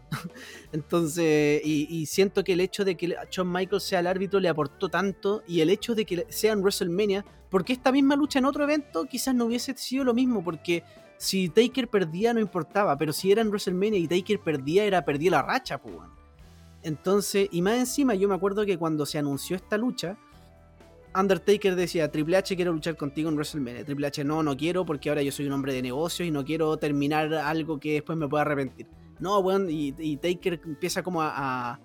Entonces, 0.74 1.62
y, 1.64 2.06
siento 2.06 2.44
que 2.44 2.54
el 2.54 2.62
hecho 2.62 2.86
de 2.86 2.96
que 2.96 3.16
Shawn 3.32 3.52
Michaels 3.52 3.84
sea 3.84 4.00
el 4.00 4.08
árbitro 4.08 4.40
le 4.40 4.50
aportó 4.50 4.90
tanto 4.90 5.44
y 5.48 5.62
el 5.62 5.70
hecho 5.70 5.96
de 5.96 6.06
que 6.06 6.26
sea 6.30 6.54
en 6.54 6.60
WrestleMania, 6.60 7.26
porque 7.50 7.74
esta 7.74 7.92
misma 7.92 8.16
lucha 8.16 8.40
en 8.40 8.46
otro 8.46 8.64
evento 8.64 9.06
quizás 9.06 9.34
no 9.34 9.46
hubiese 9.46 9.76
sido 9.78 10.04
lo 10.04 10.14
mismo, 10.14 10.44
porque 10.44 10.84
si 11.18 11.50
Taker 11.50 11.88
perdía 11.88 12.34
no 12.34 12.40
importaba, 12.40 12.98
pero 12.98 13.12
si 13.12 13.32
era 13.32 13.42
en 13.42 13.50
WrestleMania 13.50 14.00
y 14.00 14.08
Taker 14.08 14.40
perdía, 14.40 14.86
era 14.86 15.04
perdía 15.04 15.32
la 15.32 15.42
racha, 15.42 15.80
pues. 15.80 15.96
Entonces, 16.84 17.50
y 17.52 17.62
más 17.62 17.78
encima, 17.78 18.14
yo 18.16 18.30
me 18.30 18.36
acuerdo 18.36 18.66
que 18.66 18.78
cuando 18.78 19.06
se 19.06 19.18
anunció 19.18 19.56
esta 19.56 19.78
lucha, 19.78 20.18
Undertaker 21.20 21.76
decía, 21.76 22.12
Triple 22.12 22.38
H 22.38 22.56
quiero 22.56 22.72
luchar 22.72 22.96
contigo 22.96 23.30
en 23.30 23.36
WrestleMania. 23.36 23.84
Triple 23.84 24.08
H 24.08 24.24
no, 24.24 24.44
no 24.44 24.56
quiero 24.56 24.86
porque 24.86 25.10
ahora 25.10 25.24
yo 25.24 25.32
soy 25.32 25.48
un 25.48 25.54
hombre 25.54 25.74
de 25.74 25.82
negocios 25.82 26.28
y 26.28 26.32
no 26.32 26.46
quiero 26.46 26.78
terminar 26.78 27.34
algo 27.34 27.80
que 27.80 27.94
después 27.94 28.18
me 28.18 28.28
pueda 28.28 28.44
arrepentir. 28.44 28.88
No, 29.20 29.42
bueno, 29.42 29.66
y, 29.70 30.18
Taker 30.18 30.62
empieza 30.64 31.02
como 31.02 31.24
a, 31.24 31.80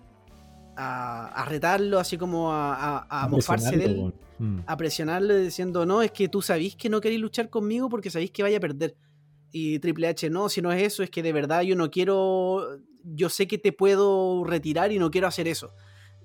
a, 0.77 1.45
retarlo, 1.49 1.99
así 1.99 2.19
como 2.19 2.53
a, 2.53 3.07
a 3.09 3.29
mofarse 3.29 3.75
de 3.75 3.85
él, 3.87 4.15
mm. 4.39 4.59
a 4.67 4.77
presionarle 4.77 5.39
diciendo, 5.39 5.87
no, 5.87 6.03
es 6.03 6.13
que 6.13 6.29
tú 6.29 6.43
sabís 6.43 6.77
que 6.77 6.91
no 6.91 7.01
queréis 7.01 7.21
luchar 7.21 7.49
conmigo 7.49 7.89
porque 7.89 8.11
sabéis 8.11 8.31
que 8.31 8.43
vaya 8.43 8.59
a 8.59 8.61
perder. 8.61 8.95
Y 9.53 9.79
Triple 9.81 10.09
H, 10.09 10.31
no, 10.31 10.49
si 10.49 10.63
no 10.63 10.73
es 10.73 10.83
eso, 10.83 11.03
es 11.03 11.11
que 11.11 11.23
de 11.23 11.33
verdad 11.33 11.61
yo 11.61 11.77
no 11.77 11.91
quiero, 11.91 12.79
yo 13.05 13.29
sé 13.29 13.47
que 13.47 13.59
te 13.59 13.73
puedo 13.73 14.45
retirar 14.45 14.91
y 14.93 14.99
no 14.99 15.11
quiero 15.11 15.29
hacer 15.29 15.47
eso. 15.47 15.75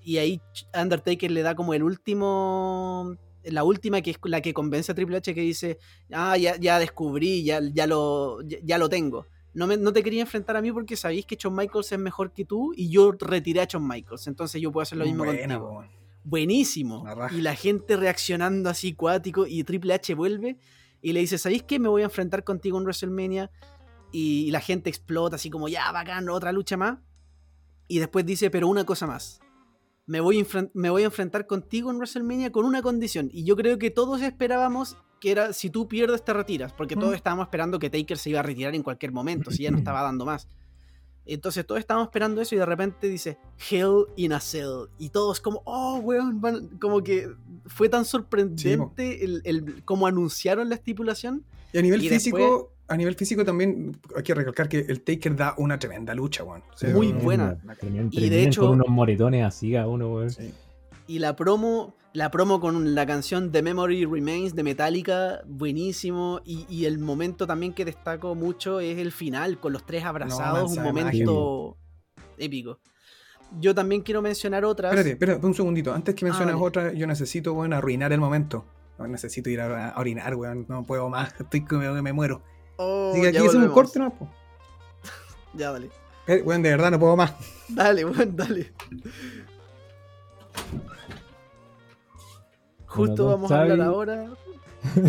Y 0.02 0.16
ahí 0.16 0.40
Undertaker 0.74 1.30
le 1.30 1.42
da 1.42 1.54
como 1.54 1.74
el 1.74 1.82
último, 1.82 3.16
la 3.44 3.64
última 3.64 4.00
que 4.00 4.12
es 4.12 4.18
la 4.24 4.40
que 4.40 4.54
convence 4.54 4.90
a 4.90 4.94
Triple 4.94 5.18
H 5.18 5.34
que 5.34 5.42
dice, 5.42 5.78
ah, 6.10 6.38
ya, 6.38 6.56
ya 6.56 6.78
descubrí, 6.78 7.44
ya, 7.44 7.60
ya, 7.74 7.86
lo, 7.86 8.40
ya, 8.42 8.78
lo 8.78 8.88
tengo. 8.88 9.26
No, 9.52 9.66
me, 9.66 9.76
no, 9.76 9.92
te 9.92 10.02
quería 10.02 10.22
enfrentar 10.22 10.56
a 10.56 10.62
mí 10.62 10.72
porque 10.72 10.96
sabéis 10.96 11.26
que 11.26 11.36
Shawn 11.36 11.54
Michaels 11.54 11.92
es 11.92 11.98
mejor 11.98 12.32
que 12.32 12.46
tú 12.46 12.72
y 12.74 12.88
yo 12.88 13.12
retiré 13.12 13.60
a 13.60 13.64
Shawn 13.66 13.86
Michaels, 13.86 14.26
entonces 14.26 14.62
yo 14.62 14.72
puedo 14.72 14.82
hacer 14.82 14.96
lo 14.96 15.04
mismo 15.04 15.26
contigo. 15.26 15.84
Buenísimo. 16.24 17.04
Y 17.30 17.40
la 17.40 17.54
gente 17.54 17.96
reaccionando 17.96 18.70
así 18.70 18.94
cuático 18.94 19.46
y 19.46 19.64
Triple 19.64 19.94
H 19.94 20.14
vuelve 20.14 20.58
y 21.00 21.12
le 21.12 21.20
dice, 21.20 21.38
¿sabéis 21.38 21.62
qué? 21.62 21.78
Me 21.78 21.88
voy 21.88 22.02
a 22.02 22.06
enfrentar 22.06 22.44
contigo 22.44 22.78
en 22.78 22.84
WrestleMania. 22.84 23.50
Y 24.10 24.50
la 24.50 24.60
gente 24.60 24.88
explota 24.88 25.36
así 25.36 25.50
como, 25.50 25.68
ya, 25.68 25.90
bacán, 25.92 26.28
otra 26.28 26.52
lucha 26.52 26.76
más. 26.76 26.98
Y 27.86 27.98
después 27.98 28.24
dice, 28.26 28.50
pero 28.50 28.68
una 28.68 28.84
cosa 28.84 29.06
más. 29.06 29.40
Me 30.06 30.20
voy, 30.20 30.46
me 30.74 30.90
voy 30.90 31.02
a 31.02 31.06
enfrentar 31.06 31.46
contigo 31.46 31.90
en 31.90 31.96
WrestleMania 31.96 32.50
con 32.50 32.64
una 32.64 32.82
condición. 32.82 33.28
Y 33.32 33.44
yo 33.44 33.56
creo 33.56 33.78
que 33.78 33.90
todos 33.90 34.22
esperábamos 34.22 34.96
que 35.20 35.30
era, 35.32 35.52
si 35.52 35.70
tú 35.70 35.88
pierdes, 35.88 36.24
te 36.24 36.32
retiras. 36.32 36.72
Porque 36.72 36.96
todos 36.96 37.14
estábamos 37.14 37.46
esperando 37.46 37.78
que 37.78 37.90
Taker 37.90 38.18
se 38.18 38.30
iba 38.30 38.40
a 38.40 38.42
retirar 38.42 38.74
en 38.74 38.82
cualquier 38.82 39.12
momento, 39.12 39.50
si 39.50 39.64
ya 39.64 39.70
no 39.70 39.78
estaba 39.78 40.02
dando 40.02 40.24
más. 40.24 40.48
Entonces 41.34 41.66
todos 41.66 41.78
estábamos 41.78 42.08
esperando 42.08 42.40
eso 42.40 42.54
y 42.54 42.58
de 42.58 42.66
repente 42.66 43.06
dice 43.06 43.38
Hell 43.70 44.06
in 44.16 44.32
a 44.32 44.40
Cell. 44.40 44.88
Y 44.98 45.10
todos 45.10 45.40
como, 45.40 45.62
oh, 45.64 45.98
weón, 45.98 46.40
como 46.80 47.02
que 47.02 47.28
fue 47.66 47.88
tan 47.88 48.04
sorprendente 48.04 49.24
el, 49.24 49.42
el, 49.44 49.84
cómo 49.84 50.06
anunciaron 50.06 50.68
la 50.68 50.74
estipulación. 50.74 51.44
Y 51.72 51.78
a 51.78 51.82
nivel 51.82 52.00
físico, 52.00 52.72
a 52.88 52.96
nivel 52.96 53.14
físico 53.14 53.44
también 53.44 53.96
hay 54.16 54.22
que 54.22 54.34
recalcar 54.34 54.68
que 54.68 54.78
el 54.80 55.02
Taker 55.02 55.36
da 55.36 55.54
una 55.58 55.78
tremenda 55.78 56.14
lucha, 56.14 56.42
weón. 56.42 56.62
muy 56.94 57.12
buena. 57.12 57.58
y 58.10 58.28
de 58.30 58.44
hecho, 58.44 58.62
con 58.62 58.70
unos 58.70 58.88
moretones 58.88 59.44
así 59.44 59.76
a 59.76 59.86
uno, 59.86 60.14
weón. 60.14 60.30
Y 61.06 61.18
la 61.18 61.36
promo, 61.36 61.94
la 62.18 62.32
promo 62.32 62.58
con 62.58 62.96
la 62.96 63.06
canción 63.06 63.52
The 63.52 63.62
Memory 63.62 64.04
Remains 64.04 64.56
de 64.56 64.64
Metallica, 64.64 65.40
buenísimo. 65.46 66.40
Y, 66.44 66.84
el 66.84 66.98
momento 66.98 67.46
también 67.46 67.72
que 67.72 67.84
destaco 67.84 68.34
mucho 68.34 68.80
es 68.80 68.98
el 68.98 69.12
final, 69.12 69.60
con 69.60 69.72
los 69.72 69.86
tres 69.86 70.04
abrazados, 70.04 70.76
un 70.76 70.82
momento 70.82 71.76
épico. 72.36 72.80
Yo 73.60 73.72
también 73.72 74.02
quiero 74.02 74.20
mencionar 74.20 74.64
otra. 74.64 74.88
Espérate, 74.88 75.12
espérate, 75.12 75.46
un 75.46 75.54
segundito. 75.54 75.94
Antes 75.94 76.16
que 76.16 76.24
menciones 76.24 76.56
ah, 76.56 76.58
otra, 76.58 76.92
yo 76.92 77.06
necesito, 77.06 77.54
bueno, 77.54 77.76
arruinar 77.76 78.12
el 78.12 78.18
momento. 78.18 78.64
No, 78.98 79.06
necesito 79.06 79.48
ir 79.48 79.60
a, 79.60 79.94
orinar, 79.96 80.34
weón. 80.34 80.66
No 80.68 80.82
puedo 80.82 81.08
más. 81.08 81.32
Estoy 81.40 81.64
que 81.64 81.76
me, 81.76 82.12
muero. 82.12 82.42
Oh, 82.78 83.12
Así 83.12 83.22
que 83.22 83.28
aquí 83.28 83.46
es 83.46 83.54
un 83.54 83.68
corte, 83.68 84.00
¿no? 84.00 84.12
ya, 85.54 85.70
dale. 85.70 85.88
Eh, 86.26 86.42
weón, 86.44 86.62
de 86.62 86.70
verdad 86.70 86.90
no 86.90 86.98
puedo 86.98 87.16
más. 87.16 87.32
Dale, 87.68 88.04
weón, 88.04 88.34
dale. 88.34 88.72
Justo 92.88 93.24
bueno, 93.24 93.36
vamos 93.36 93.52
a 93.52 93.60
hablar 93.60 93.80
ahora 93.82 94.16
de 94.94 95.08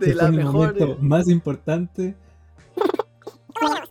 este 0.00 0.14
la 0.14 0.30
mejor. 0.30 0.74
Eh. 0.78 0.96
Más 1.00 1.28
importante. 1.28 2.16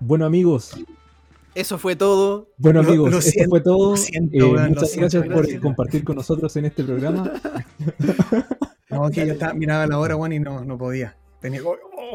Bueno 0.00 0.24
amigos, 0.24 0.74
eso 1.58 1.76
fue 1.76 1.96
todo. 1.96 2.52
Bueno, 2.56 2.82
Lo- 2.82 2.88
amigos, 2.88 3.10
lo 3.10 3.18
eso 3.18 3.30
siento, 3.30 3.50
fue 3.50 3.60
todo. 3.60 3.96
siento, 3.96 4.36
Eh, 4.36 4.38
lo 4.40 4.48
muchas 4.68 4.90
siento, 4.92 5.00
gracias 5.00 5.24
por 5.26 5.36
gracias. 5.42 5.60
compartir 5.60 6.04
con 6.04 6.14
nosotros 6.16 6.56
en 6.56 6.64
este 6.66 6.84
programa. 6.84 7.32
No, 8.90 9.10
que 9.10 9.26
yo 9.26 9.34
estaba, 9.34 9.52
miraba 9.52 9.86
la 9.86 9.98
hora, 9.98 10.16
weón, 10.16 10.32
y 10.32 10.38
no, 10.40 10.64
no 10.64 10.78
podía. 10.78 11.14
Tenía. 11.42 11.60
oh, 11.62 11.76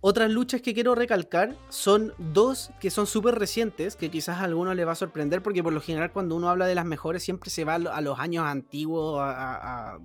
Otras 0.00 0.30
luchas 0.30 0.60
que 0.60 0.74
quiero 0.74 0.94
recalcar 0.94 1.56
son 1.70 2.12
dos 2.18 2.70
que 2.78 2.90
son 2.90 3.06
súper 3.06 3.36
recientes, 3.36 3.96
que 3.96 4.10
quizás 4.10 4.38
a 4.40 4.44
algunos 4.44 4.76
les 4.76 4.86
va 4.86 4.92
a 4.92 4.96
sorprender, 4.96 5.42
porque 5.42 5.62
por 5.62 5.72
lo 5.72 5.80
general 5.80 6.12
cuando 6.12 6.36
uno 6.36 6.48
habla 6.50 6.66
de 6.66 6.74
las 6.74 6.84
mejores 6.84 7.22
siempre 7.22 7.48
se 7.50 7.64
va 7.64 7.74
a 7.76 8.00
los 8.02 8.18
años 8.18 8.44
antiguos 8.44 9.18
a, 9.20 9.94
a- 9.94 9.98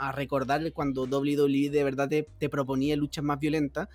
a 0.00 0.12
recordar 0.12 0.60
cuando 0.72 1.04
WWE 1.06 1.70
de 1.70 1.82
verdad 1.84 2.08
te, 2.08 2.28
te 2.38 2.48
proponía 2.48 2.94
luchas 2.96 3.24
más 3.24 3.40
violentas. 3.40 3.88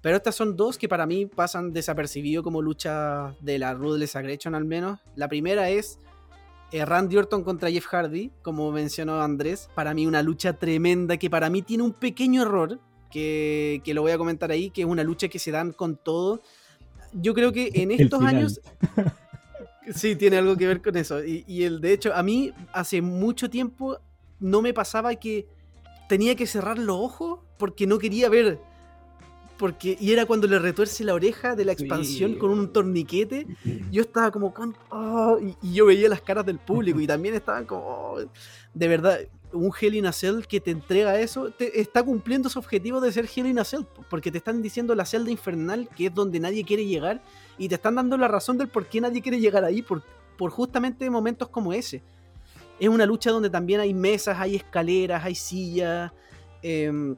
Pero 0.00 0.16
estas 0.16 0.34
son 0.34 0.56
dos 0.56 0.78
que 0.78 0.88
para 0.88 1.06
mí 1.06 1.26
pasan 1.26 1.72
desapercibido 1.72 2.42
como 2.42 2.62
luchas 2.62 3.34
de 3.40 3.58
la 3.58 3.74
Ruthless 3.74 4.16
Aggression 4.16 4.54
al 4.54 4.64
menos. 4.64 5.00
La 5.16 5.28
primera 5.28 5.70
es 5.70 5.98
eh, 6.70 6.84
Randy 6.84 7.16
Orton 7.16 7.42
contra 7.42 7.70
Jeff 7.70 7.86
Hardy, 7.86 8.30
como 8.42 8.70
mencionó 8.70 9.20
Andrés. 9.20 9.68
Para 9.74 9.94
mí 9.94 10.06
una 10.06 10.22
lucha 10.22 10.52
tremenda 10.52 11.16
que 11.16 11.30
para 11.30 11.50
mí 11.50 11.62
tiene 11.62 11.82
un 11.82 11.92
pequeño 11.92 12.42
error, 12.42 12.78
que, 13.10 13.80
que 13.84 13.94
lo 13.94 14.02
voy 14.02 14.12
a 14.12 14.18
comentar 14.18 14.50
ahí, 14.50 14.70
que 14.70 14.82
es 14.82 14.86
una 14.86 15.02
lucha 15.02 15.28
que 15.28 15.38
se 15.38 15.50
dan 15.50 15.72
con 15.72 15.96
todo. 15.96 16.42
Yo 17.12 17.34
creo 17.34 17.52
que 17.52 17.70
en 17.74 17.90
estos 17.90 18.22
años... 18.22 18.60
Sí, 19.94 20.16
tiene 20.16 20.36
algo 20.36 20.54
que 20.54 20.66
ver 20.66 20.82
con 20.82 20.98
eso. 20.98 21.24
Y, 21.24 21.44
y 21.48 21.62
el 21.62 21.80
de 21.80 21.94
hecho, 21.94 22.14
a 22.14 22.22
mí 22.22 22.52
hace 22.74 23.00
mucho 23.00 23.48
tiempo 23.48 23.98
no 24.38 24.60
me 24.60 24.74
pasaba 24.74 25.14
que 25.14 25.48
tenía 26.10 26.36
que 26.36 26.46
cerrar 26.46 26.78
los 26.78 26.96
ojos 26.96 27.40
porque 27.56 27.86
no 27.86 27.98
quería 27.98 28.28
ver. 28.28 28.60
Porque, 29.58 29.96
y 30.00 30.12
era 30.12 30.24
cuando 30.24 30.46
le 30.46 30.58
retuerce 30.58 31.02
la 31.04 31.14
oreja 31.14 31.56
de 31.56 31.64
la 31.64 31.72
expansión 31.72 32.32
Sí. 32.34 32.38
con 32.38 32.50
un 32.50 32.72
torniquete. 32.72 33.46
Yo 33.90 34.02
estaba 34.02 34.30
como, 34.30 34.54
con- 34.54 34.76
oh, 34.90 35.38
y, 35.40 35.56
y 35.60 35.74
yo 35.74 35.86
veía 35.86 36.08
las 36.08 36.20
caras 36.20 36.46
del 36.46 36.58
público 36.58 37.00
y 37.00 37.06
también 37.06 37.34
estaban 37.34 37.64
como, 37.66 37.82
oh, 37.84 38.20
de 38.72 38.88
verdad, 38.88 39.18
un 39.52 39.72
Hell 39.80 39.94
in 39.96 40.06
a 40.06 40.12
Cell 40.12 40.42
que 40.48 40.60
te 40.60 40.70
entrega 40.70 41.18
eso, 41.18 41.50
te, 41.50 41.80
está 41.80 42.02
cumpliendo 42.02 42.48
su 42.48 42.58
objetivo 42.58 43.00
de 43.00 43.10
ser 43.10 43.28
Hell 43.34 43.46
in 43.46 43.58
a 43.58 43.64
Cell, 43.64 43.82
porque 44.08 44.30
te 44.30 44.38
están 44.38 44.62
diciendo 44.62 44.94
la 44.94 45.04
celda 45.04 45.30
infernal, 45.30 45.88
que 45.96 46.06
es 46.06 46.14
donde 46.14 46.38
nadie 46.38 46.64
quiere 46.64 46.84
llegar, 46.86 47.20
y 47.56 47.68
te 47.68 47.74
están 47.74 47.96
dando 47.96 48.16
la 48.16 48.28
razón 48.28 48.58
del 48.58 48.68
por 48.68 48.86
qué 48.86 49.00
nadie 49.00 49.22
quiere 49.22 49.40
llegar 49.40 49.64
ahí, 49.64 49.82
por, 49.82 50.02
por 50.36 50.50
justamente 50.50 51.08
momentos 51.10 51.48
como 51.48 51.72
ese. 51.72 52.02
Es 52.78 52.88
una 52.88 53.06
lucha 53.06 53.30
donde 53.32 53.50
también 53.50 53.80
hay 53.80 53.92
mesas, 53.92 54.38
hay 54.38 54.54
escaleras, 54.54 55.24
hay 55.24 55.34
sillas, 55.34 56.12
em, 56.62 57.16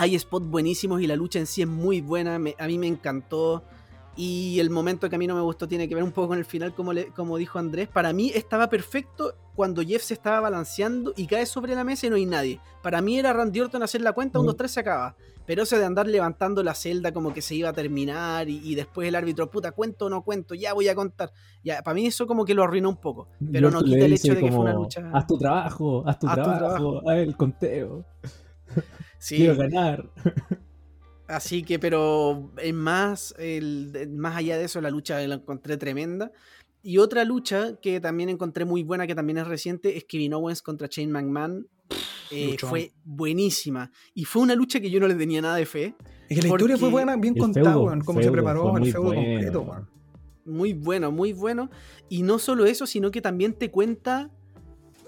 hay 0.00 0.16
spots 0.18 0.46
buenísimos 0.46 1.00
y 1.02 1.06
la 1.08 1.16
lucha 1.16 1.38
en 1.40 1.46
sí 1.46 1.60
es 1.62 1.68
muy 1.68 2.00
buena, 2.00 2.38
me- 2.38 2.54
a 2.58 2.66
mí 2.68 2.78
me 2.78 2.86
encantó. 2.86 3.64
Y 4.16 4.58
el 4.58 4.70
momento 4.70 5.08
que 5.08 5.14
a 5.14 5.18
mí 5.18 5.26
no 5.28 5.34
me 5.36 5.40
gustó 5.42 5.68
tiene 5.68 5.88
que 5.88 5.94
ver 5.94 6.02
un 6.02 6.10
poco 6.12 6.28
con 6.28 6.38
el 6.38 6.44
final, 6.44 6.74
como, 6.74 6.92
le- 6.92 7.08
como 7.08 7.36
dijo 7.36 7.58
Andrés. 7.58 7.88
Para 7.88 8.12
mí 8.12 8.30
estaba 8.34 8.68
perfecto 8.68 9.34
cuando 9.54 9.82
Jeff 9.82 10.02
se 10.02 10.14
estaba 10.14 10.40
balanceando 10.40 11.12
y 11.16 11.26
cae 11.26 11.46
sobre 11.46 11.74
la 11.74 11.82
mesa 11.84 12.06
y 12.06 12.10
no 12.10 12.16
hay 12.16 12.26
nadie. 12.26 12.60
Para 12.82 13.00
mí 13.00 13.18
era 13.18 13.32
Randy 13.32 13.60
Orton 13.60 13.82
hacer 13.82 14.00
la 14.00 14.12
cuenta, 14.12 14.38
1, 14.40 14.46
2, 14.46 14.56
3 14.56 14.70
se 14.70 14.80
acaba. 14.80 15.14
Pero 15.46 15.62
eso 15.62 15.78
de 15.78 15.84
andar 15.84 16.06
levantando 16.06 16.62
la 16.62 16.74
celda 16.74 17.12
como 17.12 17.32
que 17.32 17.42
se 17.42 17.54
iba 17.54 17.68
a 17.70 17.72
terminar 17.72 18.48
y, 18.48 18.58
y 18.62 18.74
después 18.74 19.08
el 19.08 19.14
árbitro, 19.14 19.50
puta, 19.50 19.70
cuento 19.72 20.06
o 20.06 20.10
no 20.10 20.22
cuento, 20.22 20.54
ya 20.54 20.74
voy 20.74 20.88
a 20.88 20.94
contar. 20.94 21.32
Ya, 21.64 21.82
para 21.82 21.94
mí 21.94 22.06
eso 22.06 22.26
como 22.26 22.44
que 22.44 22.54
lo 22.54 22.62
arruinó 22.64 22.88
un 22.90 22.96
poco. 22.96 23.28
Pero 23.52 23.70
no 23.70 23.82
quita 23.82 24.04
el 24.04 24.12
hecho 24.12 24.34
de 24.34 24.40
que 24.40 24.50
fue 24.52 24.60
una 24.60 24.74
lucha. 24.74 25.10
Haz 25.12 25.26
tu 25.26 25.38
trabajo, 25.38 26.02
haz 26.06 26.18
tu 26.18 26.28
Haz 26.28 26.36
tu 26.36 26.42
trabajo". 26.42 27.02
haz 27.08 27.16
el 27.18 27.36
conteo. 27.36 28.04
Sí, 29.18 29.36
Quiero 29.36 29.56
ganar. 29.56 30.10
Así 31.26 31.62
que, 31.62 31.78
pero 31.78 32.52
en 32.56 32.76
más, 32.76 33.34
el, 33.38 34.08
más 34.16 34.36
allá 34.36 34.56
de 34.56 34.64
eso, 34.64 34.80
la 34.80 34.90
lucha 34.90 35.20
la 35.26 35.34
encontré 35.34 35.76
tremenda. 35.76 36.32
Y 36.82 36.98
otra 36.98 37.24
lucha 37.24 37.78
que 37.82 38.00
también 38.00 38.30
encontré 38.30 38.64
muy 38.64 38.82
buena, 38.82 39.06
que 39.06 39.14
también 39.14 39.38
es 39.38 39.46
reciente, 39.46 39.96
es 39.96 40.04
Kevin 40.04 40.34
Owens 40.34 40.62
contra 40.62 40.88
Shane 40.90 41.12
McMahon. 41.12 41.66
Eh, 42.30 42.56
fue 42.58 42.92
buenísima. 43.04 43.90
Y 44.14 44.24
fue 44.24 44.42
una 44.42 44.54
lucha 44.54 44.80
que 44.80 44.90
yo 44.90 45.00
no 45.00 45.08
le 45.08 45.14
tenía 45.14 45.42
nada 45.42 45.56
de 45.56 45.66
fe. 45.66 45.94
Es 46.28 46.38
que 46.38 46.42
la 46.42 46.48
historia 46.48 46.78
fue 46.78 46.90
buena, 46.90 47.16
bien 47.16 47.34
contada, 47.34 47.72
feudo, 47.72 47.84
weón. 47.84 48.00
Cómo 48.00 48.22
se 48.22 48.30
preparó 48.30 48.76
el 48.76 48.92
feudo 48.92 49.04
bueno, 49.04 49.22
completo, 49.22 49.60
weón. 49.62 49.88
Muy 50.44 50.72
bueno, 50.72 51.12
muy 51.12 51.32
bueno. 51.32 51.70
Y 52.08 52.22
no 52.22 52.38
solo 52.38 52.64
eso, 52.64 52.86
sino 52.86 53.10
que 53.10 53.20
también 53.20 53.52
te 53.52 53.70
cuenta, 53.70 54.30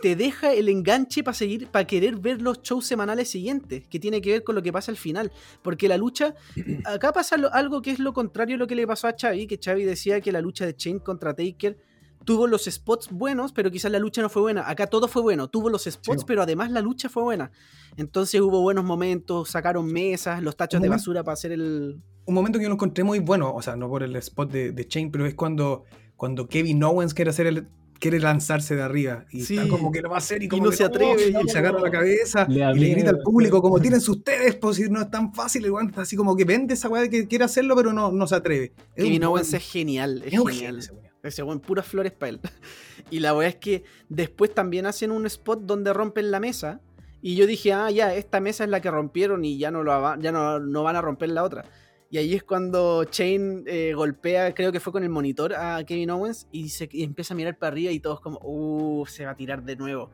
te 0.02 0.16
deja 0.16 0.52
el 0.52 0.68
enganche 0.68 1.22
para 1.22 1.34
seguir, 1.34 1.68
para 1.68 1.86
querer 1.86 2.16
ver 2.16 2.40
los 2.42 2.62
shows 2.62 2.86
semanales 2.86 3.28
siguientes, 3.28 3.86
que 3.88 3.98
tiene 4.00 4.20
que 4.20 4.30
ver 4.32 4.44
con 4.44 4.54
lo 4.54 4.62
que 4.62 4.72
pasa 4.72 4.90
al 4.90 4.96
final. 4.96 5.30
Porque 5.62 5.88
la 5.88 5.96
lucha, 5.96 6.34
acá 6.84 7.12
pasa 7.12 7.36
lo- 7.36 7.52
algo 7.52 7.82
que 7.82 7.90
es 7.90 7.98
lo 7.98 8.12
contrario 8.12 8.56
a 8.56 8.58
lo 8.58 8.66
que 8.66 8.74
le 8.74 8.86
pasó 8.86 9.08
a 9.08 9.14
Xavi, 9.18 9.46
que 9.46 9.58
Xavi 9.62 9.84
decía 9.84 10.20
que 10.20 10.32
la 10.32 10.40
lucha 10.40 10.64
de 10.66 10.74
Chain 10.74 10.98
contra 11.00 11.34
Taker 11.34 11.78
tuvo 12.24 12.46
los 12.46 12.64
spots 12.66 13.08
buenos, 13.10 13.52
pero 13.52 13.70
quizás 13.70 13.90
la 13.90 13.98
lucha 13.98 14.20
no 14.20 14.28
fue 14.28 14.42
buena. 14.42 14.68
Acá 14.68 14.86
todo 14.86 15.08
fue 15.08 15.22
bueno, 15.22 15.48
tuvo 15.48 15.70
los 15.70 15.84
spots, 15.84 16.20
Sí. 16.20 16.24
pero 16.26 16.42
además 16.42 16.70
la 16.70 16.80
lucha 16.82 17.08
fue 17.08 17.22
buena. 17.22 17.50
Entonces 17.96 18.40
hubo 18.40 18.60
buenos 18.60 18.84
momentos, 18.84 19.48
sacaron 19.50 19.86
mesas, 19.90 20.42
los 20.42 20.56
tachos 20.56 20.80
de 20.82 20.88
momento- 20.88 21.00
basura 21.00 21.24
para 21.24 21.32
hacer 21.34 21.52
el... 21.52 22.00
Un 22.26 22.34
momento 22.34 22.58
que 22.58 22.64
yo 22.64 22.68
lo 22.68 22.74
encontré 22.74 23.02
muy 23.04 23.18
bueno, 23.18 23.52
o 23.54 23.62
sea, 23.62 23.74
no 23.74 23.88
por 23.88 24.02
el 24.02 24.14
spot 24.16 24.50
de, 24.52 24.72
de 24.72 24.86
Chain, 24.86 25.10
pero 25.10 25.24
es 25.26 25.34
cuando, 25.34 25.84
cuando 26.16 26.46
Kevin 26.46 26.84
Owens 26.84 27.14
quiere 27.14 27.30
hacer 27.30 27.46
el 27.46 27.66
quiere 28.00 28.18
lanzarse 28.18 28.74
de 28.74 28.82
arriba 28.82 29.26
y 29.30 29.42
Sí. 29.42 29.56
está 29.56 29.68
como 29.68 29.92
que 29.92 30.00
lo 30.02 30.08
va 30.08 30.16
a 30.16 30.18
hacer 30.18 30.42
y, 30.42 30.46
Y 30.46 30.48
como 30.48 30.64
no 30.64 30.70
que 30.70 30.76
se 30.78 30.84
atreve, 30.84 31.28
y 31.28 31.46
y 31.46 31.48
se 31.48 31.58
agarra 31.58 31.78
la 31.80 31.90
cabeza 31.90 32.46
Le 32.48 32.64
y 32.74 32.78
le 32.80 32.88
grita 32.88 33.10
al 33.10 33.18
público 33.20 33.62
como 33.62 33.78
tírense 33.78 34.10
ustedes 34.10 34.56
pues 34.56 34.76
si 34.78 34.88
no 34.88 35.00
es 35.02 35.10
tan 35.10 35.32
fácil 35.32 35.64
igual 35.66 35.86
está 35.88 36.00
así 36.02 36.16
como 36.16 36.34
que 36.34 36.44
vende 36.44 36.74
esa 36.74 36.88
weá 36.88 37.02
de 37.02 37.10
que 37.10 37.28
quiere 37.28 37.44
hacerlo 37.44 37.76
pero 37.76 37.92
no, 37.92 38.10
no 38.10 38.26
se 38.26 38.34
atreve 38.34 38.72
Es 38.96 39.04
Kevin 39.04 39.22
Owens 39.24 39.52
es 39.52 39.62
genial, 39.70 40.22
es 40.24 40.30
genial. 40.32 40.78
ese 40.78 40.92
weón. 40.92 41.10
Ese 41.22 41.42
weón, 41.42 41.60
puras 41.60 41.86
flores 41.86 42.12
para 42.12 42.30
él. 42.30 42.40
Y 43.10 43.20
la 43.20 43.34
weá 43.34 43.48
es 43.48 43.56
que 43.56 43.84
después 44.08 44.54
también 44.54 44.86
hacen 44.86 45.10
un 45.10 45.26
spot 45.26 45.60
donde 45.62 45.92
rompen 45.92 46.30
la 46.30 46.40
mesa. 46.40 46.80
Y 47.22 47.34
yo 47.34 47.46
dije, 47.46 47.72
ah, 47.74 47.90
ya, 47.90 48.14
esta 48.14 48.40
mesa 48.40 48.64
es 48.64 48.70
la 48.70 48.80
que 48.80 48.90
rompieron 48.90 49.44
y 49.44 49.58
ya 49.58 49.70
no, 49.70 49.82
lo, 49.82 50.18
ya 50.20 50.32
no, 50.32 50.58
no 50.60 50.82
van 50.82 50.96
a 50.96 51.02
romper 51.02 51.28
la 51.30 51.42
otra. 51.44 51.64
Y 52.12 52.18
ahí 52.18 52.34
es 52.34 52.42
cuando 52.42 53.04
Chain 53.04 53.62
eh, 53.66 53.92
golpea, 53.94 54.52
creo 54.52 54.72
que 54.72 54.80
fue 54.80 54.92
con 54.92 55.04
el 55.04 55.10
monitor 55.10 55.54
a 55.54 55.84
Kevin 55.84 56.10
Owens 56.10 56.48
y, 56.50 56.68
se, 56.70 56.88
y 56.90 57.04
empieza 57.04 57.34
a 57.34 57.36
mirar 57.36 57.56
para 57.56 57.70
arriba 57.70 57.92
y 57.92 58.00
todos 58.00 58.20
como, 58.20 58.40
uh, 58.42 59.06
se 59.06 59.24
va 59.24 59.30
a 59.30 59.36
tirar 59.36 59.62
de 59.62 59.76
nuevo. 59.76 60.10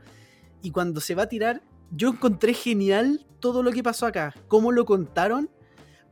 Y 0.60 0.72
cuando 0.72 1.00
se 1.00 1.14
va 1.14 1.22
a 1.22 1.28
tirar, 1.28 1.62
yo 1.90 2.10
encontré 2.10 2.52
genial 2.52 3.26
todo 3.40 3.62
lo 3.62 3.72
que 3.72 3.82
pasó 3.82 4.04
acá. 4.04 4.34
Cómo 4.46 4.72
lo 4.72 4.84
contaron. 4.84 5.50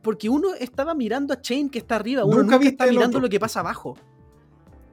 Porque 0.01 0.29
uno 0.29 0.53
estaba 0.53 0.93
mirando 0.93 1.33
a 1.33 1.41
Chain 1.41 1.69
que 1.69 1.79
está 1.79 1.95
arriba, 1.95 2.25
uno 2.25 2.43
Nunca 2.43 2.57
está 2.63 2.85
mirando 2.85 3.19
lo 3.19 3.27
que 3.27 3.39
pasa 3.39 3.61
abajo. 3.61 3.97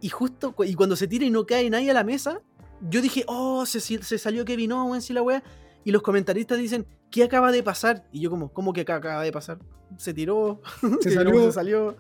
Y 0.00 0.08
justo, 0.08 0.54
y 0.64 0.74
cuando 0.74 0.96
se 0.96 1.06
tira 1.06 1.24
y 1.24 1.30
no 1.30 1.44
cae 1.44 1.68
nadie 1.68 1.90
a 1.90 1.94
la 1.94 2.02
mesa, 2.02 2.40
yo 2.88 3.02
dije, 3.02 3.24
oh, 3.28 3.66
se, 3.66 3.80
se 3.80 4.18
salió 4.18 4.44
Kevin 4.44 4.72
Owens 4.72 5.08
y 5.10 5.12
la 5.12 5.22
wea. 5.22 5.42
Y 5.84 5.90
los 5.90 6.00
comentaristas 6.02 6.58
dicen, 6.58 6.86
¿qué 7.12 7.22
acaba 7.22 7.52
de 7.52 7.62
pasar? 7.62 8.08
Y 8.10 8.20
yo 8.22 8.30
como, 8.30 8.52
¿cómo 8.52 8.72
que 8.72 8.80
acaba 8.80 9.22
de 9.22 9.30
pasar? 9.30 9.58
Se 9.98 10.12
tiró, 10.12 10.60
Se 11.00 11.10
salió. 11.12 11.40
Se 11.44 11.52
salió. 11.52 11.96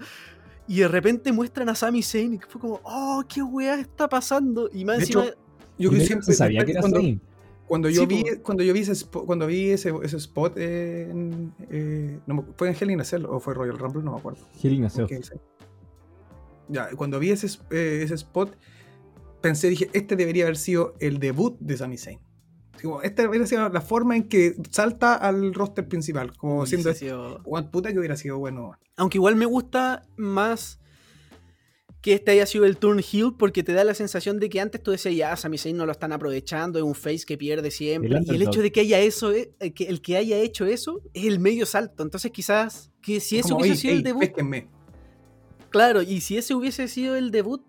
Y 0.66 0.80
de 0.80 0.88
repente 0.88 1.30
muestran 1.30 1.68
a 1.68 1.74
Sami 1.76 2.02
Zayn 2.02 2.34
y 2.34 2.38
fue 2.38 2.60
como, 2.60 2.80
oh, 2.82 3.22
qué 3.28 3.42
wea 3.42 3.78
está 3.78 4.08
pasando. 4.08 4.68
Y 4.72 4.84
más 4.84 4.96
De 4.98 5.02
encima, 5.04 5.24
hecho, 5.26 5.36
yo 5.78 5.90
que 5.90 6.00
siempre 6.00 6.26
se 6.26 6.32
sabía 6.34 6.64
que 6.64 6.72
era 6.72 6.80
cuando, 6.80 6.98
Zayn. 7.00 7.20
cuando 7.66 7.88
yo 7.90 8.00
Sí, 8.02 8.06
vi 8.06 8.22
po. 8.24 8.42
cuando 8.42 8.64
yo 8.64 8.72
vi 8.72 8.80
ese 8.80 8.92
spot, 8.92 9.26
cuando 9.26 9.46
vi 9.46 9.70
ese, 9.70 9.92
ese 10.02 10.16
spot 10.16 10.54
eh, 10.56 11.08
en, 11.10 11.52
eh, 11.70 12.18
no 12.26 12.34
me- 12.34 12.42
fue 12.56 12.68
en 12.70 12.76
Hell 12.80 12.90
in 12.90 13.00
a 13.00 13.04
Cell 13.04 13.24
o 13.26 13.38
fue 13.40 13.54
Royal 13.54 13.76
Rumble 13.78 14.02
no 14.02 14.12
me 14.12 14.18
acuerdo 14.18 14.40
Hell 14.62 14.72
in 14.72 14.84
a 14.84 14.90
Cell. 14.90 15.04
Ok, 15.04 15.12
sí. 15.22 15.34
Ya, 16.68 16.88
cuando 16.96 17.18
vi 17.18 17.30
ese, 17.30 17.48
eh, 17.70 18.00
ese 18.04 18.14
spot, 18.14 18.56
pensé, 19.42 19.68
dije, 19.68 19.90
este 19.92 20.16
debería 20.16 20.44
haber 20.44 20.56
sido 20.56 20.94
el 21.00 21.18
debut 21.18 21.56
de 21.60 21.76
Sami 21.76 21.98
Zayn. 21.98 22.20
Como, 22.82 23.02
Esta 23.02 23.22
debería 23.22 23.46
ser 23.46 23.60
la 23.72 23.80
forma 23.80 24.16
en 24.16 24.24
que 24.28 24.54
salta 24.70 25.14
al 25.14 25.54
roster 25.54 25.86
principal, 25.88 26.36
como 26.36 26.58
hubiese 26.58 26.76
siendo, 26.76 26.94
sido- 26.94 27.42
"Guau, 27.44 27.70
puta 27.70 27.92
que 27.92 27.98
hubiera 27.98 28.16
sido 28.16 28.38
bueno. 28.38 28.72
Aunque 28.96 29.18
igual 29.18 29.36
me 29.36 29.46
gusta 29.46 30.04
más 30.16 30.78
que 32.00 32.14
este 32.14 32.32
haya 32.32 32.46
sido 32.46 32.64
el 32.64 32.78
turn 32.78 32.98
heel 32.98 33.34
porque 33.38 33.62
te 33.62 33.72
da 33.72 33.84
la 33.84 33.94
sensación 33.94 34.40
de 34.40 34.48
que 34.48 34.60
antes 34.60 34.82
tú 34.82 34.90
decías, 34.90 35.14
ya, 35.14 35.36
Sami 35.36 35.56
Zayn 35.56 35.76
no 35.76 35.86
lo 35.86 35.92
están 35.92 36.10
aprovechando, 36.12 36.78
es 36.80 36.84
un 36.84 36.96
face 36.96 37.24
que 37.24 37.38
pierde 37.38 37.70
siempre. 37.70 38.16
El 38.18 38.24
y 38.26 38.30
el 38.34 38.42
hecho 38.42 38.60
de 38.60 38.72
que 38.72 38.80
haya 38.80 38.98
eso, 38.98 39.30
eh, 39.32 39.54
eh, 39.60 39.72
que 39.72 39.84
el 39.84 40.02
que 40.02 40.16
haya 40.16 40.36
hecho 40.38 40.66
eso, 40.66 41.00
es 41.14 41.26
el 41.26 41.38
medio 41.38 41.64
salto. 41.64 42.02
Entonces 42.02 42.32
quizás 42.32 42.90
que 43.00 43.20
si 43.20 43.38
eso 43.38 43.50
Como, 43.50 43.60
hubiese 43.60 43.74
"Ey, 43.74 43.80
sido 43.80 43.94
el 43.94 44.02
debut, 44.02 44.20
pésquenme". 44.20 44.66
claro, 45.70 46.02
y 46.02 46.20
si 46.20 46.36
ese 46.36 46.54
hubiese 46.56 46.88
sido 46.88 47.14
el 47.14 47.30
debut, 47.30 47.62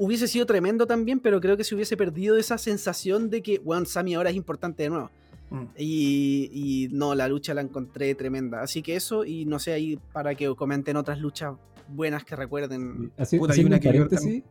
hubiese 0.00 0.26
sido 0.26 0.46
tremendo 0.46 0.86
también, 0.86 1.20
pero 1.20 1.40
creo 1.40 1.56
que 1.56 1.64
se 1.64 1.74
hubiese 1.74 1.96
perdido 1.96 2.36
esa 2.38 2.56
sensación 2.58 3.28
de 3.30 3.42
que, 3.42 3.58
bueno, 3.58 3.84
Sami 3.84 4.14
ahora 4.14 4.30
es 4.30 4.36
importante 4.36 4.82
de 4.84 4.88
nuevo. 4.90 5.10
Mm. 5.50 5.62
Y, 5.76 6.50
y 6.52 6.88
no, 6.92 7.14
la 7.14 7.28
lucha 7.28 7.52
la 7.54 7.60
encontré 7.60 8.14
tremenda. 8.14 8.62
Así 8.62 8.82
que 8.82 8.96
eso, 8.96 9.24
y 9.24 9.44
no 9.44 9.58
sé, 9.58 9.72
ahí 9.72 9.98
para 10.12 10.34
que 10.34 10.52
comenten 10.54 10.96
otras 10.96 11.18
luchas 11.20 11.54
buenas 11.88 12.24
que 12.24 12.34
recuerden. 12.36 13.12
Así, 13.18 13.38
Puta, 13.38 13.52
hay 13.52 13.60
haciendo 13.60 13.68
una 13.68 13.76
un 13.76 13.80
que 13.82 13.88
paréntesis, 13.88 14.42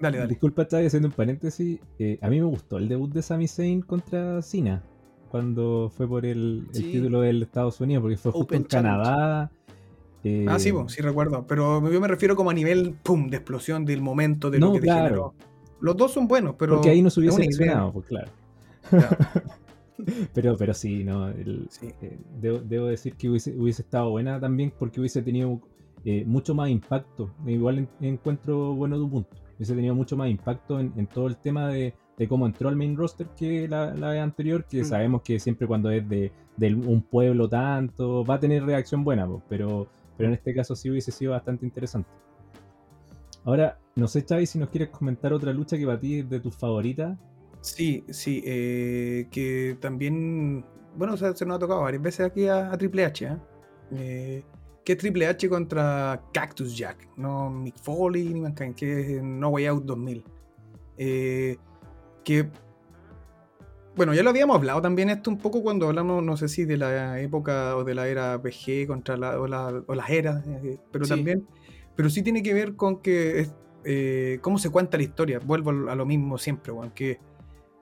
Dale, 0.00 0.18
dale. 0.18 0.28
disculpa, 0.28 0.66
Xavi, 0.70 0.86
haciendo 0.86 1.08
un 1.08 1.14
paréntesis, 1.14 1.78
eh, 1.98 2.18
a 2.20 2.28
mí 2.28 2.38
me 2.40 2.46
gustó 2.46 2.76
el 2.78 2.88
debut 2.88 3.10
de 3.12 3.22
Sami 3.22 3.48
Zayn 3.48 3.80
contra 3.82 4.42
Cena 4.42 4.82
cuando 5.30 5.90
fue 5.94 6.06
por 6.08 6.24
el, 6.26 6.66
el 6.68 6.74
Sí. 6.74 6.92
título 6.92 7.20
del 7.20 7.42
Estados 7.42 7.80
Unidos, 7.80 8.02
porque 8.02 8.16
fue 8.16 8.32
justo 8.32 8.44
Open 8.44 8.62
en 8.62 8.64
Canadá. 8.64 9.50
Ah, 10.48 10.58
sí, 10.58 10.72
sí 10.88 11.02
recuerdo. 11.02 11.46
Pero 11.46 11.90
yo 11.90 12.00
me 12.00 12.08
refiero 12.08 12.36
como 12.36 12.50
a 12.50 12.54
nivel, 12.54 12.94
pum, 13.02 13.28
de 13.28 13.36
explosión 13.36 13.84
del 13.84 14.00
momento, 14.02 14.50
de 14.50 14.58
lo 14.58 14.72
que 14.72 14.80
claro. 14.80 15.34
Los 15.80 15.96
dos 15.96 16.12
son 16.12 16.26
buenos, 16.26 16.54
pero. 16.58 16.74
Porque 16.74 16.90
ahí 16.90 17.02
no 17.02 17.10
se 17.10 17.20
hubiese 17.20 17.38
mencionado, 17.38 17.92
pues 17.92 18.06
claro. 18.06 18.30
pero, 20.34 20.56
pero 20.56 20.74
sí, 20.74 21.04
no. 21.04 21.28
Eh, 21.28 22.18
debo, 22.40 22.86
decir 22.86 23.14
que 23.14 23.28
hubiese, 23.28 23.54
hubiese, 23.56 23.82
estado 23.82 24.10
buena 24.10 24.40
también 24.40 24.72
porque 24.78 25.00
hubiese 25.00 25.22
tenido 25.22 25.60
eh, 26.04 26.24
mucho 26.24 26.54
más 26.54 26.70
impacto. 26.70 27.30
Igual 27.46 27.88
encuentro 28.00 28.74
bueno 28.74 28.96
tu 28.96 29.10
punto. 29.10 29.36
Hubiese 29.56 29.74
tenido 29.74 29.94
mucho 29.94 30.16
más 30.16 30.28
impacto 30.28 30.78
en, 30.78 31.06
todo 31.06 31.28
el 31.28 31.36
tema 31.36 31.68
de, 31.68 31.94
cómo 32.28 32.46
entró 32.46 32.68
al 32.68 32.76
main 32.76 32.96
roster 32.96 33.26
que 33.36 33.66
la, 33.68 33.92
vez 33.92 34.20
anterior, 34.20 34.64
que 34.64 34.82
mm. 34.82 34.84
sabemos 34.84 35.22
que 35.22 35.38
siempre 35.38 35.66
cuando 35.66 35.90
es 35.90 36.06
de, 36.08 36.30
un 36.60 37.02
pueblo 37.02 37.48
tanto, 37.48 38.24
va 38.24 38.34
a 38.34 38.40
tener 38.40 38.64
reacción 38.64 39.02
buena, 39.02 39.26
pero, 39.48 39.88
pero 40.16 40.28
en 40.28 40.34
este 40.34 40.54
caso 40.54 40.74
sí 40.74 40.90
hubiese 40.90 41.12
sido 41.12 41.32
bastante 41.32 41.64
interesante. 41.64 42.08
Ahora, 43.44 43.78
no 43.94 44.08
sé, 44.08 44.24
Chavi, 44.24 44.46
si 44.46 44.58
nos 44.58 44.70
quieres 44.70 44.90
comentar 44.90 45.32
otra 45.32 45.52
lucha 45.52 45.76
que 45.76 45.86
para 45.86 46.00
ti 46.00 46.20
es 46.20 46.28
de 46.28 46.40
tus 46.40 46.56
favoritas. 46.56 47.16
Sí, 47.60 48.04
sí, 48.10 48.42
eh, 48.44 49.28
que 49.30 49.76
también, 49.80 50.64
bueno, 50.96 51.16
se, 51.16 51.26
nos 51.26 51.56
ha 51.56 51.58
tocado 51.58 51.82
varias 51.82 52.02
veces 52.02 52.26
aquí 52.26 52.46
a, 52.48 52.70
Triple 52.72 53.04
H, 53.04 53.24
¿eh? 53.24 53.38
eh 53.92 54.44
que 54.86 54.94
Triple 54.94 55.26
H 55.26 55.48
contra 55.48 56.22
Cactus 56.32 56.76
Jack, 56.76 57.08
no 57.16 57.50
Mick 57.50 57.76
Foley 57.76 58.32
ni 58.32 58.40
Mankind, 58.40 58.76
que 58.76 59.16
es 59.16 59.22
No 59.22 59.48
Way 59.48 59.66
Out 59.66 59.84
2000. 59.84 60.24
Eh, 60.96 61.56
que, 62.22 62.48
bueno, 63.96 64.14
ya 64.14 64.22
lo 64.22 64.30
habíamos 64.30 64.56
hablado 64.56 64.82
también 64.82 65.10
esto 65.10 65.30
un 65.30 65.38
poco 65.38 65.62
cuando 65.62 65.88
hablamos, 65.88 66.22
no 66.22 66.36
sé 66.36 66.48
si 66.48 66.64
de 66.64 66.76
la 66.76 67.20
época 67.20 67.76
o 67.76 67.84
de 67.84 67.94
la 67.94 68.06
era 68.08 68.40
PG 68.40 68.86
contra 68.86 69.16
la, 69.16 69.40
o, 69.40 69.46
las 69.48 70.10
eras, 70.10 70.44
pero 70.92 71.06
también, 71.06 71.46
pero 71.96 72.10
sí 72.10 72.22
tiene 72.22 72.42
que 72.42 72.52
ver 72.52 72.76
con 72.76 73.00
que, 73.00 73.48
cómo 74.42 74.58
se 74.58 74.70
cuenta 74.70 74.96
la 74.98 75.02
historia. 75.02 75.38
Vuelvo 75.38 75.90
a 75.90 75.94
lo 75.94 76.04
mismo 76.04 76.38
siempre, 76.38 76.72
aunque 76.72 77.18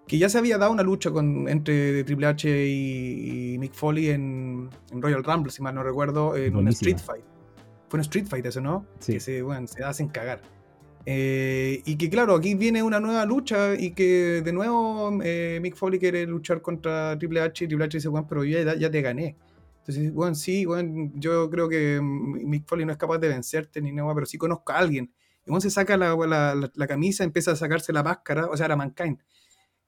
que 0.06 0.18
ya 0.18 0.28
se 0.28 0.38
había 0.38 0.58
dado 0.58 0.70
una 0.70 0.82
lucha 0.82 1.10
con, 1.10 1.48
entre 1.48 2.04
Triple 2.04 2.26
H 2.26 2.66
y, 2.68 3.56
Mick 3.58 3.72
Foley 3.72 4.10
en, 4.10 4.70
Royal 4.92 5.24
Rumble, 5.24 5.50
si 5.50 5.62
mal 5.62 5.74
no 5.74 5.82
recuerdo, 5.82 6.36
en 6.36 6.54
un 6.56 6.68
Street 6.68 6.98
Fight. 6.98 7.24
Fue 7.88 7.98
un 7.98 8.02
Street 8.02 8.26
Fight 8.26 8.44
eso, 8.46 8.60
¿no? 8.60 8.86
Sí. 8.98 9.14
Que 9.14 9.20
se, 9.20 9.42
bueno, 9.42 9.66
se 9.66 9.82
hacen 9.82 10.08
cagar. 10.08 10.42
Eh, 11.06 11.82
y 11.84 11.96
que 11.96 12.08
claro, 12.08 12.34
aquí 12.34 12.54
viene 12.54 12.82
una 12.82 12.98
nueva 12.98 13.26
lucha 13.26 13.74
y 13.74 13.90
que 13.90 14.40
de 14.42 14.52
nuevo 14.52 15.18
eh, 15.22 15.58
Mick 15.60 15.76
Foley 15.76 15.98
quiere 15.98 16.26
luchar 16.26 16.62
contra 16.62 17.18
Triple 17.18 17.40
H 17.40 17.64
y 17.64 17.68
Triple 17.68 17.84
H 17.84 17.98
dice, 17.98 18.08
bueno, 18.08 18.26
pero 18.28 18.44
yo 18.44 18.58
ya, 18.74 18.90
te 18.90 19.02
gané. 19.02 19.36
Entonces, 19.80 20.12
bueno, 20.14 20.34
sí, 20.34 20.64
bueno, 20.64 21.12
yo 21.14 21.50
creo 21.50 21.68
que 21.68 22.00
Mick 22.02 22.66
Foley 22.66 22.86
no 22.86 22.92
es 22.92 22.98
capaz 22.98 23.18
de 23.18 23.28
vencerte 23.28 23.82
ni 23.82 23.92
nada, 23.92 24.14
pero 24.14 24.26
sí 24.26 24.38
conozco 24.38 24.72
a 24.72 24.78
alguien. 24.78 25.12
Y 25.46 25.50
bueno, 25.50 25.60
se 25.60 25.70
saca 25.70 25.96
la, 25.96 26.16
la, 26.16 26.70
la, 26.74 26.86
camisa, 26.86 27.22
empieza 27.22 27.52
a 27.52 27.56
sacarse 27.56 27.92
la 27.92 28.02
máscara, 28.02 28.46
o 28.46 28.56
sea, 28.56 28.66
era 28.66 28.76
Mankind 28.76 29.18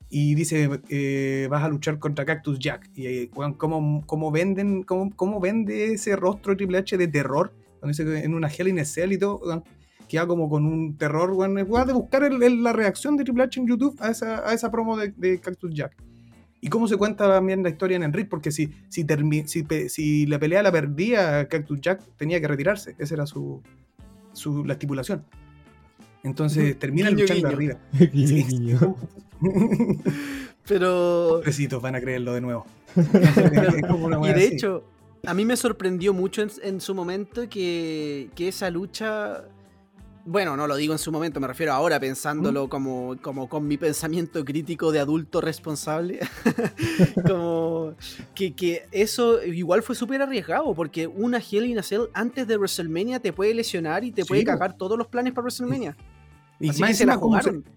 y 0.09 0.35
dice, 0.35 0.81
eh, 0.89 1.49
vas 1.51 1.65
a 1.65 1.69
luchar 1.69 1.99
contra 1.99 2.25
Cactus 2.25 2.59
Jack. 2.59 2.91
Y 2.95 3.07
eh, 3.07 3.31
¿cómo, 3.57 4.31
venden, 4.31 4.83
cómo, 4.85 5.41
vende 5.41 5.93
ese 5.93 6.17
rostro 6.17 6.53
de 6.53 6.57
Triple 6.57 6.79
H 6.79 6.97
de 6.97 7.09
terror? 7.09 7.53
en 7.83 8.35
una 8.35 8.49
Hell 8.49 8.67
in 8.67 8.81
a 8.81 8.85
Cell 8.85 9.13
y 9.13 9.19
todo, 9.19 9.63
queda 10.09 10.27
como 10.27 10.49
con 10.49 10.65
un 10.67 10.97
terror, 10.97 11.33
bueno, 11.35 11.55
de 11.55 11.93
buscar 11.93 12.31
la 12.33 12.73
reacción 12.73 13.17
de 13.17 13.25
Triple 13.25 13.45
H 13.45 13.61
en 13.61 13.67
YouTube 13.67 13.97
a 14.01 14.11
esa, 14.11 14.49
a 14.49 14.53
esa 14.55 14.71
promo 14.71 14.97
de, 14.97 15.41
Cactus 15.41 15.75
Jack. 15.75 15.97
Y 16.61 16.69
cómo 16.69 16.89
se 16.89 16.97
cuenta 16.97 17.29
también 17.29 17.63
la 17.63 17.69
historia 17.69 17.97
en 17.97 18.03
el 18.03 18.13
ring, 18.13 18.29
porque 18.29 18.51
si, 18.51 18.71
si, 18.89 19.07
si, 19.89 20.27
la 20.27 20.39
pelea 20.39 20.63
la 20.63 20.73
perdía 20.73 21.47
Cactus 21.49 21.81
Jack, 21.81 22.03
tenía 22.17 22.41
que 22.41 22.49
retirarse. 22.49 22.97
Esa 22.99 23.15
era 23.15 23.27
su, 23.27 23.63
su 24.33 24.65
la 24.65 24.73
estipulación. 24.73 25.25
Entonces 26.23 26.79
termina 26.79 27.11
luchando 27.11 27.49
arriba. 27.49 27.79
Pero. 30.67 31.37
Pobrecitos, 31.39 31.81
van 31.81 31.95
a 31.95 32.01
creerlo 32.01 32.35
de 32.35 32.41
nuevo. 32.41 32.67
y 32.97 34.33
de 34.33 34.47
hecho, 34.47 34.85
a 35.25 35.35
mí 35.35 35.45
me 35.45 35.57
sorprendió 35.57 36.13
mucho 36.13 36.45
en, 36.63 36.81
su 36.81 36.95
momento 36.95 37.49
que, 37.49 38.31
esa 38.37 38.71
lucha. 38.71 39.45
Bueno, 40.29 40.57
no 40.57 40.67
lo 40.67 40.75
digo 40.75 40.93
en 40.93 40.99
su 40.99 41.13
momento, 41.13 41.39
me 41.39 41.47
refiero 41.47 41.73
ahora 41.73 42.01
pensándolo 42.01 42.69
como, 42.69 43.17
como 43.23 43.49
con 43.49 43.69
mi 43.69 43.77
pensamiento 43.77 44.45
crítico 44.45 44.91
de 44.91 44.99
adulto 44.99 45.41
responsable. 45.41 46.19
como 47.27 47.95
que, 48.35 48.89
eso 48.91 49.41
igual 49.45 49.85
fue 49.85 49.95
súper 49.95 50.23
arriesgado, 50.23 50.75
porque 50.75 51.07
una 51.07 51.39
Hell 51.39 51.67
in 51.67 51.79
a 51.79 51.83
Cell 51.85 52.07
antes 52.13 52.49
de 52.49 52.57
WrestleMania 52.57 53.21
te 53.21 53.33
puede 53.33 53.55
lesionar 53.55 54.03
y 54.03 54.11
te 54.11 54.25
puede 54.25 54.43
cagar 54.43 54.77
todos 54.77 54.99
los 54.99 55.07
planes 55.07 55.33
para 55.33 55.45
WrestleMania. 55.45 55.97
Y 56.59 56.73
más 56.81 56.97
se 56.97 57.07
la 57.07 57.21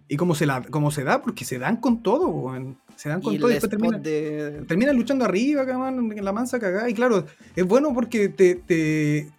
y 0.08 0.18
como 0.18 0.34
se, 0.34 0.45
la, 0.47 0.64
como 0.64 0.89
se 0.89 1.04
da, 1.04 1.22
porque 1.22 1.45
se 1.45 1.60
dan 1.60 1.78
con 1.78 2.02
todo, 2.02 2.52
se 2.95 3.10
dan 3.10 3.22
con 3.22 3.38
todo 3.38 3.52
y 3.52 3.54
después 3.54 3.70
terminan, 4.68 4.95
luchando 4.95 5.26
arriba, 5.26 5.64
en 5.88 6.26
la 6.26 6.32
mansa 6.32 6.60
cagada. 6.60 6.89
Y 6.89 6.95
claro, 6.95 7.26
es 7.56 7.66
bueno 7.68 7.93
porque 7.93 8.30
te, 8.30 9.30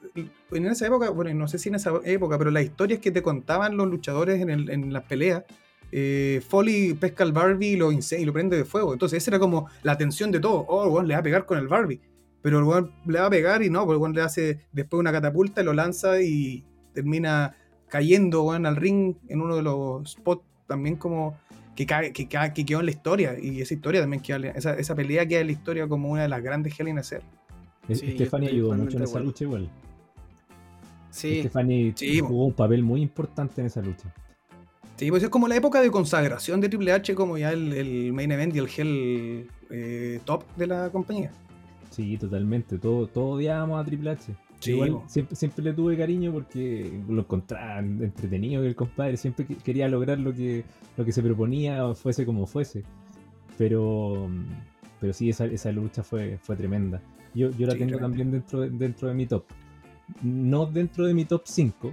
en 0.53 0.67
esa 0.67 0.87
época, 0.87 1.11
bueno, 1.11 1.33
no 1.35 1.49
sé 1.49 1.59
si 1.59 1.69
en 1.69 1.77
esa 1.77 1.93
época, 2.05 2.39
pero 2.39 2.51
las 2.51 2.65
historias 2.65 3.01
que 3.01 3.11
te 3.11 3.23
contaban 3.23 3.77
los 3.77 3.89
luchadores 3.89 4.41
en, 4.41 4.51
el, 4.51 4.71
en 4.71 4.93
las 4.93 5.05
peleas, 5.05 5.45
eh, 5.93 6.41
Foley 6.47 6.95
pesca 6.95 7.25
al 7.25 7.33
Barbie 7.33 7.73
y 7.73 7.77
lo, 7.77 7.91
y 7.93 8.25
lo 8.25 8.33
prende 8.33 8.57
de 8.57 8.65
fuego. 8.65 8.93
Entonces, 8.93 9.23
esa 9.23 9.33
era 9.33 9.39
como 9.39 9.69
la 9.83 9.97
tensión 9.97 10.31
de 10.31 10.41
todo. 10.41 10.65
Oh, 10.69 11.01
el 11.01 11.09
le 11.09 11.15
va 11.15 11.21
a 11.21 11.23
pegar 11.23 11.47
con 11.47 11.59
el 11.59 11.69
Barbie. 11.69 12.01
Pero 12.43 12.59
el 12.59 12.65
weón 12.65 12.93
le 13.07 13.21
va 13.21 13.27
a 13.27 13.31
pegar 13.31 13.63
y 13.63 13.71
no, 13.71 13.87
porque 13.87 14.05
el 14.05 14.13
le 14.13 14.23
hace 14.23 14.61
después 14.73 14.99
una 14.99 15.13
catapulta 15.13 15.61
y 15.61 15.65
lo 15.65 15.75
lanza 15.75 16.23
y 16.23 16.65
termina 16.95 17.55
cayendo 17.89 18.51
al 18.53 18.77
ring 18.77 19.17
en 19.29 19.41
uno 19.41 19.57
de 19.57 19.63
los 19.63 20.13
spots 20.13 20.45
también 20.67 20.97
como 20.97 21.37
que, 21.75 21.87
que, 21.87 22.29
que, 22.29 22.65
quedó 22.65 22.81
en 22.81 22.87
la 22.87 22.93
historia. 22.93 23.37
Y 23.39 23.61
esa 23.61 23.75
historia 23.75 24.01
también 24.01 24.23
queda, 24.23 24.39
esa, 24.51 24.75
esa 24.75 24.95
pelea 24.95 25.27
queda 25.27 25.41
en 25.41 25.47
la 25.47 25.53
historia 25.53 25.89
como 25.89 26.09
una 26.11 26.23
de 26.23 26.29
las 26.29 26.43
grandes 26.43 26.79
Hell 26.79 26.89
in 26.89 26.99
a 26.99 27.03
Cell. 27.03 27.23
ayudó 28.47 28.75
mucho 28.75 28.97
en 28.97 29.03
esa 29.03 29.21
lucha 29.21 29.45
igual. 29.45 29.69
Sí. 31.11 31.41
Stephanie 31.41 31.95
jugó 32.21 32.47
un 32.47 32.53
papel 32.53 32.83
muy 32.83 33.03
importante 33.03 33.61
en 33.61 33.67
esa 33.67 33.83
lucha. 33.83 34.13
Sí, 34.97 35.09
pues 35.11 35.23
es 35.23 35.31
como 35.31 35.49
la 35.49 35.57
época 35.57 35.81
de 35.81 35.91
consagración 35.91 36.61
de 36.61 36.69
Triple 36.69 36.93
H 36.93 37.15
como 37.15 37.39
ya 37.39 37.53
el, 37.53 38.13
main 38.13 38.31
event 38.33 38.55
y 38.55 38.59
el 38.59 38.69
Hell 38.69 39.49
eh, 39.71 40.21
top 40.25 40.45
de 40.57 40.67
la 40.67 40.91
compañía. 40.91 41.33
Sí, 41.91 42.19
totalmente. 42.19 42.79
Todo, 42.79 43.07
todo 43.07 43.31
odiábamos 43.31 43.81
a 43.81 43.85
Triple 43.85 44.11
H. 44.11 44.35
Igual 44.67 44.99
siempre, 45.07 45.37
siempre 45.37 45.65
le 45.65 45.73
tuve 45.73 45.97
cariño 45.97 46.33
porque 46.33 47.01
lo 47.09 47.23
encontraba 47.23 47.79
entretenido 47.79 48.63
el 48.63 48.77
compadre. 48.77 49.17
Siempre 49.17 49.47
quería 49.47 49.89
lograr 49.89 50.19
lo 50.19 50.35
que, 50.35 50.65
lo 50.97 51.05
que 51.05 51.13
se 51.13 51.23
proponía, 51.23 51.95
fuese 51.95 52.27
como 52.27 52.47
fuese. 52.47 52.83
Pero, 53.57 54.29
pero 55.01 55.13
sí, 55.13 55.31
esa, 55.31 55.47
esa 55.47 55.73
lucha 55.73 56.03
fue, 56.03 56.39
fue 56.43 56.57
tremenda. 56.57 57.01
Yo, 57.35 57.51
yo 57.53 57.67
la 57.67 57.75
tengo 57.75 57.99
también 57.99 58.31
dentro 58.31 58.61
de, 58.61 58.71
dentro 58.71 59.09
de 59.09 59.15
mi 59.15 59.27
top. 59.27 59.45
No 60.23 60.67
dentro 60.67 61.07
de 61.07 61.15
mi 61.15 61.25
top 61.25 61.43
5, 61.45 61.93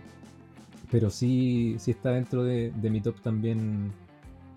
pero 0.92 1.10
sí, 1.10 1.76
sí 1.80 1.92
está 1.92 2.12
dentro 2.12 2.44
de, 2.44 2.72
mi 2.82 3.02
top 3.02 3.20
también 3.22 3.92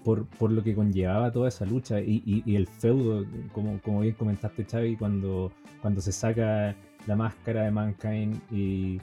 por, 0.05 0.27
por, 0.27 0.51
lo 0.51 0.63
que 0.63 0.75
conllevaba 0.75 1.31
toda 1.33 1.49
esa 1.49 1.67
lucha 1.67 2.01
y, 2.01 2.23
y, 2.25 2.57
el 2.57 2.67
feudo, 2.67 3.27
como, 3.53 3.81
como 3.81 4.01
bien 4.01 4.15
comentaste 4.15 4.65
Xavi, 4.65 4.97
cuando, 4.97 5.53
cuando 5.81 6.01
se 6.01 6.13
saca 6.13 6.75
la 7.07 7.17
máscara 7.17 7.65
de 7.65 7.71
Mankind 7.71 8.41
y, 8.51 9.01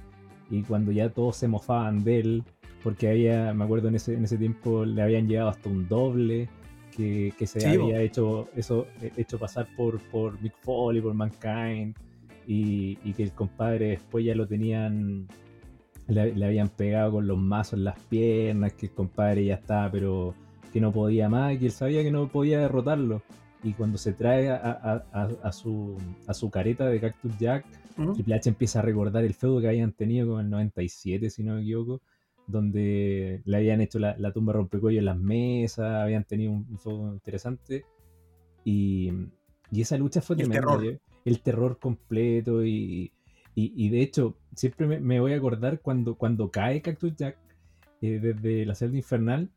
cuando 0.68 0.94
ya 0.94 1.10
todos 1.10 1.36
se 1.36 1.48
mofaban 1.48 2.04
de 2.06 2.20
él, 2.20 2.44
porque 2.82 3.10
había, 3.10 3.54
me 3.54 3.66
acuerdo 3.66 3.90
en 3.90 3.96
ese, 3.96 4.14
en 4.14 4.24
ese 4.24 4.38
tiempo 4.38 4.86
le 4.86 5.02
habían 5.02 5.28
llevado 5.28 5.50
hasta 5.50 5.68
un 5.70 5.88
doble 5.88 6.48
que, 6.96 7.34
se 7.46 7.68
había 7.68 8.02
hecho 8.02 8.50
eso 8.56 8.88
hecho 9.18 9.38
pasar 9.38 9.68
por, 9.76 10.00
por 10.10 10.42
Mick 10.42 10.56
Foley, 10.64 11.02
por 11.02 11.14
Mankind 11.14 11.96
y, 12.48 12.96
que 13.14 13.24
el 13.24 13.34
compadre 13.34 13.90
después 13.90 14.26
ya 14.26 14.34
lo 14.34 14.48
tenían 14.48 15.28
le, 16.08 16.46
habían 16.46 16.70
pegado 16.70 17.14
con 17.14 17.28
los 17.28 17.38
mazos 17.38 17.74
en 17.74 17.84
las 17.84 18.00
piernas, 18.00 18.74
que 18.74 18.86
el 18.86 18.94
compadre 18.94 19.46
ya 19.46 19.56
estaba 19.56 19.92
pero 19.92 20.34
que 20.72 20.80
no 20.80 20.92
podía 20.94 21.28
más 21.28 21.54
y 21.54 21.60
que 21.60 21.66
él 21.66 21.72
sabía 21.72 22.04
que 22.04 22.12
no 22.12 22.30
podía 22.30 22.60
derrotarlo 22.60 23.22
y 23.64 23.74
cuando 23.74 23.98
se 23.98 24.14
trae 24.14 24.50
a, 24.50 25.52
su, 25.52 25.98
a 26.28 26.34
su 26.34 26.50
careta 26.50 26.88
de 26.88 27.00
Cactus 27.00 27.38
Jack, 27.38 27.66
Triple 28.14 28.36
H 28.36 28.50
empieza 28.50 28.80
a 28.80 28.82
recordar 28.84 29.24
el 29.24 29.34
feudo 29.34 29.60
que 29.60 29.68
habían 29.68 29.92
tenido 29.92 30.30
con 30.30 30.46
el 30.46 30.50
97, 30.50 31.30
si 31.30 31.44
no 31.44 31.56
me 31.56 31.62
equivoco, 31.62 32.02
donde 32.46 33.42
le 33.44 33.58
habían 33.58 33.82
hecho 33.82 34.00
la, 34.00 34.32
tumba 34.32 34.54
rompecuello 34.54 35.00
en 35.00 35.06
las 35.06 35.18
mesas, 35.18 36.02
habían 36.02 36.24
tenido 36.24 36.52
un, 36.52 36.78
feudo 36.78 37.14
interesante. 37.14 37.84
Y, 38.64 39.12
esa 39.72 39.98
lucha 39.98 40.22
fue 40.22 40.36
tremenda. 40.36 40.74
El 40.74 40.80
terror, 40.80 41.00
el 41.28 41.42
terror 41.42 41.78
completo 41.80 42.64
y, 42.66 43.12
de 43.56 44.02
hecho, 44.02 44.36
siempre 44.56 45.00
me, 45.00 45.20
voy 45.20 45.34
a 45.34 45.38
acordar 45.38 45.82
cuando, 45.82 46.16
cuando 46.16 46.50
cae 46.52 46.82
Cactus 46.82 47.16
Jack 47.16 47.38
eh, 48.02 48.20
desde 48.22 48.66
la 48.66 48.76
celda 48.76 48.98
infernal. 48.98 49.50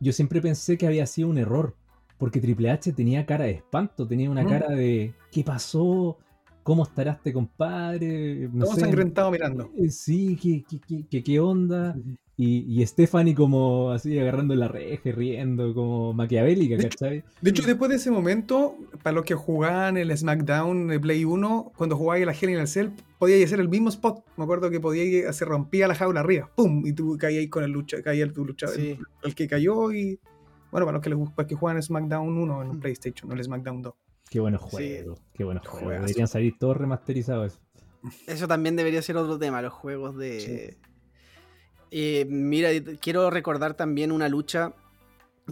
Yo 0.00 0.12
siempre 0.12 0.40
pensé 0.40 0.76
que 0.78 0.86
había 0.86 1.06
sido 1.06 1.28
un 1.28 1.38
error, 1.38 1.74
porque 2.18 2.40
Triple 2.40 2.70
H 2.70 2.92
tenía 2.92 3.26
cara 3.26 3.44
de 3.44 3.52
espanto, 3.52 4.06
tenía 4.06 4.30
una 4.30 4.46
cara 4.46 4.68
de 4.74 5.12
¿qué 5.30 5.42
pasó? 5.44 6.18
¿cómo 6.64 6.82
estará 6.82 7.12
este 7.12 7.32
compadre? 7.32 8.48
No 8.52 8.64
Todo 8.64 8.74
sangrentado 8.76 9.30
mirando. 9.30 9.70
eh, 9.78 9.90
Sí, 9.90 10.36
¿qué, 10.42 10.64
qué, 10.68 11.04
qué- 11.08 11.22
qué- 11.22 11.38
onda? 11.38 11.94
Y, 12.36 12.80
y 12.80 12.84
Stephanie 12.84 13.34
como 13.34 13.90
así 13.90 14.18
agarrando 14.18 14.56
la 14.56 14.66
reja, 14.66 15.08
y 15.10 15.12
riendo, 15.12 15.72
como 15.72 16.12
maquiavélica, 16.14 16.76
¿cachai? 16.78 17.22
De 17.40 17.50
hecho, 17.50 17.62
después 17.64 17.90
de 17.90 17.96
ese 17.96 18.10
momento, 18.10 18.76
para 19.04 19.14
los 19.14 19.24
que 19.24 19.34
jugaban 19.34 19.96
el 19.96 20.16
SmackDown 20.16 20.88
de 20.88 20.98
Play 20.98 21.24
1, 21.24 21.72
cuando 21.76 21.96
jugabas 21.96 22.26
la 22.26 22.32
Hell 22.32 22.50
in 22.50 22.56
a 22.58 22.66
Cell, 22.66 22.88
podía 23.18 23.44
hacer 23.44 23.60
el 23.60 23.68
mismo 23.68 23.90
spot. 23.90 24.24
Me 24.36 24.42
acuerdo 24.44 24.70
que 24.70 24.80
podía 24.80 25.32
se 25.32 25.44
rompía 25.44 25.86
la 25.86 25.94
jaula 25.94 26.20
arriba, 26.20 26.50
¡pum! 26.56 26.84
Y 26.86 26.92
tú 26.94 27.16
caías 27.16 27.40
ahí 27.40 27.48
con 27.48 27.62
el 27.62 27.70
lucha, 27.70 28.02
caía 28.02 28.26
tu 28.32 28.44
luchador, 28.44 28.74
Sí. 28.74 28.90
el, 28.98 29.06
el 29.22 29.34
que 29.36 29.46
cayó 29.46 29.92
y. 29.92 30.18
Bueno, 30.72 30.86
para 30.86 30.96
los 30.96 31.02
que, 31.04 31.10
les, 31.10 31.18
para 31.18 31.32
los 31.36 31.46
que 31.46 31.54
juegan 31.54 31.80
SmackDown 31.82 32.36
1 32.36 32.64
Mm. 32.64 32.70
en 32.72 32.80
PlayStation, 32.80 33.28
no 33.28 33.36
el 33.36 33.44
SmackDown 33.44 33.82
2. 33.82 33.94
Qué 34.28 34.40
buenos 34.40 34.62
Sí. 34.62 34.68
juegos, 34.70 35.22
qué 35.34 35.44
buenos 35.44 35.68
juegos. 35.68 35.90
Deberían 36.00 36.26
salir 36.26 36.58
todos 36.58 36.76
remasterizados. 36.76 37.60
Eso 38.26 38.48
también 38.48 38.74
debería 38.74 39.00
ser 39.02 39.16
otro 39.18 39.38
tema, 39.38 39.62
los 39.62 39.72
juegos 39.72 40.16
de... 40.16 40.40
Sí. 40.40 40.78
Eh, 41.90 42.26
mira, 42.28 42.70
quiero 43.00 43.30
recordar 43.30 43.74
también 43.74 44.10
una 44.10 44.28
lucha 44.28 44.72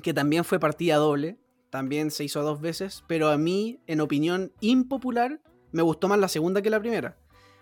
que 0.03 0.13
también 0.15 0.43
fue 0.45 0.59
partida 0.59 0.97
doble, 0.97 1.39
también 1.73 2.11
se 2.11 2.23
hizo 2.23 2.43
dos 2.43 2.61
veces, 2.61 3.03
pero 3.07 3.31
a 3.31 3.39
mí, 3.39 3.81
en 3.87 4.03
opinión 4.03 4.53
impopular, 4.61 5.41
me 5.71 5.81
gustó 5.81 6.07
más 6.07 6.19
la 6.19 6.29
segunda 6.29 6.61
que 6.61 6.69
la 6.69 6.79
primera, 6.79 7.17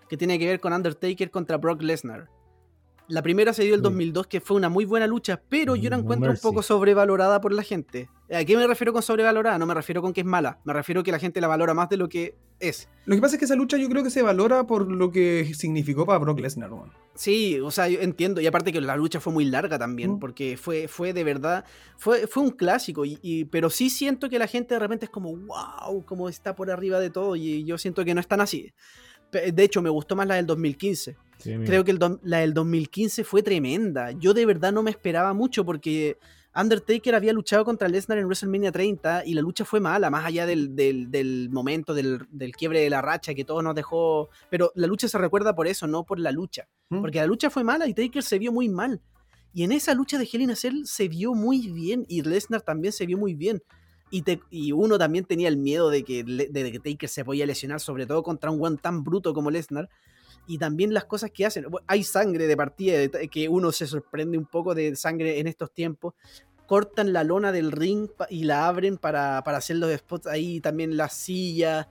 que 0.09 0.17
tiene 0.17 0.37
que 0.37 0.47
ver 0.47 0.59
con 0.59 0.73
Undertaker 0.73 1.31
contra 1.31 1.55
Brock 1.55 1.81
Lesnar. 1.81 2.27
La 3.11 3.21
primera 3.21 3.53
se 3.53 3.63
dio 3.63 3.73
el 3.75 3.79
Sí. 3.81 3.83
2002, 3.83 4.27
que 4.27 4.41
fue 4.41 4.57
una 4.57 4.69
muy 4.69 4.85
buena 4.85 5.05
lucha, 5.07 5.41
pero 5.49 5.75
yo 5.75 5.89
la 5.89 5.97
No 5.97 6.03
encuentro 6.03 6.31
un 6.31 6.37
poco 6.37 6.61
sobrevalorada 6.63 7.41
por 7.41 7.51
la 7.53 7.63
gente. 7.63 8.09
¿A 8.33 8.43
qué 8.45 8.55
me 8.55 8.65
refiero 8.65 8.93
con 8.93 9.01
sobrevalorada? 9.01 9.57
No 9.57 9.65
me 9.65 9.73
refiero 9.73 10.01
con 10.01 10.13
que 10.13 10.21
es 10.21 10.25
mala, 10.27 10.59
me 10.63 10.71
refiero 10.73 11.03
que 11.03 11.11
la 11.11 11.19
gente 11.19 11.41
la 11.41 11.47
valora 11.47 11.73
más 11.73 11.89
de 11.89 11.97
lo 11.97 12.07
que 12.07 12.35
es. 12.59 12.87
Lo 13.05 13.15
que 13.15 13.21
pasa 13.21 13.35
es 13.35 13.39
que 13.39 13.45
esa 13.45 13.55
lucha 13.55 13.75
yo 13.77 13.89
creo 13.89 14.03
que 14.03 14.09
se 14.09 14.21
valora 14.21 14.65
por 14.65 14.89
lo 14.89 15.11
que 15.11 15.51
significó 15.55 16.05
para 16.05 16.19
Brock 16.19 16.39
Lesnar. 16.39 16.69
Sí, 17.13 17.59
o 17.59 17.69
sea, 17.71 17.89
yo 17.89 17.99
entiendo. 17.99 18.39
Y 18.39 18.47
aparte 18.47 18.71
que 18.71 18.79
la 18.79 18.95
lucha 18.95 19.19
fue 19.19 19.33
muy 19.33 19.43
larga 19.45 19.77
también, 19.77 20.11
Mm. 20.11 20.19
porque 20.19 20.55
fue, 20.57 20.87
fue 20.87 21.11
de 21.11 21.23
verdad, 21.25 21.65
fue, 21.97 22.27
fue 22.27 22.43
un 22.43 22.51
clásico. 22.51 23.03
Y, 23.03 23.19
y- 23.21 23.45
pero 23.45 23.69
sí 23.69 23.89
siento 23.89 24.29
que 24.29 24.39
la 24.39 24.47
gente 24.47 24.75
de 24.75 24.79
repente 24.79 25.05
es 25.05 25.11
como, 25.11 25.35
wow, 25.35 26.05
como 26.05 26.29
está 26.29 26.55
por 26.55 26.71
arriba 26.71 26.99
de 26.99 27.09
todo. 27.09 27.35
Y 27.35 27.65
yo 27.65 27.77
siento 27.77 28.05
que 28.05 28.13
no 28.13 28.21
es 28.21 28.27
tan 28.27 28.39
así. 28.39 28.71
De 29.31 29.63
hecho, 29.63 29.81
me 29.81 29.89
gustó 29.89 30.15
más 30.15 30.27
la 30.27 30.35
del 30.35 30.45
2015. 30.45 31.15
Sí, 31.37 31.49
mira. 31.57 31.65
Creo 31.65 31.83
que 31.83 31.91
el 31.91 31.99
do- 31.99 32.19
la 32.23 32.39
del 32.39 32.53
2015 32.53 33.23
fue 33.23 33.41
tremenda. 33.41 34.11
Yo 34.11 34.33
de 34.33 34.45
verdad 34.45 34.71
no 34.71 34.83
me 34.83 34.91
esperaba 34.91 35.33
mucho 35.33 35.65
porque 35.65 36.17
Undertaker 36.55 37.15
había 37.15 37.31
luchado 37.33 37.63
contra 37.63 37.87
Lesnar 37.87 38.17
en 38.17 38.25
WrestleMania 38.25 38.71
30 38.71 39.23
y 39.25 39.33
la 39.33 39.41
lucha 39.41 39.63
fue 39.63 39.79
mala, 39.79 40.09
más 40.09 40.25
allá 40.25 40.45
del, 40.45 40.75
del- 40.75 41.09
del 41.09 41.49
momento 41.49 41.93
del, 41.93 42.27
del 42.29 42.55
quiebre 42.55 42.81
de 42.81 42.89
la 42.89 43.01
racha 43.01 43.33
que 43.33 43.45
todo 43.45 43.61
nos 43.61 43.73
dejó. 43.73 44.29
Pero 44.49 44.71
la 44.75 44.85
lucha 44.87 45.07
se 45.07 45.17
recuerda 45.17 45.55
por 45.55 45.65
eso, 45.67 45.87
no 45.87 46.03
por 46.03 46.19
la 46.19 46.31
lucha. 46.31 46.67
¿Mm? 46.89 46.99
Porque 47.01 47.19
la 47.19 47.25
lucha 47.25 47.49
fue 47.49 47.63
mala 47.63 47.87
y 47.87 47.93
Taker 47.93 48.21
se 48.21 48.37
vio 48.37 48.51
muy 48.51 48.67
mal. 48.69 49.01
Y 49.53 49.63
en 49.63 49.71
esa 49.71 49.93
lucha 49.93 50.17
de 50.17 50.29
Hell 50.31 50.41
in 50.41 50.51
a 50.51 50.55
Cell 50.55 50.83
se 50.85 51.07
vio 51.07 51.33
muy 51.33 51.69
bien 51.71 52.05
y 52.07 52.21
Lesnar 52.21 52.61
también 52.61 52.91
se 52.93 53.05
vio 53.05 53.17
muy 53.17 53.33
bien. 53.33 53.61
Y, 54.11 54.21
te- 54.23 54.41
uno 54.73 54.99
también 54.99 55.25
tenía 55.25 55.47
el 55.47 55.57
miedo 55.57 55.89
de 55.89 56.03
que, 56.03 56.23
de 56.23 56.71
que 56.71 56.79
Taker 56.79 57.09
se 57.09 57.25
podía 57.25 57.45
lesionar, 57.45 57.79
sobre 57.79 58.05
todo 58.05 58.21
contra 58.21 58.51
un 58.51 58.63
one 58.63 58.77
tan 58.77 59.03
bruto 59.03 59.33
como 59.33 59.49
Lesnar. 59.49 59.89
Y 60.47 60.57
también 60.57 60.93
las 60.93 61.05
cosas 61.05 61.31
que 61.31 61.45
hacen. 61.45 61.65
Hay 61.87 62.03
sangre 62.03 62.45
de 62.47 62.57
partida 62.57 63.07
que 63.29 63.47
uno 63.47 63.71
se 63.71 63.87
sorprende 63.87 64.37
un 64.37 64.45
poco 64.45 64.75
de 64.75 64.95
sangre 64.95 65.39
en 65.39 65.47
estos 65.47 65.71
tiempos. 65.71 66.13
Cortan 66.67 67.13
la 67.13 67.23
lona 67.23 67.51
del 67.51 67.71
ring 67.71 68.09
y 68.29 68.43
la 68.43 68.67
abren 68.67 68.97
para, 68.97 69.43
para 69.43 69.57
hacer 69.57 69.77
los 69.77 69.95
spots 69.95 70.27
ahí, 70.27 70.59
también 70.59 70.97
las 70.97 71.13
sillas. 71.13 71.87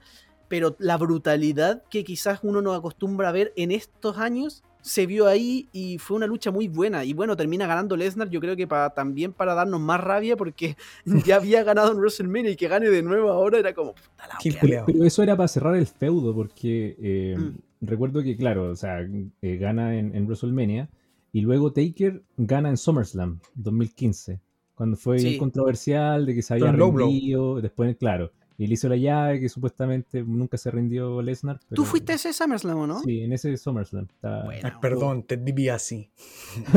Pero 0.48 0.76
la 0.78 0.98
brutalidad 0.98 1.84
que 1.88 2.04
quizás 2.04 2.40
uno 2.42 2.60
no 2.60 2.74
acostumbra 2.74 3.28
a 3.28 3.32
ver 3.32 3.52
en 3.56 3.70
estos 3.70 4.18
años 4.18 4.62
se 4.82 5.06
vio 5.06 5.26
ahí 5.26 5.68
y 5.72 5.98
fue 5.98 6.16
una 6.16 6.26
lucha 6.26 6.50
muy 6.50 6.68
buena. 6.68 7.04
Y 7.04 7.12
bueno, 7.12 7.36
termina 7.36 7.66
ganando 7.66 7.96
Lesnar, 7.96 8.30
yo 8.30 8.40
creo 8.40 8.56
que 8.56 8.66
para, 8.66 8.90
también 8.90 9.32
para 9.32 9.54
darnos 9.54 9.80
más 9.80 10.00
rabia, 10.00 10.36
porque 10.36 10.76
ya 11.26 11.36
había 11.36 11.62
ganado 11.64 11.92
en 11.92 11.98
WrestleMania 11.98 12.50
y 12.52 12.56
que 12.56 12.68
gane 12.68 12.88
de 12.88 13.02
nuevo 13.02 13.30
ahora 13.30 13.58
era 13.58 13.74
como. 13.74 13.94
puta 14.42 14.66
la. 14.66 14.84
Pero 14.86 15.04
eso 15.04 15.22
era 15.22 15.36
para 15.36 15.48
cerrar 15.48 15.76
el 15.76 15.86
feudo, 15.86 16.34
porque 16.34 16.96
eh, 17.00 17.36
Mm. 17.38 17.58
recuerdo 17.82 18.22
que, 18.22 18.36
claro, 18.36 18.70
o 18.70 18.76
sea, 18.76 19.00
eh, 19.42 19.56
gana 19.56 19.98
en, 19.98 20.14
en 20.14 20.24
WrestleMania 20.26 20.88
y 21.32 21.40
luego 21.42 21.72
Taker 21.72 22.22
gana 22.36 22.68
en 22.70 22.76
SummerSlam 22.76 23.38
2015, 23.54 24.40
cuando 24.74 24.96
fue 24.96 25.18
Sí. 25.18 25.36
controversial 25.38 26.26
de 26.26 26.34
que 26.34 26.42
se 26.42 26.54
había 26.54 26.72
rendido, 26.72 27.60
después, 27.60 27.96
claro, 27.96 28.32
y 28.62 28.66
le 28.66 28.74
hizo 28.74 28.90
la 28.90 28.96
llave 28.96 29.40
que 29.40 29.48
supuestamente 29.48 30.22
nunca 30.22 30.58
se 30.58 30.70
rindió 30.70 31.22
Lesnar. 31.22 31.58
¿Tú 31.60 31.64
pero- 31.70 31.84
fuiste 31.84 32.12
a 32.12 32.16
ese 32.16 32.32
SummerSlam 32.34 32.76
o 32.78 32.86
no? 32.86 33.00
Sí, 33.00 33.22
en 33.22 33.32
ese 33.32 33.56
SummerSlam. 33.56 34.04
Está, 34.04 34.44
Bueno. 34.44 34.60
Ay, 34.64 34.72
perdón, 34.82 35.22
te 35.22 35.38
di 35.38 35.68
así. 35.70 36.10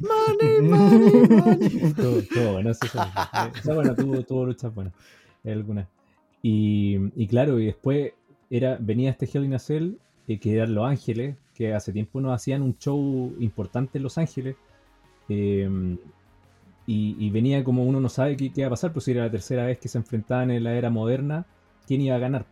Money, 0.00 0.68
money, 0.68 1.28
money. 1.28 1.92
Todo, 1.94 2.22
todo 2.32 2.52
bueno, 2.52 2.74
sí, 2.74 2.88
sí. 2.92 2.98
Eh, 2.98 3.50
O 3.58 3.62
sea, 3.62 3.74
bueno, 3.74 3.94
tuvo, 3.96 4.22
tuvo 4.22 4.44
luchas 4.46 4.74
buenas. 4.74 4.92
Algunas. 5.44 5.86
Y, 6.42 6.96
y 7.16 7.26
claro, 7.26 7.58
y 7.58 7.66
después 7.66 8.12
era, 8.50 8.76
venía 8.80 9.10
este 9.10 9.28
Hell 9.32 9.44
in 9.46 9.54
a 9.54 9.58
Cell, 9.58 9.94
eh, 10.28 10.38
que 10.38 10.54
eran 10.54 10.74
Los 10.74 10.86
Ángeles, 10.86 11.36
que 11.54 11.72
hace 11.74 11.92
tiempo 11.92 12.20
no 12.20 12.32
hacían 12.32 12.62
un 12.62 12.76
show 12.78 13.34
importante 13.40 13.98
en 13.98 14.02
Los 14.04 14.18
Ángeles. 14.18 14.56
eh, 15.30 15.96
y, 16.86 17.16
y 17.18 17.30
venía 17.30 17.62
como 17.64 17.84
uno 17.84 18.00
no 18.00 18.08
sabe 18.08 18.36
qué, 18.36 18.52
qué 18.52 18.62
iba 18.62 18.66
a 18.68 18.70
pasar, 18.70 18.92
pues 18.92 19.04
si 19.04 19.12
era 19.12 19.24
la 19.24 19.30
tercera 19.30 19.64
vez 19.66 19.78
que 19.78 19.88
se 19.88 19.98
enfrentaban 19.98 20.50
en 20.50 20.64
la 20.64 20.74
era 20.74 20.90
moderna, 20.90 21.46
¿quién 21.86 22.00
iba 22.00 22.16
a 22.16 22.18
ganar? 22.18 22.46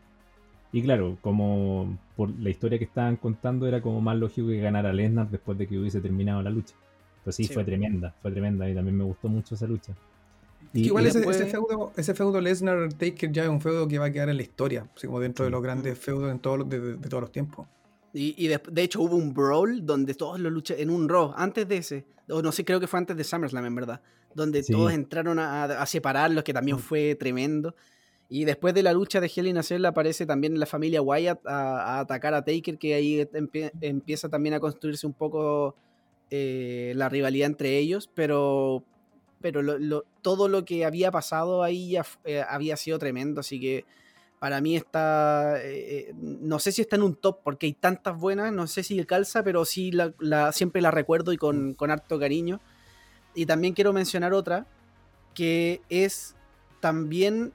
Y 0.72 0.82
claro, 0.82 1.16
como 1.22 1.98
por 2.16 2.30
la 2.38 2.50
historia 2.50 2.78
que 2.78 2.84
estaban 2.84 3.16
contando, 3.16 3.66
era 3.66 3.80
como 3.80 4.00
más 4.00 4.16
lógico 4.18 4.48
que 4.48 4.60
ganara 4.60 4.92
Lesnar 4.92 5.30
después 5.30 5.56
de 5.58 5.66
que 5.66 5.78
hubiese 5.78 6.00
terminado 6.00 6.42
la 6.42 6.50
lucha. 6.50 6.74
Pues 7.24 7.36
sí, 7.36 7.44
Sí. 7.44 7.54
fue 7.54 7.64
tremenda, 7.64 8.14
fue 8.22 8.30
tremenda 8.30 8.68
y 8.68 8.74
también 8.74 8.96
me 8.96 9.04
gustó 9.04 9.28
mucho 9.28 9.54
esa 9.54 9.66
lucha. 9.66 9.94
Y, 10.74 10.86
igual 10.86 11.04
y 11.04 11.08
ese, 11.08 11.18
después- 11.20 11.40
ese 11.40 11.50
feudo, 11.50 11.92
ese 11.96 12.14
feudo 12.14 12.40
Lesnar 12.40 12.92
Taker 12.92 13.32
ya 13.32 13.44
es 13.44 13.48
un 13.48 13.60
feudo 13.60 13.88
que 13.88 13.98
va 13.98 14.06
a 14.06 14.10
quedar 14.12 14.28
en 14.28 14.36
la 14.36 14.42
historia, 14.42 14.86
así 14.94 15.06
como 15.06 15.20
dentro 15.20 15.44
de 15.46 15.50
los 15.50 15.62
grandes 15.62 15.98
feudos 15.98 16.30
en 16.30 16.68
de, 16.68 16.80
de- 16.80 16.96
de 16.96 17.08
todos 17.08 17.22
los 17.22 17.32
tiempos. 17.32 17.66
Y, 18.18 18.34
y 18.36 18.48
de, 18.48 18.60
de 18.70 18.82
hecho 18.82 19.00
hubo 19.00 19.14
un 19.16 19.32
brawl 19.32 19.84
donde 19.86 20.14
todos 20.14 20.40
los 20.40 20.50
luchadores, 20.52 20.82
en 20.82 20.90
un 20.90 21.08
Raw, 21.08 21.32
antes 21.36 21.68
de 21.68 21.76
ese, 21.76 22.04
o 22.28 22.42
no 22.42 22.50
sé, 22.52 22.64
creo 22.64 22.80
que 22.80 22.86
fue 22.88 22.98
antes 22.98 23.16
de 23.16 23.22
SummerSlam 23.22 23.64
en 23.66 23.74
verdad, 23.74 24.00
donde 24.34 24.62
Sí. 24.62 24.72
todos 24.72 24.92
entraron 24.92 25.38
a, 25.38 25.64
a 25.64 25.86
separarlos, 25.86 26.42
que 26.42 26.52
también 26.52 26.78
Mm. 26.78 26.80
fue 26.80 27.14
tremendo. 27.14 27.74
Y 28.28 28.44
después 28.44 28.74
de 28.74 28.82
la 28.82 28.92
lucha 28.92 29.20
de 29.20 29.30
a 29.58 29.62
Cell 29.62 29.84
aparece 29.86 30.26
también 30.26 30.58
la 30.58 30.66
familia 30.66 31.00
Wyatt 31.00 31.46
a, 31.46 31.96
a 31.96 32.00
atacar 32.00 32.34
a 32.34 32.44
Taker, 32.44 32.76
que 32.76 32.94
ahí 32.94 33.20
empie- 33.32 33.70
empieza 33.80 34.28
también 34.28 34.54
a 34.54 34.60
construirse 34.60 35.06
un 35.06 35.14
poco 35.14 35.76
eh, 36.30 36.92
la 36.96 37.08
rivalidad 37.08 37.46
entre 37.46 37.78
ellos, 37.78 38.10
pero, 38.14 38.82
pero 39.40 39.62
lo- 39.62 39.78
lo- 39.78 40.04
todo 40.22 40.48
lo 40.48 40.64
que 40.64 40.84
había 40.84 41.10
pasado 41.10 41.62
ahí 41.62 41.90
ya 41.92 42.04
eh, 42.24 42.42
había 42.46 42.76
sido 42.76 42.98
tremendo, 42.98 43.40
así 43.40 43.58
que 43.60 43.86
para 44.38 44.60
mí 44.60 44.76
está, 44.76 45.60
eh, 45.62 46.08
eh, 46.10 46.14
no 46.16 46.58
sé 46.58 46.70
si 46.72 46.82
está 46.82 46.96
en 46.96 47.02
un 47.02 47.14
top 47.16 47.40
porque 47.42 47.66
hay 47.66 47.72
tantas 47.72 48.16
buenas, 48.18 48.52
no 48.52 48.66
sé 48.66 48.82
si 48.82 49.02
calza, 49.04 49.42
pero 49.42 49.64
sí 49.64 49.90
la, 49.90 50.12
la- 50.20 50.52
siempre 50.52 50.80
la 50.80 50.90
recuerdo 50.90 51.32
y 51.32 51.36
con, 51.36 51.74
con 51.74 51.90
harto 51.90 52.18
cariño. 52.18 52.60
Y 53.34 53.46
también 53.46 53.74
quiero 53.74 53.92
mencionar 53.92 54.32
otra, 54.32 54.66
que 55.34 55.80
es 55.88 56.34
también 56.80 57.52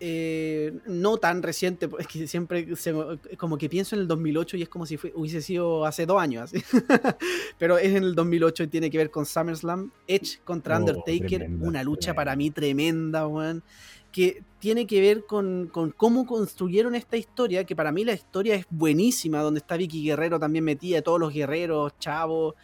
eh, 0.00 0.78
no 0.86 1.16
tan 1.16 1.42
reciente, 1.42 1.88
es 1.98 2.06
que 2.06 2.26
siempre 2.28 2.76
se 2.76 2.94
como 3.36 3.58
que 3.58 3.68
pienso 3.68 3.96
en 3.96 4.02
el 4.02 4.08
2008 4.08 4.56
y 4.56 4.62
es 4.62 4.68
como 4.68 4.86
si 4.86 4.96
fue- 4.96 5.12
hubiese 5.16 5.42
sido 5.42 5.84
hace 5.86 6.06
dos 6.06 6.20
años, 6.20 6.44
así. 6.44 6.62
pero 7.58 7.78
es 7.78 7.94
en 7.94 8.04
el 8.04 8.14
2008 8.14 8.62
y 8.64 8.66
tiene 8.68 8.90
que 8.90 8.98
ver 8.98 9.10
con 9.10 9.26
SummerSlam, 9.26 9.90
Edge 10.06 10.38
contra 10.44 10.76
Oh, 10.76 10.80
Undertaker, 10.80 11.28
tremenda, 11.40 11.66
una 11.66 11.82
lucha 11.82 12.00
tremenda. 12.12 12.14
para 12.14 12.36
mí 12.36 12.50
tremenda, 12.50 13.26
weón 13.26 13.62
que 14.12 14.42
tiene 14.58 14.86
que 14.86 15.00
ver 15.00 15.24
con, 15.26 15.68
con 15.72 15.90
cómo 15.92 16.26
construyeron 16.26 16.94
esta 16.94 17.16
historia, 17.16 17.64
que 17.64 17.76
para 17.76 17.92
mí 17.92 18.04
la 18.04 18.14
historia 18.14 18.54
es 18.56 18.66
buenísima, 18.70 19.40
donde 19.42 19.58
está 19.58 19.76
Vicky 19.76 20.02
Guerrero 20.02 20.38
también 20.40 20.64
metida, 20.64 21.02
todos 21.02 21.20
los 21.20 21.32
guerreros, 21.32 21.92
chavos. 21.98 22.54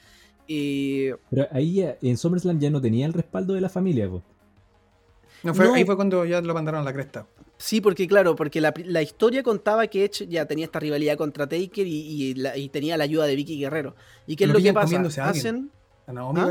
eh, 0.48 1.14
Pero 1.30 1.46
ahí 1.52 1.74
ya- 1.74 1.96
en 2.02 2.16
SummerSlam 2.18 2.58
ya 2.58 2.70
no 2.70 2.80
tenía 2.80 3.06
el 3.06 3.12
respaldo 3.12 3.54
de 3.54 3.60
la 3.60 3.68
familia, 3.68 4.08
po. 4.08 4.22
No, 5.42 5.54
fue- 5.54 5.66
No. 5.66 5.74
Ahí 5.74 5.84
fue 5.84 5.96
cuando 5.96 6.24
ya 6.24 6.40
lo 6.40 6.54
mandaron 6.54 6.80
a 6.80 6.84
la 6.84 6.92
cresta. 6.92 7.26
sí, 7.56 7.80
porque 7.80 8.06
claro, 8.08 8.34
porque 8.34 8.60
la, 8.60 8.74
la 8.84 9.00
historia 9.02 9.42
contaba 9.42 9.86
que 9.86 10.04
Edge 10.04 10.26
ya 10.28 10.44
tenía 10.46 10.64
esta 10.66 10.80
rivalidad 10.80 11.16
contra 11.16 11.46
Taker 11.48 11.86
y, 11.86 11.92
y 12.30 12.34
la- 12.34 12.56
y 12.56 12.68
tenía 12.68 12.96
la 12.96 13.04
ayuda 13.04 13.26
de 13.26 13.36
Vicky 13.36 13.58
Guerrero. 13.58 13.94
¿Y 14.26 14.36
qué 14.36 14.44
es 14.44 14.48
Lo 14.48 14.58
lo 14.58 14.62
que 14.62 14.72
pasa? 14.72 15.00
Hacen... 15.28 15.70
A 16.06 16.12
Naomi 16.12 16.40
¿Ah? 16.40 16.44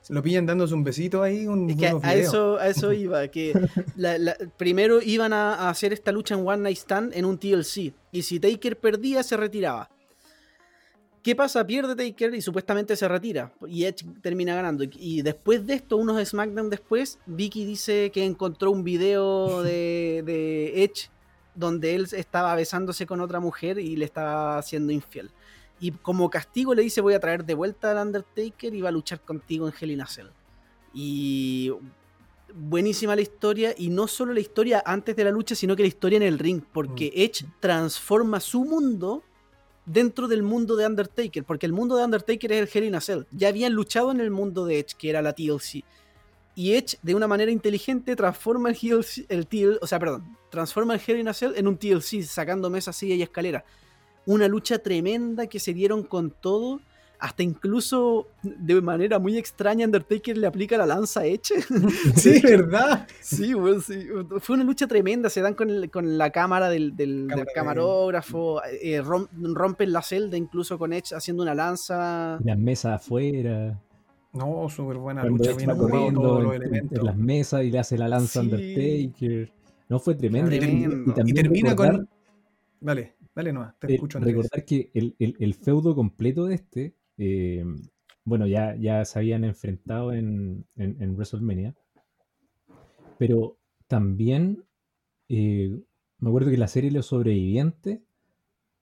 Se 0.00 0.12
lo 0.14 0.22
pillan 0.22 0.46
dándose 0.46 0.74
un 0.74 0.84
besito 0.84 1.22
ahí, 1.22 1.46
un, 1.46 1.68
Es 1.70 1.76
que 1.76 1.86
a, 1.86 2.14
eso, 2.14 2.56
a 2.58 2.68
eso 2.68 2.92
iba, 2.92 3.26
que 3.28 3.52
la- 3.96 4.18
la- 4.18 4.36
primero 4.56 5.00
iban 5.02 5.32
a, 5.32 5.54
a 5.54 5.70
hacer 5.70 5.92
esta 5.92 6.12
lucha 6.12 6.34
en 6.34 6.46
One 6.46 6.62
Night 6.62 6.78
Stand 6.78 7.12
en 7.14 7.24
un 7.24 7.38
TLC, 7.38 7.92
y 8.12 8.22
si 8.22 8.38
Taker 8.40 8.78
perdía, 8.78 9.22
se 9.22 9.36
retiraba. 9.36 9.90
¿Qué 11.22 11.36
pasa? 11.36 11.64
Pierde 11.64 11.94
Taker 11.94 12.34
y 12.34 12.42
supuestamente 12.42 12.96
se 12.96 13.06
retira, 13.06 13.52
y 13.68 13.84
Edge 13.84 14.04
termina 14.22 14.54
ganando. 14.56 14.82
Y 14.84 15.22
después 15.22 15.64
de 15.66 15.74
esto, 15.74 15.96
unos 15.96 16.26
SmackDown 16.28 16.68
después, 16.68 17.18
Vicky 17.26 17.64
dice 17.64 18.10
que 18.12 18.24
encontró 18.24 18.72
un 18.72 18.82
video 18.82 19.62
de, 19.62 20.22
de 20.26 20.82
Edge 20.82 21.10
donde 21.54 21.94
él 21.94 22.08
estaba 22.12 22.54
besándose 22.56 23.06
con 23.06 23.20
otra 23.20 23.38
mujer 23.38 23.78
y 23.78 23.94
le 23.96 24.04
estaba 24.04 24.60
siendo 24.62 24.92
infiel. 24.92 25.30
Y 25.82 25.90
como 25.90 26.30
castigo 26.30 26.76
le 26.76 26.82
dice 26.82 27.00
voy 27.00 27.14
a 27.14 27.18
traer 27.18 27.44
de 27.44 27.54
vuelta 27.54 27.90
al 27.90 28.06
Undertaker 28.06 28.72
y 28.72 28.80
va 28.80 28.90
a 28.90 28.92
luchar 28.92 29.20
contigo 29.20 29.66
en 29.66 29.74
Hell 29.78 29.90
in 29.90 30.00
a 30.00 30.06
Cell. 30.06 30.28
Y 30.94 31.72
buenísima 32.54 33.16
la 33.16 33.22
historia 33.22 33.74
y 33.76 33.90
no 33.90 34.06
solo 34.06 34.32
la 34.32 34.38
historia 34.38 34.80
antes 34.86 35.16
de 35.16 35.24
la 35.24 35.32
lucha, 35.32 35.56
sino 35.56 35.74
que 35.74 35.82
la 35.82 35.88
historia 35.88 36.18
en 36.18 36.22
el 36.22 36.38
ring, 36.38 36.62
porque 36.72 37.06
mm. 37.06 37.20
Edge 37.20 37.46
transforma 37.58 38.38
su 38.38 38.64
mundo 38.64 39.24
dentro 39.84 40.28
del 40.28 40.44
mundo 40.44 40.76
de 40.76 40.86
Undertaker, 40.86 41.42
porque 41.42 41.66
el 41.66 41.72
mundo 41.72 41.96
de 41.96 42.04
Undertaker 42.04 42.52
es 42.52 42.60
el 42.60 42.70
Hell 42.72 42.88
in 42.88 42.94
a 42.94 43.00
Cell. 43.00 43.24
Ya 43.32 43.48
habían 43.48 43.72
luchado 43.72 44.12
en 44.12 44.20
el 44.20 44.30
mundo 44.30 44.64
de 44.64 44.78
Edge, 44.78 44.94
que 44.96 45.10
era 45.10 45.20
la 45.20 45.32
TLC. 45.32 45.82
Y 46.54 46.74
Edge, 46.74 46.96
de 47.02 47.16
una 47.16 47.26
manera 47.26 47.50
inteligente, 47.50 48.14
transforma 48.14 48.68
el, 48.70 48.76
TLC, 48.76 49.26
el 49.28 49.78
o 49.80 49.86
sea, 49.88 49.98
perdón, 49.98 50.38
transforma 50.48 50.94
el 50.94 51.00
Hell 51.04 51.18
in 51.18 51.26
a 51.26 51.34
Cell 51.34 51.54
en 51.56 51.66
un 51.66 51.76
TLC, 51.76 52.22
sacando 52.22 52.70
mesas, 52.70 52.94
silla 52.94 53.16
y 53.16 53.22
escalera. 53.22 53.64
Una 54.26 54.48
lucha 54.48 54.78
tremenda 54.78 55.46
que 55.46 55.58
se 55.58 55.74
dieron 55.74 56.02
con 56.02 56.30
todo 56.30 56.80
hasta 57.22 57.44
incluso 57.44 58.26
de 58.42 58.80
manera 58.80 59.20
muy 59.20 59.38
extraña 59.38 59.86
Undertaker 59.86 60.36
le 60.36 60.48
aplica 60.48 60.76
la 60.76 60.86
lanza 60.86 61.24
Edge. 61.24 61.54
sí, 62.16 62.40
¿verdad? 62.42 63.06
Sí, 63.20 63.54
bueno, 63.54 63.80
sí, 63.80 64.08
fue 64.40 64.56
una 64.56 64.64
lucha 64.64 64.88
tremenda, 64.88 65.30
se 65.30 65.40
dan 65.40 65.54
con, 65.54 65.86
con 65.86 66.18
la 66.18 66.30
cámara 66.30 66.68
del, 66.68 66.96
del, 66.96 67.28
camarógrafo, 67.54 68.60
eh, 68.64 69.00
rompen 69.00 69.92
la 69.92 70.02
celda 70.02 70.36
incluso 70.36 70.76
con 70.76 70.92
Edge 70.92 71.14
haciendo 71.14 71.44
una 71.44 71.54
lanza. 71.54 72.40
Las 72.42 72.58
mesas 72.58 73.00
afuera. 73.00 73.80
No, 74.32 74.68
súper 74.68 74.96
buena 74.96 75.22
lucha, 75.22 75.52
bien 75.52 75.76
corriendo 75.76 76.22
todos 76.22 76.42
los 76.42 76.54
elementos. 76.56 76.98
En 76.98 77.04
las 77.04 77.16
mesas 77.16 77.62
y 77.62 77.70
le 77.70 77.78
hace 77.78 77.96
la 77.96 78.08
lanza 78.08 78.40
a 78.40 78.42
Undertaker. 78.42 79.52
No, 79.88 80.00
fue 80.00 80.16
tremendo. 80.16 80.52
Y, 80.52 81.32
termina 81.32 81.76
con... 81.76 82.08
Vale, 82.80 83.14
dale 83.34 83.52
no, 83.52 83.74
te 83.78 83.86
eh, 83.88 83.94
escucho. 83.94 84.18
recordar 84.18 84.64
que 84.64 84.90
el, 84.94 85.16
el, 85.18 85.36
el 85.38 85.54
feudo 85.54 85.94
completo 85.94 86.46
de 86.46 86.54
este 86.54 86.96
eh, 87.18 87.64
bueno, 88.24 88.46
ya, 88.46 88.76
ya 88.76 89.04
se 89.04 89.18
habían 89.18 89.44
enfrentado 89.44 90.12
en, 90.12 90.64
en, 90.76 91.14
WrestleMania. 91.16 91.74
Pero 93.18 93.58
también 93.88 94.64
eh, 95.28 95.80
me 96.18 96.28
acuerdo 96.28 96.50
que 96.50 96.56
la 96.56 96.68
serie 96.68 96.90
Los 96.90 97.06
Sobrevivientes, 97.06 98.00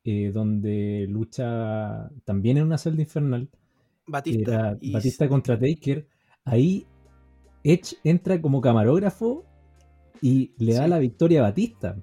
eh, 0.05 0.31
donde 0.33 1.07
lucha 1.09 2.11
también 2.25 2.59
en 2.59 2.65
una 2.65 2.79
celda 2.79 3.03
infernal, 3.03 3.49
Batista, 4.07 4.79
Batista 4.93 5.29
contra 5.29 5.59
Taker, 5.59 6.07
ahí 6.45 6.87
Edge 7.63 7.97
entra 8.03 8.41
como 8.41 8.61
camarógrafo 8.61 9.45
y 10.21 10.53
le 10.59 10.75
da 10.75 10.89
la 10.89 10.99
victoria 10.99 11.41
a 11.41 11.45
Batista. 11.45 11.97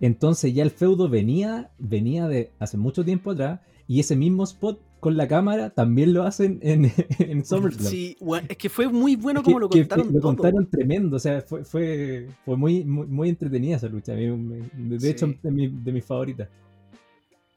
Entonces 0.00 0.54
ya 0.54 0.62
el 0.62 0.70
feudo 0.70 1.08
venía, 1.08 1.70
venía 1.78 2.28
de 2.28 2.52
hace 2.58 2.76
mucho 2.76 3.04
tiempo 3.04 3.32
atrás 3.32 3.60
y 3.86 4.00
ese 4.00 4.16
mismo 4.16 4.44
spot 4.44 4.80
con 5.00 5.16
la 5.16 5.28
cámara 5.28 5.70
también 5.70 6.12
lo 6.12 6.24
hacen 6.24 6.58
en, 6.62 6.92
en 7.18 7.44
SummerSlam. 7.44 7.90
Sí, 7.90 8.16
es 8.48 8.56
que 8.56 8.68
fue 8.68 8.88
muy 8.88 9.16
bueno 9.16 9.42
como 9.42 9.60
lo 9.60 9.68
contaron. 9.68 10.12
lo 10.12 10.20
contaron 10.20 10.68
tremendo, 10.68 11.16
o 11.16 11.20
sea, 11.20 11.40
fue, 11.40 11.64
fue, 11.64 12.28
fue 12.44 12.56
muy, 12.56 12.84
muy, 12.84 13.28
entretenida 13.28 13.76
esa 13.76 13.88
lucha. 13.88 14.12
De 14.14 15.10
hecho, 15.10 15.32
de, 15.42 15.50
mi, 15.50 15.68
de 15.68 15.92
mis 15.92 16.04
favoritas. 16.04 16.48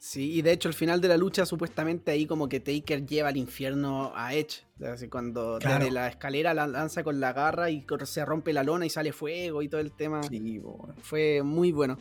Sí, 0.03 0.31
y 0.33 0.41
de 0.41 0.51
hecho 0.51 0.67
al 0.67 0.73
final 0.73 0.99
de 0.99 1.07
la 1.07 1.15
lucha 1.15 1.45
supuestamente 1.45 2.09
ahí 2.09 2.25
como 2.25 2.49
que 2.49 2.59
Taker 2.59 3.05
lleva 3.05 3.29
al 3.29 3.37
infierno 3.37 4.11
a 4.15 4.33
Edge. 4.33 4.63
cuando 5.11 5.59
desde 5.59 5.91
la 5.91 6.07
escalera 6.07 6.55
la 6.55 6.65
lanza 6.65 7.03
con 7.03 7.19
la 7.19 7.33
garra 7.33 7.69
y 7.69 7.85
se 8.05 8.25
rompe 8.25 8.51
la 8.51 8.63
lona 8.63 8.87
y 8.87 8.89
sale 8.89 9.13
fuego 9.13 9.61
y 9.61 9.69
todo 9.69 9.79
el 9.79 9.91
tema. 9.91 10.23
Sí, 10.23 10.59
Fue 11.03 11.43
muy 11.43 11.71
bueno. 11.71 11.99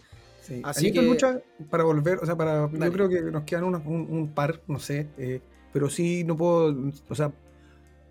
Así 0.65 0.93
que 0.93 1.03
lucha 1.03 1.41
para 1.71 1.85
volver, 1.85 2.19
o 2.19 2.27
sea, 2.27 2.37
para 2.37 2.71
yo 2.71 2.93
creo 2.93 3.09
que 3.09 3.23
nos 3.23 3.45
quedan 3.45 3.65
un, 3.65 4.33
par, 4.35 4.61
no 4.67 4.79
sé, 4.79 5.09
eh, 5.19 5.41
pero 5.73 5.89
sí 5.89 6.25
no 6.25 6.37
puedo, 6.37 6.91
o 7.09 7.15
sea, 7.15 7.33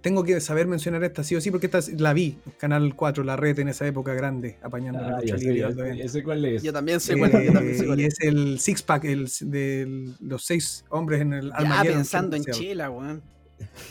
tengo 0.02 0.24
que 0.24 0.40
saber 0.40 0.68
mencionar 0.68 1.04
esta 1.04 1.24
sí 1.24 1.36
o 1.36 1.42
sí 1.42 1.52
porque 1.52 1.66
esta 1.66 1.80
la 1.98 2.14
vi, 2.14 2.38
Canal 2.58 2.96
4, 2.96 3.24
la 3.24 3.36
red 3.36 3.60
en 3.60 3.70
esa 3.70 3.86
época 3.86 4.14
grande, 4.14 4.58
apañando 4.62 5.02
la 5.02 5.18
ah, 5.18 5.20
lucha 5.22 5.36
libre. 5.36 6.24
cuál 6.24 6.46
es. 6.46 6.64
Yo 6.64 6.72
también 6.72 7.00
sé 7.00 7.18
cuál, 7.18 7.34
es. 7.36 7.82
Y 7.82 8.04
es 8.06 8.20
el 8.22 8.60
six 8.60 8.82
pack 8.82 9.06
el, 9.06 9.30
de 9.42 10.14
los 10.22 10.46
seis 10.46 10.86
hombres 10.90 11.22
en 11.22 11.34
el 11.34 11.52
Ya 11.52 11.84
pensando 11.84 12.36
en 12.36 12.46
chela, 12.46 12.90
weón. 12.90 13.22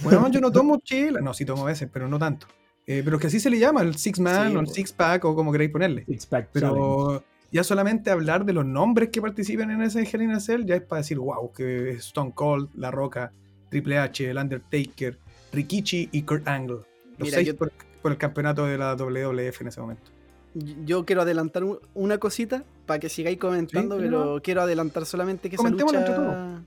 Bueno, 0.02 0.30
yo 0.30 0.40
no 0.40 0.50
tomo 0.50 0.80
chela, 0.82 1.20
no, 1.20 1.34
sí 1.34 1.44
tomo 1.44 1.64
a 1.64 1.66
veces, 1.66 1.88
pero 1.92 2.08
no 2.08 2.18
tanto. 2.18 2.46
Eh, 2.86 3.02
pero 3.04 3.18
que 3.18 3.26
así 3.26 3.38
se 3.38 3.50
le 3.50 3.58
llama, 3.58 3.82
el 3.82 3.96
six 3.96 4.18
man 4.18 4.56
o 4.56 4.60
el 4.60 4.68
six 4.68 4.92
pack 4.92 5.22
o 5.26 5.34
como 5.34 5.52
queréis 5.52 5.70
ponerle. 5.70 6.06
Six 6.06 6.24
pack. 6.24 6.48
Pero 6.54 7.22
ya 7.50 7.64
solamente 7.64 8.10
hablar 8.10 8.44
de 8.44 8.52
los 8.52 8.64
nombres 8.64 9.08
que 9.10 9.20
participan 9.22 9.70
en 9.70 9.82
ese 9.82 10.02
Hell 10.02 10.22
in 10.22 10.32
a 10.32 10.40
Cell 10.40 10.64
ya 10.64 10.76
es 10.76 10.82
para 10.82 11.00
decir, 11.00 11.18
wow, 11.18 11.52
que 11.52 11.90
es 11.90 12.06
Stone 12.06 12.32
Cold, 12.34 12.70
La 12.74 12.90
Roca, 12.90 13.32
Triple 13.70 13.98
H, 13.98 14.30
El 14.30 14.36
Undertaker, 14.36 15.18
Rikichi 15.52 16.08
y 16.12 16.22
Kurt 16.22 16.46
Angle. 16.46 16.80
Los 17.16 17.30
seis 17.30 17.54
por, 17.54 17.72
el 18.12 18.18
campeonato 18.18 18.66
de 18.66 18.78
la 18.78 18.94
WWF 18.94 19.60
en 19.62 19.68
ese 19.68 19.80
momento. 19.80 20.10
Yo 20.54 21.04
quiero 21.04 21.22
adelantar 21.22 21.62
una 21.94 22.18
cosita 22.18 22.64
para 22.86 22.98
que 22.98 23.08
sigáis 23.08 23.38
comentando, 23.38 23.98
pero 23.98 24.40
quiero 24.42 24.62
adelantar 24.62 25.04
solamente 25.04 25.50
que 25.50 25.56
esa 25.56 25.68
lucha... 25.68 26.62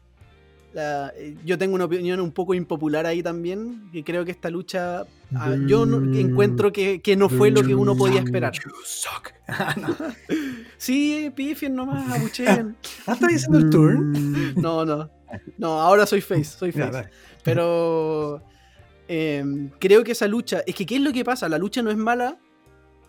Eh, 0.73 1.35
yo 1.43 1.57
tengo 1.57 1.75
una 1.75 1.85
opinión 1.85 2.19
un 2.21 2.31
poco 2.31 2.53
impopular 2.53 3.05
ahí 3.05 3.21
también, 3.21 3.89
que 3.91 4.03
creo 4.03 4.23
que 4.23 4.31
esta 4.31 4.49
lucha, 4.49 5.05
ah, 5.35 5.55
yo 5.67 5.83
encuentro 5.83 6.71
que, 6.71 7.01
no 7.17 7.29
fue 7.29 7.51
lo 7.51 7.61
que 7.61 7.75
uno 7.75 7.95
podía 7.95 8.21
esperar. 8.21 8.53
sí, 10.77 11.31
pifien 11.35 11.75
nomás, 11.75 12.09
abucheen. 12.19 12.77
¿Ah, 13.05 13.13
estás 13.13 13.29
diciendo 13.29 13.57
el 13.59 13.69
turn? 13.69 14.53
No, 14.55 14.85
no. 14.85 15.09
No, 15.57 15.81
ahora 15.81 16.05
soy 16.05 16.21
face, 16.21 16.45
soy 16.45 16.71
face. 16.71 17.09
Pero 17.43 18.43
em, 19.07 19.69
creo 19.79 20.03
que 20.03 20.11
esa 20.11 20.27
lucha, 20.27 20.61
es 20.65 20.75
que 20.75 20.85
¿qué 20.85 20.95
es 20.95 21.01
lo 21.01 21.11
que 21.11 21.23
pasa? 21.25 21.49
La 21.49 21.57
lucha 21.57 21.81
no 21.81 21.91
es 21.91 21.97
mala, 21.97 22.37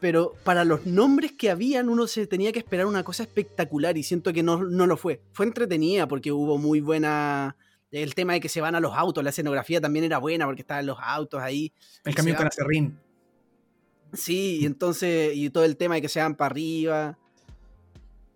pero 0.03 0.35
para 0.43 0.65
los 0.65 0.85
nombres 0.85 1.31
que 1.31 1.49
habían 1.49 1.89
uno 1.89 2.09
se 2.09 2.27
tenía 2.27 2.51
que 2.51 2.59
esperar 2.59 2.87
una 2.87 3.05
cosa 3.05 3.23
espectacular 3.23 3.97
y 3.97 4.03
siento 4.03 4.33
que 4.33 4.43
no, 4.43 4.59
lo 4.59 4.97
fue. 4.97 5.23
Fue 5.31 5.47
entretenida 5.47 6.09
porque 6.09 6.33
hubo 6.33 6.59
muy 6.59 6.81
buena... 6.81 7.57
El 7.93 8.17
tema 8.17 8.33
de 8.33 8.41
que 8.41 8.49
se 8.49 8.61
van 8.61 8.75
a 8.75 8.81
los 8.81 8.95
autos, 8.97 9.23
la 9.23 9.31
escenografía 9.31 9.81
también 9.81 10.05
era 10.05 10.19
buena 10.19 10.47
porque 10.47 10.63
estaban 10.63 10.87
los 10.87 10.99
autos 11.01 11.41
ahí. 11.41 11.73
El 12.05 12.17
camión 12.17 12.37
con 12.37 12.49
acerrín. 12.49 12.99
Sí, 14.13 14.59
y 14.63 14.67
entonces, 14.67 15.37
y 15.37 15.51
todo 15.51 15.65
el 15.65 15.77
tema 15.77 15.95
de 15.95 16.03
que 16.03 16.09
se 16.09 16.19
van 16.19 16.35
para 16.35 16.51
arriba 16.51 17.19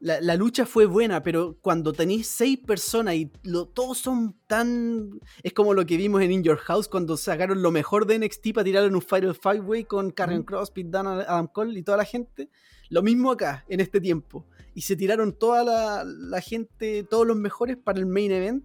la, 0.01 0.37
lucha 0.37 0.67
fue 0.67 0.87
buena, 0.87 1.23
pero 1.23 1.57
cuando 1.61 1.93
tenéis 1.93 2.27
seis 2.27 2.59
personas 2.59 3.15
y 3.15 3.31
todos 3.75 3.99
son 3.99 4.37
tan. 4.47 5.21
Es 5.43 5.53
como 5.53 5.75
lo 5.75 5.87
que 5.87 5.97
vimos 5.97 6.23
en 6.23 6.33
In 6.33 6.43
Your 6.43 6.59
House 6.59 6.89
cuando 6.89 7.17
sacaron 7.17 7.63
lo 7.63 7.71
mejor 7.71 8.07
de 8.07 8.19
NXT 8.19 8.53
para 8.55 8.65
tirar 8.65 8.85
en 8.85 8.95
un 8.95 9.03
Final 9.03 9.35
Five 9.35 9.61
Way 9.61 9.85
con 9.85 10.11
Karen 10.11 10.43
Cross, 10.43 10.71
Pete 10.71 10.91
Dunne, 10.91 11.25
Adam 11.27 11.47
Cole 11.47 11.79
y 11.79 11.83
toda 11.83 11.99
la 11.99 12.05
gente. 12.05 12.51
Lo 12.91 13.03
mismo 13.03 13.33
acá, 13.33 13.65
en 13.69 13.81
este 13.81 14.01
tiempo. 14.01 14.47
Y 14.75 14.83
se 14.83 14.97
tiraron 14.97 15.33
toda 15.33 15.65
la, 15.65 16.05
la 16.05 16.41
gente, 16.41 17.03
todos 17.03 17.27
los 17.27 17.37
mejores 17.37 17.77
para 17.77 17.99
el 17.99 18.07
main 18.07 18.31
event 18.31 18.65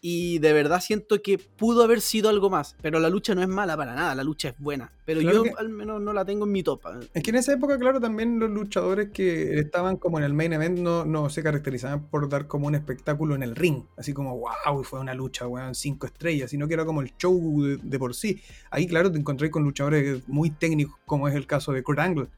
y 0.00 0.38
de 0.38 0.52
verdad 0.52 0.80
siento 0.80 1.22
que 1.22 1.38
pudo 1.38 1.82
haber 1.82 2.00
sido 2.00 2.28
algo 2.28 2.50
más, 2.50 2.76
pero 2.82 3.00
la 3.00 3.08
lucha 3.08 3.34
no 3.34 3.42
es 3.42 3.48
mala 3.48 3.76
para 3.76 3.94
nada, 3.94 4.14
la 4.14 4.24
lucha 4.24 4.50
es 4.50 4.58
buena, 4.58 4.92
pero 5.04 5.20
yo 5.20 5.44
al 5.58 5.68
menos 5.68 6.00
no 6.00 6.12
la 6.12 6.24
tengo 6.24 6.44
en 6.44 6.52
mi 6.52 6.62
topa. 6.62 7.00
Es 7.14 7.22
que 7.22 7.30
en 7.30 7.36
esa 7.36 7.52
época, 7.52 7.78
claro, 7.78 8.00
también 8.00 8.38
los 8.38 8.50
luchadores 8.50 9.10
que 9.10 9.58
estaban 9.58 9.96
como 9.96 10.18
en 10.18 10.24
el 10.24 10.34
main 10.34 10.52
event 10.52 10.78
no, 10.78 11.04
no 11.04 11.30
se 11.30 11.42
caracterizaban 11.42 12.08
por 12.08 12.28
dar 12.28 12.46
como 12.46 12.66
un 12.66 12.74
espectáculo 12.74 13.34
en 13.34 13.42
el 13.42 13.56
ring, 13.56 13.84
así 13.96 14.12
como, 14.12 14.38
wow, 14.38 14.84
fue 14.84 15.00
una 15.00 15.14
lucha, 15.14 15.46
weón, 15.46 15.74
cinco 15.74 16.06
estrellas, 16.06 16.50
sino 16.50 16.68
que 16.68 16.74
era 16.74 16.84
como 16.84 17.00
el 17.00 17.16
show 17.16 17.62
de, 17.62 17.98
por 17.98 18.14
sí. 18.14 18.40
Ahí, 18.70 18.86
claro, 18.86 19.10
te 19.10 19.18
encontré 19.18 19.50
con 19.50 19.64
luchadores 19.64 20.28
muy 20.28 20.50
técnicos, 20.50 20.96
como 21.06 21.26
es 21.26 21.34
el 21.34 21.46
caso 21.46 21.72
de 21.72 21.82
Kurt 21.82 21.98
Angle, 21.98 22.28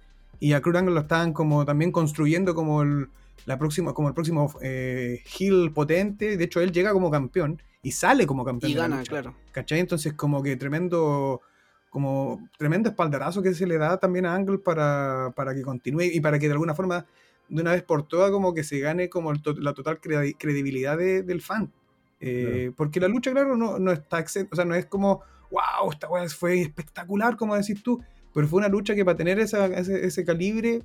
y 0.41 0.53
a 0.53 0.63
Kurt 0.63 0.77
Angle 0.77 0.95
lo 0.95 1.01
estaban 1.01 1.33
como 1.33 1.65
también 1.65 1.91
construyendo 1.91 2.55
como 2.55 2.83
el 2.83 3.09
la 3.49 3.59
próxima, 3.59 3.95
como 3.95 4.09
el 4.09 4.15
próximo 4.15 4.53
eh, 4.61 5.23
heel 5.39 5.73
potente. 5.73 6.37
De 6.37 6.45
hecho, 6.45 6.61
él 6.61 6.71
llega 6.71 6.93
como 6.93 7.11
campeón 7.11 7.63
y 7.83 7.93
sale 7.93 8.27
como 8.27 8.45
campeón. 8.45 8.71
Y 8.71 8.75
gana, 8.75 9.03
claro. 9.05 9.35
¿Cachai? 9.53 9.81
Entonces, 9.81 10.13
como 10.13 10.43
que 10.43 10.57
tremendo, 10.57 11.41
como 11.89 12.47
tremendo 12.59 12.91
espaldarazo 12.91 13.43
que 13.43 13.55
se 13.55 13.67
le 13.67 13.79
da 13.79 13.97
también 13.97 14.27
a 14.27 14.35
Angle 14.35 14.59
para, 14.59 15.33
para 15.35 15.55
que 15.55 15.63
continúe 15.63 16.03
y 16.13 16.21
para 16.21 16.39
que 16.39 16.47
de 16.47 16.53
alguna 16.53 16.75
forma, 16.75 17.07
de 17.49 17.63
una 17.63 17.73
vez 17.73 17.83
por 17.83 18.07
todas, 18.07 18.31
como 18.31 18.53
que 18.53 18.65
se 18.65 18.81
gane 18.81 19.09
como 19.09 19.33
la 19.33 19.73
total 19.73 19.99
credibilidad 19.99 20.99
del 20.99 21.41
fan. 21.41 21.73
Eh, 22.21 22.71
porque 22.77 23.01
la 23.01 23.09
lucha, 23.09 23.31
claro, 23.31 23.57
no, 23.57 23.79
no 23.79 23.93
está 23.93 24.19
o 24.19 24.57
sea, 24.57 24.67
no 24.67 24.75
es 24.75 24.85
como, 24.85 25.23
wow, 25.51 25.91
esta 25.91 26.07
weá 26.07 26.29
fue 26.29 26.61
espectacular, 26.61 27.35
como 27.39 27.57
decís 27.57 27.83
tú, 27.83 27.99
pero 28.35 28.47
fue 28.47 28.59
una 28.59 28.69
lucha 28.69 28.95
que 28.95 29.07
para 29.07 29.17
tener 29.17 29.39
ese, 29.39 29.59
ese 30.05 30.23
calibre 30.27 30.83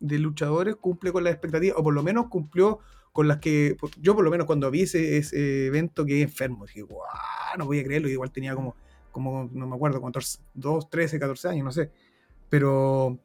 de 0.00 0.18
luchadores 0.18 0.76
cumple 0.76 1.12
con 1.12 1.24
las 1.24 1.32
expectativas, 1.32 1.78
o 1.78 1.82
por 1.82 1.94
lo 1.94 2.02
menos 2.02 2.26
cumplió 2.28 2.80
con 3.12 3.26
las 3.26 3.38
que 3.38 3.76
yo 4.00 4.14
por 4.14 4.24
lo 4.24 4.30
menos 4.30 4.46
cuando 4.46 4.70
vi 4.70 4.82
ese, 4.82 5.66
evento 5.66 6.04
quedé 6.04 6.22
enfermo, 6.22 6.66
dije, 6.66 6.82
guau, 6.82 7.02
no 7.56 7.66
voy 7.66 7.80
a 7.80 7.84
creerlo, 7.84 8.08
igual 8.08 8.30
tenía 8.30 8.54
como, 8.54 8.76
como 9.10 9.48
no 9.52 9.66
me 9.66 9.74
acuerdo, 9.74 10.00
2, 10.54 10.90
13, 10.90 11.18
14 11.18 11.48
años, 11.48 11.64
no 11.64 11.72
sé, 11.72 11.90
pero 12.48 13.18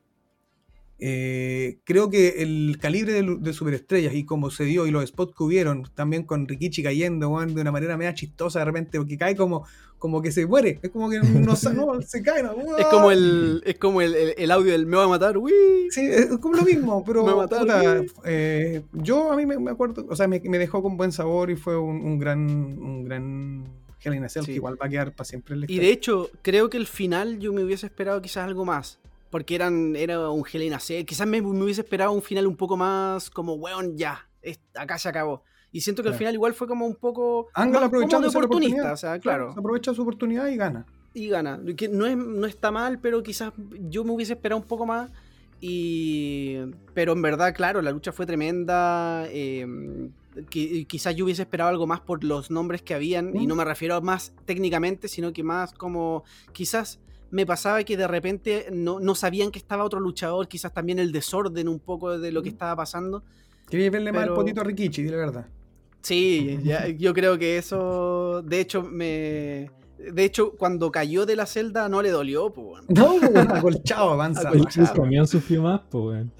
eh, 1.05 1.79
creo 1.83 2.09
que 2.09 2.41
el 2.43 2.77
calibre 2.79 3.11
de, 3.21 3.53
superestrellas 3.53 4.13
y 4.13 4.23
como 4.23 4.49
se 4.49 4.63
dio 4.63 4.87
y 4.87 4.91
los 4.91 5.05
spots 5.05 5.35
que 5.35 5.43
hubieron, 5.43 5.83
también 5.93 6.23
con 6.23 6.47
Rikichi 6.47 6.81
cayendo 6.81 7.27
de 7.41 7.59
una 7.59 7.73
manera 7.73 7.97
media 7.97 8.13
chistosa 8.13 8.59
de 8.59 8.65
repente, 8.65 8.97
porque 8.99 9.17
cae 9.17 9.35
como, 9.35 9.65
como 9.99 10.21
que 10.21 10.31
se 10.31 10.45
muere, 10.45 10.79
es 10.81 10.89
como 10.91 11.09
que 11.09 11.19
no, 11.19 11.39
no 11.41 11.55
se 12.01 12.23
cae. 12.23 12.41
No, 12.41 12.77
es 12.77 12.85
como 12.85 13.11
el, 13.11 13.61
es 13.65 13.77
como 13.79 14.01
el, 14.01 14.33
el, 14.37 14.49
audio 14.49 14.71
del 14.71 14.85
me 14.85 14.95
va 14.95 15.03
a 15.03 15.07
matar, 15.09 15.37
uy. 15.37 15.51
Sí, 15.89 16.05
es 16.05 16.37
como 16.37 16.55
lo 16.55 16.63
mismo, 16.63 17.03
pero 17.03 17.49
eh, 18.23 18.83
yo 18.93 19.29
a 19.29 19.35
mí 19.35 19.45
me, 19.45 19.71
acuerdo, 19.71 20.05
o 20.09 20.15
sea, 20.15 20.29
me, 20.29 20.39
dejó 20.39 20.81
con 20.81 20.95
buen 20.95 21.11
sabor 21.11 21.51
y 21.51 21.57
fue 21.57 21.77
un, 21.77 22.17
gran, 22.17 22.39
un 22.39 23.03
gran 23.03 23.65
Hell 24.01 24.15
in 24.15 24.25
que 24.45 24.53
igual 24.53 24.81
va 24.81 24.85
a 24.85 24.89
quedar 24.89 25.11
para 25.13 25.25
siempre 25.25 25.57
Y 25.67 25.79
de 25.79 25.89
hecho, 25.89 26.29
creo 26.41 26.69
que 26.69 26.77
el 26.77 26.87
final 26.87 27.39
yo 27.39 27.51
me 27.51 27.61
hubiese 27.61 27.87
esperado 27.87 28.21
quizás 28.21 28.45
algo 28.45 28.63
más 28.63 29.01
porque 29.33 29.55
eran, 29.55 29.95
era 29.95 30.29
un 30.29 30.45
Helena 30.45 30.79
C. 30.79 31.03
Quizás 31.05 31.25
me, 31.25 31.41
hubiese 31.41 31.81
esperado 31.81 32.11
un 32.11 32.21
final 32.21 32.45
un 32.45 32.55
poco 32.55 32.77
más 32.77 33.31
como, 33.31 33.55
weón, 33.55 33.97
ya, 33.97 34.29
acá 34.75 34.99
se 34.99 35.09
acabó. 35.09 35.41
Y 35.71 35.81
siento 35.81 36.03
que 36.03 36.09
al 36.09 36.13
final 36.13 36.35
igual 36.35 36.53
fue 36.53 36.67
como 36.67 36.85
un 36.85 36.93
poco 36.93 37.47
Ángel 37.55 37.81
aprovechando 37.81 38.29
de 38.29 38.37
oportunista, 38.37 38.93
o 38.93 38.95
sea, 38.95 39.17
claro. 39.17 39.51
Se 39.51 39.59
aprovecha 39.59 39.91
su 39.95 40.03
oportunidad 40.03 40.49
y 40.49 40.55
gana. 40.55 40.85
Y 41.15 41.29
gana. 41.29 41.59
Que 41.75 41.89
no, 41.89 42.05
es, 42.05 42.15
no 42.15 42.45
está 42.45 42.69
mal, 42.69 42.99
pero 42.99 43.23
quizás 43.23 43.53
yo 43.89 44.03
me 44.03 44.11
hubiese 44.11 44.33
esperado 44.33 44.61
un 44.61 44.67
poco 44.67 44.85
más. 44.85 45.09
Y... 45.59 46.59
Pero 46.93 47.13
en 47.13 47.23
verdad, 47.23 47.55
claro, 47.55 47.81
la 47.81 47.89
lucha 47.89 48.11
fue 48.11 48.27
tremenda. 48.27 49.25
Eh, 49.29 49.65
quizás 50.47 51.15
yo 51.15 51.25
hubiese 51.25 51.41
esperado 51.41 51.71
algo 51.71 51.87
más 51.87 52.01
por 52.01 52.23
los 52.23 52.51
nombres 52.51 52.83
que 52.83 52.93
habían. 52.93 53.35
Y 53.35 53.47
mm. 53.47 53.47
no 53.47 53.55
me 53.55 53.65
refiero 53.65 53.99
más 53.99 54.31
técnicamente, 54.45 55.07
sino 55.07 55.33
que 55.33 55.41
más 55.41 55.73
como 55.73 56.23
quizás 56.51 56.99
me 57.33 57.47
pasaba 57.47 57.83
que 57.83 57.97
de 57.97 58.07
repente 58.07 58.67
no, 58.71 59.15
sabían 59.15 59.49
que 59.49 59.57
estaba 59.57 59.83
otro 59.83 59.99
luchador, 59.99 60.47
quizás 60.47 60.71
también 60.71 60.99
el 60.99 61.11
desorden 61.11 61.67
un 61.67 61.79
poco 61.79 62.19
de 62.19 62.31
lo 62.31 62.43
que 62.43 62.49
estaba 62.49 62.75
pasando. 62.75 63.23
Quería 63.67 63.89
verle 63.89 64.11
más 64.11 64.27
el 64.27 64.33
potito 64.33 64.61
a 64.61 64.63
Rikichi, 64.63 65.01
de 65.01 65.15
verdad. 65.15 65.47
Sí, 66.01 66.59
yo 66.99 67.13
creo 67.13 67.39
que 67.39 67.57
eso, 67.57 68.43
de 68.43 68.59
hecho, 68.59 68.83
me... 68.83 69.71
De 69.97 70.25
hecho, 70.25 70.51
cuando 70.51 70.91
cayó 70.91 71.25
de 71.25 71.35
la 71.35 71.45
celda 71.45 71.87
no 71.87 72.01
le 72.01 72.11
dolió, 72.11 72.51
pues. 72.51 72.83
No, 72.89 73.15
acolchado, 73.55 74.11
avanza. 74.11 74.51
El 74.51 74.91
camión 74.93 75.25
sufrió 75.25 75.63
más, 75.63 75.81
pues. 75.89 76.25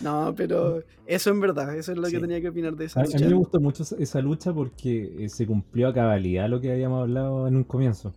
No, 0.00 0.32
pero 0.36 0.80
eso 1.06 1.30
en 1.30 1.40
verdad, 1.40 1.76
eso 1.76 1.90
es 1.90 1.98
lo 1.98 2.08
que 2.08 2.20
tenía 2.20 2.40
que 2.40 2.48
opinar 2.48 2.76
de 2.76 2.84
esa 2.84 3.02
lucha. 3.02 3.18
A 3.18 3.20
mí 3.20 3.26
me 3.26 3.34
gustó 3.34 3.60
mucho 3.60 3.82
esa 3.98 4.20
lucha 4.20 4.52
porque 4.52 5.24
eh, 5.24 5.28
se 5.28 5.44
cumplió 5.44 5.88
a 5.88 5.92
cabalidad 5.92 6.48
lo 6.48 6.60
que 6.60 6.70
habíamos 6.70 7.02
hablado 7.02 7.48
en 7.48 7.56
un 7.56 7.64
comienzo 7.64 8.14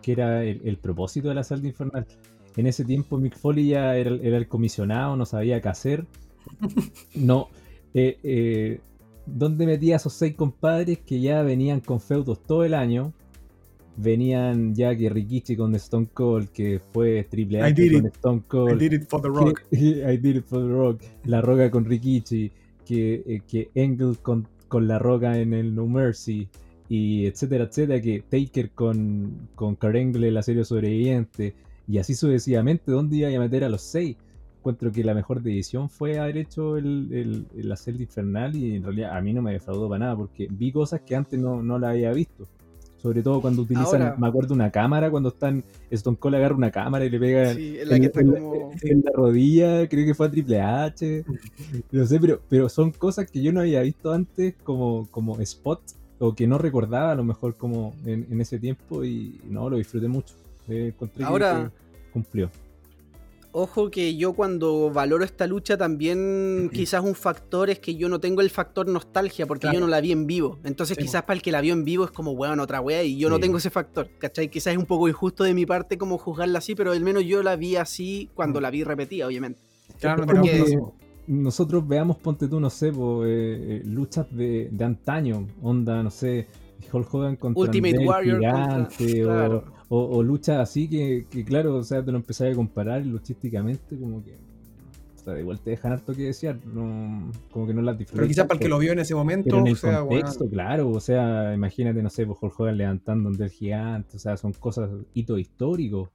que 0.00 0.12
era 0.12 0.44
el, 0.44 0.76
propósito 0.78 1.28
de 1.28 1.34
la 1.34 1.44
salda 1.44 1.68
infernal. 1.68 2.06
En 2.56 2.66
ese 2.66 2.84
tiempo 2.84 3.18
Mick 3.18 3.36
Foley 3.36 3.68
ya 3.68 3.96
era, 3.96 4.10
el 4.10 4.48
comisionado, 4.48 5.16
no 5.16 5.26
sabía 5.26 5.60
qué 5.60 5.68
hacer. 5.68 6.06
No. 7.14 7.48
Eh, 7.92 8.18
eh, 8.22 8.80
¿Dónde 9.26 9.66
metía 9.66 9.94
a 9.94 9.96
esos 9.96 10.14
seis 10.14 10.34
compadres 10.34 10.98
que 10.98 11.20
ya 11.20 11.42
venían 11.42 11.80
con 11.80 12.00
feudos 12.00 12.42
todo 12.42 12.64
el 12.64 12.74
año? 12.74 13.12
Venían 13.96 14.74
ya 14.74 14.96
que 14.96 15.10
Rikichi 15.10 15.56
con 15.56 15.74
Stone 15.74 16.08
Cold, 16.12 16.48
que 16.48 16.80
fue 16.92 17.24
Triple 17.24 17.60
H 17.60 17.92
con 17.92 18.06
Stone 18.06 18.42
Cold. 18.48 18.82
I 18.82 18.88
did 18.88 19.02
it 19.02 19.08
for 19.08 19.20
the 19.20 19.28
Rock. 19.28 19.62
I 19.72 20.16
did 20.16 20.36
it 20.36 20.44
for 20.46 20.60
the 20.60 20.72
Rock. 20.72 21.02
La 21.24 21.40
Roca 21.42 21.70
con 21.70 21.84
Rikichi. 21.84 22.50
Que, 22.86 23.22
eh, 23.26 23.40
que 23.46 23.70
Engel 23.74 24.18
con, 24.18 24.48
con 24.66 24.88
La 24.88 24.98
Roca 24.98 25.38
en 25.38 25.52
el 25.52 25.74
No 25.74 25.86
Mercy 25.86 26.48
y 26.90 27.26
etcétera, 27.26 27.64
etcétera, 27.64 28.02
que 28.02 28.24
Taker 28.28 28.70
con, 28.70 29.48
con 29.54 29.76
Karengle, 29.76 30.32
la 30.32 30.42
serie 30.42 30.64
sobreviviente, 30.64 31.54
y 31.86 31.98
así 31.98 32.16
sucesivamente, 32.16 32.90
¿dónde 32.90 33.16
iba 33.16 33.28
a 33.28 33.38
meter 33.38 33.62
a 33.62 33.68
los 33.68 33.80
seis? 33.80 34.16
Encuentro 34.58 34.90
que 34.90 35.04
la 35.04 35.14
mejor 35.14 35.40
decisión 35.40 35.88
fue 35.88 36.18
haber 36.18 36.36
hecho 36.36 36.76
el, 36.76 37.46
el, 37.54 37.68
la 37.68 37.76
celda 37.76 38.02
infernal 38.02 38.56
y 38.56 38.74
en 38.74 38.82
realidad 38.82 39.16
a 39.16 39.20
mí 39.20 39.32
no 39.32 39.40
me 39.40 39.52
defraudó 39.52 39.88
para 39.88 40.00
nada 40.00 40.16
porque 40.16 40.48
vi 40.50 40.72
cosas 40.72 41.00
que 41.02 41.14
antes 41.14 41.38
no, 41.38 41.62
no 41.62 41.78
la 41.78 41.90
había 41.90 42.12
visto. 42.12 42.48
Sobre 42.96 43.22
todo 43.22 43.40
cuando 43.40 43.62
utilizan, 43.62 44.16
me 44.18 44.26
acuerdo, 44.26 44.52
una 44.52 44.70
cámara, 44.70 45.10
cuando 45.10 45.30
están, 45.30 45.64
Stone 45.90 46.18
Cold 46.18 46.34
agarra 46.34 46.56
una 46.56 46.72
cámara 46.72 47.04
y 47.04 47.10
le 47.10 47.18
pega 47.20 47.52
en, 47.52 47.88
la, 47.88 49.12
rodilla, 49.14 49.88
creo 49.88 50.04
que 50.04 50.12
fue 50.12 50.26
a 50.26 50.30
Triple 50.30 50.60
H, 50.60 51.24
no 51.92 52.04
sé, 52.04 52.20
pero, 52.20 52.40
pero 52.48 52.68
son 52.68 52.90
cosas 52.90 53.30
que 53.30 53.40
yo 53.40 53.52
no 53.52 53.60
había 53.60 53.80
visto 53.80 54.12
antes 54.12 54.54
como, 54.64 55.08
como 55.10 55.38
spot 55.40 55.80
o 56.20 56.34
que 56.34 56.46
no 56.46 56.58
recordaba 56.58 57.12
a 57.12 57.14
lo 57.14 57.24
mejor 57.24 57.56
como 57.56 57.94
en, 58.04 58.40
ese 58.40 58.58
tiempo 58.58 59.04
y 59.04 59.40
no, 59.48 59.68
lo 59.70 59.78
disfruté 59.78 60.06
mucho. 60.06 60.34
Eh, 60.68 60.92
Ahora, 61.22 61.72
cumplió. 62.12 62.50
Ojo 63.52 63.90
que 63.90 64.14
yo 64.16 64.34
cuando 64.34 64.90
valoro 64.90 65.24
esta 65.24 65.46
lucha 65.48 65.76
también 65.76 66.70
quizás 66.72 67.02
un 67.02 67.16
factor 67.16 67.68
es 67.68 67.80
que 67.80 67.96
yo 67.96 68.08
no 68.08 68.20
tengo 68.20 68.42
el 68.42 68.50
factor 68.50 68.86
nostalgia 68.86 69.46
porque 69.46 69.68
yo 69.72 69.80
no 69.80 69.88
la 69.88 70.00
vi 70.00 70.12
en 70.12 70.26
vivo. 70.26 70.60
Entonces 70.62 70.96
quizás 70.96 71.22
para 71.22 71.34
el 71.34 71.42
que 71.42 71.50
la 71.50 71.60
vio 71.60 71.72
en 71.72 71.84
vivo 71.84 72.04
es 72.04 72.12
como, 72.12 72.32
weón, 72.32 72.60
otra 72.60 72.80
wea 72.80 73.02
y 73.02 73.18
yo 73.18 73.28
no 73.28 73.40
tengo 73.40 73.56
ese 73.58 73.70
factor. 73.70 74.08
¿Cachai? 74.18 74.48
Quizás 74.48 74.74
es 74.74 74.78
un 74.78 74.86
poco 74.86 75.08
injusto 75.08 75.42
de 75.42 75.54
mi 75.54 75.66
parte 75.66 75.98
como 75.98 76.18
juzgarla 76.18 76.58
así, 76.58 76.76
pero 76.76 76.92
al 76.92 77.00
menos 77.00 77.24
yo 77.24 77.42
la 77.42 77.56
vi 77.56 77.76
así 77.76 78.28
cuando 78.34 78.60
mm. 78.60 78.62
la 78.62 78.70
vi 78.70 78.84
repetida, 78.84 79.26
obviamente. 79.26 79.60
Claro, 79.98 80.24
pero 80.26 80.42
nosotros 81.26 81.86
veamos, 81.86 82.16
ponte 82.18 82.48
tú, 82.48 82.60
no 82.60 82.70
sé, 82.70 82.88
eh, 82.88 82.92
eh, 82.94 83.82
luchas 83.84 84.26
de, 84.34 84.68
de, 84.70 84.84
antaño, 84.84 85.46
onda, 85.62 86.02
no 86.02 86.10
sé, 86.10 86.48
Hulk 86.92 87.14
Hogan 87.14 87.36
contra 87.36 87.60
Ultimate 87.62 87.98
Warrior 88.06 89.64
o, 89.92 90.22
luchas 90.22 90.58
así 90.58 90.88
que, 90.88 91.26
claro, 91.44 91.74
o 91.74 91.82
sea, 91.82 92.04
te 92.04 92.12
lo 92.12 92.18
empezás 92.18 92.52
a 92.52 92.54
comparar 92.54 93.04
luchísticamente, 93.04 93.98
como 93.98 94.22
que. 94.22 94.36
O 95.16 95.22
sea, 95.22 95.38
igual 95.38 95.60
te 95.60 95.70
dejan 95.70 95.92
harto 95.92 96.14
que 96.14 96.22
decir, 96.22 96.58
no, 96.72 97.30
como 97.50 97.66
que 97.66 97.74
no 97.74 97.82
las 97.82 97.98
disfrutas. 97.98 98.20
Pero 98.20 98.28
quizás 98.28 98.46
para 98.46 98.54
el 98.54 98.60
que 98.60 98.68
lo 98.68 98.78
vio 98.78 98.92
en 98.92 99.00
ese 99.00 99.16
momento. 99.16 99.50
Pero 99.50 99.58
en 99.58 99.66
el 99.66 99.78
contexto, 99.78 100.48
claro, 100.48 100.90
o 100.90 101.00
sea, 101.00 101.52
imagínate, 101.52 102.02
no 102.04 102.08
sé, 102.08 102.24
pues 102.24 102.38
Hulk 102.40 102.60
Hogan 102.60 102.76
levantando 102.76 103.30
del 103.32 103.50
gigante, 103.50 104.16
o 104.16 104.20
sea, 104.20 104.36
son 104.36 104.52
cosas, 104.52 104.90
hitos 105.12 105.40
históricos, 105.40 106.08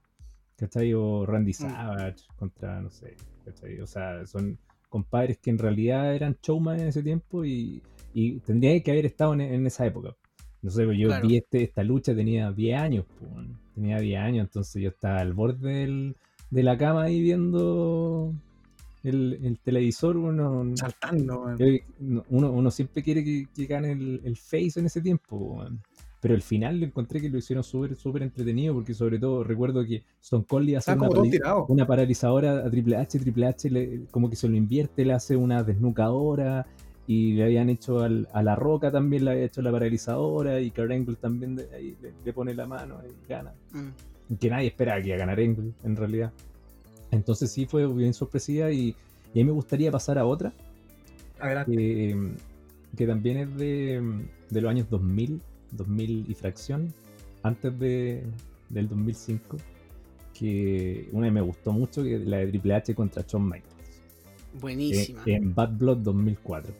¿cachai? 0.56 0.94
O 0.94 1.26
Randy 1.26 1.52
mm. 1.52 1.54
Savage 1.54 2.24
contra, 2.38 2.82
no 2.82 2.90
sé, 2.90 3.16
¿cachai? 3.44 3.82
O 3.82 3.88
sea, 3.88 4.26
son 4.26 4.58
compadres 4.96 5.38
que 5.40 5.50
en 5.50 5.58
realidad 5.58 6.16
eran 6.16 6.38
showman 6.42 6.80
en 6.80 6.88
ese 6.88 7.04
tiempo 7.04 7.44
y, 7.44 7.82
y 8.14 8.40
tendría 8.40 8.82
que 8.82 8.92
haber 8.92 9.06
estado 9.06 9.34
en, 9.34 9.68
esa 9.68 9.86
época. 9.86 10.16
No 10.62 10.72
sé, 10.72 10.84
yo 10.98 11.10
vi 11.22 11.36
este, 11.36 11.64
esta 11.64 11.84
lucha, 11.84 12.16
tenía 12.16 12.50
10 12.50 12.80
años, 12.80 13.06
tenía 13.74 14.00
10 14.00 14.22
años, 14.22 14.48
entonces 14.48 14.82
yo 14.82 14.88
estaba 14.88 15.20
al 15.20 15.34
borde 15.34 16.16
de 16.50 16.64
la 16.64 16.78
cama 16.78 17.04
ahí 17.04 17.20
viendo 17.20 18.34
el, 19.04 19.60
televisor, 19.62 20.16
uno, 20.16 20.78
saltando. 20.78 21.44
Uno, 22.30 22.52
uno, 22.52 22.72
siempre 22.72 23.04
quiere 23.04 23.22
que, 23.22 23.48
que 23.54 23.66
gane 23.66 23.92
el, 23.92 24.22
el, 24.24 24.38
face 24.38 24.80
en 24.80 24.86
ese 24.86 25.02
tiempo. 25.02 25.62
Pero 26.26 26.34
al 26.34 26.42
final 26.42 26.80
lo 26.80 26.88
encontré 26.88 27.22
que 27.22 27.30
lo 27.30 27.38
hicieron 27.38 27.64
súper 27.64 27.96
súper 27.96 28.24
entretenido 28.24 28.74
porque 28.74 28.96
sobre 28.96 29.20
todo 29.20 29.44
recuerdo 29.44 29.86
que 29.86 30.02
Stone 30.24 30.44
Cold 30.48 30.66
le 30.68 30.78
hace 30.78 30.92
una, 31.68 31.86
paralizadora 31.86 32.66
a 32.66 32.72
Triple 32.72 32.98
H, 32.98 33.20
Triple 33.20 33.46
H 33.46 33.70
como 34.10 34.28
que 34.28 34.36
se 34.36 34.50
lo 34.50 34.56
invierte, 34.56 35.06
le 35.06 35.14
hace 35.14 35.36
una 35.36 35.62
desnucadora 35.62 36.66
y 37.06 37.34
le 37.34 37.44
habían 37.44 37.70
hecho 37.70 38.00
a 38.02 38.42
La 38.42 38.56
Roca 38.56 38.90
también 38.90 39.24
le 39.24 39.32
había 39.34 39.44
hecho 39.44 39.62
la 39.62 39.72
paralizadora 39.72 40.60
y 40.62 40.72
Kurt 40.72 40.90
Angle 40.90 41.16
también 41.18 41.58
le, 41.58 42.34
pone 42.34 42.56
la 42.56 42.66
mano 42.66 43.02
y 43.06 43.30
gana. 43.30 43.54
Mm. 43.74 44.36
Que 44.40 44.50
nadie 44.50 44.70
esperaba 44.70 45.00
que 45.04 45.10
iba 45.10 45.18
a 45.18 45.20
ganar 45.20 45.40
Angle 45.40 45.74
en 45.84 45.96
realidad. 45.96 46.32
Entonces 47.12 47.52
sí 47.52 47.68
fue 47.68 47.86
bien 47.86 48.16
sorpresiva 48.16 48.72
y, 48.72 48.96
y 49.32 49.42
a 49.42 49.44
mí 49.44 49.44
me 49.44 49.52
gustaría 49.52 49.92
pasar 49.92 50.18
a 50.18 50.26
otra. 50.26 50.52
Que, 51.68 52.18
que 52.98 53.06
también 53.06 53.38
es 53.38 53.56
de, 53.58 54.02
de 54.50 54.62
los 54.62 54.72
años 54.72 54.90
2000 54.90 55.40
2000 55.76 56.26
y 56.30 56.34
fracción, 56.34 56.94
antes 57.44 57.78
de, 57.80 58.24
del 58.70 58.88
2005, 58.90 59.58
que 60.34 61.10
una 61.12 61.32
me 61.32 61.42
gustó 61.42 61.72
mucho, 61.72 62.04
que 62.04 62.20
la 62.20 62.38
de 62.38 62.48
Triple 62.48 62.76
H 62.76 62.96
contra 62.96 63.24
Shawn 63.28 63.46
Michaels. 63.46 63.76
Buenísima. 64.60 65.22
Eh, 65.26 65.36
en 65.36 65.54
Bad 65.54 65.78
Blood 65.78 65.98
2004. 66.00 66.74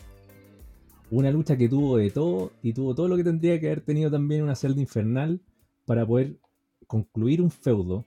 Una 1.12 1.32
lucha 1.32 1.56
que 1.56 1.70
tuvo 1.70 1.98
de 1.98 2.10
todo 2.10 2.52
y 2.62 2.74
tuvo 2.74 2.96
todo 2.96 3.08
lo 3.08 3.16
que 3.16 3.24
tendría 3.24 3.60
que 3.60 3.68
haber 3.68 3.82
tenido 3.82 4.10
también 4.10 4.44
una 4.44 4.56
celda 4.56 4.82
infernal 4.82 5.40
para 5.86 6.06
poder 6.06 6.38
concluir 6.88 7.42
un 7.42 7.52
feudo 7.52 8.06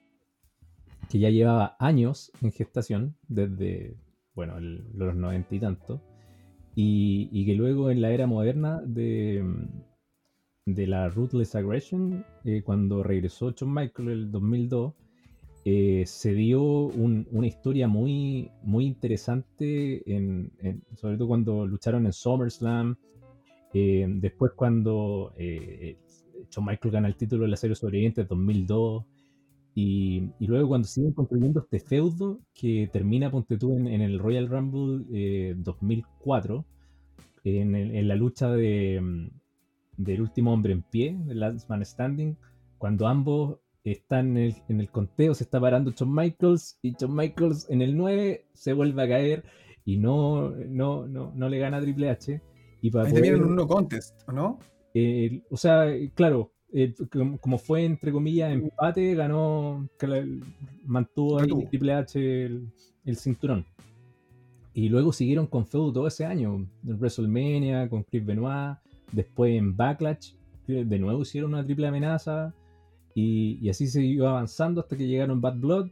que 1.09 1.19
ya 1.19 1.31
llevaba 1.31 1.77
años 1.79 2.33
en 2.43 2.53
gestación, 2.53 3.17
desde, 3.29 3.97
bueno, 4.35 4.61
los 4.61 5.15
noventa 5.15 5.55
y 5.55 5.61
tanto, 5.61 6.03
y, 6.75 7.29
y, 7.33 7.47
que 7.47 7.55
luego 7.55 7.91
en 7.91 8.03
la 8.03 8.11
era 8.11 8.27
moderna 8.27 8.81
de, 8.85 9.43
de 10.75 10.87
la 10.87 11.09
Ruthless 11.09 11.55
Aggression, 11.55 12.25
eh, 12.45 12.63
cuando 12.63 13.03
regresó 13.03 13.55
John 13.59 13.73
Michael 13.73 14.09
en 14.09 14.15
el 14.15 14.31
2002, 14.31 14.93
eh, 15.65 16.05
se 16.07 16.35
dio 16.35 16.63
una 16.63 17.47
historia 17.47 17.89
muy, 17.89 18.51
muy 18.63 18.87
interesante, 18.87 20.03
en, 20.11 20.51
sobre 20.97 21.17
todo 21.17 21.29
cuando 21.29 21.67
lucharon 21.67 22.07
en 22.07 22.13
SummerSlam. 22.13 22.97
Eh, 23.75 24.07
después 24.09 24.53
cuando 24.57 25.35
John 26.55 26.65
Michael 26.65 26.93
gana 26.93 27.09
el 27.09 27.17
título 27.17 27.43
de 27.43 27.51
la 27.51 27.57
serie 27.57 27.77
sobreviviente 27.77 28.23
en 28.23 28.29
2002. 28.29 29.05
Y, 29.75 30.31
luego 30.41 30.69
cuando 30.69 30.89
siguen 30.89 31.13
construyendo 31.13 31.61
este 31.61 31.81
feudo, 31.81 32.41
que 32.55 32.89
termina, 32.93 33.31
ponte 33.31 33.59
tú, 33.59 33.77
en, 33.77 34.01
el 34.01 34.19
Royal 34.19 34.49
Rumble 34.49 35.55
2004, 35.57 36.65
eh, 37.45 37.61
en, 37.61 38.09
la 38.09 38.17
lucha 38.17 38.51
de, 38.51 39.31
del 39.99 40.23
último 40.23 40.53
hombre 40.53 40.73
en 40.73 40.83
pie, 40.83 41.19
el 41.29 41.41
Last 41.41 41.69
Man 41.69 41.85
Standing, 41.85 42.37
cuando 42.79 43.07
ambos 43.07 43.59
están 43.85 44.37
en 44.37 44.55
el, 44.69 44.91
conteo, 44.91 45.35
se 45.35 45.45
está 45.45 45.61
parando 45.61 45.93
John 45.99 46.15
Michaels 46.15 46.79
y 46.83 46.95
John 46.99 47.15
Michaels 47.15 47.69
en 47.69 47.83
el 47.83 47.97
9 47.97 48.47
se 48.53 48.73
vuelve 48.73 49.03
a 49.03 49.09
caer 49.09 49.45
y 49.85 49.99
no, 49.99 50.51
no, 50.51 51.07
no, 51.07 51.49
le 51.49 51.59
gana 51.59 51.79
a 51.79 51.81
Triple 51.81 52.11
H. 52.11 52.41
Y 52.81 52.91
para 52.91 53.09
Ahí 53.09 53.31
un 53.31 53.57
no 53.57 53.67
contest, 53.67 54.29
¿no? 54.29 54.59
o 55.51 55.57
sea, 55.57 55.87
claro, 56.15 56.53
como 57.41 57.59
fue 57.59 57.85
entre 57.85 58.13
comillas 58.13 58.53
empate, 58.53 59.15
ganó, 59.15 59.89
mantuvo 60.85 61.41
ahí 61.41 61.49
Triple 61.71 61.93
H 61.95 62.45
el, 63.05 63.17
cinturón. 63.17 63.65
Y 64.75 64.89
luego 64.91 65.13
siguieron 65.13 65.47
con 65.47 65.67
feudo 65.67 65.93
todo 65.93 66.07
ese 66.07 66.25
año, 66.25 66.69
en 66.87 66.99
WrestleMania, 66.99 67.89
con 67.89 68.05
Chris 68.05 68.25
Benoit, 68.25 68.79
después 69.13 69.57
en 69.57 69.77
Backlash, 69.77 70.35
de 70.67 70.99
nuevo 70.99 71.23
hicieron 71.23 71.55
una 71.55 71.65
triple 71.65 71.87
amenaza, 71.87 72.55
y, 73.15 73.69
así 73.69 73.89
se 73.89 74.05
iba 74.05 74.31
avanzando 74.31 74.81
hasta 74.81 74.97
que 74.97 75.09
llegaron 75.09 75.41
Bad 75.41 75.57
Blood, 75.57 75.91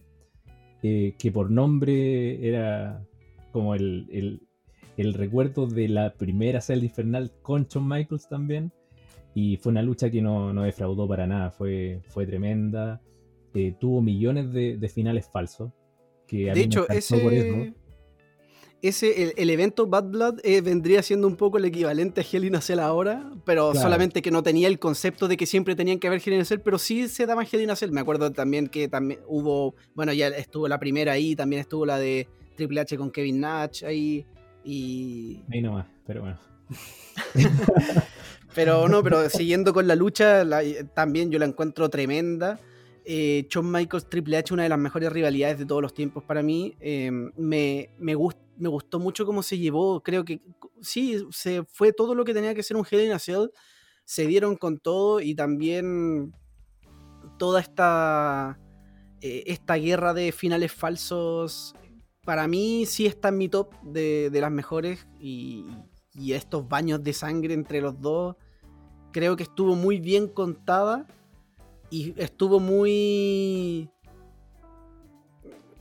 eh, 0.83 1.15
que 1.19 1.33
por 1.33 1.51
nombre 1.51 2.47
era 2.47 3.05
como 3.51 3.75
el, 3.75 4.41
el, 4.97 5.15
recuerdo 5.15 5.67
de 5.67 5.89
la 5.89 6.15
primera 6.15 6.61
celda 6.61 6.85
infernal 6.85 7.33
con 7.43 7.67
Shawn 7.67 7.89
Michaels 7.89 8.29
también. 8.29 8.71
Y 9.35 9.57
fue 9.57 9.73
una 9.73 9.83
lucha 9.83 10.09
que 10.09 10.23
no, 10.23 10.53
no 10.53 10.63
defraudó 10.63 11.09
para 11.09 11.27
nada, 11.27 11.51
fue, 11.51 12.01
fue 12.09 12.27
tremenda. 12.27 13.03
Eh, 13.55 13.75
tuvo 13.81 14.01
millones 14.03 14.53
de, 14.53 14.89
finales 14.89 15.29
falsos. 15.29 15.73
Que 16.29 16.53
de 16.53 16.61
hecho, 16.61 16.89
ese, 16.89 17.17
ese, 18.83 19.35
el, 19.37 19.51
evento 19.51 19.87
Bad 19.87 20.05
Blood 20.05 20.41
eh, 20.45 20.61
vendría 20.61 21.03
siendo 21.03 21.27
un 21.27 21.37
poco 21.37 21.59
el 21.59 21.65
equivalente 21.65 22.21
a 22.21 22.25
Hell 22.31 22.45
in 22.45 22.57
a 22.57 22.61
Cell 22.61 22.79
ahora, 22.79 23.31
pero 23.45 23.75
solamente 23.75 24.23
que 24.23 24.31
no 24.31 24.43
tenía 24.43 24.69
el 24.69 24.79
concepto 24.79 25.29
de 25.29 25.37
que 25.37 25.47
siempre 25.47 25.75
tenían 25.75 25.99
que 25.99 26.07
haber 26.07 26.21
Hell 26.25 26.35
in 26.35 26.41
a 26.41 26.45
Cell, 26.45 26.61
pero 26.61 26.79
sí 26.79 27.09
se 27.09 27.27
daba 27.27 27.45
Hell 27.45 27.63
in 27.63 27.71
a 27.71 27.77
Cell. 27.77 27.91
Me 27.91 28.01
acuerdo 28.01 28.33
también 28.33 28.69
que 28.69 28.89
también 28.89 29.21
hubo, 29.27 29.75
bueno, 29.95 30.13
ya 30.13 30.29
estuvo 30.29 30.69
la 30.69 30.79
primera 30.79 31.13
ahí, 31.13 31.35
también 31.35 31.61
estuvo 31.61 31.87
la 31.87 31.99
de 31.99 32.29
Triple 32.57 32.81
H 32.81 32.97
con 32.97 33.11
Kevin 33.11 33.41
Nash 33.41 33.85
ahí 33.85 34.27
y... 34.65 35.43
Ahí 35.53 35.63
nomás, 35.63 35.87
pero 36.07 36.23
bueno. 36.23 36.39
pero 38.55 38.89
no, 38.89 39.03
pero 39.03 39.29
siguiendo 39.31 39.73
con 39.73 39.87
la 39.87 39.95
lucha, 39.95 40.45
también 40.95 41.31
yo 41.31 41.39
la 41.39 41.47
encuentro 41.47 41.89
tremenda. 41.89 42.59
Eh, 43.09 43.47
Shawn 43.49 43.71
Michaels 43.71 44.09
Triple 44.11 44.37
H, 44.37 44.53
una 44.53 44.65
de 44.65 44.69
las 44.69 44.79
mejores 44.79 45.13
rivalidades 45.13 45.59
de 45.59 45.65
todos 45.65 45.81
los 45.81 45.95
tiempos 45.95 46.25
para 46.25 46.43
mí. 46.43 46.75
Eh, 46.81 47.11
me, 47.37 47.91
me, 47.99 48.15
me 48.57 48.69
gustó 48.69 48.99
mucho 48.99 49.27
cómo 49.27 49.43
se 49.43 49.59
llevó. 49.59 50.03
Creo 50.03 50.25
que 50.25 50.41
sí, 50.81 51.25
se 51.31 51.65
fue 51.65 51.93
todo 51.93 52.15
lo 52.15 52.25
que 52.25 52.35
tenía 52.35 52.55
que 52.55 52.63
ser 52.63 52.77
un 52.77 52.87
Hell 52.89 53.07
in 53.07 53.13
a. 53.13 53.19
Se 53.19 54.27
dieron 54.27 54.57
con 54.57 54.79
todo 54.79 55.21
y 55.21 55.35
también 55.35 56.33
toda 57.39 57.61
esta, 57.61 58.59
eh, 59.21 59.45
esta 59.47 59.75
guerra 59.75 60.15
de 60.15 60.33
finales 60.33 60.73
falsos. 60.73 61.75
Para 62.25 62.47
mí 62.49 62.87
sí 62.87 63.07
está 63.07 63.29
en 63.29 63.39
mi 63.39 63.49
top 63.49 63.75
de, 63.83 64.31
de 64.31 64.41
las 64.41 64.51
mejores 64.51 65.07
y, 65.21 65.65
y 66.15 66.33
estos 66.33 66.69
baños 66.69 67.03
de 67.03 67.13
sangre 67.13 67.55
entre 67.55 67.81
los 67.81 68.01
dos. 68.01 68.37
Creo 69.13 69.37
que 69.37 69.45
estuvo 69.45 69.75
muy 69.75 70.01
bien 70.01 70.29
contada 70.29 71.07
y 71.91 72.15
estuvo 72.21 72.61
muy... 72.61 73.91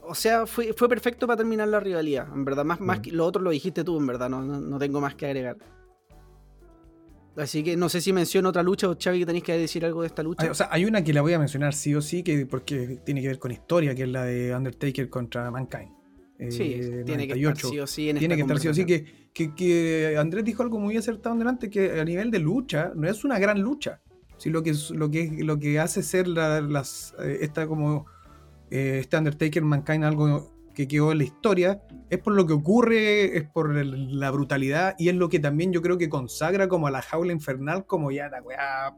O 0.07 0.15
sea, 0.15 0.45
fue, 0.45 0.73
fue 0.73 0.90
perfecto 0.90 1.27
para 1.27 1.38
terminar 1.38 1.68
la 1.68 1.80
rivalidad. 1.80 2.27
En 2.34 2.45
verdad, 2.45 2.65
más, 2.65 2.80
más 2.80 2.99
mm. 2.99 3.02
que 3.02 3.11
lo 3.11 3.26
otro 3.26 3.41
lo 3.41 3.52
dijiste 3.52 3.84
tú, 3.84 3.98
en 3.98 4.07
verdad, 4.07 4.30
no, 4.30 4.41
no, 4.41 4.80
tengo 4.80 5.02
más 5.02 5.15
que 5.15 5.26
agregar. 5.26 5.57
Así 7.36 7.64
que 7.64 7.76
no 7.76 7.90
sé 7.90 7.99
si 7.99 8.14
menciono 8.14 8.49
otra 8.49 8.64
lucha 8.64 8.90
o 8.90 8.95
Xavi 8.98 9.19
que 9.19 9.26
tenéis 9.26 9.44
que 9.44 9.57
decir 9.57 9.84
algo 9.84 10.02
de 10.02 10.07
esta 10.07 10.23
lucha. 10.23 10.49
o 10.49 10.53
sea, 10.53 10.69
hay 10.72 10.86
una 10.86 11.03
que 11.03 11.11
la 11.11 11.22
voy 11.22 11.34
a 11.34 11.40
mencionar 11.40 11.73
sí 11.73 11.94
o 11.94 12.02
sí, 12.02 12.23
que, 12.23 12.45
porque 12.45 12.99
tiene 13.03 13.22
que 13.22 13.27
ver 13.27 13.40
con 13.40 13.52
historia, 13.52 13.94
que 13.94 14.03
es 14.03 14.10
la 14.10 14.23
de 14.23 14.56
Undertaker 14.56 15.10
contra 15.10 15.52
Mankind. 15.52 15.91
sí, 16.49 16.80
tiene 17.06 17.27
que 17.27 17.34
estar 17.34 17.57
sí 17.57 17.80
o 17.80 17.88
sí 17.88 18.10
en 18.10 18.19
Tiene 18.19 18.36
que 18.36 18.41
estar 18.41 18.60
sí 18.60 18.68
o 18.69 18.73
sí. 18.73 18.86
Que, 18.86 19.30
que, 19.34 19.53
que, 19.53 20.15
Andrés 20.18 20.45
dijo 20.45 20.64
algo 20.64 20.80
muy 20.80 20.95
acertado 20.95 21.36
delante, 21.36 21.69
que 21.69 21.99
a 21.99 22.06
nivel 22.06 22.32
de 22.32 22.40
lucha 22.40 22.94
no 22.95 23.10
es 23.10 23.26
una 23.26 23.38
gran 23.38 23.60
lucha. 23.60 24.02
Sí, 24.38 24.49
lo 24.49 24.64
que, 24.64 24.73
lo 24.91 25.10
que, 25.10 25.38
lo 25.44 25.60
que 25.60 25.80
hace 25.80 26.03
ser 26.03 26.27
las, 26.27 27.15
eh, 27.19 27.40
esta 27.41 27.68
como 27.68 28.06
eh, 28.69 28.99
este 28.99 29.17
Undertaker 29.17 29.63
Mankind 29.63 30.03
algo 30.03 30.55
que 30.73 30.87
quedó 30.87 31.11
en 31.11 31.19
la 31.19 31.23
historia, 31.23 31.81
es 32.09 32.19
por 32.19 32.33
lo 32.33 32.45
que 32.45 32.53
ocurre, 32.53 33.37
es 33.37 33.49
por 33.49 33.73
la 33.73 34.29
brutalidad 34.29 34.95
y 34.99 35.09
es 35.09 35.15
lo 35.15 35.29
que 35.29 35.39
también 35.39 35.71
yo 35.71 35.81
creo 35.81 35.97
que 35.97 36.09
consagra 36.09 36.67
como 36.67 36.87
a 36.87 36.91
la 36.91 37.01
jaula 37.01 37.31
infernal 37.31 37.85
como 37.85 38.11
ya 38.11 38.29
la 38.29 38.41
weá 38.41 38.95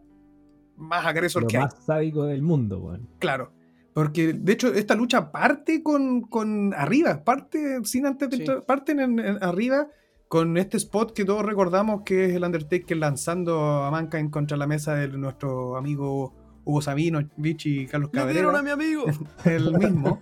más 0.76 1.06
agresor 1.06 1.44
lo 1.44 1.48
que 1.48 1.60
más 1.60 1.76
sádico 1.86 2.26
del 2.26 2.42
mundo, 2.42 2.80
weón. 2.80 3.08
Claro. 3.20 3.54
Porque 3.94 4.34
de 4.34 4.54
hecho 4.54 4.74
esta 4.74 4.96
lucha 4.96 5.32
parte 5.32 5.82
con, 5.82 6.22
con 6.22 6.74
arriba, 6.74 7.24
parte 7.24 7.80
sin 7.84 8.06
antes 8.06 8.30
de, 8.30 8.62
parten 8.62 9.00
en, 9.00 9.44
arriba 9.44 9.88
con 10.28 10.58
este 10.58 10.78
spot 10.78 11.14
que 11.14 11.26
todos 11.26 11.44
recordamos 11.44 12.02
que 12.04 12.26
es 12.26 12.36
el 12.36 12.44
Undertaker 12.44 12.98
lanzando 12.98 13.60
a 13.84 13.92
Mankind 13.92 14.30
contra 14.30 14.58
la 14.58 14.68
mesa 14.68 14.94
de 14.94 15.08
nuestro 15.08 15.78
amigo 15.78 16.36
Hugo 16.68 16.82
Sabino, 16.82 17.22
Vichy 17.38 17.82
y 17.82 17.88
Carlos 17.88 18.10
Cabrera. 18.12 18.60
a 18.60 18.62
mi 18.62 18.70
amigo! 18.70 19.06
el 19.46 19.78
mismo. 19.78 20.20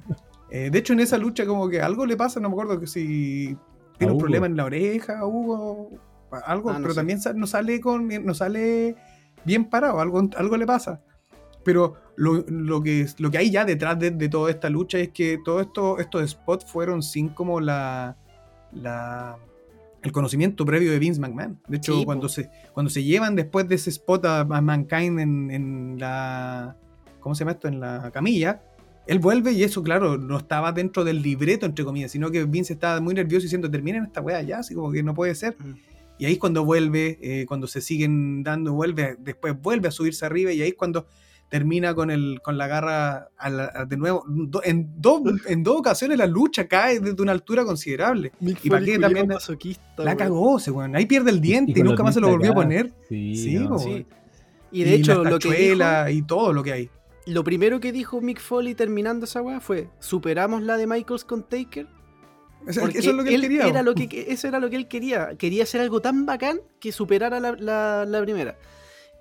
Eh, 0.51 0.69
de 0.69 0.77
hecho, 0.77 0.93
en 0.93 0.99
esa 0.99 1.17
lucha 1.17 1.45
como 1.45 1.67
que 1.67 1.81
algo 1.81 2.05
le 2.05 2.15
pasa, 2.15 2.39
no 2.39 2.49
me 2.49 2.53
acuerdo 2.53 2.79
que 2.79 2.85
si 2.85 3.57
tiene 3.97 4.13
un 4.13 4.19
problema 4.19 4.45
en 4.45 4.55
la 4.55 4.65
oreja 4.65 5.19
a 5.19 5.25
Hugo, 5.25 5.89
algo, 6.45 6.69
ah, 6.69 6.77
pero 6.79 6.93
también 6.93 7.19
no 7.35 7.47
sale 7.47 7.81
con 7.81 8.07
no 8.07 8.33
sale 8.35 8.95
bien 9.43 9.65
parado, 9.65 9.99
algo, 9.99 10.29
algo 10.37 10.57
le 10.57 10.67
pasa. 10.67 11.01
Pero 11.63 11.95
lo, 12.15 12.45
lo, 12.47 12.83
que, 12.83 13.07
lo 13.17 13.31
que 13.31 13.39
hay 13.39 13.49
ya 13.49 13.65
detrás 13.65 13.97
de, 13.97 14.11
de 14.11 14.29
toda 14.29 14.51
esta 14.51 14.69
lucha 14.69 14.99
es 14.99 15.09
que 15.09 15.39
todos 15.43 15.63
esto, 15.63 15.97
estos 15.97 16.29
spots 16.29 16.71
fueron 16.71 17.01
sin 17.01 17.29
como 17.29 17.59
la, 17.59 18.15
la 18.71 19.39
el 20.05 20.11
conocimiento 20.11 20.65
previo 20.65 20.91
de 20.91 20.99
Vince 20.99 21.19
McMahon. 21.19 21.59
De 21.67 21.77
hecho, 21.77 22.05
cuando, 22.05 22.29
se, 22.29 22.49
cuando 22.73 22.91
se 22.91 23.03
llevan 23.03 23.35
después 23.35 23.67
de 23.67 23.75
ese 23.75 23.89
spot 23.89 24.23
a, 24.25 24.45
Mankind 24.45 25.19
en, 25.19 25.97
la. 25.99 26.77
¿Cómo 27.19 27.33
se 27.33 27.39
llama 27.39 27.53
esto? 27.53 27.67
En 27.67 27.79
la 27.79 28.11
camilla. 28.11 28.61
Él 29.07 29.19
vuelve 29.19 29.51
y 29.51 29.63
eso, 29.63 29.83
claro, 29.83 30.17
no 30.17 30.37
estaba 30.37 30.71
dentro 30.71 31.03
del 31.03 31.21
libreto, 31.21 31.65
entre 31.65 31.85
comillas, 31.85 32.11
sino 32.11 32.31
que 32.31 32.43
Vince 32.45 32.73
estaba 32.73 33.01
muy 33.01 33.13
nervioso 33.13 33.43
diciendo, 33.43 33.69
terminen 33.69 34.05
esta 34.05 34.21
weá 34.21 34.41
ya, 34.41 34.59
así 34.59 34.73
como 34.73 34.91
que 34.91 35.03
no 35.03 35.13
puede 35.13 35.35
ser. 35.35 35.55
Mm. 35.59 35.75
Y 36.17 36.25
ahí 36.25 36.33
es 36.33 36.39
cuando 36.39 36.63
vuelve, 36.63 37.19
eh, 37.21 37.45
cuando 37.47 37.67
se 37.67 37.81
siguen 37.81 38.43
dando, 38.43 38.73
vuelve, 38.73 39.15
después 39.19 39.59
vuelve 39.59 39.87
a 39.87 39.91
subirse 39.91 40.25
arriba 40.25 40.51
y 40.53 40.61
ahí 40.61 40.69
es 40.69 40.75
cuando 40.75 41.07
termina 41.49 41.93
con, 41.93 42.11
el, 42.11 42.39
con 42.41 42.57
la 42.57 42.67
garra 42.67 43.29
de 43.87 43.97
nuevo. 43.97 44.25
en, 44.63 44.89
dos, 44.97 45.21
en 45.45 45.63
dos 45.63 45.77
ocasiones 45.77 46.17
la 46.17 46.27
lucha 46.27 46.67
cae 46.67 46.99
desde 46.99 47.21
una 47.21 47.31
altura 47.31 47.63
considerable. 47.63 48.31
y 48.41 48.69
para 48.69 48.83
qué 48.83 48.97
también 48.97 49.29
la 49.97 50.17
cagó, 50.17 50.57
ese 50.57 50.71
Ahí 50.93 51.05
pierde 51.05 51.31
el 51.31 51.41
diente 51.41 51.79
y, 51.79 51.83
nunca 51.83 52.03
más 52.03 52.13
se 52.13 52.21
lo 52.21 52.29
volvió 52.29 52.51
a 52.51 52.55
poner. 52.55 52.91
Sí, 53.09 53.67
Y 54.71 54.83
de 54.83 54.95
hecho, 54.95 55.23
lo 55.23 55.39
que 55.39 55.77
y 56.11 56.21
todo 56.23 56.53
lo 56.53 56.63
que 56.63 56.73
hay. 56.73 56.89
Lo 57.27 57.43
primero 57.43 57.79
que 57.79 57.91
dijo 57.91 58.21
Mick 58.21 58.39
Foley 58.39 58.75
terminando 58.75 59.25
esa 59.25 59.41
weá 59.41 59.59
fue: 59.59 59.89
superamos 59.99 60.61
la 60.61 60.77
de 60.77 60.85
Michaels 60.85 61.23
con 61.23 61.41
Taker. 61.41 61.87
eso 62.67 62.85
es 62.85 63.05
lo 63.05 63.23
que 63.23 63.33
él, 63.33 63.41
quería. 63.41 63.67
Era 63.67 63.81
lo 63.81 63.95
que, 63.95 64.27
eso 64.29 64.47
era 64.47 64.59
lo 64.59 64.69
que 64.69 64.75
él 64.75 64.87
quería. 64.87 65.35
Quería 65.37 65.63
hacer 65.63 65.81
algo 65.81 66.01
tan 66.01 66.25
bacán 66.27 66.59
que 66.79 66.91
superara 66.91 67.39
la, 67.39 67.53
la, 67.53 68.05
la 68.05 68.21
primera. 68.21 68.55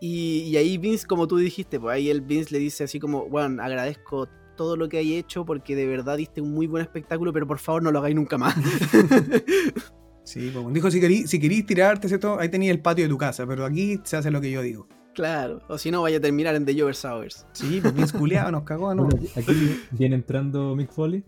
Y, 0.01 0.57
ahí 0.57 0.79
Vince, 0.79 1.07
como 1.07 1.27
tú 1.27 1.37
dijiste, 1.37 1.81
pues 1.81 1.95
ahí 1.95 2.11
el 2.11 2.21
Vince 2.21 2.53
le 2.53 2.59
dice 2.59 2.85
así 2.85 3.01
como, 3.01 3.29
bueno, 3.29 3.63
agradezco 3.63 4.29
todo 4.57 4.77
lo 4.77 4.89
que 4.89 4.99
hay 4.99 5.15
hecho 5.15 5.45
porque 5.45 5.75
de 5.75 5.87
verdad 5.87 6.17
diste 6.17 6.41
un 6.41 6.53
muy 6.53 6.67
buen 6.67 6.83
espectáculo, 6.83 7.33
pero 7.33 7.47
por 7.47 7.59
favor 7.59 7.83
no 7.83 7.91
lo 7.91 8.01
hagáis 8.01 8.15
nunca 8.15 8.39
más. 8.39 8.55
sí, 10.25 10.51
como 10.53 10.71
dijo, 10.71 10.91
si 10.91 11.01
queréis 11.01 11.31
si 11.31 11.63
tirarte, 11.63 12.09
¿cierto? 12.09 12.39
ahí 12.39 12.49
tenía 12.49 12.71
el 12.71 12.81
patio 12.81 13.05
de 13.05 13.09
tu 13.09 13.19
casa, 13.19 13.47
pero 13.47 13.65
aquí 13.65 14.01
se 14.05 14.17
hace 14.17 14.31
lo 14.31 14.41
que 14.41 14.51
yo 14.51 14.63
digo. 14.63 14.87
Claro, 15.15 15.61
o 15.69 15.79
si 15.79 15.91
no 15.91 16.03
vaya 16.03 16.19
a 16.19 16.21
terminar 16.21 16.55
en 16.57 16.65
The 16.65 16.79
Jover 16.79 16.97
Hours. 17.05 17.47
Sí, 17.53 17.79
pues 17.81 17.95
Vince 17.95 18.19
culiado 18.19 18.51
nos 18.51 18.65
cagó, 18.65 18.95
¿no? 18.95 19.09
aquí 19.37 19.81
viene 19.93 20.17
entrando 20.17 20.75
Mick 20.75 20.93
Foley. 20.93 21.25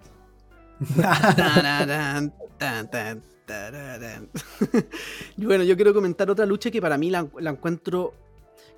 bueno, 5.37 5.65
yo 5.65 5.77
quiero 5.77 5.95
comentar 5.95 6.29
otra 6.29 6.45
lucha 6.45 6.71
que 6.71 6.83
para 6.83 6.99
mí 6.99 7.11
la 7.11 7.29
encuentro 7.39 8.13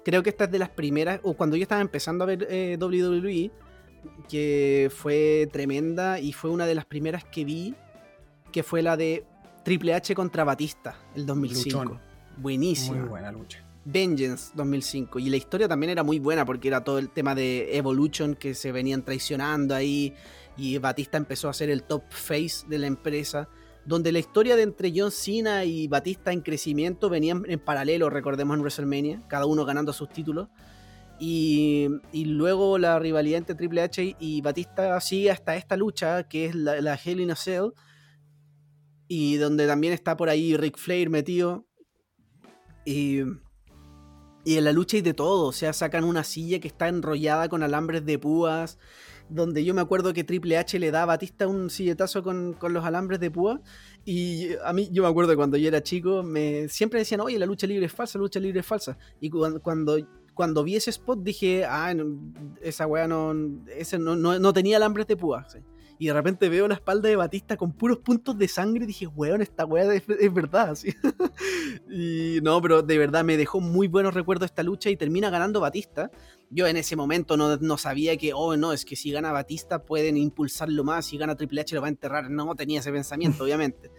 creo 0.09 0.23
que 0.23 0.31
esta 0.31 0.45
es 0.45 0.51
de 0.51 0.59
las 0.59 0.71
primeras, 0.71 1.21
o 1.23 1.35
cuando 1.35 1.55
yo 1.55 1.63
estaba 1.65 1.83
empezando 1.83 2.25
a 2.25 2.27
ver 2.29 2.47
eh, 2.49 2.79
WWE, 2.81 3.51
que 4.27 4.91
fue 4.91 5.47
tremenda 5.53 6.19
y 6.19 6.33
fue 6.33 6.49
una 6.49 6.65
de 6.65 6.75
las 6.75 6.87
primeras 6.87 7.25
que 7.25 7.45
vi, 7.45 7.75
que 8.51 8.63
fue 8.63 8.81
la 8.81 8.97
de 8.97 9.27
Triple 9.65 9.93
H 9.93 10.15
contra 10.15 10.45
Batista, 10.45 10.97
el 11.15 11.27
2005. 11.27 12.01
Buenísima. 12.39 12.97
Muy 12.97 13.09
buena 13.11 13.31
lucha. 13.31 13.63
Vengeance 13.85 14.53
2005. 14.55 15.19
Y 15.19 15.29
la 15.29 15.37
historia 15.37 15.69
también 15.69 15.91
era 15.91 16.03
muy 16.03 16.19
buena 16.19 16.47
porque 16.47 16.69
era 16.69 16.83
todo 16.83 16.99
el 16.99 17.11
tema 17.11 17.35
de 17.35 17.77
Evolution 17.77 18.35
que 18.35 18.55
se 18.55 18.73
venían 18.73 19.05
traicionando 19.05 19.75
ahí. 19.75 20.15
Y 20.57 20.79
Batista 20.79 21.19
empezó 21.19 21.51
a 21.51 21.53
ser 21.53 21.69
el 21.69 21.83
top 21.83 22.05
face 22.09 22.67
de 22.67 22.79
la 22.79 22.87
empresa. 22.87 23.47
Donde 23.89 24.13
la 24.13 24.19
historia 24.19 24.55
de 24.55 24.65
entre 24.65 24.93
John 24.95 25.11
Cena 25.11 25.65
y 25.65 25.89
Batista 25.89 26.31
en 26.31 26.43
crecimiento 26.43 27.09
venían 27.09 27.45
en 27.49 27.59
paralelo, 27.59 28.11
recordemos 28.11 28.55
en 28.55 28.61
WrestleMania, 28.61 29.23
cada 29.29 29.47
uno 29.47 29.65
ganando 29.65 29.95
sus 29.95 30.11
títulos. 30.11 30.49
Y, 31.19 31.89
luego 32.13 32.77
la 32.77 32.99
rivalidad 32.99 33.39
entre 33.39 33.55
Triple 33.55 33.81
H 33.81 34.15
y 34.21 34.43
Batista 34.43 35.01
sigue 35.01 35.31
hasta 35.31 35.57
esta 35.57 35.79
lucha, 35.79 36.25
que 36.25 36.45
es 36.45 36.55
la, 36.55 37.01
Hell 37.03 37.21
in 37.21 37.31
a 37.31 37.35
Cell. 37.35 37.71
Y 39.09 39.37
donde 39.37 39.67
también 39.67 39.95
está 39.95 40.19
por 40.19 40.29
ahí 40.29 40.55
Rick 40.55 40.77
Flair 40.77 41.09
metido. 41.09 41.65
Y, 42.85 43.21
y 44.45 44.59
en 44.59 44.65
la 44.65 44.73
lucha 44.73 44.99
hay 44.99 45.03
de 45.03 45.15
todo. 45.15 45.47
O 45.47 45.53
sea, 45.53 45.73
sacan 45.73 46.05
una 46.05 46.25
silla 46.25 46.61
que 46.61 46.69
está 46.69 46.89
enrollada 46.89 47.49
con 47.49 47.63
alambres 47.63 48.05
de 48.05 48.19
púas. 48.19 48.77
Donde 49.31 49.65
yo 49.65 49.75
me 49.75 49.81
acuerdo 49.81 50.13
que 50.15 50.25
Triple 50.25 50.57
H 50.57 50.79
le 50.79 50.91
da 50.91 51.03
a 51.03 51.07
Batista 51.07 51.47
un 51.47 51.71
silletazo 51.71 52.23
con, 52.23 52.57
los 52.61 52.85
alambres 52.85 53.21
de 53.21 53.31
púas. 53.31 53.61
Y 54.05 54.51
a 54.65 54.73
mí, 54.73 54.89
yo 54.91 55.03
me 55.03 55.09
acuerdo 55.09 55.37
cuando 55.37 55.57
yo 55.57 55.69
era 55.69 55.83
chico, 55.83 56.23
me 56.23 56.69
siempre 56.69 57.01
decían, 57.01 57.21
oye, 57.21 57.39
la 57.39 57.47
lucha 57.47 57.67
libre 57.67 57.87
es 57.87 57.93
falsa, 57.93 58.19
la 58.19 58.23
lucha 58.23 58.41
libre 58.41 58.61
es 58.61 58.67
falsa. 58.67 58.97
Y 59.21 59.29
cuando, 59.31 59.61
cuando 59.61 59.99
cuando 60.39 60.63
vi 60.63 60.77
ese 60.77 60.91
spot 60.91 61.19
dije, 61.25 61.65
ah, 61.65 61.93
esa 62.63 62.87
weá 62.87 63.09
no, 63.09 63.35
ese 63.77 63.99
no, 63.99 64.15
no, 64.15 64.53
tenía 64.53 64.77
alambres 64.77 65.09
de 65.09 65.17
púa. 65.17 65.45
Y 65.99 66.07
de 66.07 66.13
repente 66.13 66.49
veo 66.49 66.69
la 66.69 66.75
espalda 66.75 67.09
de 67.09 67.17
Batista 67.17 67.57
con 67.57 67.73
puros 67.73 67.99
puntos 67.99 68.39
de 68.39 68.47
sangre 68.47 68.85
y 68.85 68.87
dije, 68.87 69.09
weón, 69.09 69.43
esta 69.43 69.65
weá 69.65 69.93
es, 69.93 70.07
verdad. 70.33 70.77
¿sí? 70.77 70.95
y 71.91 72.41
no, 72.41 72.63
pero 72.63 72.83
de 72.83 72.99
verdad 72.99 73.25
me 73.25 73.37
dejó 73.37 73.61
muy 73.61 73.89
buenos 73.89 74.15
recuerdos 74.15 74.47
esta 74.47 74.63
lucha 74.63 74.91
y 74.91 74.97
termina 74.97 75.29
ganando 75.29 75.59
Batista. 75.59 76.09
Yo 76.51 76.67
en 76.67 76.77
ese 76.77 76.97
momento 76.97 77.37
no, 77.37 77.57
no, 77.57 77.77
sabía 77.77 78.17
que, 78.17 78.33
oh, 78.33 78.57
no, 78.57 78.73
es 78.73 78.85
que 78.85 78.97
si 78.97 79.11
gana 79.11 79.33
Batista 79.33 79.83
pueden 79.85 80.17
impulsarlo 80.17 80.83
más, 80.83 81.07
si 81.07 81.19
gana 81.19 81.37
Triple 81.37 81.61
H 81.61 81.75
lo 81.75 81.83
va 81.83 81.89
a 81.89 81.91
enterrar. 81.91 82.31
No 82.31 82.55
tenía 82.55 82.81
ese 82.81 82.91
pensamiento, 82.91 83.45
obviamente. 83.45 83.91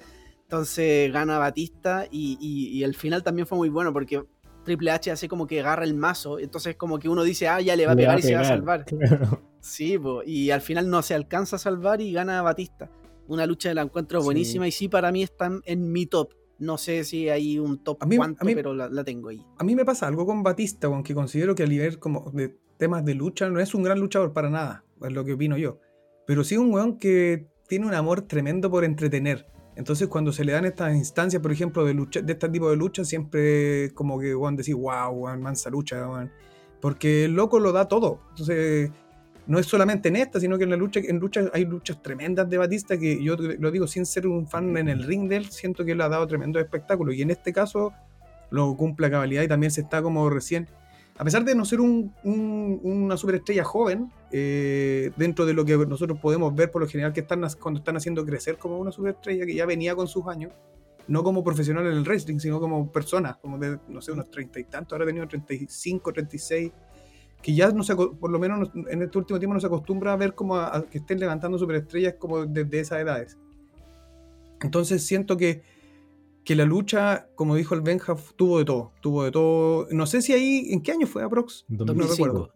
Entonces 0.41 1.11
gana 1.13 1.37
Batista 1.37 2.07
y, 2.09 2.37
y, 2.41 2.77
y 2.77 2.83
el 2.83 2.95
final 2.95 3.21
también 3.21 3.45
fue 3.45 3.57
muy 3.57 3.69
bueno 3.69 3.93
porque 3.93 4.23
Triple 4.63 4.91
H 4.91 5.11
hace 5.11 5.27
como 5.27 5.47
que 5.47 5.59
agarra 5.59 5.83
el 5.83 5.93
mazo, 5.93 6.39
entonces 6.39 6.75
como 6.75 6.99
que 6.99 7.09
uno 7.09 7.23
dice, 7.23 7.47
ah, 7.47 7.61
ya 7.61 7.75
le 7.75 7.85
va 7.85 7.93
a 7.93 7.95
pegar 7.95 8.19
y 8.19 8.21
se 8.21 8.35
va 8.35 8.41
a 8.41 8.45
salvar. 8.45 8.85
Sí, 9.61 9.99
y 10.25 10.51
al 10.51 10.61
final 10.61 10.89
no 10.89 11.01
se 11.01 11.13
alcanza 11.13 11.57
a 11.57 11.59
salvar 11.59 11.99
y 11.99 12.13
gana 12.13 12.41
Batista. 12.41 12.89
Una 13.27 13.45
lucha 13.45 13.69
de 13.69 13.75
la 13.75 13.81
encuentro 13.81 14.23
buenísima 14.23 14.67
y 14.67 14.71
sí 14.71 14.87
para 14.87 15.11
mí 15.11 15.21
están 15.21 15.61
en 15.65 15.91
mi 15.91 16.05
top. 16.05 16.33
No 16.59 16.77
sé 16.77 17.03
si 17.05 17.29
hay 17.29 17.57
un 17.57 17.83
top 17.83 17.99
cuánto, 18.15 18.45
pero 18.45 18.73
la, 18.73 19.03
tengo 19.03 19.29
ahí. 19.29 19.43
A 19.57 19.63
mí 19.63 19.75
me 19.75 19.85
pasa 19.85 20.07
algo 20.07 20.25
con 20.25 20.43
Batista, 20.43 20.87
aunque 20.87 21.15
considero 21.15 21.55
que 21.55 21.63
a 21.63 21.67
nivel 21.67 21.99
como 21.99 22.29
de 22.31 22.57
temas 22.77 23.03
de 23.05 23.15
lucha 23.15 23.49
no 23.49 23.59
es 23.59 23.73
un 23.73 23.83
gran 23.83 23.99
luchador 23.99 24.33
para 24.33 24.49
nada, 24.49 24.83
es 25.01 25.11
lo 25.11 25.23
que 25.23 25.33
opino 25.33 25.57
yo. 25.57 25.79
Pero 26.27 26.43
sí 26.43 26.57
un 26.57 26.73
weón 26.73 26.97
que 26.97 27.47
tiene 27.67 27.87
un 27.87 27.93
amor 27.93 28.23
tremendo 28.23 28.69
por 28.69 28.83
entretener. 28.83 29.47
Entonces, 29.75 30.09
cuando 30.09 30.33
se 30.33 30.43
le 30.43 30.51
dan 30.51 30.65
estas 30.65 30.93
instancias, 30.93 31.41
por 31.41 31.53
ejemplo, 31.53 31.85
de 31.85 31.93
lucha, 31.93 32.21
de 32.21 32.33
este 32.33 32.49
tipo 32.49 32.69
de 32.69 32.75
lucha, 32.75 33.05
siempre 33.05 33.91
como 33.93 34.19
que 34.19 34.33
a 34.33 34.51
decir, 34.51 34.75
wow, 34.75 35.37
mansa 35.37 35.69
lucha, 35.69 36.05
porque 36.81 37.25
el 37.25 37.33
loco 37.33 37.59
lo 37.59 37.71
da 37.71 37.87
todo. 37.87 38.19
Entonces, 38.31 38.91
no 39.49 39.59
es 39.59 39.65
solamente 39.65 40.07
en 40.07 40.15
esta, 40.15 40.39
sino 40.39 40.57
que 40.57 40.63
en 40.63 40.69
la 40.69 40.77
lucha, 40.77 41.01
en 41.03 41.19
lucha 41.19 41.41
hay 41.53 41.65
luchas 41.65 42.01
tremendas 42.01 42.49
de 42.49 42.57
Batista 42.57 42.97
que 42.97 43.21
yo 43.21 43.35
lo 43.35 43.71
digo 43.71 43.87
sin 43.87 44.05
ser 44.05 44.27
un 44.27 44.47
fan 44.47 44.77
en 44.77 44.87
el 44.87 45.03
ring 45.03 45.27
de 45.27 45.35
él, 45.37 45.49
siento 45.49 45.83
que 45.83 45.91
él 45.91 46.01
ha 46.01 46.07
dado 46.07 46.25
tremendo 46.27 46.59
espectáculo. 46.59 47.11
Y 47.11 47.21
en 47.21 47.31
este 47.31 47.51
caso 47.51 47.91
lo 48.49 48.75
cumple 48.77 49.07
a 49.07 49.11
cabalidad 49.11 49.43
y 49.43 49.47
también 49.47 49.71
se 49.71 49.81
está 49.81 50.01
como 50.01 50.29
recién 50.29 50.69
a 51.19 51.25
pesar 51.25 51.43
de 51.43 51.53
no 51.53 51.65
ser 51.65 51.81
una 51.81 53.17
superestrella 53.17 53.65
joven, 53.65 54.09
eh, 54.31 55.11
dentro 55.17 55.45
de 55.45 55.53
lo 55.53 55.65
que 55.65 55.75
nosotros 55.75 56.17
podemos 56.17 56.55
ver 56.55 56.71
por 56.71 56.81
lo 56.81 56.87
general 56.87 57.11
que 57.11 57.19
están 57.19 57.45
cuando 57.59 57.79
están 57.79 57.97
haciendo 57.97 58.25
crecer 58.25 58.57
como 58.57 58.79
una 58.79 58.93
superestrella 58.93 59.45
que 59.45 59.53
ya 59.53 59.65
venía 59.65 59.95
con 59.95 60.07
sus 60.07 60.25
años, 60.27 60.53
no 61.09 61.21
como 61.21 61.43
profesional 61.43 61.85
en 61.87 61.91
el 61.91 62.03
wrestling, 62.05 62.39
sino 62.39 62.61
como 62.61 62.89
persona, 62.89 63.37
como 63.41 63.57
de, 63.57 63.79
no 63.89 63.99
sé, 63.99 64.13
unos 64.13 64.31
treinta 64.31 64.61
y 64.61 64.63
tantos, 64.63 64.93
ahora 64.93 65.03
ha 65.03 65.07
tenido 65.07 65.27
35, 65.27 66.13
36, 66.13 66.71
que 67.41 67.53
ya 67.53 67.71
no 67.71 67.83
se, 67.83 67.95
por 67.95 68.29
lo 68.29 68.39
menos 68.39 68.69
en 68.73 69.01
este 69.01 69.17
último 69.17 69.39
tiempo 69.39 69.53
no 69.53 69.59
se 69.59 69.67
acostumbra 69.67 70.13
a 70.13 70.17
ver 70.17 70.35
como 70.35 70.59
que 70.91 70.97
estén 70.97 71.19
levantando 71.19 71.57
superestrellas 71.57 72.15
como 72.15 72.45
desde 72.45 72.79
esas 72.79 72.99
edades. 72.99 73.37
Entonces 74.61 75.05
siento 75.05 75.37
que 75.37 75.61
que 76.49 76.55
la 76.55 76.65
lucha, 76.65 77.27
como 77.35 77.55
dijo 77.55 77.75
el 77.75 77.81
Benja, 77.81 78.15
tuvo 78.35 78.57
de 78.57 78.65
todo. 78.65 78.91
Tuvo 79.01 79.23
de 79.23 79.29
todo. 79.29 79.87
No 79.91 80.07
sé 80.07 80.23
si 80.23 80.33
ahí. 80.33 80.67
¿En 80.71 80.81
qué 80.81 80.91
año 80.93 81.05
fue 81.05 81.23
Aprox? 81.23 81.65
No 81.67 81.93
recuerdo. 81.93 82.51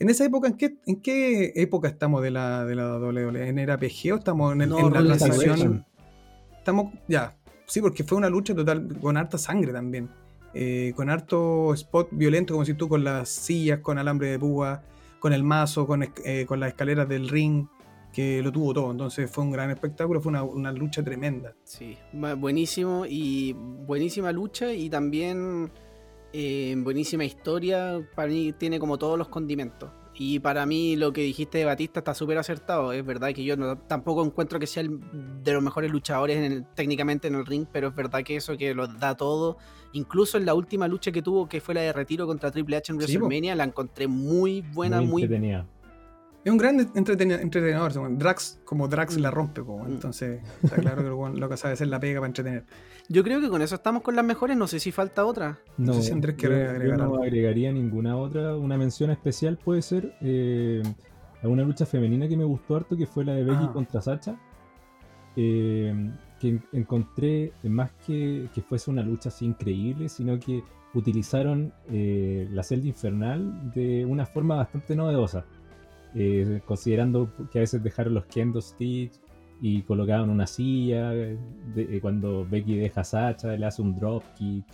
En 0.00 0.10
esa 0.10 0.24
época, 0.24 0.48
¿en 0.48 0.56
qué, 0.56 0.76
¿en 0.84 1.00
qué 1.00 1.52
época 1.54 1.86
estamos 1.86 2.24
de 2.24 2.32
la, 2.32 2.64
de 2.64 2.74
la 2.74 2.98
WWE? 2.98 3.48
¿En 3.48 3.60
era 3.60 3.78
PG 3.78 4.12
o 4.12 4.16
estamos 4.16 4.52
en, 4.52 4.62
el, 4.62 4.72
en 4.72 4.92
la 5.08 5.16
transición? 5.16 5.86
Estamos. 6.58 6.92
Ya. 7.06 7.36
Sí, 7.66 7.80
porque 7.80 8.02
fue 8.02 8.18
una 8.18 8.28
lucha 8.28 8.52
total 8.52 8.98
con 9.00 9.16
harta 9.16 9.38
sangre 9.38 9.72
también. 9.72 10.10
Eh, 10.58 10.94
con 10.96 11.10
harto 11.10 11.74
spot 11.74 12.08
violento, 12.12 12.54
como 12.54 12.64
si 12.64 12.72
tú, 12.72 12.88
con 12.88 13.04
las 13.04 13.28
sillas, 13.28 13.80
con 13.80 13.98
alambre 13.98 14.30
de 14.30 14.38
púa, 14.38 14.82
con 15.18 15.34
el 15.34 15.42
mazo, 15.42 15.86
con, 15.86 16.02
eh, 16.24 16.46
con 16.46 16.60
las 16.60 16.70
escaleras 16.70 17.06
del 17.06 17.28
ring 17.28 17.66
que 18.10 18.40
lo 18.42 18.50
tuvo 18.50 18.72
todo. 18.72 18.90
Entonces 18.90 19.30
fue 19.30 19.44
un 19.44 19.50
gran 19.50 19.70
espectáculo, 19.70 20.18
fue 20.22 20.32
una, 20.32 20.72
lucha 20.72 21.04
tremenda. 21.04 21.54
Sí, 21.62 21.98
buenísimo 22.38 23.04
y 23.06 23.52
buenísima 23.52 24.32
lucha 24.32 24.72
y 24.72 24.88
también 24.88 25.70
eh, 26.32 26.74
buenísima 26.78 27.26
historia. 27.26 28.00
Para 28.14 28.28
mí 28.28 28.54
tiene 28.54 28.78
como 28.78 28.96
todos 28.96 29.18
los 29.18 29.28
condimentos. 29.28 29.90
Y 30.18 30.38
para 30.38 30.64
mí 30.64 30.96
lo 30.96 31.12
que 31.12 31.20
dijiste 31.20 31.58
de 31.58 31.66
Batista 31.66 32.00
está 32.00 32.14
súper 32.14 32.38
acertado. 32.38 32.92
Es 32.92 33.04
verdad 33.04 33.34
que 33.34 33.44
yo 33.44 33.76
tampoco 33.86 34.24
encuentro 34.24 34.58
que 34.58 34.66
sea 34.66 34.82
el, 34.82 35.00
de 35.42 35.52
los 35.52 35.62
mejores 35.62 35.90
luchadores 35.90 36.62
técnicamente 36.74 37.28
en 37.28 37.34
el 37.34 37.44
ring, 37.44 37.66
pero 37.70 37.88
es 37.88 37.94
verdad 37.94 38.22
que 38.22 38.36
eso 38.36 38.56
que 38.56 38.74
lo 38.74 38.86
da 38.86 39.14
todo. 39.14 39.58
Incluso 39.92 40.38
en 40.38 40.46
la 40.46 40.54
última 40.54 40.88
lucha 40.88 41.12
que 41.12 41.22
tuvo, 41.22 41.48
que 41.48 41.60
fue 41.60 41.74
la 41.74 41.82
de 41.82 41.92
retiro 41.92 42.26
contra 42.26 42.50
Triple 42.50 42.76
H 42.76 42.92
en 42.92 42.98
WrestleMania, 42.98 43.54
la 43.54 43.64
encontré 43.64 44.08
muy 44.08 44.62
buena, 44.62 45.00
muy, 45.00 45.26
muy 45.26 45.66
es 46.46 46.52
un 46.52 46.58
gran 46.58 46.78
entretenedor. 46.94 48.18
Drax, 48.18 48.60
como 48.64 48.86
Drax 48.86 49.18
la 49.18 49.32
rompe, 49.32 49.62
mm. 49.62 49.86
entonces 49.86 50.40
está 50.62 50.76
claro 50.76 51.02
que 51.02 51.40
lo, 51.40 51.48
que 51.48 51.56
sabe 51.56 51.74
hacer 51.74 51.88
la 51.88 51.98
pega 51.98 52.20
para 52.20 52.28
entretener. 52.28 52.64
Yo 53.08 53.24
creo 53.24 53.40
que 53.40 53.48
con 53.48 53.62
eso 53.62 53.74
estamos 53.74 54.04
con 54.04 54.14
las 54.14 54.24
mejores. 54.24 54.56
No 54.56 54.68
sé 54.68 54.78
si 54.78 54.92
falta 54.92 55.24
otra. 55.24 55.58
No, 55.76 55.94
sé 55.94 56.02
si 56.02 56.12
Andrés 56.12 56.36
quiere 56.38 56.68
agregar. 56.68 56.98
Yo 57.00 57.04
no 57.04 57.16
agregaría 57.16 57.72
ninguna 57.72 58.16
otra. 58.16 58.56
Una 58.56 58.78
mención 58.78 59.10
especial 59.10 59.58
puede 59.58 59.82
ser 59.82 60.14
eh, 60.20 60.84
a 61.42 61.48
una 61.48 61.64
lucha 61.64 61.84
femenina 61.84 62.28
que 62.28 62.36
me 62.36 62.44
gustó 62.44 62.76
harto, 62.76 62.96
que 62.96 63.08
fue 63.08 63.24
la 63.24 63.32
de 63.32 63.42
Becky 63.42 63.64
ah. 63.64 63.72
contra 63.72 64.00
Sacha. 64.00 64.38
Eh, 65.34 66.12
que 66.38 66.60
encontré 66.72 67.54
más 67.64 67.90
que 68.06 68.48
que 68.54 68.62
fuese 68.62 68.88
una 68.88 69.02
lucha 69.02 69.30
así 69.30 69.46
increíble, 69.46 70.08
sino 70.08 70.38
que 70.38 70.62
utilizaron 70.94 71.72
eh, 71.90 72.48
la 72.52 72.62
celda 72.62 72.86
infernal 72.86 73.72
de 73.74 74.04
una 74.04 74.26
forma 74.26 74.54
bastante 74.54 74.94
novedosa. 74.94 75.44
Eh, 76.18 76.62
considerando 76.64 77.30
que 77.52 77.58
a 77.58 77.60
veces 77.60 77.82
dejaron 77.82 78.14
los 78.14 78.24
kendo 78.24 78.62
sticks 78.62 79.20
y 79.60 79.82
colocaban 79.82 80.30
una 80.30 80.46
silla, 80.46 81.14
eh, 81.14 81.38
cuando 82.00 82.46
Becky 82.48 82.76
deja 82.76 83.02
a 83.02 83.04
Sacha, 83.04 83.54
le 83.54 83.66
hace 83.66 83.82
un 83.82 83.94
dropkick. 83.94 84.64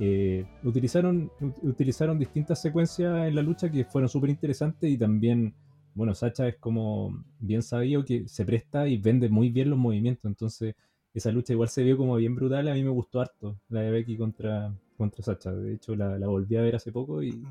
Eh, 0.00 0.44
utilizaron, 0.64 1.30
utilizaron 1.62 2.18
distintas 2.18 2.60
secuencias 2.60 3.28
en 3.28 3.36
la 3.36 3.42
lucha 3.42 3.70
que 3.70 3.84
fueron 3.84 4.08
súper 4.08 4.30
interesantes 4.30 4.90
y 4.90 4.98
también, 4.98 5.54
bueno, 5.94 6.12
Sacha 6.12 6.48
es 6.48 6.56
como 6.56 7.22
bien 7.38 7.62
sabido 7.62 8.04
que 8.04 8.26
se 8.26 8.44
presta 8.44 8.88
y 8.88 8.96
vende 8.96 9.28
muy 9.28 9.50
bien 9.50 9.70
los 9.70 9.78
movimientos, 9.78 10.24
entonces 10.24 10.74
esa 11.14 11.30
lucha 11.30 11.52
igual 11.52 11.68
se 11.68 11.84
vio 11.84 11.96
como 11.96 12.16
bien 12.16 12.34
brutal, 12.34 12.66
a 12.66 12.74
mí 12.74 12.82
me 12.82 12.90
gustó 12.90 13.20
harto 13.20 13.60
la 13.68 13.82
de 13.82 13.92
Becky 13.92 14.16
contra, 14.16 14.74
contra 14.96 15.22
Sacha, 15.22 15.52
de 15.52 15.74
hecho 15.74 15.94
la, 15.94 16.16
volví 16.26 16.56
a 16.56 16.62
ver 16.62 16.74
hace 16.74 16.90
poco 16.90 17.22
y, 17.22 17.44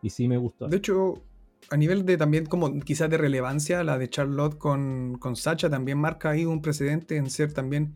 y 0.00 0.10
sí 0.10 0.28
me 0.28 0.36
gustó. 0.36 0.68
De 0.68 0.76
hecho, 0.76 1.14
a 1.70 1.76
nivel 1.76 2.04
de 2.04 2.16
también 2.16 2.46
como 2.46 2.80
quizás 2.80 3.10
de 3.10 3.18
relevancia, 3.18 3.84
la 3.84 3.98
de 3.98 4.08
Charlotte 4.08 4.58
con, 4.58 5.18
con 5.18 5.36
Sacha 5.36 5.70
también 5.70 5.98
marca 5.98 6.30
ahí 6.30 6.44
un 6.44 6.62
precedente 6.62 7.16
en 7.16 7.30
ser 7.30 7.52
también, 7.52 7.94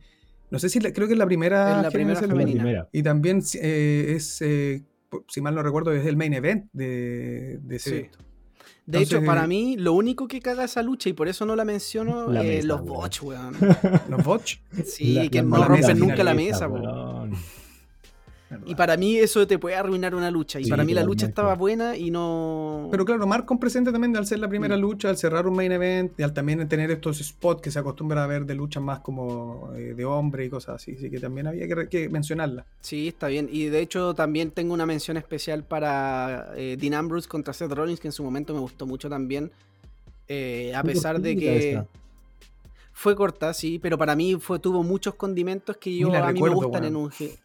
no 0.50 0.58
sé 0.58 0.68
si 0.68 0.80
creo 0.80 1.06
que 1.06 1.12
es 1.12 1.18
la 1.18 1.26
primera, 1.26 1.82
la 1.82 1.90
primera, 1.90 2.88
y 2.92 3.02
también 3.02 3.42
eh, 3.54 4.14
es, 4.16 4.40
eh, 4.42 4.82
si 5.28 5.40
mal 5.40 5.54
no 5.54 5.62
recuerdo, 5.62 5.92
es 5.92 6.06
el 6.06 6.16
main 6.16 6.34
event 6.34 6.66
de, 6.72 7.58
de 7.62 7.76
ese 7.76 7.98
evento. 7.98 8.18
De 8.88 9.02
hecho, 9.02 9.22
para 9.22 9.44
eh, 9.44 9.48
mí, 9.48 9.76
lo 9.76 9.92
único 9.92 10.26
que 10.26 10.40
caga 10.40 10.64
esa 10.64 10.82
lucha, 10.82 11.10
y 11.10 11.12
por 11.12 11.28
eso 11.28 11.44
no 11.44 11.54
la 11.54 11.66
menciono, 11.66 12.32
es 12.40 12.64
los 12.64 12.82
botch, 12.82 13.22
weón. 13.22 13.54
¿Los 14.08 14.24
botch? 14.24 14.60
Sí, 14.86 15.28
que 15.28 15.42
no 15.42 15.62
rompen 15.62 15.98
nunca 15.98 16.24
la 16.24 16.32
mesa, 16.32 16.68
weón. 16.68 17.17
Y 18.64 18.74
para 18.74 18.96
mí 18.96 19.16
eso 19.18 19.46
te 19.46 19.58
puede 19.58 19.76
arruinar 19.76 20.14
una 20.14 20.30
lucha. 20.30 20.58
Y 20.58 20.64
Sí, 20.64 20.70
para 20.70 20.82
mí 20.84 20.94
la 20.94 21.02
lucha 21.02 21.26
estaba 21.26 21.54
buena 21.54 21.96
y 21.96 22.10
no. 22.10 22.88
Pero 22.90 23.04
claro, 23.04 23.26
Mark 23.26 23.44
con 23.44 23.58
presente 23.58 23.92
también 23.92 24.16
al 24.16 24.26
ser 24.26 24.38
la 24.38 24.48
primera 24.48 24.76
Mm. 24.76 24.80
lucha, 24.80 25.10
al 25.10 25.18
cerrar 25.18 25.46
un 25.46 25.54
main 25.54 25.70
event 25.72 26.18
y 26.18 26.22
al 26.22 26.32
también 26.32 26.66
tener 26.66 26.90
estos 26.90 27.18
spots 27.18 27.60
que 27.60 27.70
se 27.70 27.78
acostumbra 27.78 28.24
a 28.24 28.26
ver 28.26 28.46
de 28.46 28.54
luchas 28.54 28.82
más 28.82 29.00
como 29.00 29.70
eh, 29.76 29.92
de 29.94 30.04
hombre 30.06 30.46
y 30.46 30.48
cosas 30.48 30.76
así. 30.76 30.94
Así 30.96 31.10
que 31.10 31.20
también 31.20 31.46
había 31.46 31.68
que, 31.68 31.88
que 31.88 32.08
mencionarla. 32.08 32.64
Sí, 32.80 33.08
está 33.08 33.28
bien. 33.28 33.48
Y 33.52 33.66
de 33.66 33.80
hecho 33.80 34.14
también 34.14 34.50
tengo 34.50 34.72
una 34.72 34.86
mención 34.86 35.16
especial 35.18 35.64
para 35.64 36.52
eh, 36.56 36.76
Dean 36.80 36.94
Ambrose 36.94 37.28
contra 37.28 37.52
Seth 37.52 37.72
Rollins, 37.72 38.00
que 38.00 38.08
en 38.08 38.12
su 38.12 38.22
momento 38.24 38.54
me 38.54 38.60
gustó 38.60 38.86
mucho 38.86 39.10
también. 39.10 39.50
Eh, 40.26 40.72
a 40.74 40.82
pesar 40.82 41.20
de 41.20 41.36
que 41.36 41.70
esa. 41.72 41.86
fue 42.92 43.14
corta, 43.14 43.54
sí, 43.54 43.78
pero 43.78 43.96
para 43.96 44.14
mí 44.16 44.36
fue, 44.40 44.58
tuvo 44.58 44.82
muchos 44.82 45.14
condimentos 45.14 45.76
que 45.76 45.94
yo 45.96 46.12
a 46.14 46.32
mí 46.32 46.40
me 46.42 46.48
gustan 46.50 46.84
en 46.84 46.96
un 46.96 47.10
ge- 47.10 47.38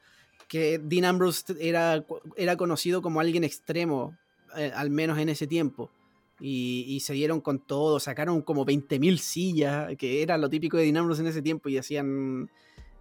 que 0.54 0.78
Dean 0.78 1.06
Ambrose 1.06 1.56
era, 1.60 2.06
era 2.38 2.56
conocido 2.58 3.02
como 3.02 3.20
alguien 3.20 3.44
extremo, 3.44 4.16
eh, 4.56 4.72
al 4.76 4.92
menos 4.92 5.18
en 5.18 5.30
ese 5.30 5.48
tiempo. 5.48 5.90
Y, 6.40 6.86
y 6.90 7.00
se 7.00 7.14
dieron 7.14 7.42
con 7.42 7.58
todo, 7.58 8.00
sacaron 8.00 8.44
como 8.44 8.64
20.000 8.64 9.18
sillas, 9.18 9.98
que 9.98 10.22
era 10.22 10.38
lo 10.38 10.52
típico 10.52 10.78
de 10.78 10.84
Dean 10.84 10.98
Ambrose 10.98 11.22
en 11.22 11.28
ese 11.30 11.42
tiempo, 11.42 11.70
y 11.70 11.80
hacían 11.80 12.52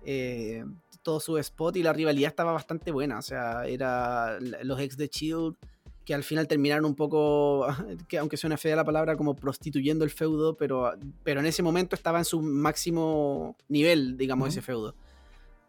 eh, 0.06 0.64
todo 1.02 1.20
su 1.20 1.36
spot 1.36 1.76
y 1.76 1.82
la 1.82 1.92
rivalidad 1.92 2.30
estaba 2.30 2.52
bastante 2.52 2.90
buena. 2.90 3.18
O 3.18 3.22
sea, 3.22 3.66
era 3.66 4.40
los 4.40 4.80
ex 4.80 4.96
de 4.96 5.08
Shield 5.08 5.54
que 6.06 6.14
al 6.14 6.24
final 6.24 6.48
terminaron 6.48 6.86
un 6.86 6.94
poco, 6.94 7.66
que 8.08 8.16
aunque 8.16 8.38
suena 8.38 8.56
fea 8.56 8.76
la 8.76 8.84
palabra, 8.84 9.14
como 9.14 9.36
prostituyendo 9.36 10.04
el 10.06 10.10
feudo, 10.10 10.56
pero, 10.56 10.94
pero 11.22 11.40
en 11.40 11.46
ese 11.46 11.62
momento 11.62 11.96
estaba 11.96 12.18
en 12.18 12.24
su 12.24 12.40
máximo 12.40 13.58
nivel, 13.68 14.16
digamos, 14.16 14.48
ese 14.48 14.62
feudo. 14.62 14.94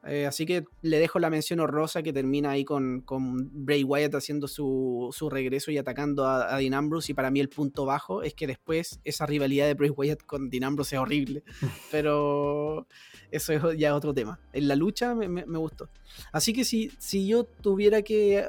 Eh, 0.06 0.26
así 0.26 0.46
que 0.46 0.66
le 0.82 1.00
dejo 1.00 1.18
la 1.20 1.30
mención 1.30 1.62
honrosa 1.62 2.04
que 2.04 2.12
termina 2.12 2.52
ahí 2.52 2.66
con, 2.66 3.02
con 3.02 3.50
Bray 3.66 3.84
Wyatt 3.86 4.16
haciendo 4.16 4.48
su, 4.50 5.10
su 5.14 5.30
regreso 5.30 5.72
y 5.72 5.78
atacando 5.78 6.26
a, 6.26 6.54
a 6.54 6.58
Dean 6.58 6.74
Ambrose. 6.74 7.14
Y 7.14 7.16
para 7.16 7.32
mí 7.32 7.40
el 7.40 7.48
punto 7.50 7.86
bajo 7.86 8.22
es 8.22 8.34
que 8.34 8.46
después 8.48 9.00
esa 9.06 9.26
rivalidad 9.26 9.66
de 9.68 9.76
Bray 9.76 9.92
Wyatt 9.92 10.24
con 10.24 10.50
Dean 10.50 10.66
Ambrose 10.66 10.96
es 10.98 11.02
horrible. 11.02 11.44
Pero 11.92 12.88
eso 13.32 13.54
es 13.72 13.78
ya 13.80 13.96
otro 13.96 14.14
tema. 14.14 14.40
En 14.52 14.68
la 14.68 14.76
lucha 14.76 15.16
me, 15.16 15.30
me- 15.30 15.46
me 15.46 15.58
gustó. 15.58 15.88
Así 16.32 16.52
que 16.54 16.66
si, 16.66 16.92
si 16.98 17.28
yo 17.28 17.44
tuviera 17.46 18.02
que... 18.02 18.46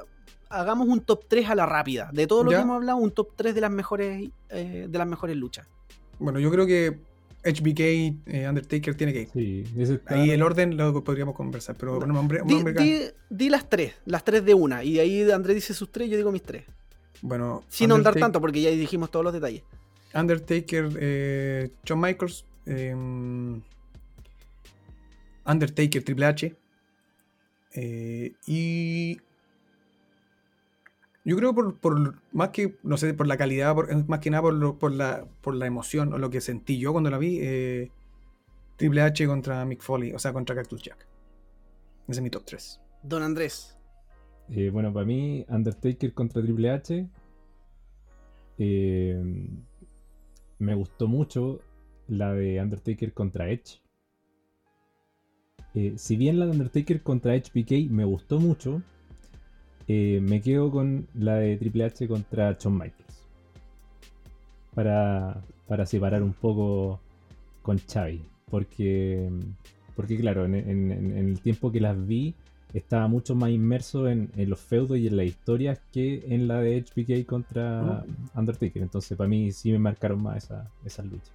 Hagamos 0.50 0.86
un 0.88 1.00
top 1.00 1.24
3 1.26 1.48
a 1.50 1.54
la 1.56 1.66
rápida. 1.66 2.10
De 2.12 2.26
todo 2.28 2.44
lo 2.44 2.50
Ya. 2.52 2.58
que 2.58 2.62
hemos 2.62 2.76
hablado, 2.76 2.98
un 2.98 3.10
top 3.10 3.30
3 3.34 3.54
de 3.56 3.60
las 3.60 3.70
mejores, 3.72 4.30
eh, 4.50 4.86
de 4.88 4.98
las 4.98 5.06
mejores 5.08 5.36
luchas. 5.36 5.66
Bueno, 6.20 6.38
yo 6.38 6.48
creo 6.50 6.64
que 6.66 7.00
HBK, 7.44 7.80
eh, 8.26 8.48
Undertaker 8.48 8.94
tiene 8.94 9.12
que 9.12 9.20
ir. 9.22 9.28
Sí, 9.32 9.64
ese 9.78 9.94
está- 9.94 10.14
Ahí 10.14 10.30
el 10.30 10.42
orden 10.42 10.76
lo 10.76 11.04
podríamos 11.04 11.34
conversar, 11.34 11.76
pero 11.76 11.98
un 11.98 12.10
hombre, 12.16 12.40
un 12.42 12.48
Di, 12.48 12.54
hombre 12.54 12.72
di- 12.74 13.00
di 13.28 13.48
las 13.50 13.68
tres, 13.68 13.94
las 14.06 14.24
tres 14.24 14.44
de 14.44 14.54
una. 14.54 14.82
Y 14.82 14.98
ahí 14.98 15.30
Andrés 15.30 15.54
dice 15.56 15.74
sus 15.74 15.92
tres, 15.92 16.08
yo 16.10 16.16
digo 16.16 16.32
mis 16.32 16.42
tres. 16.42 16.64
bueno, 17.22 17.62
Sin 17.68 17.90
ahondar 17.90 18.12
Undertaker- 18.14 18.20
tanto, 18.20 18.40
porque 18.40 18.60
ya 18.60 18.70
dijimos 18.70 19.10
todos 19.10 19.24
los 19.24 19.32
detalles. 19.34 19.62
Undertaker, 20.14 20.90
eh, 21.00 21.70
Shawn 21.84 22.00
Michaels, 22.00 22.44
eh, 22.66 22.94
Undertaker, 25.46 26.02
Triple 26.02 26.26
H. 26.26 26.56
eh, 27.76 28.32
y 28.46 29.18
yo 31.24 31.36
creo 31.36 31.54
por, 31.54 31.78
por 31.78 32.14
más 32.32 32.50
que, 32.50 32.76
no 32.82 32.96
sé, 32.96 33.14
por 33.14 33.26
la 33.26 33.36
calidad, 33.36 33.74
por- 33.74 34.08
más 34.08 34.20
que 34.20 34.30
nada 34.30 34.42
por, 34.42 34.54
lo- 34.54 34.78
por, 34.78 34.92
la, 34.92 35.26
por 35.40 35.54
la 35.54 35.66
emoción 35.66 36.12
o 36.12 36.18
lo 36.18 36.30
que 36.30 36.40
sentí 36.40 36.78
yo 36.78 36.92
cuando 36.92 37.10
la 37.10 37.18
vi, 37.18 37.38
eh, 37.40 37.90
Triple 38.76 39.02
H 39.02 39.26
contra 39.26 39.64
Mick 39.64 39.80
Foley, 39.82 40.12
o 40.12 40.18
sea, 40.18 40.32
contra 40.32 40.54
Cactus 40.56 40.82
Jack. 40.82 41.06
Ese 42.08 42.18
es 42.20 42.22
mi 42.22 42.30
top 42.30 42.44
3. 42.44 42.80
Don 43.02 43.22
Andrés. 43.22 43.76
Eh, 44.50 44.68
bueno, 44.70 44.92
para 44.92 45.06
mí, 45.06 45.44
Undertaker 45.48 46.12
contra 46.12 46.42
Triple 46.42 46.70
H. 46.70 47.08
eh, 48.58 49.48
me 50.58 50.74
gustó 50.74 51.08
mucho 51.08 51.60
la 52.08 52.32
de 52.32 52.60
Undertaker 52.60 53.12
contra 53.12 53.48
Edge. 53.50 53.80
Eh, 55.74 55.94
si 55.96 56.16
bien 56.16 56.38
la 56.38 56.46
de 56.46 56.52
Undertaker 56.52 57.02
contra 57.02 57.34
HBK 57.34 57.90
me 57.90 58.04
gustó 58.04 58.38
mucho, 58.38 58.82
eh, 59.88 60.20
me 60.22 60.40
quedo 60.40 60.70
con 60.70 61.06
la 61.14 61.36
de 61.36 61.56
Triple 61.56 61.84
H 61.84 62.06
contra 62.08 62.52
Shawn 62.58 62.74
Michaels. 62.74 63.24
Para, 64.74 65.40
para 65.68 65.86
separar 65.86 66.22
un 66.22 66.32
poco 66.32 67.00
con 67.62 67.78
Xavi. 67.78 68.20
Porque, 68.50 69.28
porque 69.96 70.16
claro, 70.16 70.44
en, 70.44 70.54
en- 70.54 70.90
en- 70.92 71.16
en 71.18 71.28
el 71.28 71.40
tiempo 71.40 71.70
que 71.70 71.80
las 71.80 72.06
vi, 72.06 72.34
estaba 72.72 73.06
mucho 73.06 73.34
más 73.36 73.50
inmerso 73.50 74.08
en, 74.08 74.30
en 74.36 74.50
los 74.50 74.60
feudos 74.60 74.98
y 74.98 75.06
en 75.06 75.16
las 75.16 75.26
historias 75.26 75.80
que 75.92 76.24
en 76.28 76.48
la 76.48 76.60
de 76.60 76.82
HBK 76.82 77.24
contra 77.26 78.04
Undertaker. 78.34 78.82
Entonces, 78.82 79.16
para 79.16 79.28
mí 79.28 79.52
sí 79.52 79.70
me 79.70 79.78
marcaron 79.78 80.22
más 80.22 80.44
esa- 80.44 80.68
esas 80.84 81.06
luchas. 81.06 81.30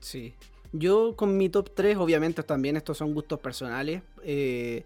Sí. 0.00 0.32
Yo 0.72 1.16
con 1.16 1.36
mi 1.36 1.48
top 1.48 1.70
3, 1.74 1.96
obviamente 1.96 2.42
también 2.42 2.76
estos 2.76 2.98
son 2.98 3.14
gustos 3.14 3.40
personales. 3.40 4.02
eh, 4.22 4.84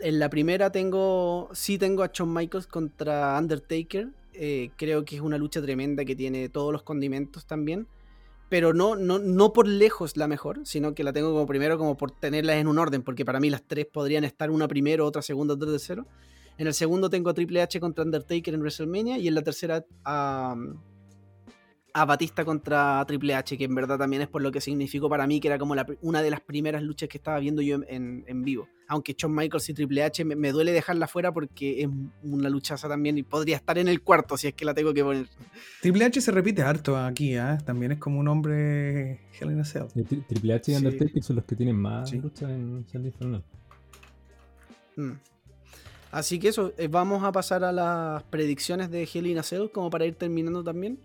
en 0.00 0.18
la 0.18 0.30
primera 0.30 0.70
tengo, 0.70 1.48
sí 1.52 1.78
tengo 1.78 2.02
a 2.02 2.10
Shawn 2.12 2.32
Michaels 2.32 2.66
contra 2.66 3.36
Undertaker. 3.38 4.08
eh, 4.34 4.70
creo 4.76 5.04
que 5.04 5.16
es 5.16 5.22
una 5.22 5.36
lucha 5.38 5.60
tremenda 5.60 6.04
que 6.04 6.14
tiene 6.14 6.48
todos 6.48 6.72
los 6.72 6.82
condimentos 6.82 7.46
también. 7.46 7.88
Pero 8.48 8.72
no, 8.72 8.96
no, 8.96 9.18
no 9.18 9.52
por 9.52 9.68
lejos 9.68 10.16
la 10.16 10.26
mejor, 10.26 10.60
sino 10.64 10.94
que 10.94 11.04
la 11.04 11.12
tengo 11.12 11.32
como 11.32 11.46
primero 11.46 11.76
como 11.76 11.96
por 11.96 12.12
tenerlas 12.12 12.56
en 12.56 12.66
un 12.66 12.78
orden, 12.78 13.02
porque 13.02 13.24
para 13.24 13.40
mí 13.40 13.50
las 13.50 13.62
tres 13.62 13.86
podrían 13.86 14.24
estar 14.24 14.50
una 14.50 14.66
primero, 14.68 15.04
otra 15.04 15.20
segunda, 15.20 15.54
otra 15.54 15.68
tercero. 15.68 16.06
En 16.56 16.66
el 16.66 16.74
segundo 16.74 17.10
tengo 17.10 17.28
a 17.30 17.34
Triple 17.34 17.60
H 17.60 17.78
contra 17.78 18.04
Undertaker 18.04 18.54
en 18.54 18.60
WrestleMania 18.60 19.18
y 19.18 19.28
en 19.28 19.34
la 19.34 19.42
tercera 19.42 19.84
a, 20.04 20.56
a 21.94 22.04
Batista 22.04 22.44
contra 22.44 23.02
Triple 23.06 23.34
H, 23.34 23.56
que 23.56 23.64
en 23.64 23.74
verdad 23.74 23.98
también 23.98 24.22
es 24.22 24.28
por 24.28 24.42
lo 24.42 24.52
que 24.52 24.60
significó 24.60 25.08
para 25.08 25.26
mí, 25.26 25.40
que 25.40 25.48
era 25.48 25.58
como 25.58 25.74
la 25.74 25.86
una 26.02 26.22
de 26.22 26.30
las 26.30 26.40
primeras 26.40 26.82
luchas 26.82 27.08
que 27.08 27.16
estaba 27.18 27.38
viendo 27.40 27.62
yo 27.62 27.76
en, 27.76 27.84
en- 27.88 28.24
en 28.26 28.42
vivo. 28.44 28.68
Aunque 28.88 29.14
Shawn 29.18 29.34
Michaels 29.34 29.68
y 29.70 29.74
Triple 29.74 30.02
H 30.04 30.24
me, 30.24 30.36
me 30.36 30.52
duele 30.52 30.72
dejarla 30.72 31.08
fuera 31.08 31.32
porque 31.32 31.82
es 31.82 31.88
una 32.22 32.48
luchaza 32.50 32.88
también 32.88 33.18
y 33.18 33.22
podría 33.22 33.56
estar 33.56 33.78
en 33.78 33.88
el 33.88 34.02
cuarto 34.02 34.36
si 34.36 34.48
es 34.48 34.54
que 34.54 34.64
la 34.64 34.74
tengo 34.74 34.94
que 34.94 35.02
poner. 35.02 35.26
Triple 35.82 36.04
H 36.04 36.20
se 36.20 36.30
repite 36.30 36.62
harto 36.62 36.96
aquí, 36.96 37.36
¿ah? 37.36 37.58
También 37.64 37.92
es 37.92 37.98
como 37.98 38.20
un 38.20 38.28
hombre 38.28 39.20
Hell 39.40 39.50
in 39.50 39.60
a 39.60 39.64
Cell. 39.64 39.84
Eh, 39.96 40.04
Tri- 40.04 40.26
Triple 40.26 40.54
H 40.54 40.70
y 40.70 40.74
Sí. 40.74 40.84
Undertaker 40.86 41.22
son 41.22 41.36
los 41.36 41.44
que 41.46 41.56
tienen 41.56 41.76
más 41.76 42.10
Sí. 42.10 42.18
luchas 42.18 42.50
en 42.50 42.86
San 42.90 43.04
Infernal. 43.04 43.44
Mm. 44.96 45.12
Así 46.10 46.38
que 46.38 46.48
eso, 46.48 46.72
eh, 46.78 46.88
vamos 46.88 47.22
a 47.24 47.32
pasar 47.32 47.64
a 47.64 47.72
las 47.72 48.22
predicciones 48.24 48.90
de 48.90 49.02
Hell 49.12 49.26
in 49.26 49.38
a 49.38 49.42
Cell 49.42 49.68
como 49.72 49.90
para 49.90 50.06
ir 50.06 50.14
terminando 50.14 50.62
también. 50.64 50.98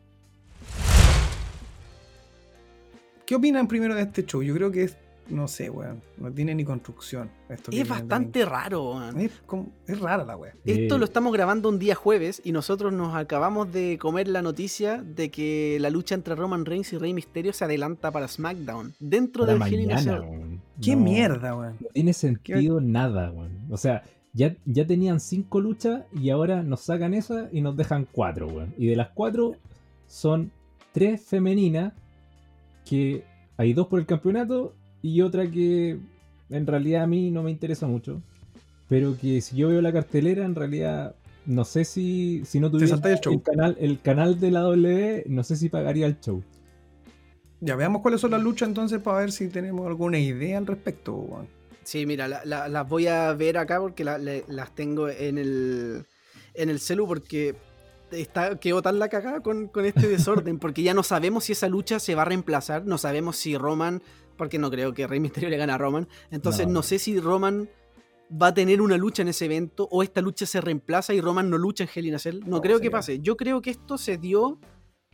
¿Qué 3.25 3.35
opinan 3.35 3.67
primero 3.67 3.95
de 3.95 4.01
este 4.03 4.25
show? 4.25 4.41
Yo 4.43 4.53
creo 4.53 4.71
que 4.71 4.83
es, 4.83 4.97
no 5.29 5.47
sé, 5.47 5.69
weón, 5.69 6.01
no 6.17 6.31
tiene 6.31 6.53
ni 6.53 6.65
construcción. 6.65 7.29
Esto 7.47 7.71
Es 7.71 7.87
bastante 7.87 8.43
raro, 8.45 8.91
weón. 8.95 9.19
Es, 9.19 9.31
como- 9.45 9.69
es 9.87 9.99
rara 9.99 10.25
la 10.25 10.35
weá. 10.35 10.53
Esto 10.65 10.95
Eh, 10.95 10.99
lo 10.99 11.05
estamos 11.05 11.31
grabando 11.31 11.69
un 11.69 11.79
día 11.79 11.95
jueves 11.95 12.41
y 12.43 12.51
nosotros 12.51 12.91
nos 12.91 13.15
acabamos 13.15 13.71
de 13.71 13.97
comer 13.99 14.27
la 14.27 14.41
noticia 14.41 15.01
de 15.01 15.29
que 15.31 15.77
la 15.79 15.89
lucha 15.89 16.15
entre 16.15 16.35
Roman 16.35 16.65
Reigns 16.65 16.91
y 16.93 16.97
Rey 16.97 17.13
Mysterio 17.13 17.53
se 17.53 17.63
adelanta 17.63 18.11
para 18.11 18.27
SmackDown 18.27 18.93
dentro 18.99 19.45
Para 19.45 19.53
del 19.65 19.73
Hell 19.73 20.09
weón. 20.19 20.61
¿Qué 20.81 20.95
No- 20.95 21.01
mierda, 21.03 21.55
weón? 21.55 21.77
No 21.79 21.87
tiene 21.93 22.13
sentido 22.13 22.81
nada, 22.81 23.31
weón. 23.31 23.51
O 23.69 23.77
sea, 23.77 24.03
ya, 24.33 24.53
ya 24.65 24.85
tenían 24.85 25.19
cinco 25.21 25.61
luchas 25.61 26.03
y 26.11 26.29
ahora 26.31 26.61
nos 26.63 26.81
sacan 26.81 27.13
esa 27.13 27.47
y 27.53 27.61
nos 27.61 27.77
dejan 27.77 28.05
cuatro, 28.11 28.47
weón. 28.47 28.73
Y 28.77 28.87
de 28.87 28.95
las 28.97 29.09
cuatro 29.11 29.55
son 30.07 30.51
tres 30.91 31.21
femeninas 31.23 31.93
que 32.85 33.23
hay 33.57 33.73
dos 33.73 33.87
por 33.87 33.99
el 33.99 34.05
campeonato 34.05 34.73
y 35.01 35.21
otra 35.21 35.49
que 35.49 35.97
en 36.49 36.67
realidad 36.67 37.03
a 37.03 37.07
mí 37.07 37.31
no 37.31 37.43
me 37.43 37.51
interesa 37.51 37.87
mucho. 37.87 38.21
Pero 38.89 39.17
que 39.19 39.41
si 39.41 39.55
yo 39.57 39.69
veo 39.69 39.81
la 39.81 39.93
cartelera, 39.93 40.45
en 40.45 40.55
realidad 40.55 41.15
no 41.45 41.65
sé 41.65 41.83
si, 41.85 42.43
si 42.45 42.59
no 42.59 42.69
tuviera 42.71 42.95
el 43.11 43.19
show. 43.19 43.41
canal, 43.41 43.75
el 43.79 43.99
canal 43.99 44.39
de 44.39 44.51
la 44.51 44.61
W, 44.61 45.23
no 45.27 45.43
sé 45.43 45.55
si 45.55 45.69
pagaría 45.69 46.05
el 46.05 46.19
show. 46.19 46.43
Ya 47.59 47.75
veamos 47.75 48.01
cuáles 48.01 48.19
son 48.21 48.31
las 48.31 48.41
luchas 48.41 48.67
entonces 48.67 49.01
para 49.01 49.19
ver 49.19 49.31
si 49.31 49.47
tenemos 49.47 49.87
alguna 49.87 50.19
idea 50.19 50.57
al 50.57 50.67
respecto, 50.67 51.15
weón. 51.15 51.47
Sí, 51.83 52.05
mira, 52.05 52.27
la- 52.27 52.43
la- 52.45 52.67
las 52.67 52.87
voy 52.87 53.07
a 53.07 53.33
ver 53.33 53.57
acá 53.57 53.79
porque 53.79 54.03
la- 54.03 54.17
las 54.17 54.75
tengo 54.75 55.09
en 55.09 55.37
el, 55.37 56.05
en 56.53 56.69
el 56.69 56.79
celu 56.79 57.07
porque 57.07 57.55
está, 58.13 58.59
quedó 58.59 58.81
tan 58.81 58.99
la 58.99 59.09
cagada 59.09 59.41
con, 59.41 59.67
con 59.67 59.85
este 59.85 60.07
desorden 60.07 60.59
porque 60.59 60.83
ya 60.83 60.93
no 60.93 61.03
sabemos 61.03 61.45
si 61.45 61.51
esa 61.53 61.67
lucha 61.69 61.99
se 61.99 62.15
va 62.15 62.21
a 62.23 62.25
reemplazar, 62.25 62.85
no 62.85 62.97
sabemos 62.97 63.37
si 63.37 63.57
Roman, 63.57 64.01
porque 64.37 64.57
no 64.59 64.69
creo 64.71 64.93
que 64.93 65.05
Rey 65.07 65.19
Mysterio 65.19 65.49
le 65.49 65.57
gane 65.57 65.73
a 65.73 65.77
Roman, 65.77 66.07
entonces 66.31 66.67
no, 66.67 66.73
No. 66.73 66.83
sé 66.83 66.99
si 66.99 67.19
Roman 67.19 67.69
va 68.31 68.47
a 68.47 68.53
tener 68.53 68.81
una 68.81 68.97
lucha 68.97 69.21
en 69.21 69.27
ese 69.27 69.45
evento 69.45 69.87
o 69.91 70.01
esta 70.01 70.21
lucha 70.21 70.45
se 70.45 70.59
reemplaza 70.61 71.13
y 71.13 71.21
Roman 71.21 71.49
no 71.49 71.57
lucha 71.57 71.83
en 71.83 71.89
Hell 71.93 72.05
in 72.07 72.15
a 72.15 72.19
Cell. 72.19 72.39
No, 72.41 72.57
No, 72.57 72.61
creo 72.61 72.79
que 72.79 72.89
pase. 72.89 73.19
Yo 73.19 73.37
creo 73.37 73.61
que 73.61 73.69
esto 73.69 73.97
se 73.97 74.17
dio 74.17 74.59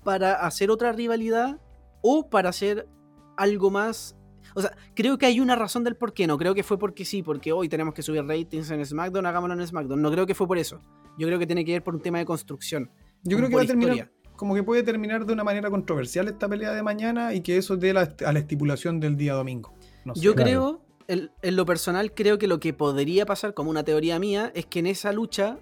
para 0.03 0.35
hacer 0.35 0.71
otra 0.71 0.93
rivalidad 0.93 1.59
o 2.01 2.29
para 2.29 2.49
hacer 2.49 2.87
algo 3.35 3.71
más 3.71 4.15
O 4.55 4.61
sea, 4.61 4.75
creo 4.95 5.17
que 5.17 5.25
hay 5.25 5.39
una 5.39 5.55
razón 5.55 5.83
del 5.83 5.95
por 5.95 6.13
qué. 6.13 6.27
No 6.27 6.37
creo 6.37 6.55
que 6.55 6.63
fue 6.63 6.77
porque 6.77 7.05
sí, 7.05 7.23
porque 7.23 7.51
hoy 7.51 7.69
tenemos 7.69 7.93
que 7.93 8.01
subir 8.01 8.23
ratings 8.25 8.71
en 8.71 8.85
SmackDown, 8.85 9.25
hagámoslo 9.25 9.55
en 9.55 9.67
SmackDown. 9.67 10.01
No 10.01 10.11
creo 10.11 10.25
que 10.25 10.35
fue 10.35 10.47
por 10.47 10.57
eso. 10.57 10.81
Yo 11.17 11.27
creo 11.27 11.39
que 11.39 11.47
tiene 11.47 11.65
que 11.65 11.73
ver 11.73 11.83
por 11.83 11.95
un 11.95 12.01
tema 12.01 12.17
de 12.17 12.25
construcción. 12.25 12.89
Yo 13.23 13.37
creo 13.37 13.49
que 13.49 13.55
va 13.55 13.61
a 13.63 13.65
terminar, 13.65 14.11
como 14.35 14.55
que 14.55 14.63
puede 14.63 14.83
terminar 14.83 15.25
de 15.25 15.33
una 15.33 15.43
manera 15.43 15.69
controversial 15.69 16.29
esta 16.29 16.47
pelea 16.47 16.71
de 16.71 16.81
mañana 16.81 17.33
y 17.33 17.41
que 17.41 17.57
eso 17.57 17.75
dé 17.75 17.91
a 17.91 18.31
la 18.31 18.39
estipulación 18.39 18.99
del 19.01 19.17
día 19.17 19.33
domingo. 19.33 19.73
Yo 20.15 20.33
creo, 20.33 20.81
en, 21.09 21.29
lo 21.41 21.65
personal, 21.65 22.13
creo 22.13 22.37
que 22.37 22.47
lo 22.47 22.59
que 22.59 22.73
podría 22.73 23.25
pasar, 23.25 23.53
como 23.53 23.69
una 23.69 23.83
teoría 23.83 24.19
mía, 24.19 24.51
es 24.55 24.65
que 24.65 24.79
en 24.79 24.87
esa 24.87 25.11
lucha 25.11 25.59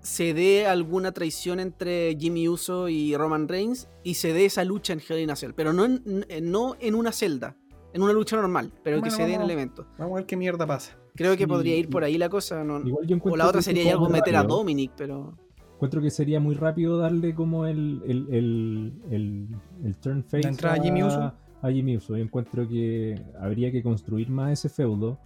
se 0.00 0.34
dé 0.34 0.66
alguna 0.66 1.12
traición 1.12 1.60
entre 1.60 2.16
Jimmy 2.18 2.48
Uso 2.48 2.88
y 2.88 3.16
Roman 3.16 3.48
Reigns 3.48 3.88
y 4.02 4.14
se 4.14 4.32
dé 4.32 4.46
esa 4.46 4.64
lucha 4.64 4.92
en 4.92 5.00
Hell 5.06 5.20
in 5.20 5.30
a 5.30 5.36
Cell, 5.36 5.52
pero 5.54 5.72
no 5.72 5.84
en, 5.84 6.26
no 6.42 6.76
en 6.80 6.94
una 6.94 7.12
celda, 7.12 7.56
en 7.92 8.02
una 8.02 8.12
lucha 8.12 8.36
normal, 8.36 8.72
pero 8.82 9.02
que 9.02 9.10
se 9.10 9.26
dé 9.26 9.34
en 9.34 9.42
el 9.42 9.50
evento. 9.50 9.86
Vamos 9.98 10.14
a 10.14 10.16
ver 10.16 10.26
qué 10.26 10.36
mierda 10.36 10.66
pasa. 10.66 10.96
Creo 11.14 11.36
que 11.36 11.48
podría 11.48 11.76
ir 11.76 11.88
por 11.88 12.04
ahí 12.04 12.18
la 12.18 12.28
cosa. 12.28 12.62
o 12.62 13.36
la 13.36 13.46
otra 13.46 13.62
sería 13.62 13.92
algo 13.92 14.08
meter 14.08 14.36
a 14.36 14.42
Dominic, 14.42 14.92
pero. 14.96 15.34
Encuentro 15.74 16.02
que 16.02 16.10
sería 16.10 16.40
muy 16.40 16.56
rápido 16.56 16.98
darle 16.98 17.34
como 17.34 17.64
el, 17.66 18.02
el, 18.04 18.92
el, 19.10 19.96
turn 20.00 20.24
face. 20.24 20.42
La 20.42 20.48
entrada 20.48 20.76
a 20.76 20.82
Jimmy 20.82 21.04
Uso. 21.04 21.32
A 21.62 21.70
Jimmy 21.70 21.96
Uso. 21.96 22.16
Yo 22.16 22.22
encuentro 22.22 22.68
que 22.68 23.20
habría 23.40 23.70
que 23.70 23.82
construir 23.82 24.28
más 24.28 24.52
ese 24.52 24.68
feudo. 24.68 25.18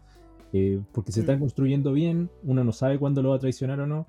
Eh, 0.52 0.82
porque 0.92 1.12
se 1.12 1.20
está 1.20 1.34
mm. 1.34 1.40
construyendo 1.40 1.92
bien. 1.92 2.28
Uno 2.42 2.62
no 2.62 2.72
sabe 2.72 2.98
cuándo 2.98 3.22
lo 3.22 3.30
va 3.30 3.36
a 3.36 3.38
traicionar 3.38 3.80
o 3.80 3.86
no 3.86 4.06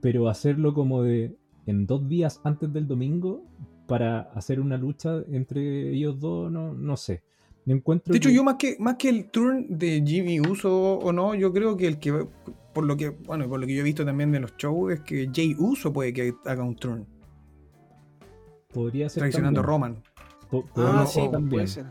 pero 0.00 0.28
hacerlo 0.28 0.74
como 0.74 1.02
de 1.02 1.36
en 1.66 1.86
dos 1.86 2.08
días 2.08 2.40
antes 2.44 2.72
del 2.72 2.86
domingo 2.86 3.42
para 3.86 4.20
hacer 4.34 4.60
una 4.60 4.76
lucha 4.76 5.22
entre 5.30 5.90
ellos 5.92 6.20
dos, 6.20 6.50
no, 6.50 6.74
no 6.74 6.96
sé. 6.96 7.22
Encuentro 7.74 8.12
de 8.12 8.18
hecho, 8.18 8.30
yo 8.30 8.44
más 8.44 8.56
que, 8.56 8.76
más 8.78 8.96
que 8.96 9.08
el 9.08 9.30
turn 9.30 9.66
de 9.68 10.02
Jimmy 10.06 10.40
Uso 10.40 10.98
o 10.98 11.12
no, 11.12 11.34
yo 11.34 11.52
creo 11.52 11.76
que 11.76 11.86
el 11.86 11.98
que, 11.98 12.26
por 12.72 12.84
lo 12.84 12.96
que, 12.96 13.10
bueno, 13.10 13.48
por 13.48 13.60
lo 13.60 13.66
que 13.66 13.74
yo 13.74 13.80
he 13.80 13.84
visto 13.84 14.04
también 14.04 14.32
de 14.32 14.40
los 14.40 14.56
shows, 14.56 14.92
es 14.92 15.00
que 15.00 15.28
Jay 15.34 15.54
Uso 15.58 15.92
puede 15.92 16.12
que 16.12 16.34
haga 16.44 16.62
un 16.62 16.76
turn. 16.76 17.06
Podría 18.72 19.08
ser. 19.08 19.22
Traicionando 19.22 19.60
a 19.60 19.62
Roman. 19.62 20.02
ah, 20.76 21.06
sí, 21.08 21.20
también. 21.30 21.50
Puede 21.50 21.66
ser. 21.66 21.86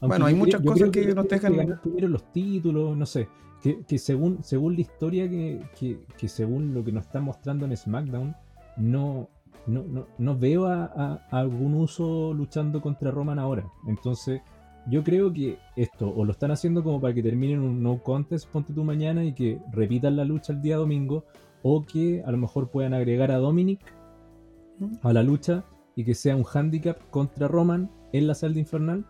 bueno, 0.00 0.26
hay 0.26 0.34
muchas 0.34 0.60
cosas 0.62 0.90
que, 0.90 1.14
nos 1.14 1.28
dejan. 1.28 1.80
primero 1.82 2.08
los 2.08 2.32
títulos, 2.32 2.96
no 2.96 3.06
sé 3.06 3.28
que, 3.62 3.98
según, 3.98 4.42
según 4.42 4.74
la 4.74 4.80
historia 4.80 5.30
que, 5.30 6.00
según 6.26 6.74
lo 6.74 6.84
que 6.84 6.90
nos 6.90 7.06
están 7.06 7.24
mostrando 7.24 7.64
en 7.64 7.76
SmackDown, 7.76 8.34
no, 8.76 9.28
no, 9.66 10.38
veo 10.38 10.66
a, 10.66 11.26
algún 11.30 11.74
uso 11.74 12.34
luchando 12.34 12.82
contra 12.82 13.12
Roman 13.12 13.38
ahora. 13.38 13.64
Entonces, 13.86 14.42
yo 14.88 15.04
creo 15.04 15.32
que 15.32 15.58
esto 15.76 16.12
o 16.14 16.24
lo 16.24 16.32
están 16.32 16.50
haciendo 16.50 16.82
como 16.82 17.00
para 17.00 17.14
que 17.14 17.22
terminen 17.22 17.60
un 17.60 17.82
no 17.82 18.02
contest, 18.02 18.48
ponte 18.48 18.72
tú 18.72 18.84
mañana 18.84 19.24
y 19.24 19.32
que 19.32 19.60
repitan 19.70 20.16
la 20.16 20.24
lucha 20.24 20.52
el 20.52 20.62
día 20.62 20.76
domingo, 20.76 21.24
o 21.62 21.84
que 21.84 22.22
a 22.24 22.30
lo 22.30 22.38
mejor 22.38 22.70
puedan 22.70 22.94
agregar 22.94 23.30
a 23.30 23.36
Dominic 23.36 23.80
a 25.02 25.12
la 25.12 25.22
lucha 25.22 25.64
y 25.94 26.04
que 26.04 26.14
sea 26.14 26.34
un 26.34 26.44
handicap 26.44 26.98
contra 27.10 27.46
Roman 27.46 27.90
en 28.12 28.26
la 28.26 28.34
celda 28.34 28.58
infernal 28.58 29.06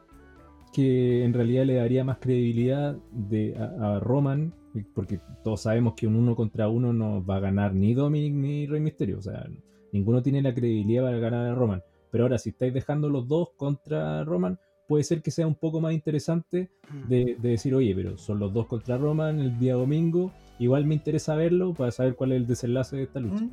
que 0.72 1.24
en 1.24 1.34
realidad 1.34 1.66
le 1.66 1.74
daría 1.74 2.02
más 2.02 2.18
credibilidad 2.18 2.96
de, 3.12 3.54
a, 3.56 4.00
Roman, 4.00 4.54
porque 4.94 5.20
todos 5.44 5.60
sabemos 5.62 5.94
que 5.94 6.06
un 6.06 6.16
uno 6.16 6.34
contra 6.34 6.68
uno 6.68 6.92
no 6.92 7.24
va 7.24 7.36
a 7.36 7.40
ganar 7.40 7.74
ni 7.74 7.92
Dominic 7.92 8.32
ni 8.32 8.66
Rey 8.66 8.80
Mysterio, 8.80 9.18
o 9.18 9.22
sea, 9.22 9.46
ninguno 9.92 10.22
tiene 10.22 10.40
la 10.40 10.54
credibilidad 10.54 11.04
para 11.04 11.18
ganar 11.18 11.46
a 11.46 11.54
Roman. 11.54 11.82
Pero 12.10 12.24
ahora, 12.24 12.38
si 12.38 12.50
estáis 12.50 12.72
dejando 12.72 13.08
los 13.10 13.28
dos 13.28 13.50
contra 13.56 14.24
Roman, 14.24 14.58
puede 14.92 15.04
ser 15.04 15.22
que 15.22 15.30
sea 15.30 15.46
un 15.46 15.54
poco 15.54 15.80
más 15.80 15.94
interesante 15.94 16.68
de, 17.08 17.34
decir, 17.40 17.74
oye, 17.74 17.94
pero 17.94 18.18
son 18.18 18.38
los 18.38 18.52
dos 18.52 18.66
contra 18.66 18.98
Roman 18.98 19.40
el 19.40 19.58
día 19.58 19.72
domingo, 19.72 20.30
igual 20.58 20.84
me 20.84 20.94
interesa 20.94 21.34
verlo 21.34 21.72
para 21.72 21.90
saber 21.90 22.14
cuál 22.14 22.32
es 22.32 22.36
el 22.42 22.46
desenlace 22.46 22.96
de 22.96 23.04
esta 23.04 23.18
lucha. 23.18 23.46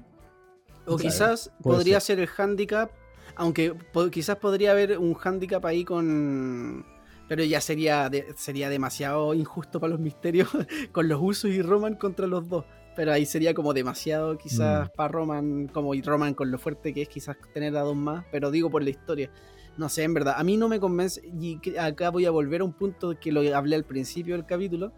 O 0.85 0.97
quizás 0.97 1.49
podría 1.63 2.01
ser. 2.01 2.19
el 2.19 2.27
handicap, 2.37 2.91
aunque 3.37 3.73
quizás 4.11 4.35
podría 4.35 4.71
haber 4.71 4.97
un 4.97 5.15
handicap 5.15 5.65
ahí 5.65 5.85
con 5.85 6.83
pero 7.29 7.45
ya 7.45 7.61
sería, 7.61 8.11
sería 8.35 8.67
demasiado 8.67 9.33
injusto 9.33 9.79
para 9.79 9.91
los 9.91 10.01
misterios 10.01 10.49
con 10.91 11.07
los 11.07 11.21
usos 11.21 11.51
y 11.51 11.61
Roman 11.61 11.95
contra 11.95 12.27
los 12.27 12.49
dos. 12.49 12.65
Pero 12.97 13.13
ahí 13.13 13.25
sería 13.25 13.53
como 13.53 13.73
demasiado 13.73 14.37
quizás 14.37 14.89
mm. 14.89 14.91
para 14.93 15.07
Roman, 15.07 15.67
como 15.69 15.95
y 15.95 16.01
Roman 16.01 16.33
con 16.33 16.51
lo 16.51 16.57
fuerte 16.57 16.93
que 16.93 17.03
es 17.03 17.07
quizás 17.07 17.37
tener 17.53 17.77
a 17.77 17.83
dos 17.83 17.95
más. 17.95 18.25
Pero 18.29 18.51
digo 18.51 18.69
por 18.69 18.83
la 18.83 18.89
historia. 18.89 19.31
No 19.77 19.89
sé, 19.89 20.03
en 20.03 20.13
verdad, 20.13 20.35
a 20.37 20.43
mí 20.43 20.57
no 20.57 20.67
me 20.67 20.79
convence. 20.79 21.21
Y 21.39 21.59
acá 21.77 22.09
voy 22.09 22.25
a 22.25 22.31
volver 22.31 22.61
a 22.61 22.63
un 22.63 22.73
punto 22.73 23.17
que 23.19 23.31
lo 23.31 23.41
hablé 23.55 23.75
al 23.75 23.85
principio 23.85 24.35
del 24.35 24.45
capítulo 24.45 24.93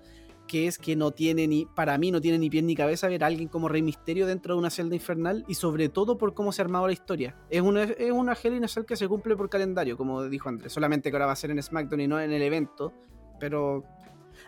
que 0.52 0.68
es 0.68 0.78
que 0.78 0.98
no 0.98 1.12
tiene 1.12 1.48
ni, 1.48 1.66
para 1.66 1.98
mí 1.98 2.12
no 2.12 2.20
tiene 2.20 2.38
ni 2.38 2.50
pie 2.50 2.62
ni 2.62 2.76
cabeza 2.76 3.08
ver 3.08 3.24
a 3.24 3.28
alguien 3.28 3.48
como 3.48 3.70
Rey 3.70 3.82
Misterio 3.82 4.28
dentro 4.28 4.54
de 4.54 4.60
una 4.60 4.70
celda 4.70 4.96
infernal 4.96 5.46
y 5.48 5.54
sobre 5.54 5.88
todo 5.88 6.18
por 6.18 6.34
cómo 6.34 6.52
se 6.52 6.62
ha 6.62 6.66
armado 6.66 6.88
la 6.88 6.92
historia. 6.92 7.38
Es 7.50 7.62
una, 7.62 7.84
es 7.84 8.12
una 8.12 8.36
que 8.36 8.98
se 8.98 9.08
cumple 9.08 9.38
por 9.38 9.50
calendario, 9.50 9.96
como 9.96 10.26
dijo 10.26 10.50
Andrés, 10.50 10.74
solamente 10.74 11.10
que 11.10 11.16
ahora 11.16 11.28
va 11.28 11.32
a 11.32 11.38
ser 11.38 11.52
en 11.52 11.64
SmackDown 11.64 12.02
y 12.02 12.08
no 12.10 12.20
en 12.20 12.34
el 12.34 12.42
evento, 12.42 12.92
pero 13.40 13.86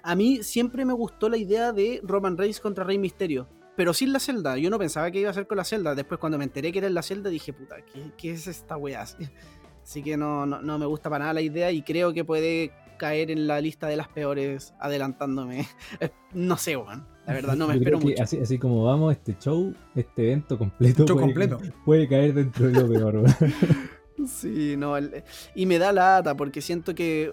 a 0.02 0.14
mí 0.14 0.44
siempre 0.44 0.84
me 0.84 0.92
gustó 0.92 1.30
la 1.30 1.38
idea 1.38 1.72
de 1.72 2.02
Roman 2.04 2.38
Reigns 2.38 2.60
contra 2.60 2.84
Rey 2.84 2.98
Misterio. 2.98 3.48
Pero 3.78 3.94
sin 3.94 4.12
la 4.12 4.20
celda, 4.20 4.58
yo 4.58 4.70
no 4.70 4.78
pensaba 4.78 5.10
que 5.10 5.20
iba 5.20 5.30
a 5.30 5.34
ser 5.34 5.48
con 5.48 5.58
la 5.58 5.64
celda. 5.64 5.96
Después, 5.96 6.20
cuando 6.20 6.38
me 6.38 6.44
enteré 6.44 6.72
que 6.72 6.78
era 6.78 6.88
en 6.88 6.94
la 6.94 7.02
celda, 7.02 7.30
dije, 7.30 7.54
puta, 7.54 7.78
¿qué, 8.18 8.32
es 8.32 8.48
esta 8.48 8.78
weá? 8.78 9.06
Así 9.84 10.02
que 10.02 10.18
no, 10.18 10.46
no, 10.46 10.62
no 10.62 10.80
me 10.80 10.86
gusta 10.86 11.10
para 11.10 11.26
nada 11.26 11.34
la 11.34 11.42
idea 11.42 11.72
y 11.72 11.82
creo 11.82 12.14
que 12.14 12.24
puede 12.24 12.72
caer 12.98 13.32
en 13.32 13.48
la 13.48 13.60
lista 13.60 13.88
de 13.88 13.98
las 13.98 14.08
peores 14.08 14.74
adelantándome. 14.80 15.68
no 16.34 16.58
sé, 16.58 16.76
Juan. 16.76 17.06
La 17.26 17.34
verdad, 17.34 17.56
no 17.56 17.68
me 17.68 17.74
espero 17.78 18.00
mucho. 18.00 18.24
Así, 18.24 18.38
así, 18.38 18.58
como 18.58 18.84
vamos, 18.86 19.12
este 19.12 19.36
show, 19.38 19.74
este 19.96 20.28
evento 20.28 20.58
completo, 20.58 21.06
puede, 21.06 21.20
completo. 21.20 21.60
puede 21.86 22.08
caer 22.08 22.34
dentro 22.34 22.70
de 22.70 22.82
lo 22.82 22.88
peor. 22.88 23.26
sí, 24.28 24.76
no. 24.78 24.96
y 25.56 25.66
me 25.66 25.80
da 25.80 25.92
lata 25.92 26.36
porque 26.36 26.62
siento 26.62 26.96
que 26.96 27.32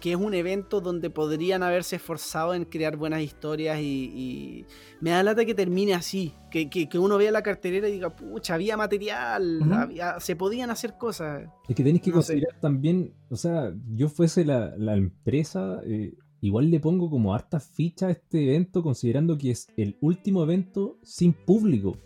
que 0.00 0.12
es 0.12 0.16
un 0.16 0.34
evento 0.34 0.80
donde 0.80 1.10
podrían 1.10 1.62
haberse 1.62 1.96
esforzado 1.96 2.54
en 2.54 2.64
crear 2.64 2.96
buenas 2.96 3.22
historias 3.22 3.78
y, 3.80 4.64
me 5.00 5.10
da 5.10 5.22
lata 5.22 5.44
que 5.44 5.54
termine 5.54 5.94
así, 5.94 6.32
que, 6.50 6.88
uno 6.98 7.18
vea 7.18 7.30
la 7.30 7.42
cartelera 7.42 7.88
y 7.88 7.92
diga, 7.92 8.14
pucha, 8.14 8.54
había 8.54 8.76
material, 8.76 9.88
se 10.18 10.36
podían 10.36 10.70
hacer 10.70 10.96
cosas. 10.98 11.48
Es 11.68 11.76
que 11.76 11.84
tenéis 11.84 12.02
que 12.02 12.12
considerar 12.12 12.58
también, 12.60 13.14
o 13.28 13.36
sea, 13.36 13.72
yo 13.94 14.08
fuese 14.08 14.44
la, 14.44 14.96
empresa, 14.96 15.80
eh, 15.84 16.14
igual 16.40 16.70
le 16.70 16.80
pongo 16.80 17.10
como 17.10 17.34
harta 17.34 17.60
ficha 17.60 18.06
a 18.06 18.10
este 18.10 18.44
evento 18.44 18.82
considerando 18.82 19.36
que 19.36 19.50
es 19.50 19.68
el 19.76 19.96
último 20.00 20.42
evento 20.42 20.98
sin 21.02 21.32
público. 21.32 21.96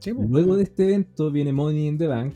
Pues. 0.00 0.28
Luego 0.28 0.56
de 0.56 0.64
este 0.64 0.84
evento 0.84 1.30
viene 1.30 1.52
Money 1.52 1.86
in 1.86 1.96
the 1.96 2.06
Bank 2.06 2.34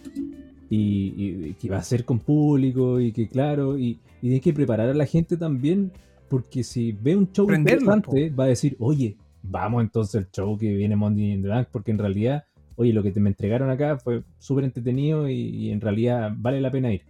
y, 0.71 1.55
que 1.55 1.69
va 1.69 1.79
a 1.79 1.83
ser 1.83 2.05
con 2.05 2.19
público 2.19 3.01
y 3.01 3.13
que 3.13 3.29
claro, 3.29 3.79
y, 3.79 3.99
y 4.19 4.21
tienes 4.21 4.41
que 4.43 4.53
preparar 4.53 4.89
a 4.89 4.95
la 4.95 5.07
gente 5.07 5.37
también, 5.37 5.93
porque 6.29 6.63
si 6.63 6.93
ve 6.93 7.17
un 7.17 7.31
show 7.33 7.51
interesante, 7.53 8.31
va 8.31 8.45
a 8.45 8.49
decir, 8.49 8.77
oye, 8.79 9.17
vamos 9.43 9.83
entonces 9.83 10.17
al 10.17 10.31
show 10.31 10.59
que 10.59 10.75
viene 10.75 10.97
Monday 10.97 11.33
in 11.33 11.43
the 11.43 11.49
Bank, 11.49 11.69
porque 11.73 11.91
en 11.91 11.99
realidad, 11.99 12.45
oye, 12.77 12.93
lo 12.93 13.03
que 13.03 13.13
te 13.13 13.21
me 13.21 13.31
entregaron 13.31 13.71
acá 13.71 13.99
fue 13.99 14.23
súper 14.39 14.65
entretenido 14.65 15.29
y, 15.29 15.71
en 15.71 15.81
realidad 15.81 16.33
vale 16.37 16.61
la 16.61 16.71
pena 16.71 16.93
ir. 16.93 17.03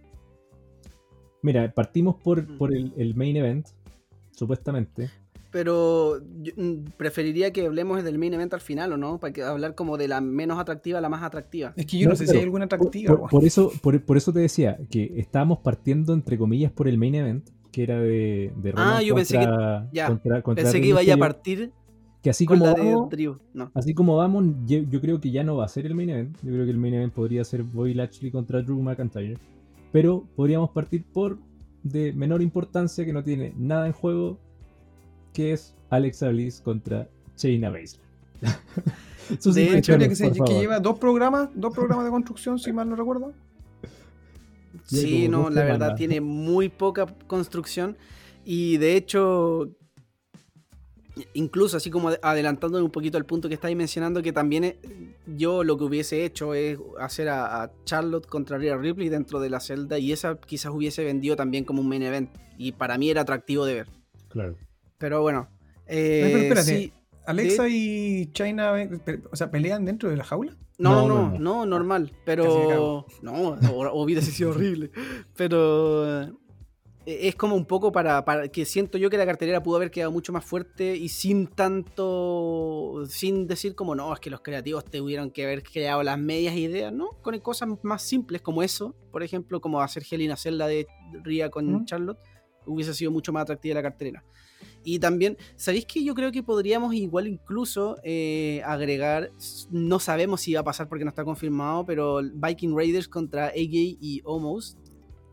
Mira, 1.41 1.71
partimos 1.71 2.15
por, 2.15 2.57
por 2.57 2.73
el, 2.73 2.93
el 2.97 3.15
main 3.15 3.37
event, 3.37 3.67
supuestamente 4.31 5.09
pero 5.51 6.21
mm, 6.55 6.91
preferiría 6.97 7.51
que 7.51 7.65
hablemos 7.65 8.03
del 8.03 8.17
main 8.17 8.33
event 8.33 8.53
al 8.53 8.61
final, 8.61 8.93
¿o 8.93 8.97
no? 8.97 9.19
Para 9.19 9.33
que 9.33 9.43
hablar 9.43 9.75
como 9.75 9.97
de 9.97 10.07
la 10.07 10.21
menos 10.21 10.59
atractiva 10.59 10.99
a 10.99 11.01
la 11.01 11.09
más 11.09 11.23
atractiva. 11.23 11.73
Es 11.75 11.85
que 11.85 11.97
yo 11.97 12.09
no, 12.09 12.15
sé 12.15 12.27
si 12.27 12.37
hay 12.37 12.43
alguna 12.43 12.65
atractiva. 12.65 13.27
Por, 13.27 13.45
eso, 13.45 13.71
por, 13.81 14.17
eso 14.17 14.31
te 14.31 14.39
decía 14.39 14.77
que 14.89 15.13
estábamos 15.17 15.59
partiendo 15.59 16.13
entre 16.13 16.37
comillas 16.37 16.71
por 16.71 16.87
el 16.87 16.97
main 16.97 17.15
event, 17.15 17.49
que 17.71 17.83
era 17.83 17.99
de, 17.99 18.53
de 18.55 18.73
Ah, 18.75 19.01
yo 19.01 19.15
pensé 19.15 19.39
que 19.39 19.47
ya, 19.91 20.19
pensé 20.55 20.81
que 20.81 20.87
iba 20.87 21.01
a 21.01 21.17
partir 21.17 21.71
que 22.21 22.29
así 22.29 22.45
como 22.45 22.65
vamos, 22.65 23.09
así 23.73 23.93
como 23.93 24.17
vamos, 24.17 24.45
yo, 24.65 24.83
creo 24.99 25.21
que 25.21 25.31
ya 25.31 25.43
no 25.45 25.55
va 25.55 25.65
a 25.65 25.69
ser 25.69 25.85
el 25.85 25.95
main 25.95 26.09
event. 26.09 26.37
Yo 26.43 26.51
creo 26.51 26.65
que 26.65 26.71
el 26.71 26.77
main 26.77 26.93
event 26.93 27.13
podría 27.13 27.45
ser 27.45 27.63
Bobby 27.63 27.93
Lashley 27.93 28.29
contra 28.29 28.61
Drew 28.61 28.81
McIntyre. 28.81 29.37
Pero 29.93 30.27
podríamos 30.35 30.71
partir 30.71 31.05
por 31.05 31.39
de 31.83 32.11
menor 32.11 32.41
importancia 32.41 33.05
que 33.05 33.13
no 33.13 33.23
tiene 33.23 33.53
nada 33.57 33.87
en 33.87 33.93
juego 33.93 34.37
que 35.39 35.53
es 35.53 35.73
Alexa 35.89 36.27
Bliss 36.27 36.59
contra 36.59 37.07
Shayna 37.37 37.69
Baszler. 37.69 38.05
de 39.53 39.77
hecho, 39.77 39.97
que, 39.97 40.09
que, 40.09 40.59
lleva 40.59 40.81
dos 40.81 40.99
programas, 40.99 41.47
dos 41.55 41.73
programas 41.73 42.03
de 42.03 42.11
construcción, 42.11 42.59
si 42.59 42.73
mal 42.73 42.89
no 42.89 42.97
recuerdo. 42.97 43.31
Sí, 44.83 45.27
no, 45.27 45.49
la 45.49 45.63
verdad 45.63 45.95
tiene 45.95 46.19
muy 46.19 46.67
poca 46.69 47.05
construcción 47.27 47.95
y 48.43 48.77
de 48.77 48.95
hecho 48.95 49.69
Incluso 51.33 51.77
así 51.77 51.89
como 51.89 52.11
adelantándome 52.21 52.83
un 52.83 52.91
poquito 52.91 53.17
al 53.17 53.25
punto 53.25 53.49
que 53.49 53.55
estáis 53.55 53.75
mencionando, 53.75 54.21
que 54.21 54.31
también 54.31 54.63
eh, 54.63 54.79
yo 55.27 55.63
lo 55.63 55.77
que 55.77 55.83
hubiese 55.83 56.23
hecho 56.23 56.53
es 56.53 56.79
hacer 56.99 57.27
a, 57.29 57.71
Charlotte 57.83 58.25
contra 58.25 58.57
Rhea 58.57 58.77
Ripley 58.77 59.09
dentro 59.09 59.39
de 59.39 59.49
la 59.49 59.59
celda 59.59 59.99
y 59.99 60.11
esa 60.13 60.39
quizás 60.39 60.71
hubiese 60.71 61.03
vendido 61.03 61.35
también 61.35 61.65
como 61.65 61.81
un 61.81 61.89
main 61.89 62.03
event 62.03 62.29
y 62.57 62.71
para 62.71 62.97
mí 62.97 63.09
era 63.09 63.21
atractivo 63.21 63.65
de 63.65 63.73
ver. 63.73 63.87
Claro. 64.29 64.55
Pero 64.99 65.21
bueno. 65.23 65.49
Eh, 65.87 66.47
espérate, 66.47 66.93
¿Alexa 67.25 67.67
y 67.67 68.31
China 68.31 68.73
o 69.31 69.35
sea, 69.35 69.49
pelean 69.49 69.85
dentro 69.85 70.09
de 70.09 70.17
la 70.17 70.23
jaula? 70.23 70.55
No, 70.77 71.07
no, 71.07 71.37
no, 71.39 71.65
normal. 71.65 72.13
Pero. 72.25 73.05
No, 73.21 73.57
hubiese 73.93 74.31
sido 74.31 74.51
horrible. 74.51 74.91
Pero 75.35 76.39
e-, 77.05 77.27
es 77.27 77.35
como 77.35 77.55
un 77.55 77.65
poco 77.65 77.91
para, 77.91 78.23
que 78.49 78.65
siento 78.65 78.97
yo 78.97 79.09
que 79.09 79.17
la 79.17 79.25
cartelera 79.25 79.63
pudo 79.63 79.77
haber 79.77 79.91
quedado 79.91 80.11
mucho 80.11 80.31
más 80.31 80.45
fuerte 80.45 80.95
y 80.95 81.09
sin 81.09 81.47
tanto, 81.47 83.03
sin 83.07 83.47
decir 83.47 83.75
como 83.75 83.95
no, 83.95 84.13
es 84.13 84.19
que 84.19 84.29
los 84.29 84.41
creativos 84.41 84.85
te 84.85 85.01
hubieran 85.01 85.31
que 85.31 85.43
haber 85.43 85.63
creado 85.63 86.03
las 86.03 86.19
medias 86.19 86.55
ideas, 86.55 86.93
¿no? 86.93 87.09
Con 87.21 87.37
cosas 87.39 87.69
más 87.83 88.01
simples 88.03 88.41
como 88.41 88.63
eso, 88.63 88.95
por 89.11 89.23
ejemplo, 89.23 89.59
como 89.59 89.81
hacer 89.81 90.03
Helena 90.09 90.37
Celda 90.37 90.67
de 90.67 90.87
Ria 91.23 91.49
con 91.49 91.85
Charlotte, 91.85 92.19
hubiese 92.65 92.93
sido 92.93 93.11
mucho 93.11 93.33
más 93.33 93.43
atractiva 93.43 93.75
la 93.75 93.81
cartelera. 93.81 94.23
Y 94.83 94.99
también, 94.99 95.37
¿sabéis 95.55 95.85
que 95.85 96.03
yo 96.03 96.15
creo 96.15 96.31
que 96.31 96.41
podríamos 96.41 96.93
igual 96.93 97.27
incluso 97.27 97.97
eh, 98.03 98.61
agregar, 98.65 99.31
no 99.71 99.99
sabemos 99.99 100.41
si 100.41 100.53
va 100.53 100.61
a 100.61 100.63
pasar 100.63 100.87
porque 100.87 101.03
no 101.03 101.09
está 101.09 101.23
confirmado, 101.23 101.85
pero 101.85 102.21
Viking 102.21 102.75
Raiders 102.75 103.07
contra 103.07 103.47
AJ 103.47 103.97
y 103.99 104.21
Omos 104.23 104.77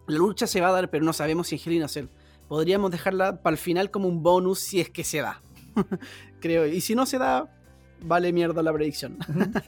la 0.06 0.18
lucha 0.18 0.47
se 0.47 0.60
va 0.60 0.68
a 0.68 0.73
dar, 0.73 0.90
pero 0.90 1.05
no 1.05 1.12
sabemos 1.12 1.48
si 1.48 1.56
Hell 1.56 1.73
in 1.73 2.10
Podríamos 2.48 2.93
dejarla 2.93 3.43
para 3.43 3.55
el 3.55 3.59
final 3.59 3.90
como 3.90 4.09
un 4.09 4.23
bonus 4.23 4.60
si 4.60 4.81
es 4.81 4.89
que 4.89 5.02
se 5.02 5.20
da. 5.20 5.43
Creo. 6.40 6.66
Y 6.66 6.81
si 6.81 6.94
no 6.94 7.05
se 7.06 7.18
da, 7.18 7.52
vale 8.05 8.32
mierda 8.32 8.62
la 8.62 8.73
predicción. 8.73 9.18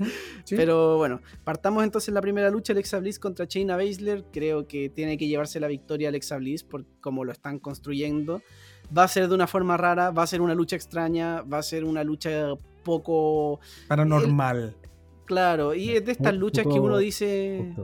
Pero 0.49 0.97
bueno, 0.97 1.21
partamos 1.43 1.83
entonces 1.83 2.15
la 2.15 2.21
primera 2.21 2.51
lucha, 2.51 2.73
Alexa 2.73 3.01
Bliss 3.01 3.19
contra 3.19 3.47
Shayna 3.47 3.77
Baszler. 3.77 4.27
Creo 4.33 4.69
que 4.69 4.91
tiene 4.91 5.19
que 5.19 5.27
llevarse 5.27 5.59
la 5.59 5.67
victoria 5.67 6.09
Alexa 6.09 6.37
Bliss 6.37 6.63
por 6.63 6.87
cómo 7.01 7.25
lo 7.25 7.33
están 7.33 7.59
construyendo. 7.59 8.43
Va 8.97 9.05
a 9.05 9.09
ser 9.09 9.29
de 9.29 9.35
una 9.35 9.47
forma 9.47 9.77
rara, 9.77 10.11
va 10.11 10.23
a 10.23 10.27
ser 10.27 10.41
una 10.41 10.55
lucha 10.55 10.77
extraña, 10.77 11.43
va 11.43 11.59
a 11.59 11.63
ser 11.63 11.85
una 11.85 12.05
lucha 12.05 12.55
poco... 12.83 13.61
Paranormal. 13.87 14.75
claro, 15.27 15.75
y 15.75 15.91
es 15.91 16.05
de 16.05 16.13
estas 16.13 16.35
luchas 16.35 16.65
que 16.65 16.81
uno 16.81 16.99
dice... 16.99 17.75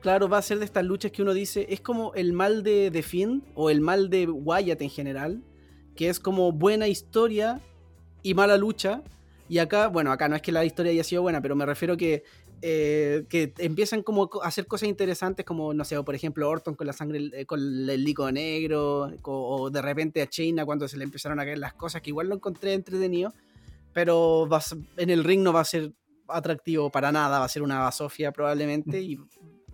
Claro, 0.00 0.30
va 0.30 0.38
a 0.38 0.42
ser 0.42 0.58
de 0.58 0.64
estas 0.64 0.84
luchas 0.84 1.12
que 1.12 1.20
uno 1.20 1.34
dice, 1.34 1.66
es 1.68 1.82
como 1.82 2.14
el 2.14 2.32
mal 2.32 2.62
de, 2.62 2.90
The 2.90 3.02
Finn 3.02 3.44
o 3.54 3.68
el 3.68 3.82
mal 3.82 4.08
de 4.08 4.26
Wyatt 4.26 4.80
en 4.80 4.88
general, 4.88 5.42
que 5.94 6.08
es 6.08 6.18
como 6.18 6.52
buena 6.52 6.88
historia 6.88 7.60
y 8.22 8.32
mala 8.32 8.56
lucha. 8.56 9.02
Y 9.46 9.58
acá, 9.58 9.88
bueno, 9.88 10.10
acá 10.10 10.28
no 10.28 10.36
es 10.36 10.42
que 10.42 10.52
la 10.52 10.64
historia 10.64 10.92
haya 10.92 11.04
sido 11.04 11.20
buena, 11.20 11.42
pero 11.42 11.54
me 11.54 11.66
refiero 11.66 11.98
que, 11.98 12.24
eh, 12.62 13.24
que 13.30 13.54
empiezan 13.56 14.02
como 14.02 14.28
a 14.42 14.46
hacer 14.46 14.66
cosas 14.66 14.88
interesantes, 14.88 15.46
como, 15.46 15.72
no 15.72 15.84
sé, 15.84 16.02
por 16.02 16.14
ejemplo, 16.14 16.48
Orton 16.48 16.74
con 16.74 16.86
la 16.86 16.92
sangre, 16.92 17.30
eh, 17.32 17.46
con 17.46 17.58
el 17.58 18.04
lico 18.04 18.30
negro, 18.30 19.10
o, 19.22 19.70
de 19.70 19.80
repente 19.80 20.20
a 20.20 20.26
Chaina 20.26 20.66
cuando 20.66 20.86
se 20.86 20.98
le 20.98 21.04
empezaron 21.04 21.40
a 21.40 21.44
caer 21.44 21.58
las 21.58 21.72
cosas, 21.72 22.02
que 22.02 22.10
igual 22.10 22.28
lo 22.28 22.34
encontré 22.34 22.74
entretenido, 22.74 23.32
pero 23.94 24.46
en 24.98 25.10
el 25.10 25.24
ring 25.24 25.42
no 25.42 25.54
va 25.54 25.60
a 25.60 25.64
ser 25.64 25.92
atractivo 26.28 26.90
para 26.90 27.10
nada, 27.10 27.38
va 27.38 27.46
a 27.46 27.48
ser 27.48 27.62
una 27.62 27.78
basofia 27.80 28.30
probablemente, 28.30 29.00
y 29.00 29.18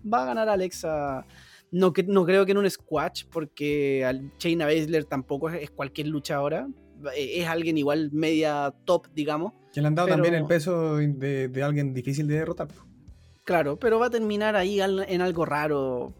va 0.05 0.23
a 0.23 0.25
ganar 0.25 0.47
Alexa. 0.47 1.25
No, 1.71 1.91
no 2.07 2.25
creo 2.25 2.45
que 2.45 2.53
en 2.53 2.57
un 2.57 2.69
squash, 2.69 3.25
porque 3.29 4.29
Shayna 4.39 4.65
Baszler 4.65 5.03
tampoco 5.03 5.49
es, 5.49 5.69
cualquier 5.71 6.07
luchadora. 6.07 6.69
E, 7.13 7.41
es 7.41 7.47
alguien 7.47 7.77
igual 7.77 8.11
media 8.13 8.73
top, 8.85 9.07
digamos. 9.13 9.51
Que 9.77 9.81
le 9.81 9.89
han 9.89 9.93
dado 9.93 10.07
también 10.07 10.33
el 10.33 10.47
peso 10.47 10.97
de, 10.97 11.61
alguien 11.63 11.93
difícil 11.93 12.25
de 12.25 12.39
derrotar. 12.39 12.67
Claro, 13.43 13.77
pero 13.77 13.99
va 13.99 14.07
a 14.07 14.09
terminar 14.09 14.55
ahí 14.55 14.81
en 14.81 15.21
algo 15.21 15.45
raro. 15.45 16.15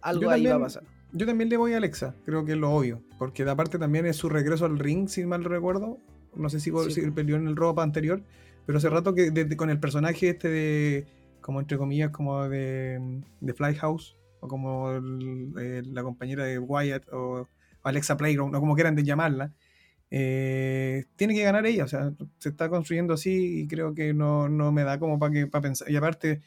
Algo 0.00 0.30
ahí 0.30 0.46
va 0.46 0.56
a 0.56 0.60
pasar. 0.62 0.82
Yo 1.12 1.26
también 1.26 1.48
le 1.48 1.58
voy 1.58 1.74
a 1.74 1.76
Alexa, 1.76 2.16
creo 2.24 2.44
que 2.44 2.54
es 2.54 2.58
lo 2.58 2.72
obvio. 2.72 3.04
Porque 3.20 3.44
aparte 3.44 3.78
también 3.78 4.04
es 4.04 4.16
su 4.16 4.28
regreso 4.28 4.64
al 4.64 4.80
ring, 4.80 5.06
si 5.06 5.24
mal 5.24 5.44
recuerdo. 5.44 5.98
No 6.34 6.50
sé 6.50 6.58
si, 6.58 6.72
sí. 6.90 7.08
peleó 7.12 7.36
en 7.36 7.46
el 7.46 7.54
ropa 7.54 7.84
anterior, 7.84 8.20
pero 8.66 8.78
hace 8.78 8.90
rato 8.90 9.14
que 9.14 9.46
con 9.56 9.70
el 9.70 9.78
personaje 9.78 10.30
este 10.30 10.48
de 10.48 11.06
como 11.42 11.60
entre 11.60 11.78
comillas, 11.78 12.10
como 12.10 12.48
de, 12.48 13.22
de 13.40 13.54
Flyhouse, 13.54 14.16
o 14.40 14.48
como 14.48 14.90
la 14.90 16.02
compañera 16.02 16.42
de 16.42 16.58
Wyatt, 16.58 17.12
o, 17.12 17.46
Alexa 17.84 18.16
Playground, 18.16 18.56
o 18.56 18.58
como 18.58 18.74
quieran 18.74 18.96
de 18.96 19.04
llamarla, 19.04 19.52
eh, 20.10 21.04
tiene 21.16 21.34
que 21.34 21.42
ganar 21.42 21.66
ella, 21.66 21.84
o 21.84 21.88
sea, 21.88 22.12
se 22.38 22.50
está 22.50 22.68
construyendo 22.68 23.14
así 23.14 23.60
y 23.60 23.66
creo 23.66 23.94
que 23.94 24.14
no, 24.14 24.48
me 24.48 24.84
da 24.84 24.98
como 24.98 25.18
para 25.18 25.32
que 25.32 25.46
para 25.46 25.62
pensar. 25.62 25.90
Y 25.90 25.96
aparte, 25.96 26.42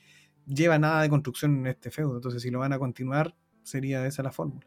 lleva 0.48 0.80
nada 0.80 1.02
de 1.02 1.10
construcción 1.10 1.60
en 1.60 1.68
este 1.68 1.92
feudo, 1.92 2.16
entonces 2.16 2.42
si 2.42 2.52
lo 2.52 2.60
van 2.60 2.74
a 2.74 2.80
continuar, 2.80 3.36
sería 3.64 4.06
esa 4.06 4.24
la 4.24 4.32
fórmula. 4.32 4.66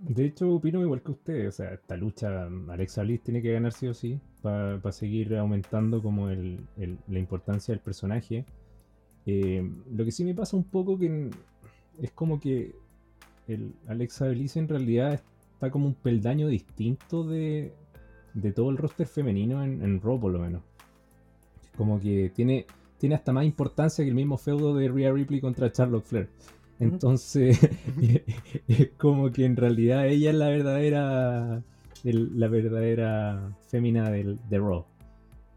De 0.00 0.26
hecho, 0.26 0.54
opino 0.54 0.80
igual 0.80 1.02
que 1.02 1.10
usted. 1.10 1.48
O 1.48 1.52
sea, 1.52 1.74
esta 1.74 1.96
lucha, 1.96 2.48
Alexa 2.68 3.02
Bliss 3.02 3.22
tiene 3.22 3.42
que 3.42 3.52
ganar 3.52 3.72
sí 3.72 3.88
o 3.88 3.94
sí 3.94 4.20
para 4.42 4.92
seguir 4.92 5.34
aumentando 5.36 6.00
como 6.00 6.30
el, 6.30 6.64
la 6.76 7.18
importancia 7.18 7.72
del 7.72 7.80
personaje. 7.80 8.44
Eh, 9.26 9.68
lo 9.90 10.04
que 10.04 10.12
sí 10.12 10.24
me 10.24 10.34
pasa 10.34 10.56
un 10.56 10.64
poco 10.64 10.96
que 10.96 11.30
es 12.00 12.12
como 12.12 12.38
que 12.38 12.76
el 13.48 13.74
Alexa 13.88 14.28
Bliss 14.28 14.56
en 14.56 14.68
realidad 14.68 15.20
está 15.58 15.72
como 15.72 15.88
un 15.88 15.94
peldaño 15.94 16.46
distinto 16.46 17.24
de, 17.24 17.74
de 18.32 18.52
todo 18.52 18.70
el 18.70 18.76
roster 18.76 19.08
femenino 19.08 19.64
en, 19.64 19.82
en 19.82 20.00
Raw 20.00 20.20
por 20.20 20.30
lo 20.30 20.38
menos. 20.38 20.62
Como 21.76 21.98
que 21.98 22.30
tiene, 22.32 22.64
tiene 22.96 23.16
hasta 23.16 23.32
más 23.32 23.44
importancia 23.44 24.04
que 24.04 24.08
el 24.08 24.14
mismo 24.14 24.38
feudo 24.38 24.76
de 24.76 24.88
Rhea 24.88 25.12
Ripley 25.12 25.40
contra 25.40 25.72
Charlotte 25.72 26.04
Flair. 26.04 26.28
Entonces, 26.78 27.58
es 28.68 28.90
como 28.96 29.32
que 29.32 29.44
en 29.44 29.56
realidad 29.56 30.06
ella 30.06 30.30
es 30.30 30.36
la 30.36 30.48
verdadera, 30.48 31.62
la 32.04 32.48
verdadera 32.48 33.52
fémina 33.66 34.10
del, 34.10 34.38
de 34.48 34.58
Raw. 34.58 34.84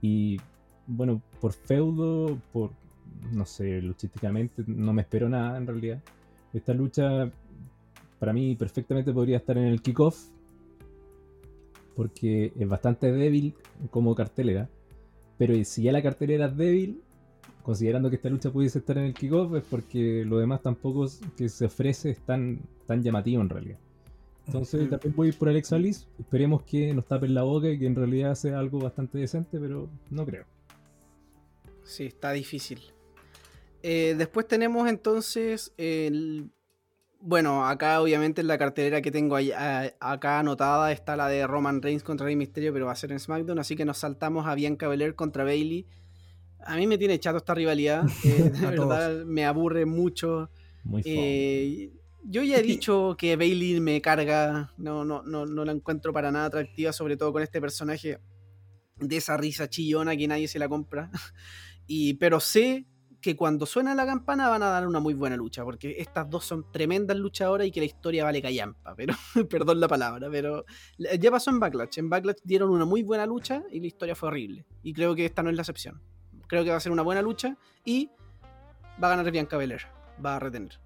Y 0.02 0.40
bueno, 0.88 1.22
por 1.40 1.54
feudo, 1.54 2.40
por, 2.52 2.72
no 3.32 3.46
sé, 3.46 3.84
luchísticamente, 3.84 4.64
no 4.66 4.94
me 4.94 5.04
espero 5.04 5.30
nada 5.30 5.60
en 5.60 5.68
realidad. 5.68 6.02
Esta 6.54 6.74
lucha, 6.74 7.30
para 8.22 8.34
mí, 8.34 8.56
perfectamente 8.56 9.12
podría 9.12 9.38
estar 9.38 9.58
en 9.58 9.64
el 9.64 9.82
kickoff, 9.82 10.28
porque 11.96 12.54
es 12.56 12.70
bastante 12.70 13.12
débil 13.12 13.56
como 13.90 14.14
cartelera. 14.14 14.70
Pero 15.40 15.56
si 15.66 15.82
ya 15.82 15.92
la 15.92 16.04
cartelera 16.04 16.46
es 16.46 16.56
débil, 16.56 17.02
considerando 17.64 18.12
que 18.12 18.18
esta 18.18 18.30
lucha 18.30 18.52
pudiese 18.52 18.78
estar 18.78 18.96
en 19.00 19.06
el 19.06 19.16
kickoff, 19.16 19.56
es 19.56 19.64
porque 19.64 20.24
lo 20.24 20.38
demás 20.38 20.62
tampoco 20.62 21.08
que 21.36 21.50
se 21.50 21.66
ofrece 21.66 22.12
es 22.12 22.20
tan, 22.20 22.60
tan 22.86 23.02
llamativo 23.02 23.42
en 23.42 23.50
realidad. 23.50 23.80
Entonces 24.46 24.88
también 24.88 25.16
voy 25.16 25.32
por 25.32 25.50
Alexa 25.50 25.78
Bliss. 25.78 26.08
Esperemos 26.20 26.62
que 26.62 26.94
nos 26.94 27.08
tapen 27.08 27.34
la 27.34 27.42
boca 27.42 27.70
y 27.70 27.80
que 27.80 27.88
en 27.88 27.96
realidad 27.96 28.36
sea 28.36 28.60
algo 28.60 28.78
bastante 28.78 29.18
decente, 29.18 29.60
pero 29.60 29.90
no 30.12 30.28
creo. 30.28 30.46
Sí, 31.84 32.06
está 32.06 32.34
difícil. 32.34 32.82
Eh, 33.82 34.14
después 34.16 34.48
tenemos 34.48 34.88
entonces 34.88 35.74
el... 35.78 36.52
Bueno, 37.22 37.68
acá 37.68 38.02
obviamente 38.02 38.42
en 38.42 38.48
la 38.48 38.58
cartelera 38.58 39.02
que 39.02 39.12
tengo 39.12 39.38
acá 40.00 40.40
anotada 40.40 40.92
está 40.92 41.16
la 41.16 41.28
de 41.28 41.46
Roman 41.46 41.82
Reigns 41.82 42.04
contra 42.04 42.26
Rey 42.26 42.36
Mysterio, 42.36 42.74
pero 42.74 42.88
va 42.88 42.94
a 42.94 42.96
ser 42.96 43.12
en 43.12 43.20
SmackDown, 43.20 43.60
así 43.60 43.76
que 43.76 43.86
nos 43.86 44.00
saltamos 44.00 44.48
a 44.48 44.56
Bianca 44.56 44.88
Belair 44.88 45.16
contra 45.16 45.44
Bailey 45.44 45.86
a 46.66 46.76
mí 46.76 46.88
me 46.88 46.98
tiene 46.98 47.20
chato 47.20 47.38
esta 47.38 47.54
rivalidad. 47.54 48.04
Eh, 48.24 48.50
de 48.50 48.68
verdad, 48.68 49.26
me 49.26 49.46
aburre 49.46 49.86
mucho. 49.86 50.50
Muy 50.84 51.02
eh, 51.06 51.92
yo 52.24 52.44
ya 52.44 52.58
he 52.58 52.62
dicho 52.62 53.16
que 53.18 53.36
Bailey 53.36 53.80
me 53.80 54.02
carga. 54.02 54.72
No, 54.78 55.04
no, 55.04 55.24
no, 55.24 55.46
no 55.46 55.66
la 55.66 55.72
encuentro 55.72 56.14
para 56.14 56.32
nada 56.32 56.46
atractiva, 56.46 56.94
sobre 56.94 57.18
todo 57.18 57.34
con 57.34 57.42
este 57.42 57.60
personaje 57.60 58.20
de 58.98 59.18
esa 59.18 59.38
risa 59.38 59.70
chillona 59.70 60.16
que 60.16 60.28
nadie 60.28 60.48
se 60.48 60.60
la 60.60 60.70
compra. 60.70 61.10
Y, 61.88 62.14
pero 62.14 62.40
sé 62.40 62.86
que 63.22 63.36
cuando 63.36 63.66
suena 63.66 63.94
la 63.96 64.06
campana 64.06 64.50
van 64.50 64.64
a 64.64 64.70
dar 64.70 64.88
una 64.88 65.00
muy 65.00 65.14
buena 65.14 65.38
lucha, 65.38 65.64
porque 65.64 65.96
estas 66.00 66.30
dos 66.30 66.44
son 66.44 66.66
tremendas 66.72 67.18
luchadoras 67.18 67.68
y 67.68 67.72
que 67.72 67.80
la 67.80 67.86
historia 67.86 68.24
vale 68.24 68.42
callampa, 68.42 68.96
pero 68.98 69.14
perdón 69.50 69.80
la 69.80 69.88
palabra, 69.88 70.28
pero 70.30 70.66
ya 70.98 71.32
pasó 71.32 71.52
en 71.52 71.60
Backlash. 71.60 72.00
En 72.00 72.10
Backlash 72.10 72.40
dieron 72.44 72.72
una 72.72 72.86
muy 72.86 73.04
buena 73.04 73.26
lucha 73.26 73.64
y 73.72 73.80
la 73.80 73.88
historia 73.88 74.16
fue 74.16 74.30
horrible. 74.30 74.66
Y 74.84 74.94
creo 74.94 75.16
que 75.16 75.26
esta 75.26 75.44
no 75.44 75.50
es 75.50 75.56
la 75.56 75.62
excepción. 75.62 76.02
Creo 76.48 76.64
que 76.64 76.72
va 76.72 76.78
a 76.78 76.82
ser 76.82 76.92
una 76.92 77.04
buena 77.04 77.22
lucha 77.22 77.58
y 77.86 78.10
va 79.02 79.08
a 79.08 79.16
ganar 79.16 79.32
Bianca 79.32 79.56
Belair. 79.58 79.82
Va 80.24 80.36
a 80.36 80.40
retener. 80.40 80.80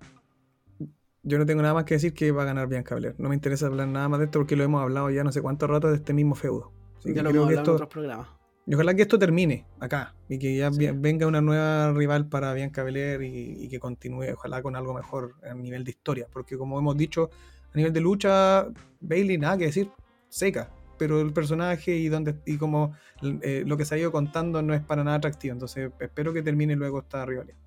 Yo 1.24 1.40
no 1.40 1.46
tengo 1.46 1.64
nada 1.64 1.74
más 1.74 1.86
que 1.86 1.96
decir 1.96 2.14
que 2.14 2.32
va 2.32 2.44
a 2.44 2.46
ganar 2.46 2.68
Bianca 2.68 2.94
Belair. 2.94 3.16
No 3.18 3.30
me 3.30 3.36
interesa 3.36 3.66
hablar 3.66 3.88
nada 3.88 4.08
más 4.10 4.20
de 4.20 4.26
esto 4.26 4.40
porque 4.40 4.56
lo 4.56 4.64
hemos 4.64 4.82
hablado 4.82 5.10
ya 5.10 5.24
no 5.24 5.32
sé 5.32 5.42
cuánto 5.42 5.66
rato 5.66 5.90
de 5.90 5.96
este 5.96 6.14
mismo 6.14 6.36
feudo. 6.36 6.72
ya 7.04 7.24
lo 7.24 7.30
hemos 7.32 7.48
hablado 7.48 7.64
en 7.64 7.74
otros 7.74 7.90
programas. 7.90 8.28
Y 8.68 8.74
ojalá 8.74 8.96
que 8.96 9.04
esto 9.04 9.20
termine 9.20 9.66
acá 9.80 10.16
y 10.28 10.40
que 10.40 10.58
ya 10.58 10.72
venga 10.72 11.28
una 11.28 11.42
nueva 11.42 11.92
rival 11.94 12.28
para 12.28 12.54
Bianca 12.54 12.84
Belair 12.84 13.22
y, 13.22 13.68
que 13.70 13.80
continúe, 13.80 14.34
ojalá 14.34 14.64
con 14.64 14.76
algo 14.76 14.94
mejor 14.94 15.36
a 15.48 15.54
nivel 15.54 15.84
de 15.84 15.92
historia. 15.92 16.28
Porque 16.32 16.58
como 16.58 16.80
hemos 16.80 16.98
dicho, 16.98 17.30
a 17.74 17.78
nivel 17.78 17.94
de 17.94 18.02
lucha, 18.02 18.68
Bailey 19.02 19.38
nada 19.38 19.58
que 19.58 19.66
decir. 19.66 19.92
seca, 20.30 20.72
pero 20.98 21.22
el 21.22 21.32
personaje 21.32 21.96
y 21.96 22.10
donde 22.10 22.36
y 22.46 22.58
como 22.58 22.94
eh, 23.22 23.64
lo 23.66 23.78
que 23.78 23.86
se 23.86 23.96
ha 23.96 23.98
ido 24.00 24.12
contando 24.12 24.62
no 24.62 24.74
es 24.74 24.82
para 24.82 25.04
nada 25.04 25.18
atractivo, 25.18 25.54
entonces 25.54 25.92
espero 26.00 26.34
que 26.34 26.42
termine 26.42 26.76
luego 26.76 27.00
esta 27.00 27.26
rivalidad. 27.26 27.58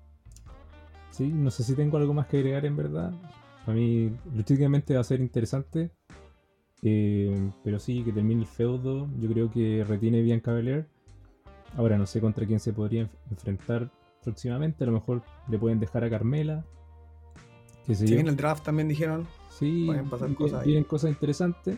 Sí, 1.11 1.27
no 1.27 1.49
sé 1.49 1.63
si 1.63 1.75
tengo 1.75 1.97
algo 1.97 2.13
más 2.13 2.27
que 2.27 2.37
agregar 2.37 2.65
en 2.65 2.75
verdad. 2.75 3.11
A 3.65 3.71
mí, 3.71 4.11
lógicamente 4.33 4.93
va 4.95 5.01
a 5.01 5.03
ser 5.03 5.21
interesante. 5.21 5.91
Eh, 6.81 7.51
pero 7.63 7.79
sí, 7.79 8.03
que 8.03 8.11
termine 8.11 8.41
el 8.41 8.47
feudo. 8.47 9.07
Yo 9.19 9.29
creo 9.29 9.51
que 9.51 9.83
retiene 9.87 10.21
bien 10.21 10.39
Cavalier. 10.39 10.87
Ahora 11.77 11.97
no 11.97 12.05
sé 12.05 12.19
contra 12.21 12.45
quién 12.45 12.59
se 12.59 12.73
podría 12.73 13.03
enf- 13.03 13.09
enfrentar 13.31 13.89
próximamente. 14.23 14.83
A 14.83 14.87
lo 14.87 14.93
mejor 14.93 15.21
le 15.49 15.57
pueden 15.59 15.79
dejar 15.79 16.03
a 16.03 16.09
Carmela. 16.09 16.65
Sé 17.87 17.95
Si 17.95 18.07
yo. 18.07 18.15
bien 18.15 18.27
el 18.27 18.35
draft 18.35 18.63
también 18.63 18.87
dijeron, 18.87 19.25
Sí, 19.49 19.83
pueden 19.87 20.09
pasar 20.09 20.33
cosas 20.35 20.61
ahí. 20.61 20.67
vienen 20.67 20.83
cosas 20.83 21.09
interesantes. 21.11 21.77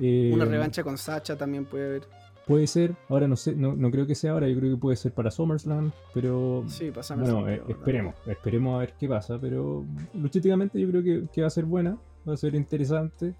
Eh, 0.00 0.30
Una 0.34 0.44
revancha 0.44 0.82
con 0.82 0.98
Sacha 0.98 1.36
también 1.38 1.64
puede 1.64 1.86
haber. 1.86 2.02
Puede 2.46 2.66
ser, 2.66 2.94
ahora 3.08 3.26
no 3.26 3.36
sé, 3.36 3.54
no, 3.54 3.74
no 3.74 3.90
creo 3.90 4.06
que 4.06 4.14
sea 4.14 4.32
ahora, 4.32 4.46
yo 4.48 4.58
creo 4.58 4.74
que 4.74 4.80
puede 4.80 4.96
ser 4.98 5.12
para 5.14 5.30
SummerSlam, 5.30 5.92
pero 6.12 6.62
Sí, 6.66 6.90
bueno, 7.16 7.48
eh, 7.48 7.62
esperemos, 7.68 8.14
esperemos 8.26 8.74
a 8.74 8.78
ver 8.80 8.92
qué 9.00 9.08
pasa, 9.08 9.38
pero 9.40 9.82
luchísticamente 10.12 10.78
yo 10.78 10.90
creo 10.90 11.02
que, 11.02 11.24
que 11.32 11.40
va 11.40 11.46
a 11.46 11.50
ser 11.50 11.64
buena, 11.64 11.96
va 12.28 12.34
a 12.34 12.36
ser 12.36 12.54
interesante 12.54 13.34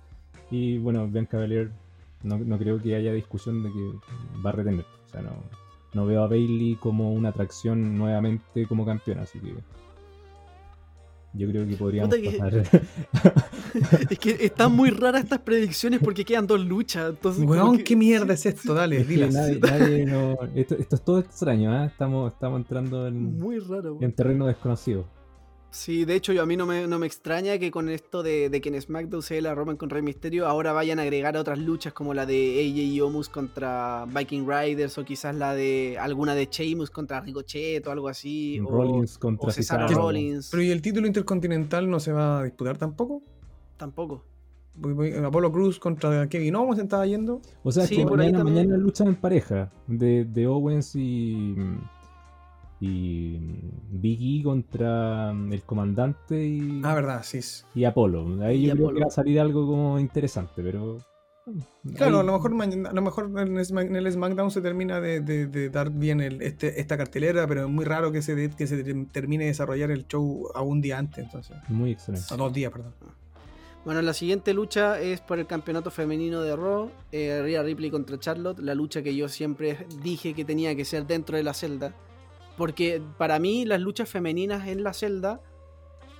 y 0.51 0.79
bueno, 0.79 1.07
Bianca 1.09 1.39
Belair 1.39 1.71
no, 2.23 2.39
no 2.39 2.59
creo 2.59 2.81
que 2.81 2.95
haya 2.95 3.12
discusión 3.12 3.62
de 3.62 3.71
que 3.71 4.41
va 4.45 4.51
a 4.51 4.53
retener, 4.53 4.85
o 5.07 5.09
sea, 5.11 5.23
no, 5.23 5.31
no 5.93 6.07
veo 6.07 6.23
a 6.23 6.29
Bailey 6.29 6.77
como 6.77 7.12
una 7.12 7.31
atracción 7.31 7.97
nuevamente 7.99 8.66
como 8.66 8.85
campeona, 8.87 9.23
así 9.23 9.39
que 9.41 9.55
yo 11.37 11.49
creo 11.51 11.66
que 11.66 11.75
podríamos 11.77 12.15
que- 12.15 12.31
pasar. 12.39 12.62
Es 14.09 14.19
que 14.21 14.31
están 14.45 14.71
muy 14.71 14.91
raras 14.91 15.25
estas 15.25 15.41
predicciones 15.41 15.99
porque 16.01 16.25
quedan 16.25 16.47
dos 16.47 16.65
luchas. 16.65 17.11
Entonces, 17.11 17.45
weón, 17.45 17.79
que- 17.79 17.83
¿qué 17.85 17.97
mierda 17.97 18.33
es 18.35 18.47
esto? 18.47 18.73
Dale, 18.73 18.99
Es 18.99 19.07
que 19.09 19.12
dilas. 19.15 19.35
nadie, 19.35 19.59
nadie 19.59 20.07
no- 20.07 20.37
esto, 20.55 20.77
esto 20.77 20.95
es 20.95 21.03
todo 21.03 21.19
extraño, 21.19 21.73
¿ah? 21.73 21.87
estamos, 21.87 22.33
estamos 22.33 22.61
entrando 22.61 23.09
en, 23.09 23.37
Muy 23.41 23.59
raro. 23.59 23.95
weón. 23.95 24.05
en 24.05 24.12
terreno 24.12 24.47
desconocido. 24.47 25.07
Sí, 25.75 26.05
de 26.05 26.15
hecho, 26.15 26.33
yo, 26.33 26.41
a 26.43 26.47
mí 26.47 26.57
no 26.57 26.67
me, 26.67 26.87
no 26.87 27.01
me 27.01 27.07
extraña 27.09 27.59
que 27.59 27.73
con 27.73 27.89
esto 27.89 28.23
de, 28.23 28.49
de 28.49 28.61
que 28.61 28.69
en 28.69 28.81
SmackDown 28.81 29.23
se 29.23 29.43
la 29.43 29.57
Roman 29.57 29.77
con 29.77 29.91
Rey 29.91 30.03
Misterio, 30.03 30.47
ahora 30.47 30.73
vayan 30.73 31.01
a 31.01 31.03
agregar 31.03 31.37
otras 31.37 31.59
luchas 31.59 31.93
como 31.93 32.15
la 32.15 32.27
de 32.27 32.61
AJ 32.61 32.77
y 32.79 33.01
Omus 33.01 33.29
contra 33.29 34.07
Viking 34.07 34.47
Riders 34.49 34.97
o 34.99 35.05
quizás 35.05 35.35
la 35.35 35.53
de 35.53 35.97
alguna 35.99 36.37
de 36.37 36.47
Sheamus 36.49 36.91
contra 36.91 37.21
Ricochet 37.21 37.85
o 37.89 37.91
algo 37.91 38.07
así. 38.09 38.61
o- 38.61 38.71
Rollins 38.71 39.19
contra 39.19 39.49
o 39.49 39.51
Cesaro 39.51 39.89
Cesaro. 39.89 40.05
Rollins. 40.07 40.49
Pero 40.53 40.63
¿y 40.63 40.71
el 40.71 40.81
título 40.81 41.09
intercontinental 41.09 41.91
no 41.91 41.99
se 41.99 42.13
va 42.13 42.39
a 42.39 42.45
disputar 42.45 42.79
tampoco? 42.79 43.21
Tampoco. 43.77 44.23
Voy- 44.77 44.93
voy- 44.93 45.13
Apolo 45.13 45.51
Cruz 45.51 45.81
contra 45.81 46.29
Kevin 46.29 46.55
Owens 46.55 46.81
estaba 46.81 47.05
yendo. 47.05 47.41
O 47.65 47.73
sea, 47.73 47.85
Sí, 47.85 47.97
que 47.97 48.05
por 48.07 48.17
mañana, 48.19 48.45
mañana 48.45 48.77
luchan 48.77 49.09
en 49.09 49.17
pareja 49.17 49.73
de, 49.89 50.25
de 50.25 50.47
Owens 50.47 50.95
y, 50.95 51.57
y 52.85 53.39
Big 53.90 54.40
E 54.40 54.43
contra 54.44 55.31
el 55.31 55.62
comandante 55.62 56.47
y, 56.47 56.81
Ah, 56.85 56.94
verdad, 56.94 57.23
sí. 57.23 57.39
es- 57.39 57.66
y 57.74 57.85
Apolo. 57.85 58.43
Ahí 58.43 58.65
Y 58.65 58.66
yo 58.69 58.73
creo 58.74 58.85
Apolo. 58.86 58.98
que 58.98 59.05
va 59.05 59.09
a 59.09 59.11
salir 59.11 59.40
algo 59.40 59.66
como 59.66 59.98
interesante, 59.98 60.62
pero... 60.62 60.98
Claro, 61.97 62.16
ahí- 62.16 62.20
a 62.23 62.24
lo 62.24 62.32
mejor 62.32 62.55
mañana- 62.55 62.89
a 62.89 62.93
lo 62.94 63.02
mejor 63.02 63.31
en 63.39 63.59
el 63.97 64.12
SmackDown 64.12 64.51
se 64.51 64.62
termina 64.62 65.01
de, 65.01 65.20
de- 65.20 65.47
de 65.47 65.69
dar 65.69 65.90
bien 65.90 66.20
el- 66.20 66.40
este, 66.40 66.81
esta 66.81 66.97
cartelera, 66.97 67.47
pero 67.47 67.65
es 67.65 67.69
muy 67.70 67.85
raro 67.85 68.11
que 68.12 68.23
se, 68.23 68.35
de- 68.35 68.51
que 68.51 68.66
se 68.66 68.82
ter- 68.82 69.06
termine 69.12 69.44
de 69.44 69.51
desarrollar 69.51 69.90
el 69.90 70.06
show 70.06 70.48
a 70.55 70.62
un 70.62 70.81
día 70.81 70.98
antes, 70.98 71.24
entonces. 71.24 71.56
Muy 71.69 71.93
extraño. 71.93 72.20
A 72.31 72.36
dos 72.36 72.52
días, 72.52 72.73
perdón. 72.73 72.94
Bueno, 73.85 74.01
la 74.01 74.15
siguiente 74.15 74.55
lucha 74.55 74.98
es 74.98 75.20
por 75.20 75.39
el 75.39 75.47
campeonato 75.47 75.90
femenino 75.90 76.40
de 76.40 76.56
Raw. 76.56 76.90
Eh, 77.12 77.40
Rhea 77.43 77.62
Ripley 77.62 77.90
contra 77.90 78.19
Charlotte. 78.19 78.59
La 78.61 78.74
lucha 78.74 79.02
que 79.02 79.15
yo 79.15 79.28
siempre 79.28 79.86
dije 80.02 80.32
que 80.32 80.47
tenía 80.47 80.74
que 80.74 80.86
ser 80.86 81.06
dentro 81.06 81.36
de 81.36 81.43
la 81.43 81.52
celda. 81.52 81.94
Porque 82.57 83.03
para 83.19 83.39
mí 83.39 83.65
las 83.65 83.81
luchas 83.81 84.09
femeninas 84.09 84.69
en 84.69 84.83
la 84.85 84.93
celda, 84.93 85.41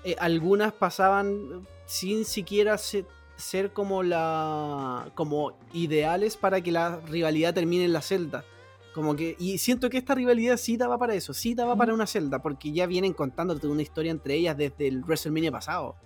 eh, 0.05 0.16
algunas 0.19 0.73
pasaban 0.73 1.66
sin 1.86 2.24
siquiera 2.24 2.77
se- 2.78 3.06
ser 3.36 3.73
como 3.73 4.02
la 4.02 5.11
como 5.15 5.56
ideales 5.73 6.36
para 6.36 6.61
que 6.61 6.70
la 6.73 7.01
rivalidad 7.01 7.55
termine 7.55 7.85
en 7.85 7.93
la 7.93 8.01
celda. 8.02 8.44
Como 8.94 9.16
que, 9.16 9.35
y 9.40 9.59
siento 9.59 9.90
que 9.90 9.98
esta 9.98 10.15
rivalidad 10.15 10.56
sí 10.56 10.77
daba 10.77 10.98
para 10.98 11.15
eso, 11.16 11.35
sí 11.35 11.55
daba 11.55 11.74
para 11.74 11.93
una 11.93 12.06
celda, 12.06 12.40
porque 12.43 12.70
ya 12.70 12.86
vienen 12.86 13.12
contándote 13.12 13.66
una 13.66 13.82
historia 13.82 14.12
entre 14.12 14.35
ellas 14.35 14.56
desde 14.56 14.86
el 14.86 15.02
WrestleMania 15.02 15.51
pasado. 15.51 15.97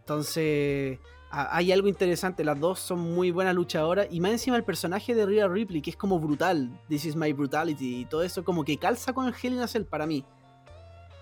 Entonces, 0.00 0.98
hay 1.34 1.72
algo 1.72 1.88
interesante. 1.88 2.44
Las 2.44 2.58
dos 2.60 2.78
son 2.78 3.00
muy 3.00 3.30
buenas 3.30 3.54
luchadoras. 3.54 4.06
Y 4.10 4.20
más 4.20 4.32
encima 4.32 4.56
el 4.56 4.64
personaje 4.64 5.14
de 5.14 5.26
Rhea 5.26 5.48
Ripley, 5.48 5.82
que 5.82 5.90
es 5.90 5.96
como 5.96 6.20
brutal. 6.20 6.70
This 6.88 7.06
is 7.06 7.16
my 7.16 7.32
brutality. 7.32 8.00
Y 8.00 8.04
todo 8.04 8.22
eso 8.22 8.44
como 8.44 8.64
que 8.64 8.78
calza 8.78 9.12
con 9.12 9.26
el 9.26 9.34
Hell 9.40 9.68
Cell 9.68 9.84
para 9.84 10.06
mí. 10.06 10.24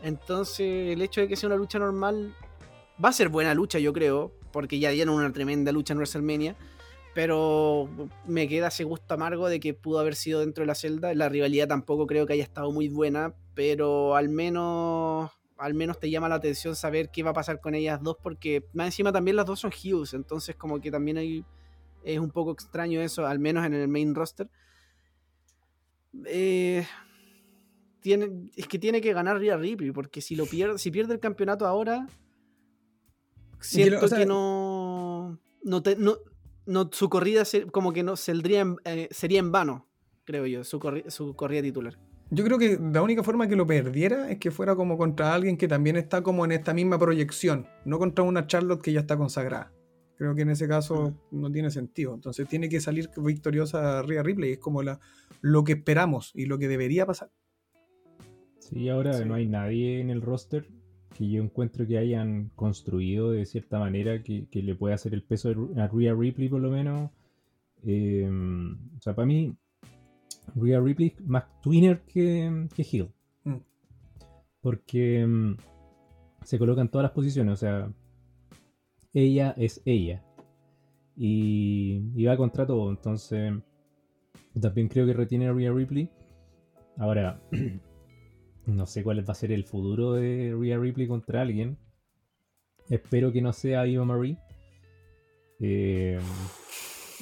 Entonces, 0.03 0.93
el 0.93 1.01
hecho 1.01 1.21
de 1.21 1.29
que 1.29 1.37
sea 1.37 1.49
una 1.49 1.57
lucha 1.57 1.79
normal 1.79 2.35
va 3.03 3.09
a 3.09 3.13
ser 3.13 3.29
buena 3.29 3.55
lucha, 3.55 3.79
yo 3.79 3.93
creo. 3.93 4.33
Porque 4.53 4.79
ya 4.79 4.91
dieron 4.91 5.15
una 5.15 5.33
tremenda 5.33 5.73
lucha 5.73 5.95
en 5.95 5.99
WrestleMania. 5.99 6.57
Pero 7.15 7.89
me 8.27 8.49
queda 8.49 8.69
ese 8.69 8.85
gusto 8.85 9.15
amargo 9.15 9.49
de 9.49 9.61
que 9.61 9.75
pudo 9.75 9.99
haber 9.99 10.15
sido 10.15 10.41
dentro 10.41 10.63
de 10.63 10.67
la 10.67 10.75
celda. 10.75 11.15
La 11.15 11.29
rivalidad 11.29 11.69
tampoco 11.69 12.07
creo 12.07 12.27
que 12.27 12.35
haya 12.35 12.43
estado 12.43 12.71
muy 12.71 12.89
buena. 12.89 13.35
Pero 13.55 14.15
al 14.15 14.29
menos 14.29 15.31
al 15.63 15.75
menos 15.75 15.99
te 16.01 16.11
llama 16.11 16.29
la 16.29 16.35
atención 16.37 16.75
saber 16.77 17.11
qué 17.11 17.23
va 17.23 17.31
a 17.31 17.35
pasar 17.35 17.61
con 17.61 17.75
ellas 17.75 18.01
dos, 18.03 18.17
porque 18.23 18.65
más 18.73 18.87
encima 18.87 19.13
también 19.13 19.37
las 19.37 19.47
dos 19.47 19.61
son 19.61 19.71
heels, 19.73 20.13
entonces 20.15 20.57
como 20.57 20.81
que 20.81 20.91
también 20.91 21.17
hay, 21.19 21.45
es 22.05 22.19
un 22.19 22.31
poco 22.31 22.53
extraño 22.53 23.01
eso, 23.01 23.27
al 23.27 23.39
menos 23.39 23.65
en 23.65 23.75
el 23.75 23.89
main 23.89 24.15
roster. 24.15 24.49
Eh, 26.27 26.87
tiene, 28.01 28.49
es 28.57 28.67
que 28.67 28.79
tiene 28.79 29.01
que 29.01 29.13
ganar 29.13 29.39
Rhea 29.39 29.57
Ripley, 29.57 29.93
porque 29.93 30.21
si 30.21 30.35
lo 30.37 30.47
pierde, 30.47 30.79
si 30.79 30.91
pierde 30.91 31.15
el 31.15 31.21
campeonato 31.21 31.67
ahora, 31.67 32.07
siento 33.61 34.05
o 34.05 34.09
sea- 34.09 34.19
que 34.19 34.27
no, 34.27 35.39
no, 35.63 35.83
te- 35.83 35.97
no, 35.97 36.17
no- 36.67 36.91
su 36.93 37.09
corrida 37.09 37.45
se- 37.45 37.67
como 37.67 37.93
que 37.93 38.03
no 38.03 38.17
saldría 38.17 38.61
en- 38.63 38.77
eh, 38.85 39.09
sería 39.11 39.39
en 39.39 39.53
vano, 39.53 39.87
creo 40.25 40.47
yo, 40.47 40.65
su, 40.65 40.81
corri- 40.81 41.09
su 41.11 41.35
corrida 41.35 41.63
titular. 41.63 41.97
Yo 42.35 42.45
creo 42.45 42.59
que 42.59 42.79
la 42.81 43.03
única 43.03 43.23
forma 43.23 43.47
que 43.47 43.57
lo 43.57 43.67
perdiera 43.67 44.31
es 44.31 44.39
que 44.39 44.51
fuera 44.51 44.75
como 44.75 44.97
contra 44.97 45.35
alguien 45.35 45.59
que 45.59 45.69
también 45.69 45.97
está 45.97 46.23
como 46.23 46.47
en 46.47 46.53
esta 46.53 46.73
misma 46.73 46.99
proyección, 46.99 47.67
no 47.85 47.99
contra 47.99 48.25
una 48.25 48.47
Charlotte 48.47 48.81
que 48.81 48.91
ya 48.93 49.01
está 49.01 49.19
consagrada. 49.19 49.71
Creo 50.17 50.35
que 50.35 50.41
en 50.41 50.49
ese 50.51 50.67
caso 50.67 51.15
no 51.31 51.51
tiene 51.53 51.71
sentido. 51.71 52.15
Entonces 52.15 52.49
tiene 52.49 52.71
que 52.71 52.81
salir 52.81 53.11
victoriosa 53.19 54.01
Rhea 54.03 54.23
Ripley. 54.23 54.53
Es 54.53 54.59
como 54.59 54.83
la, 54.83 54.99
lo 55.43 55.63
que 55.65 55.73
esperamos 55.73 56.31
y 56.35 56.47
lo 56.47 56.59
que 56.59 56.69
debería 56.69 57.05
pasar. 57.05 57.31
Sí, 58.61 58.89
ahora 58.89 59.13
Sí. 59.13 59.25
no 59.27 59.35
hay 59.35 59.47
nadie 59.47 60.01
en 60.01 60.09
el 60.09 60.23
roster 60.23 60.67
que 61.15 61.29
yo 61.29 61.43
encuentro 61.43 61.87
que 61.87 61.99
hayan 61.99 62.51
construido 62.55 63.31
de 63.33 63.45
cierta 63.45 63.79
manera 63.79 64.23
que, 64.23 64.47
que 64.49 64.63
le 64.63 64.75
pueda 64.75 64.95
hacer 64.95 65.13
el 65.13 65.23
peso 65.23 65.51
a 65.77 65.87
Rhea 65.89 66.15
Ripley 66.15 66.49
por 66.49 66.63
lo 66.63 66.71
menos. 66.71 67.11
Eh, 67.85 68.27
o 68.97 69.01
sea, 69.03 69.15
para 69.15 69.27
mí, 69.27 69.55
Rhea 70.55 70.81
Ripley 70.81 71.15
más 71.25 71.45
twinner 71.63 72.03
que, 72.03 72.69
que 72.75 72.83
heel. 72.83 73.11
Mm. 73.45 73.57
Porque 74.61 75.27
mm, 75.27 75.57
se 76.45 76.59
coloca 76.59 76.81
en 76.81 76.89
todas 76.89 77.05
las 77.05 77.13
posiciones, 77.13 77.53
o 77.55 77.57
sea, 77.57 77.93
ella 79.13 79.55
es 79.57 79.83
ella. 79.85 80.25
Y, 81.17 82.11
y 82.15 82.25
va 82.25 82.37
contra 82.37 82.67
todo, 82.67 82.91
entonces 82.91 83.53
también 84.61 84.89
creo 84.89 85.07
que 85.07 85.13
retiene 85.13 85.49
a 85.49 85.53
Rhea 85.53 85.73
Ripley. 85.73 86.11
Ahora, 86.99 87.41
no 88.67 88.87
sé 88.87 89.03
cuál 89.03 89.27
va 89.27 89.33
a 89.33 89.35
ser 89.37 89.53
el 89.53 89.65
futuro 89.65 90.13
de 90.15 90.55
Rhea 90.59 90.79
Ripley 90.79 91.07
contra 91.07 91.43
alguien. 91.43 91.77
Espero 92.89 93.33
que 93.33 93.41
no 93.43 93.53
sea 93.53 93.87
Eva 93.87 94.05
Marie. 94.05 94.37
Eh, 95.61 96.19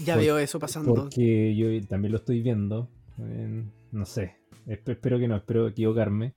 Ya 0.05 0.15
Por- 0.15 0.23
veo 0.25 0.39
eso 0.39 0.59
pasando. 0.59 0.95
porque 0.95 1.55
yo 1.55 1.67
también 1.87 2.13
lo 2.13 2.19
estoy 2.19 2.43
viendo. 2.43 2.89
Eh, 3.29 3.65
no 3.93 4.05
sé. 4.05 4.37
Esp- 4.67 4.91
espero 4.91 5.19
que 5.19 5.29
no, 5.29 5.37
espero 5.37 5.69
equivocarme. 5.69 6.35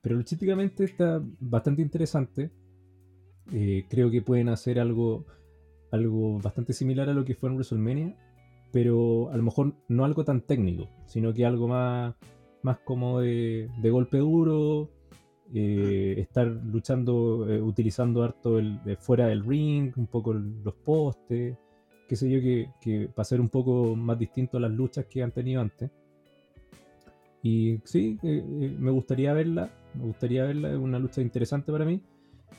Pero 0.00 0.16
luchísticamente 0.16 0.84
está 0.84 1.20
bastante 1.40 1.82
interesante. 1.82 2.50
Eh, 3.52 3.86
creo 3.88 4.10
que 4.10 4.22
pueden 4.22 4.48
hacer 4.48 4.78
algo, 4.80 5.26
algo 5.90 6.38
bastante 6.40 6.72
similar 6.72 7.08
a 7.08 7.14
lo 7.14 7.24
que 7.24 7.34
fue 7.34 7.48
en 7.50 7.56
WrestleMania. 7.56 8.16
Pero 8.72 9.30
a 9.30 9.36
lo 9.36 9.42
mejor 9.42 9.74
no 9.88 10.04
algo 10.04 10.24
tan 10.24 10.40
técnico, 10.42 10.88
sino 11.06 11.32
que 11.32 11.46
algo 11.46 11.68
más, 11.68 12.14
más 12.62 12.78
como 12.80 13.20
de, 13.20 13.70
de 13.80 13.90
golpe 13.90 14.18
duro. 14.18 14.90
eh, 15.54 16.16
estar 16.18 16.46
luchando, 16.48 17.46
eh, 17.48 17.62
utilizando 17.62 18.24
harto 18.24 18.58
el, 18.58 18.82
de 18.82 18.96
fuera 18.96 19.28
del 19.28 19.44
ring, 19.44 19.92
un 19.96 20.08
poco 20.08 20.32
el- 20.32 20.62
los 20.64 20.74
postes 20.74 21.56
qué 22.08 22.14
sé 22.16 22.30
yo, 22.30 22.40
que, 22.40 22.68
que 22.80 23.06
va 23.06 23.22
a 23.22 23.24
ser 23.24 23.40
un 23.40 23.48
poco 23.48 23.96
más 23.96 24.16
distinto 24.18 24.56
a 24.56 24.60
las 24.60 24.70
luchas 24.70 25.06
que 25.06 25.22
han 25.24 25.32
tenido 25.32 25.60
antes. 25.60 25.90
Y 27.46 27.80
sí, 27.84 28.18
eh, 28.24 28.42
eh, 28.44 28.76
me 28.76 28.90
gustaría 28.90 29.32
verla, 29.32 29.70
me 29.94 30.02
gustaría 30.02 30.42
verla, 30.42 30.72
es 30.72 30.78
una 30.78 30.98
lucha 30.98 31.20
interesante 31.20 31.70
para 31.70 31.84
mí. 31.84 32.00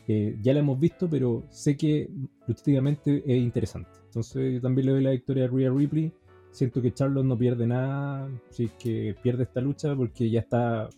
eh, 0.07 0.37
ya 0.41 0.53
la 0.53 0.59
hemos 0.61 0.79
visto, 0.79 1.09
pero 1.09 1.43
sé 1.49 1.75
que 1.75 2.09
luchísticamente 2.47 3.21
es 3.25 3.37
interesante. 3.43 3.89
Entonces 4.05 4.53
yo 4.53 4.61
también 4.61 4.85
le 4.85 4.91
doy 4.93 5.03
la 5.03 5.11
victoria 5.11 5.43
a 5.45 5.47
Rhea 5.49 5.69
Ripley. 5.69 6.13
Siento 6.51 6.81
que 6.81 6.93
Charlotte 6.93 7.25
no 7.25 7.37
pierde 7.37 7.67
nada, 7.67 8.29
sí 8.49 8.69
que 8.79 9.13
pierde 9.21 9.43
esta 9.43 9.59
lucha 9.59 9.93
porque 9.93 10.29
ya 10.29 10.39
está 10.39 10.89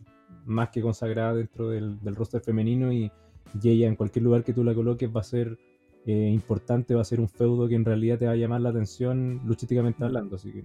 más 0.45 0.69
que 0.69 0.81
consagrada 0.81 1.33
dentro 1.33 1.69
del, 1.69 1.99
del 1.99 2.15
roster 2.15 2.41
femenino 2.41 2.93
y, 2.93 3.11
ella 3.63 3.87
en 3.87 3.95
cualquier 3.95 4.23
lugar 4.25 4.43
que 4.43 4.53
tú 4.53 4.63
la 4.63 4.75
coloques 4.75 5.09
va 5.09 5.21
a 5.21 5.23
ser 5.23 5.57
importante, 6.05 6.93
va 6.93 7.01
a 7.01 7.03
ser 7.03 7.19
un 7.19 7.29
feudo 7.29 7.67
que 7.67 7.75
en 7.75 7.85
realidad 7.85 8.19
te 8.19 8.25
va 8.27 8.33
a 8.33 8.35
llamar 8.35 8.61
la 8.61 8.69
atención 8.69 9.41
luchísticamente 9.45 10.03
hablando. 10.03 10.35
Así 10.35 10.51
que 10.51 10.63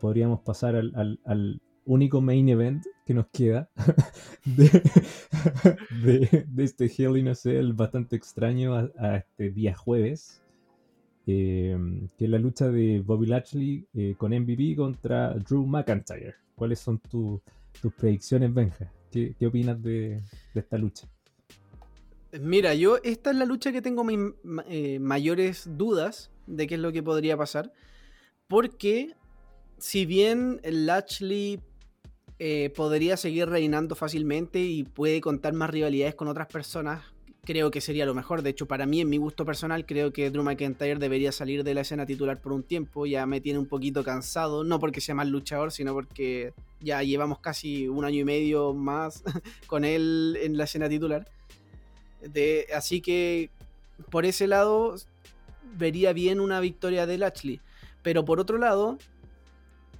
podríamos 0.00 0.40
pasar 0.40 0.74
al 0.74 1.60
único 1.86 2.20
main 2.20 2.48
event 2.48 2.84
que 3.06 3.14
nos 3.14 3.28
queda 3.28 3.70
de, 4.44 6.44
este 6.58 6.86
Hell 6.86 7.16
in 7.16 7.28
a 7.28 7.34
Cell 7.34 7.72
bastante 7.72 8.16
extraño 8.16 8.74
a, 8.74 9.16
este 9.16 9.50
día 9.50 9.74
jueves. 9.74 10.42
Eh, 11.28 11.76
que 12.16 12.26
es 12.26 12.30
la 12.30 12.38
lucha 12.38 12.68
de 12.68 13.00
Bobby 13.00 13.26
Lashley 13.26 13.84
eh, 13.94 14.14
con 14.16 14.30
MVP 14.30 14.76
contra 14.76 15.34
Drew 15.34 15.66
McIntyre. 15.66 16.36
¿Cuáles 16.54 16.78
son 16.78 17.00
tu, 17.00 17.42
tus 17.80 17.92
predicciones, 17.94 18.54
Benja? 18.54 18.92
¿Qué, 19.10 19.34
opinas 19.46 19.82
de, 19.82 20.22
esta 20.54 20.78
lucha? 20.78 21.08
Mira, 22.40 22.74
yo 22.74 22.98
esta 23.02 23.30
es 23.30 23.36
la 23.36 23.44
lucha 23.44 23.72
que 23.72 23.82
tengo 23.82 24.04
mi, 24.04 24.16
eh, 24.68 24.98
mayores 24.98 25.68
dudas 25.76 26.30
de 26.46 26.66
qué 26.66 26.74
es 26.74 26.80
lo 26.80 26.92
que 26.92 27.02
podría 27.02 27.36
pasar. 27.36 27.72
Porque 28.46 29.14
si 29.78 30.06
bien 30.06 30.60
Lashley 30.64 31.60
eh, 32.38 32.70
podría 32.74 33.16
seguir 33.16 33.48
reinando 33.48 33.94
fácilmente 33.94 34.60
y 34.60 34.84
puede 34.84 35.20
contar 35.20 35.54
más 35.54 35.70
rivalidades 35.70 36.14
con 36.14 36.28
otras 36.28 36.48
personas, 36.48 37.02
creo 37.46 37.70
que 37.70 37.80
sería 37.80 38.04
lo 38.04 38.14
mejor. 38.14 38.42
De 38.42 38.50
hecho, 38.50 38.66
para 38.66 38.84
mí, 38.84 39.00
en 39.00 39.08
mi 39.08 39.16
gusto 39.16 39.46
personal, 39.46 39.86
creo 39.86 40.12
que 40.12 40.30
Drew 40.30 40.42
McIntyre 40.42 40.98
debería 40.98 41.32
salir 41.32 41.64
de 41.64 41.72
la 41.72 41.80
escena 41.80 42.04
titular 42.04 42.40
por 42.42 42.52
un 42.52 42.62
tiempo. 42.62 43.06
Ya 43.06 43.24
me 43.24 43.40
tiene 43.40 43.58
un 43.58 43.66
poquito 43.66 44.04
cansado, 44.04 44.64
no 44.64 44.78
porque 44.78 45.00
sea 45.00 45.14
mal 45.14 45.30
luchador, 45.30 45.72
sino 45.72 45.94
porque 45.94 46.52
ya 46.80 47.02
llevamos 47.02 47.38
casi 47.38 47.88
un 47.88 48.04
año 48.04 48.20
y 48.20 48.24
medio 48.24 48.74
más 48.74 49.22
con 49.66 49.84
él 49.84 50.36
en 50.42 50.58
la 50.58 50.64
escena 50.64 50.88
titular. 50.88 51.26
Así 52.74 53.00
que 53.00 53.50
por 54.10 54.26
ese 54.26 54.46
lado 54.46 54.96
vería 55.78 56.12
bien 56.12 56.40
una 56.40 56.60
victoria 56.60 57.06
de 57.06 57.16
Lashley. 57.16 57.60
Pero 58.02 58.24
por 58.24 58.40
otro 58.40 58.58
lado, 58.58 58.98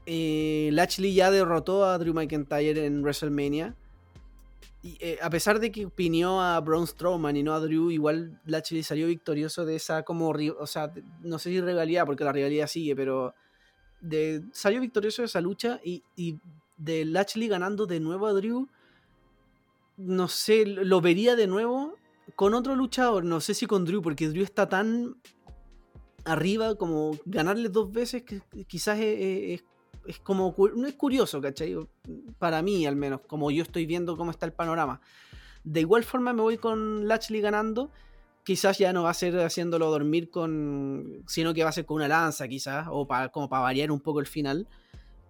eh, 0.07 0.71
ya 1.15 1.31
derrotó 1.31 1.85
a 1.85 1.99
Drew 1.99 2.15
McIntyre 2.15 2.87
en 2.87 3.03
WrestleMania. 3.03 3.75
Y, 4.83 4.97
eh, 5.01 5.19
a 5.21 5.29
pesar 5.31 5.59
de 5.59 5.73
que 5.73 5.87
opinió 5.87 6.41
a 6.41 6.61
Braun 6.61 6.87
Strowman 6.87 7.37
y 7.37 7.43
no 7.43 7.55
a 7.55 7.61
Drew, 7.61 7.91
igual 7.91 8.41
Lashley 8.45 8.85
salió 8.85 9.09
victorioso 9.09 9.65
de 9.65 9.77
esa 9.77 10.05
como, 10.05 10.29
o 10.31 10.67
sea, 10.67 10.93
no 11.23 11.41
sé 11.41 11.51
si 11.51 11.61
rivalidad, 11.61 12.07
porque 12.07 12.23
la 12.23 12.33
rivalidad 12.33 12.69
sigue, 12.69 12.95
pero 12.95 13.35
de, 14.01 14.45
salió 14.53 14.81
victorioso 14.81 15.23
de 15.23 15.27
esa 15.27 15.41
lucha 15.41 15.81
y, 15.85 16.03
de 16.77 17.05
Lashley 17.05 17.49
ganando 17.49 17.87
de 17.87 17.99
nuevo 17.99 18.27
a 18.27 18.33
Drew, 18.33 18.69
no 19.97 20.29
sé, 20.29 20.67
lo 20.67 21.01
vería 21.01 21.35
de 21.35 21.47
nuevo 21.47 21.95
con 22.37 22.55
otro 22.55 22.77
luchador, 22.77 23.25
no 23.25 23.41
sé 23.41 23.55
si 23.55 23.67
con 23.67 23.85
Drew, 23.85 24.03
porque 24.03 24.29
Drew 24.29 24.45
está 24.45 24.69
tan 24.69 25.17
arriba 26.25 26.75
como 26.75 27.19
ganarle 27.25 27.71
dos 27.71 27.91
veces 27.91 28.25
quizás 28.67 28.99
es, 29.01 29.65
es 30.07 30.19
como, 30.21 30.55
no 30.75 30.87
es 30.87 30.95
curioso, 30.95 31.41
¿cachai? 31.41 31.77
Para 32.39 32.63
mí 32.63 32.87
al 32.87 32.97
menos, 32.97 33.21
como 33.27 33.51
yo 33.51 33.63
estoy 33.63 33.87
viendo 33.87 34.17
cómo 34.17 34.31
está 34.31 34.47
el 34.47 34.53
panorama. 34.53 35.01
De 35.65 35.81
igual 35.81 36.05
forma 36.05 36.33
me 36.33 36.43
voy 36.43 36.59
con 36.59 37.09
Lashley 37.09 37.41
ganando, 37.41 37.91
quizás 38.45 38.79
ya 38.79 38.93
no 38.93 39.03
va 39.03 39.11
a 39.11 39.15
ser 39.15 39.39
haciéndolo 39.41 39.91
dormir 39.91 40.31
con, 40.31 41.25
sino 41.27 41.53
que 41.53 41.65
va 41.65 41.71
a 41.71 41.73
ser 41.73 41.87
con 41.87 41.97
una 41.97 42.09
lanza 42.09 42.47
quizás, 42.49 42.87
o 42.91 43.07
para, 43.07 43.31
como 43.31 43.49
para 43.49 43.63
variar 43.63 43.91
un 43.91 44.01
poco 44.01 44.21
el 44.21 44.27
final 44.27 44.69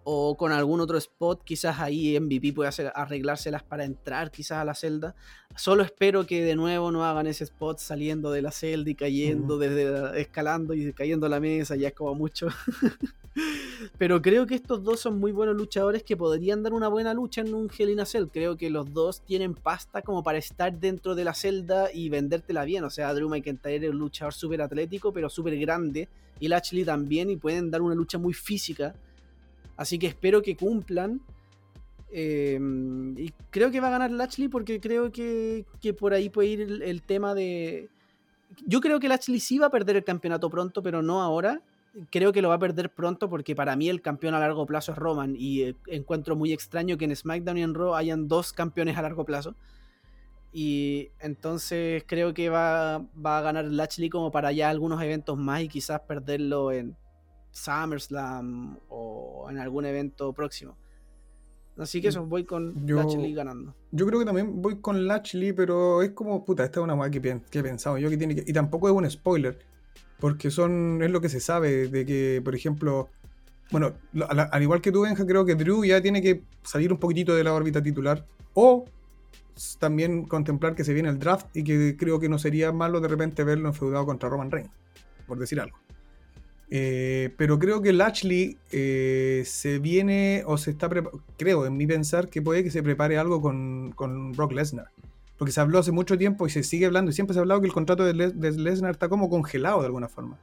o 0.09 0.37
con 0.37 0.53
algún 0.53 0.79
otro 0.79 0.97
spot, 0.97 1.43
quizás 1.43 1.81
ahí 1.81 2.17
MVP 2.17 2.53
puede 2.53 2.69
hacer, 2.69 2.93
arreglárselas 2.95 3.61
para 3.63 3.83
entrar 3.83 4.31
quizás 4.31 4.59
a 4.59 4.63
la 4.63 4.73
celda. 4.73 5.15
Solo 5.57 5.83
espero 5.83 6.25
que 6.25 6.41
de 6.45 6.55
nuevo 6.55 6.93
no 6.93 7.03
hagan 7.03 7.27
ese 7.27 7.43
spot 7.43 7.79
saliendo 7.79 8.31
de 8.31 8.41
la 8.41 8.51
celda 8.51 8.89
y 8.89 8.95
cayendo, 8.95 9.57
desde 9.57 10.21
escalando 10.21 10.73
y 10.73 10.93
cayendo 10.93 11.25
a 11.25 11.29
la 11.29 11.41
mesa, 11.41 11.75
ya 11.75 11.89
es 11.89 11.93
como 11.93 12.15
mucho. 12.15 12.47
Pero 13.97 14.21
creo 14.21 14.45
que 14.47 14.55
estos 14.55 14.83
dos 14.83 14.99
son 14.99 15.19
muy 15.19 15.31
buenos 15.31 15.55
luchadores 15.55 16.03
que 16.03 16.17
podrían 16.17 16.63
dar 16.63 16.73
una 16.73 16.87
buena 16.87 17.13
lucha 17.13 17.41
en 17.41 17.53
un 17.53 17.69
Hell 17.75 17.89
in 17.89 17.99
a 17.99 18.05
Cell. 18.05 18.25
Creo 18.31 18.57
que 18.57 18.69
los 18.69 18.93
dos 18.93 19.21
tienen 19.21 19.53
pasta 19.53 20.01
como 20.01 20.23
para 20.23 20.37
estar 20.37 20.77
dentro 20.79 21.15
de 21.15 21.23
la 21.23 21.33
celda 21.33 21.91
y 21.93 22.09
vendértela 22.09 22.65
bien. 22.65 22.83
O 22.83 22.89
sea, 22.89 23.13
Drew 23.13 23.29
McIntyre 23.29 23.87
es 23.87 23.91
un 23.91 23.99
luchador 23.99 24.33
súper 24.33 24.61
atlético, 24.61 25.11
pero 25.11 25.29
súper 25.29 25.57
grande. 25.57 26.09
Y 26.39 26.47
Lashley 26.47 26.85
también, 26.85 27.29
y 27.29 27.37
pueden 27.37 27.71
dar 27.71 27.81
una 27.81 27.95
lucha 27.95 28.17
muy 28.17 28.33
física 28.33 28.93
Así 29.77 29.99
que 29.99 30.07
espero 30.07 30.41
que 30.41 30.57
cumplan. 30.57 31.21
Eh, 32.09 32.59
y 33.17 33.31
creo 33.51 33.69
que 33.69 33.79
va 33.79 33.87
a 33.87 33.91
ganar 33.91 34.11
Lashley 34.11 34.47
porque 34.47 34.79
creo 34.79 35.11
que, 35.11 35.65
que 35.79 35.93
por 35.93 36.13
ahí 36.13 36.29
puede 36.29 36.49
ir 36.49 36.61
el, 36.83 37.01
tema 37.03 37.35
de... 37.35 37.89
Yo 38.65 38.81
creo 38.81 38.99
que 38.99 39.07
Lashley 39.07 39.39
sí 39.39 39.59
va 39.59 39.67
a 39.67 39.71
perder 39.71 39.97
el 39.97 40.03
campeonato 40.03 40.49
pronto, 40.49 40.81
pero 40.81 41.01
no 41.01 41.21
ahora. 41.21 41.61
Creo 42.11 42.31
que 42.31 42.41
lo 42.41 42.49
va 42.49 42.55
a 42.55 42.59
perder 42.59 42.91
pronto 42.91 43.29
porque 43.29 43.55
para 43.55 43.75
mí 43.75 43.89
el 43.89 44.01
campeón 44.01 44.33
a 44.35 44.39
largo 44.39 44.65
plazo 44.65 44.91
es 44.91 44.97
Roman 44.97 45.35
y 45.37 45.63
eh, 45.63 45.75
encuentro 45.87 46.35
muy 46.35 46.53
extraño 46.53 46.97
que 46.97 47.05
en 47.05 47.15
SmackDown 47.15 47.57
y 47.57 47.63
en 47.63 47.73
Raw 47.73 47.95
hayan 47.95 48.27
dos 48.27 48.53
campeones 48.53 48.97
a 48.97 49.01
largo 49.01 49.25
plazo. 49.25 49.55
Y 50.53 51.09
entonces 51.19 52.03
creo 52.07 52.33
que 52.33 52.49
va, 52.49 52.99
va 53.23 53.39
a 53.39 53.41
ganar 53.41 53.65
Lashley 53.65 54.09
como 54.09 54.31
para 54.31 54.51
ya 54.51 54.69
algunos 54.69 55.01
eventos 55.01 55.37
más 55.37 55.61
y 55.61 55.67
quizás 55.67 55.99
perderlo 56.01 56.71
en 56.71 56.95
SummerSlam 57.51 58.79
o 58.89 59.47
en 59.49 59.57
algún 59.57 59.85
evento 59.85 60.33
próximo. 60.33 60.77
Así 61.77 62.01
que 62.01 62.07
eso, 62.07 62.25
voy 62.25 62.43
con 62.43 62.87
yo, 62.87 62.95
Lashley 62.95 63.33
ganando. 63.33 63.75
Yo 63.91 64.07
creo 64.07 64.19
que 64.19 64.25
también 64.25 64.61
voy 64.61 64.79
con 64.81 65.05
Lashley, 65.05 65.53
pero 65.53 66.01
es 66.01 66.11
como, 66.11 66.43
puta, 66.43 66.63
esta 66.63 66.79
es 66.79 66.83
una 66.83 66.95
weá 66.95 67.11
que, 67.11 67.21
que, 67.21 67.59
he 67.59 67.63
pensado 67.63 67.97
yo 67.97 68.09
que 68.09 68.17
tiene 68.17 68.35
que. 68.35 68.43
Y 68.47 68.53
tampoco 68.53 68.87
es 68.89 68.95
un 68.95 69.09
spoiler, 69.09 69.59
porque 70.19 70.51
son 70.51 71.01
es 71.03 71.11
lo 71.11 71.21
que 71.21 71.29
se 71.29 71.39
sabe 71.39 71.87
de 71.87 72.05
que, 72.05 72.41
por 72.43 72.55
ejemplo, 72.55 73.09
bueno, 73.71 73.93
al, 74.29 74.49
al 74.51 74.61
igual 74.63 74.81
que 74.81 74.91
tú, 74.91 75.01
Benja, 75.01 75.25
creo 75.25 75.45
que 75.45 75.55
Drew 75.55 75.83
ya 75.83 76.01
tiene 76.01 76.21
que 76.21 76.41
salir 76.63 76.91
un 76.91 76.99
poquitito 76.99 77.35
de 77.35 77.43
la 77.43 77.53
órbita 77.53 77.81
titular, 77.83 78.25
o 78.53 78.85
también 79.79 80.23
contemplar 80.25 80.75
que 80.75 80.83
se 80.83 80.93
viene 80.93 81.09
el 81.09 81.19
draft 81.19 81.47
y 81.55 81.63
que 81.63 81.95
creo 81.97 82.19
que 82.19 82.29
no 82.29 82.39
sería 82.39 82.71
malo 82.71 83.01
de 83.01 83.07
repente 83.07 83.43
verlo 83.43 83.69
enfeudado 83.69 84.05
contra 84.05 84.29
Roman 84.29 84.51
Reigns, 84.51 84.71
por 85.27 85.39
decir 85.39 85.59
algo. 85.59 85.77
Eh, 86.69 87.33
pero 87.37 87.59
creo 87.59 87.81
que 87.81 87.93
Lashley 87.93 88.57
eh, 88.71 89.43
se 89.45 89.79
viene 89.79 90.43
o 90.45 90.57
se 90.57 90.71
está 90.71 90.89
creo 91.37 91.65
en 91.65 91.77
mi 91.77 91.87
pensar 91.87 92.27
que 92.27 92.41
puede 92.41 92.61
que 92.61 92.71
se 92.71 92.83
prepare 92.83 93.17
algo 93.17 93.41
con, 93.41 93.93
con, 93.95 94.33
Brock 94.33 94.51
Lesnar 94.51 94.89
porque 95.37 95.51
se 95.51 95.61
habló 95.61 95.79
hace 95.79 95.91
mucho 95.91 96.17
tiempo 96.17 96.47
y 96.47 96.49
se 96.49 96.63
sigue 96.63 96.85
hablando 96.85 97.11
y 97.11 97.13
siempre 97.13 97.33
se 97.33 97.39
ha 97.39 97.41
hablado 97.41 97.61
que 97.61 97.67
el 97.67 97.73
contrato 97.73 98.03
de, 98.03 98.13
Les 98.13 98.39
de 98.39 98.51
Lesnar 98.51 98.91
está 98.91 99.09
como 99.09 99.29
congelado 99.29 99.79
de 99.81 99.85
alguna 99.85 100.09
forma 100.09 100.37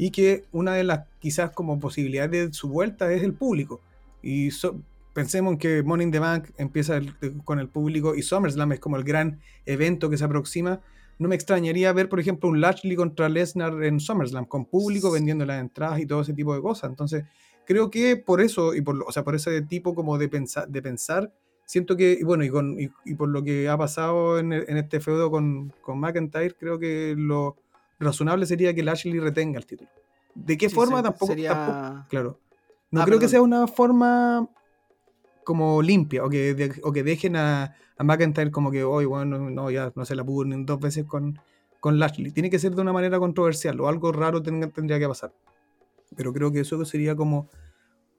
y 0.00 0.10
que 0.10 0.44
una 0.50 0.72
de 0.74 0.84
las 0.84 1.06
quizás 1.18 1.50
como 1.50 1.78
posibilidades 1.78 2.30
de 2.30 2.54
su 2.54 2.70
vuelta 2.70 3.12
es 3.12 3.22
el 3.22 3.34
público. 3.34 3.82
Y 4.22 4.50
so, 4.50 4.80
pensemos 5.12 5.58
que 5.58 5.82
Money 5.82 6.06
in 6.06 6.10
the 6.10 6.18
Bank 6.18 6.48
empieza 6.56 6.96
el, 6.96 7.14
con 7.44 7.58
el 7.58 7.68
público 7.68 8.14
y 8.14 8.22
SummerSlam 8.22 8.72
es 8.72 8.80
como 8.80 8.96
el 8.96 9.04
gran 9.04 9.40
evento 9.66 10.08
que 10.08 10.16
se 10.16 10.24
aproxima. 10.24 10.80
No 11.18 11.28
me 11.28 11.34
extrañaría 11.34 11.92
ver, 11.92 12.08
por 12.08 12.18
ejemplo, 12.18 12.48
un 12.48 12.62
Lashley 12.62 12.96
contra 12.96 13.28
Lesnar 13.28 13.84
en 13.84 14.00
SummerSlam, 14.00 14.46
con 14.46 14.64
público 14.64 15.10
vendiendo 15.10 15.44
las 15.44 15.60
entradas 15.60 16.00
y 16.00 16.06
todo 16.06 16.22
ese 16.22 16.32
tipo 16.32 16.54
de 16.54 16.62
cosas. 16.62 16.88
Entonces, 16.88 17.24
creo 17.66 17.90
que 17.90 18.16
por 18.16 18.40
eso, 18.40 18.74
y 18.74 18.80
por, 18.80 19.04
o 19.06 19.12
sea, 19.12 19.22
por 19.22 19.34
ese 19.34 19.60
tipo 19.60 19.94
como 19.94 20.16
de, 20.16 20.30
pensa, 20.30 20.64
de 20.64 20.80
pensar, 20.80 21.30
siento 21.70 21.96
que, 21.96 22.18
y 22.20 22.24
bueno, 22.24 22.42
y, 22.42 22.50
con, 22.50 22.80
y, 22.80 22.90
y, 23.04 23.14
por 23.14 23.28
lo 23.28 23.44
que 23.44 23.68
ha 23.68 23.78
pasado 23.78 24.40
en, 24.40 24.52
en 24.52 24.76
este 24.76 24.98
feudo 24.98 25.30
con, 25.30 25.72
con, 25.82 26.00
McIntyre, 26.00 26.56
creo 26.58 26.80
que 26.80 27.14
lo 27.16 27.58
razonable 28.00 28.44
sería 28.44 28.74
que 28.74 28.82
Lashley 28.82 29.20
retenga 29.20 29.60
el 29.60 29.66
título. 29.66 29.88
¿De 30.34 30.58
qué 30.58 30.68
sí, 30.68 30.74
forma? 30.74 30.96
Se, 30.96 31.02
tampoco, 31.04 31.26
sería... 31.28 31.50
tampoco, 31.50 32.06
Claro. 32.08 32.40
No 32.90 33.00
ah, 33.00 33.04
creo 33.04 33.18
perdón. 33.18 33.20
que 33.20 33.28
sea 33.28 33.42
una 33.42 33.68
forma 33.68 34.48
como 35.44 35.80
limpia, 35.80 36.24
o 36.24 36.28
que, 36.28 36.54
de, 36.54 36.74
o 36.82 36.90
que 36.90 37.04
dejen 37.04 37.36
a, 37.36 37.76
a, 37.96 38.02
McIntyre 38.02 38.50
como 38.50 38.72
que 38.72 38.82
hoy, 38.82 39.04
bueno, 39.04 39.38
no, 39.38 39.48
no, 39.48 39.70
ya 39.70 39.92
no 39.94 40.04
se 40.04 40.16
la 40.16 40.24
pudo 40.24 40.46
ni 40.46 40.64
dos 40.64 40.80
veces 40.80 41.04
con, 41.04 41.38
con 41.78 42.00
Lashley. 42.00 42.32
Tiene 42.32 42.50
que 42.50 42.58
ser 42.58 42.74
de 42.74 42.82
una 42.82 42.92
manera 42.92 43.20
controversial, 43.20 43.80
o 43.80 43.86
algo 43.86 44.10
raro 44.10 44.42
ten, 44.42 44.72
tendría 44.72 44.98
que 44.98 45.06
pasar. 45.06 45.32
Pero 46.16 46.32
creo 46.32 46.50
que 46.50 46.58
eso 46.58 46.84
sería 46.84 47.14
como, 47.14 47.48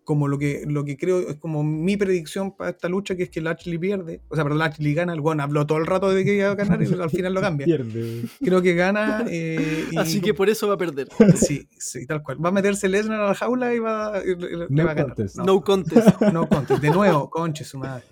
como 0.04 0.28
lo, 0.28 0.38
que, 0.38 0.64
lo 0.68 0.84
que 0.84 0.98
creo, 0.98 1.20
es 1.30 1.38
como 1.38 1.64
mi 1.64 1.96
predicción 1.96 2.56
para 2.56 2.72
esta 2.72 2.90
lucha, 2.90 3.16
que 3.16 3.24
es 3.24 3.30
que 3.30 3.40
Lashley 3.40 3.78
pierde. 3.78 4.22
O 4.30 4.36
sea, 4.36 4.44
perdón, 4.44 4.60
Lashley 4.60 4.94
gana, 4.94 5.14
el 5.14 5.22
bueno 5.22 5.44
habló 5.44 5.66
todo 5.68 5.78
el 5.78 5.86
rato 5.86 6.10
de 6.10 6.26
que 6.26 6.36
iba 6.36 6.50
a 6.50 6.56
ganar 6.56 6.82
y 6.82 6.94
al 6.94 7.10
final 7.10 7.34
lo 7.34 7.42
cambia. 7.42 7.66
pierde. 7.66 8.24
Creo 8.40 8.62
que 8.62 8.74
gana. 8.74 9.26
Eh, 9.30 9.86
y, 9.92 9.98
Así 9.98 10.22
que 10.22 10.34
por 10.34 10.50
eso 10.50 10.68
va 10.68 10.74
a 10.74 10.78
perder. 10.78 11.08
Sí, 11.36 11.68
sí, 11.78 12.06
tal 12.06 12.24
cual. 12.24 12.44
Va 12.44 12.50
a 12.50 12.52
meterse 12.52 12.90
Lesnar 12.90 13.22
a 13.22 13.28
la 13.28 13.36
jaula 13.36 13.74
y 13.74 13.80
va, 13.80 14.22
y 14.26 14.36
no 14.36 14.68
le 14.70 14.84
va 14.84 14.92
a 14.92 14.94
ganar. 14.94 15.16
Contest. 15.16 15.38
No, 15.38 15.46
no 15.46 15.62
contest. 15.62 16.22
No 16.34 16.50
contest. 16.50 16.82
De 16.82 16.90
nuevo, 16.90 17.30
conche 17.30 17.64
su 17.64 17.78
madre. 17.78 18.04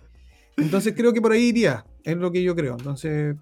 Entonces 0.58 0.94
creo 0.96 1.14
que 1.14 1.22
por 1.22 1.32
ahí 1.32 1.50
iría. 1.50 1.86
Es 2.04 2.18
lo 2.18 2.32
que 2.32 2.44
yo 2.44 2.56
creo. 2.56 2.74
Entonces, 2.74 3.36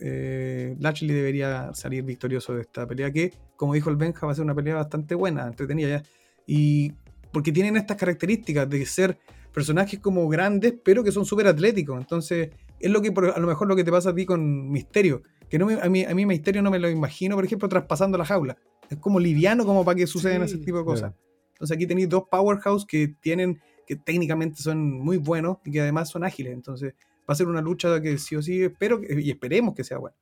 eh, 0.00 0.76
Lashley 0.80 1.14
debería 1.14 1.72
salir 1.74 2.02
victorioso 2.02 2.54
de 2.54 2.62
esta 2.62 2.86
pelea 2.86 3.12
que, 3.12 3.32
como 3.56 3.74
dijo 3.74 3.90
el 3.90 3.96
Benja, 3.96 4.26
va 4.26 4.32
a 4.32 4.34
ser 4.34 4.44
una 4.44 4.54
pelea 4.54 4.74
bastante 4.74 5.14
buena, 5.14 5.46
entretenida 5.46 5.88
ya. 5.88 6.02
Y 6.46 6.92
porque 7.32 7.52
tienen 7.52 7.76
estas 7.76 7.96
características 7.96 8.68
de 8.68 8.84
ser 8.86 9.18
personajes 9.52 10.00
como 10.00 10.28
grandes, 10.28 10.74
pero 10.84 11.02
que 11.02 11.12
son 11.12 11.24
súper 11.24 11.46
atléticos. 11.46 11.98
Entonces, 11.98 12.50
es 12.78 12.90
lo 12.90 13.00
que 13.02 13.08
a 13.08 13.38
lo 13.38 13.46
mejor 13.46 13.68
lo 13.68 13.76
que 13.76 13.84
te 13.84 13.90
pasa 13.90 14.10
a 14.10 14.14
ti 14.14 14.26
con 14.26 14.70
Misterio. 14.70 15.22
Que 15.48 15.58
no 15.58 15.68
a, 15.68 15.88
mí, 15.88 16.04
a 16.04 16.14
mí 16.14 16.26
Misterio 16.26 16.62
no 16.62 16.70
me 16.70 16.78
lo 16.78 16.88
imagino, 16.88 17.36
por 17.36 17.44
ejemplo, 17.44 17.68
traspasando 17.68 18.16
la 18.16 18.24
jaula. 18.24 18.56
Es 18.88 18.98
como 18.98 19.20
liviano 19.20 19.64
como 19.64 19.84
para 19.84 19.96
que 19.96 20.06
sucedan 20.06 20.42
ese 20.42 20.58
tipo 20.58 20.78
de 20.78 20.84
cosas. 20.84 21.14
Entonces 21.52 21.76
aquí 21.76 21.86
tenéis 21.86 22.08
dos 22.08 22.24
powerhouse 22.30 22.84
que 22.84 23.14
tienen, 23.20 23.60
que 23.86 23.96
técnicamente 23.96 24.62
son 24.62 24.90
muy 24.90 25.18
buenos 25.18 25.58
y 25.64 25.70
que 25.70 25.80
además 25.80 26.10
son 26.10 26.24
ágiles. 26.24 26.52
Entonces 26.52 26.94
va 27.20 27.32
a 27.32 27.34
ser 27.34 27.46
una 27.46 27.60
lucha 27.60 28.00
que 28.00 28.18
sí 28.18 28.34
o 28.34 28.42
sí 28.42 28.62
espero 28.62 29.00
y 29.08 29.30
esperemos 29.30 29.74
que 29.74 29.84
sea 29.84 29.98
buena. 29.98 30.16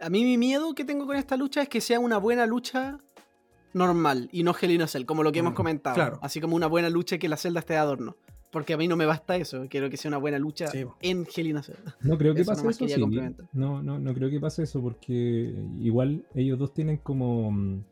A 0.00 0.08
mí 0.08 0.24
mi 0.24 0.38
miedo 0.38 0.74
que 0.74 0.84
tengo 0.84 1.06
con 1.06 1.16
esta 1.16 1.36
lucha 1.36 1.62
es 1.62 1.68
que 1.68 1.80
sea 1.80 2.00
una 2.00 2.18
buena 2.18 2.46
lucha 2.46 2.98
normal 3.76 4.28
y 4.32 4.42
no 4.42 4.54
Hell 4.60 4.88
Cell, 4.88 5.04
como 5.04 5.22
lo 5.22 5.32
que 5.32 5.40
hemos 5.40 5.52
mm, 5.52 5.56
comentado. 5.56 6.18
Así 6.22 6.40
como 6.40 6.56
una 6.56 6.66
buena 6.66 6.90
lucha 6.90 7.18
que 7.18 7.28
la 7.28 7.36
celda 7.36 7.60
esté 7.60 7.74
de 7.74 7.80
adorno. 7.80 8.16
Porque 8.50 8.72
a 8.72 8.76
mí 8.76 8.88
no 8.88 8.96
me 8.96 9.06
basta 9.06 9.36
eso, 9.36 9.66
quiero 9.68 9.90
que 9.90 9.96
sea 9.96 10.08
una 10.08 10.18
buena 10.18 10.38
lucha 10.38 10.66
en 11.02 11.26
Hell 11.34 11.62
Cell. 11.62 11.76
No 12.00 12.16
creo 12.16 12.34
que 12.34 12.44
pase 12.44 12.68
eso, 12.68 12.86
sí. 12.86 13.00
No, 13.52 13.82
no, 13.82 13.98
no 13.98 14.14
creo 14.14 14.30
que 14.30 14.40
pase 14.40 14.62
eso 14.62 14.80
porque 14.80 15.54
igual 15.78 16.24
ellos 16.34 16.58
dos 16.58 16.72
tienen 16.72 16.96
como 16.98 17.50
mm, 17.50 17.82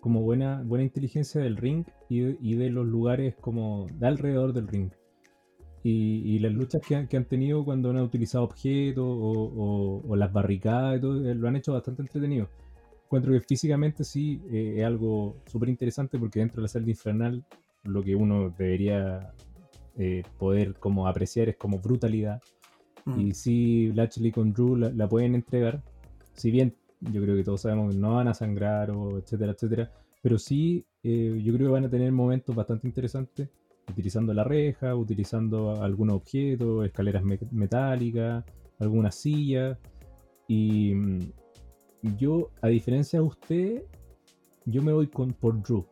como 0.00 0.22
buena, 0.22 0.62
buena 0.64 0.84
inteligencia 0.84 1.40
del 1.40 1.56
ring 1.56 1.84
y 2.08 2.54
de, 2.54 2.70
los 2.70 2.86
lugares 2.86 3.34
como 3.40 3.86
de 3.94 4.06
alrededor 4.06 4.52
del 4.52 4.68
ring. 4.68 4.90
Y, 5.84 6.38
las 6.40 6.52
luchas 6.52 6.82
que 6.86 7.16
han, 7.16 7.24
tenido 7.24 7.64
cuando 7.64 7.90
han 7.90 7.98
utilizado 7.98 8.44
objetos 8.44 9.06
o, 9.06 10.16
las 10.16 10.32
barricadas 10.32 10.98
y 10.98 11.00
todo, 11.00 11.24
eh, 11.24 11.34
lo 11.34 11.48
han 11.48 11.56
hecho 11.56 11.72
bastante 11.72 12.02
entretenido. 12.02 12.50
Encuentro 13.08 13.32
que 13.32 13.40
físicamente 13.40 14.04
sí 14.04 14.38
eh, 14.50 14.74
es 14.76 14.84
algo 14.84 15.36
súper 15.46 15.70
interesante 15.70 16.18
porque 16.18 16.40
dentro 16.40 16.56
de 16.56 16.64
la 16.64 16.68
celda 16.68 16.90
infernal 16.90 17.42
lo 17.84 18.02
que 18.02 18.14
uno 18.14 18.50
debería 18.50 19.32
eh, 19.96 20.24
poder 20.36 20.74
como 20.74 21.08
apreciar 21.08 21.48
es 21.48 21.56
como 21.56 21.78
brutalidad. 21.78 22.42
Mm. 23.06 23.20
Y 23.20 23.32
si 23.32 23.92
Lashley 23.92 24.30
con 24.30 24.52
Drew 24.52 24.76
la 24.76 25.08
pueden 25.08 25.34
entregar, 25.34 25.82
si 26.34 26.50
bien 26.50 26.74
yo 27.00 27.22
creo 27.22 27.34
que 27.34 27.44
todos 27.44 27.62
sabemos 27.62 27.94
que 27.94 27.98
no 27.98 28.16
van 28.16 28.28
a 28.28 28.34
sangrar, 28.34 28.90
o 28.90 29.16
etcétera, 29.16 29.52
etcétera. 29.52 29.90
Pero 30.20 30.38
sí, 30.38 30.84
eh, 31.02 31.40
yo 31.42 31.54
creo 31.54 31.68
que 31.68 31.72
van 31.72 31.86
a 31.86 31.90
tener 31.90 32.12
momentos 32.12 32.54
bastante 32.54 32.86
interesantes 32.86 33.48
utilizando 33.88 34.34
la 34.34 34.44
reja, 34.44 34.94
utilizando 34.94 35.82
algunos 35.82 36.16
objetos, 36.16 36.84
escaleras 36.84 37.22
metálicas, 37.52 38.44
algunas 38.78 39.14
sillas. 39.14 39.78
Y 40.46 40.92
mm, 40.94 41.18
yo, 42.02 42.50
a 42.62 42.68
diferencia 42.68 43.20
de 43.20 43.26
usted, 43.26 43.82
yo 44.64 44.82
me 44.82 44.92
voy 44.92 45.08
con, 45.08 45.32
por 45.32 45.62
Drew. 45.62 45.84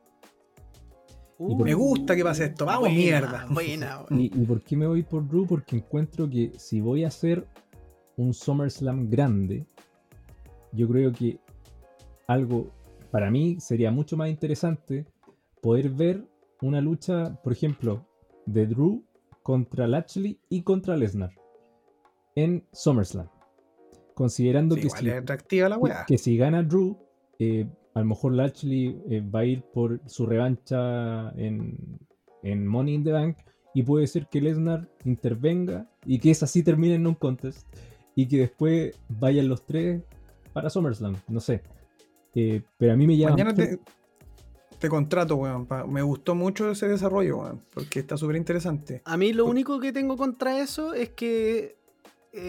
me 1.38 1.74
gusta 1.74 2.14
que 2.14 2.24
pase 2.24 2.46
esto, 2.46 2.64
vamos 2.64 2.90
mierda. 2.90 3.46
¿Y, 4.10 4.24
¿Y, 4.26 4.44
por 4.46 4.62
qué 4.62 4.76
me 4.76 4.86
voy 4.86 5.02
por 5.02 5.26
Drew? 5.26 5.46
Porque 5.46 5.76
encuentro 5.76 6.28
que 6.28 6.52
si 6.58 6.80
voy 6.80 7.04
a 7.04 7.08
hacer 7.08 7.46
un 8.16 8.32
SummerSlam 8.32 9.10
grande, 9.10 9.66
yo 10.72 10.88
creo 10.88 11.12
que 11.12 11.38
algo 12.26 12.70
para 13.10 13.30
mí 13.30 13.58
sería 13.60 13.90
mucho 13.90 14.16
más 14.16 14.28
interesante 14.28 15.06
poder 15.60 15.90
ver 15.90 16.24
una 16.60 16.80
lucha, 16.80 17.40
por 17.42 17.52
ejemplo, 17.52 18.06
de 18.46 18.66
Drew 18.66 19.04
contra 19.42 19.86
Lashley 19.86 20.38
y 20.48 20.62
contra 20.62 20.96
Lesnar 20.96 21.30
en 22.34 22.64
SummerSlam. 22.72 23.28
Considerando 24.16 24.76
que, 24.76 24.88
si, 24.88 25.06
que, 26.06 26.16
si 26.16 26.38
gana 26.38 26.62
Drew, 26.62 26.96
eh, 27.38 27.68
a 27.92 28.00
lo 28.00 28.06
mejor 28.06 28.32
Lashley 28.32 28.98
eh, 29.10 29.20
va 29.20 29.40
a 29.40 29.44
ir 29.44 29.62
por 29.62 30.00
su 30.06 30.24
revancha 30.24 31.32
en, 31.36 31.98
en 32.42 32.66
Money 32.66 32.94
in 32.94 33.04
the 33.04 33.12
Bank 33.12 33.36
y 33.74 33.82
puede 33.82 34.06
ser 34.06 34.26
que 34.28 34.40
Lesnar 34.40 34.88
intervenga 35.04 35.86
y 36.06 36.18
que 36.18 36.30
esa 36.30 36.46
sí 36.46 36.62
termine 36.62 36.94
en 36.94 37.06
un 37.06 37.14
contest 37.14 37.68
y 38.14 38.26
que 38.26 38.38
después 38.38 38.98
vayan 39.10 39.48
los 39.48 39.66
tres 39.66 40.02
para 40.54 40.70
SummerSlam, 40.70 41.16
no 41.28 41.40
sé. 41.40 41.60
Eh, 42.34 42.62
pero 42.78 42.94
a 42.94 42.96
mí 42.96 43.06
me 43.06 43.18
llama. 43.18 43.32
Mañana 43.32 43.54
te, 43.54 44.88
contrato, 44.88 45.36
weón. 45.36 45.68
Me 45.88 46.00
gustó 46.00 46.34
mucho 46.34 46.70
ese 46.70 46.88
desarrollo, 46.88 47.36
weón, 47.36 47.60
porque 47.74 48.00
está 48.00 48.16
súper 48.16 48.36
interesante. 48.36 49.02
A 49.04 49.18
mí 49.18 49.34
lo 49.34 49.44
único 49.44 49.78
que 49.78 49.92
tengo 49.92 50.16
contra 50.16 50.58
eso 50.58 50.94
es 50.94 51.10
que 51.10 51.76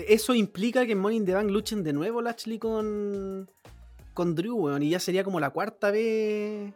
eso 0.07 0.33
implica 0.33 0.85
que 0.85 0.93
en 0.93 0.99
Money 0.99 1.17
in 1.17 1.25
the 1.25 1.33
Bank 1.33 1.49
luchen 1.49 1.83
de 1.83 1.93
nuevo 1.93 2.21
Lashley 2.21 2.59
con, 2.59 3.49
con 4.13 4.35
Drew, 4.35 4.77
y 4.79 4.89
ya 4.89 4.99
sería 4.99 5.23
como 5.23 5.39
la 5.39 5.51
cuarta 5.51 5.91
vez. 5.91 6.73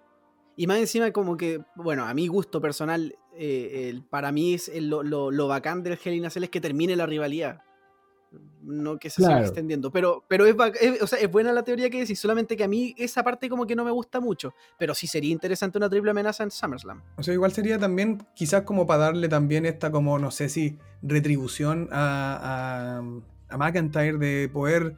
Y 0.58 0.68
más 0.68 0.78
encima, 0.78 1.12
como 1.12 1.38
que, 1.38 1.62
bueno, 1.76 2.06
a 2.06 2.14
mi 2.14 2.28
gusto 2.28 2.62
personal, 2.62 3.16
eh, 3.36 4.00
para 4.10 4.32
mí 4.32 4.54
es 4.54 4.72
lo, 4.82 5.04
lo, 5.04 5.48
bacán 5.48 5.84
del 5.84 5.98
Hell 6.04 6.14
in 6.14 6.26
es 6.26 6.50
que 6.50 6.62
termine 6.62 6.96
la 6.96 7.06
rivalidad 7.06 7.62
no 8.64 8.98
que 8.98 9.10
se 9.10 9.22
siga 9.22 9.41
extendiendo. 9.41 9.91
Pero, 9.91 10.24
pero 10.28 10.45
es, 10.45 10.56
o 11.02 11.08
sea, 11.08 11.20
es, 11.20 11.32
buena 11.32 11.52
la 11.52 11.64
teoría 11.64 11.90
que 11.90 11.99
decís, 11.99 12.20
solamente 12.20 12.56
que 12.56 12.64
a 12.64 12.68
mí 12.68 12.94
esa 12.98 13.24
parte 13.24 13.49
como 13.49 13.66
que 13.66 13.76
no 13.76 13.84
me 13.84 13.91
gusta 13.91 14.20
mucho. 14.20 14.53
Pero 14.78 14.94
sí 14.94 15.08
sería 15.08 15.32
interesante 15.32 15.78
una 15.78 15.90
triple 15.90 16.12
amenaza 16.12 16.44
en 16.44 16.52
SummerSlam. 16.52 17.02
O 17.18 17.24
sea, 17.24 17.34
igual 17.34 17.52
sería 17.52 17.78
también, 17.78 18.26
quizás 18.36 18.64
como 18.64 18.86
para 18.86 19.06
darle 19.06 19.28
también 19.28 19.66
esta 19.66 19.91
como, 19.91 20.18
no 20.20 20.32
sé 20.32 20.49
si, 20.49 20.78
retribución 21.02 21.90
a, 21.91 23.02
a, 23.49 23.58
McIntyre 23.58 24.18
de 24.18 24.49
poder 24.49 24.95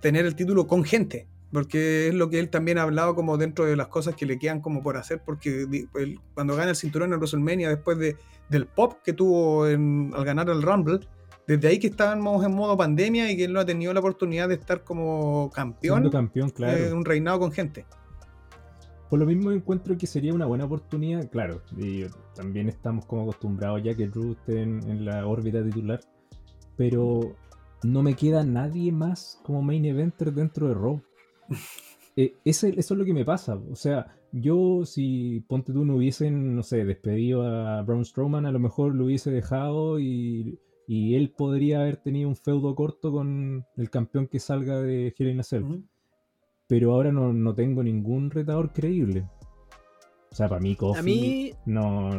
tener 0.00 0.24
el 0.26 0.34
título 0.34 0.66
con 0.66 0.84
gente. 0.84 1.28
Porque 1.52 2.08
es 2.08 2.14
lo 2.14 2.30
que 2.30 2.40
él 2.40 2.50
también 2.50 2.78
ha 2.78 2.82
hablado 2.82 3.14
como 3.14 3.38
dentro 3.38 3.64
de 3.64 3.76
las 3.76 3.86
cosas 3.86 4.16
que 4.16 4.26
le 4.26 4.40
quedan 4.40 4.60
como 4.60 4.82
por 4.82 4.96
hacer. 4.96 5.22
Porque 5.24 5.86
cuando 6.34 6.56
gana 6.56 6.70
el 6.70 6.76
cinturón 6.76 7.12
en 7.12 7.18
WrestleMania, 7.18 7.68
después 7.68 7.96
de, 7.98 8.16
del 8.48 8.66
pop 8.66 8.94
que 9.04 9.12
tuvo 9.12 9.64
al 9.64 10.24
ganar 10.24 10.48
el 10.48 10.62
Rumble, 10.62 11.00
desde 11.46 11.68
ahí 11.68 11.78
que 11.78 11.88
estábamos 11.88 12.44
en 12.44 12.54
modo 12.54 12.76
pandemia 12.76 13.30
y 13.30 13.36
que 13.36 13.44
él 13.44 13.52
no 13.52 13.60
ha 13.60 13.66
tenido 13.66 13.92
la 13.92 14.00
oportunidad 14.00 14.48
de 14.48 14.54
estar 14.54 14.82
como 14.82 15.50
campeón. 15.50 16.10
campeón, 16.10 16.50
claro. 16.50 16.96
un 16.96 17.04
reinado 17.04 17.38
con 17.38 17.52
gente. 17.52 17.84
Por 19.10 19.18
lo 19.18 19.26
mismo 19.26 19.52
encuentro 19.52 19.96
que 19.96 20.06
sería 20.06 20.34
una 20.34 20.46
buena 20.46 20.64
oportunidad, 20.64 21.28
claro. 21.30 21.62
Y 21.76 22.04
también 22.34 22.68
estamos 22.68 23.04
como 23.06 23.22
acostumbrados 23.22 23.82
ya 23.82 23.94
que 23.94 24.08
Drew 24.08 24.32
esté 24.32 24.62
en, 24.62 25.04
la 25.04 25.26
órbita 25.26 25.62
titular. 25.62 26.00
Pero 26.76 27.36
no 27.82 28.02
me 28.02 28.14
queda 28.14 28.42
nadie 28.42 28.90
más 28.90 29.38
como 29.44 29.62
main 29.62 29.84
eventer 29.84 30.32
dentro 30.32 30.68
de 30.68 30.74
Raw. 30.74 31.02
Eh, 32.16 32.36
eso 32.44 32.68
es 32.68 32.88
lo 32.92 33.04
que 33.04 33.12
me 33.12 33.24
pasa. 33.24 33.56
O 33.56 33.74
sea, 33.74 34.06
yo 34.30 34.84
si 34.84 35.44
Ponte 35.48 35.72
tú 35.72 35.84
no 35.84 35.96
hubiesen, 35.96 36.54
no 36.54 36.62
sé, 36.62 36.84
despedido 36.84 37.42
a 37.42 37.82
Braun 37.82 38.04
Strowman, 38.04 38.46
a 38.46 38.52
lo 38.52 38.60
mejor 38.60 38.94
lo 38.94 39.06
hubiese 39.06 39.32
dejado 39.32 39.98
y 39.98 40.60
y 40.86 41.14
él 41.14 41.30
podría 41.30 41.80
haber 41.80 41.96
tenido 41.96 42.28
un 42.28 42.36
feudo 42.36 42.74
corto 42.74 43.12
con 43.12 43.64
el 43.76 43.90
campeón 43.90 44.26
que 44.26 44.38
salga 44.38 44.80
de 44.80 45.14
Hell 45.16 45.28
in 45.28 45.88
Pero 46.66 46.92
ahora 46.92 47.10
no, 47.12 47.54
tengo 47.54 47.82
ningún 47.82 48.30
retador 48.30 48.72
creíble. 48.72 49.28
O 50.30 50.36
sea, 50.36 50.48
para 50.48 50.60
mí 50.60 50.74
Kofi 50.74 51.54
no, 51.66 52.10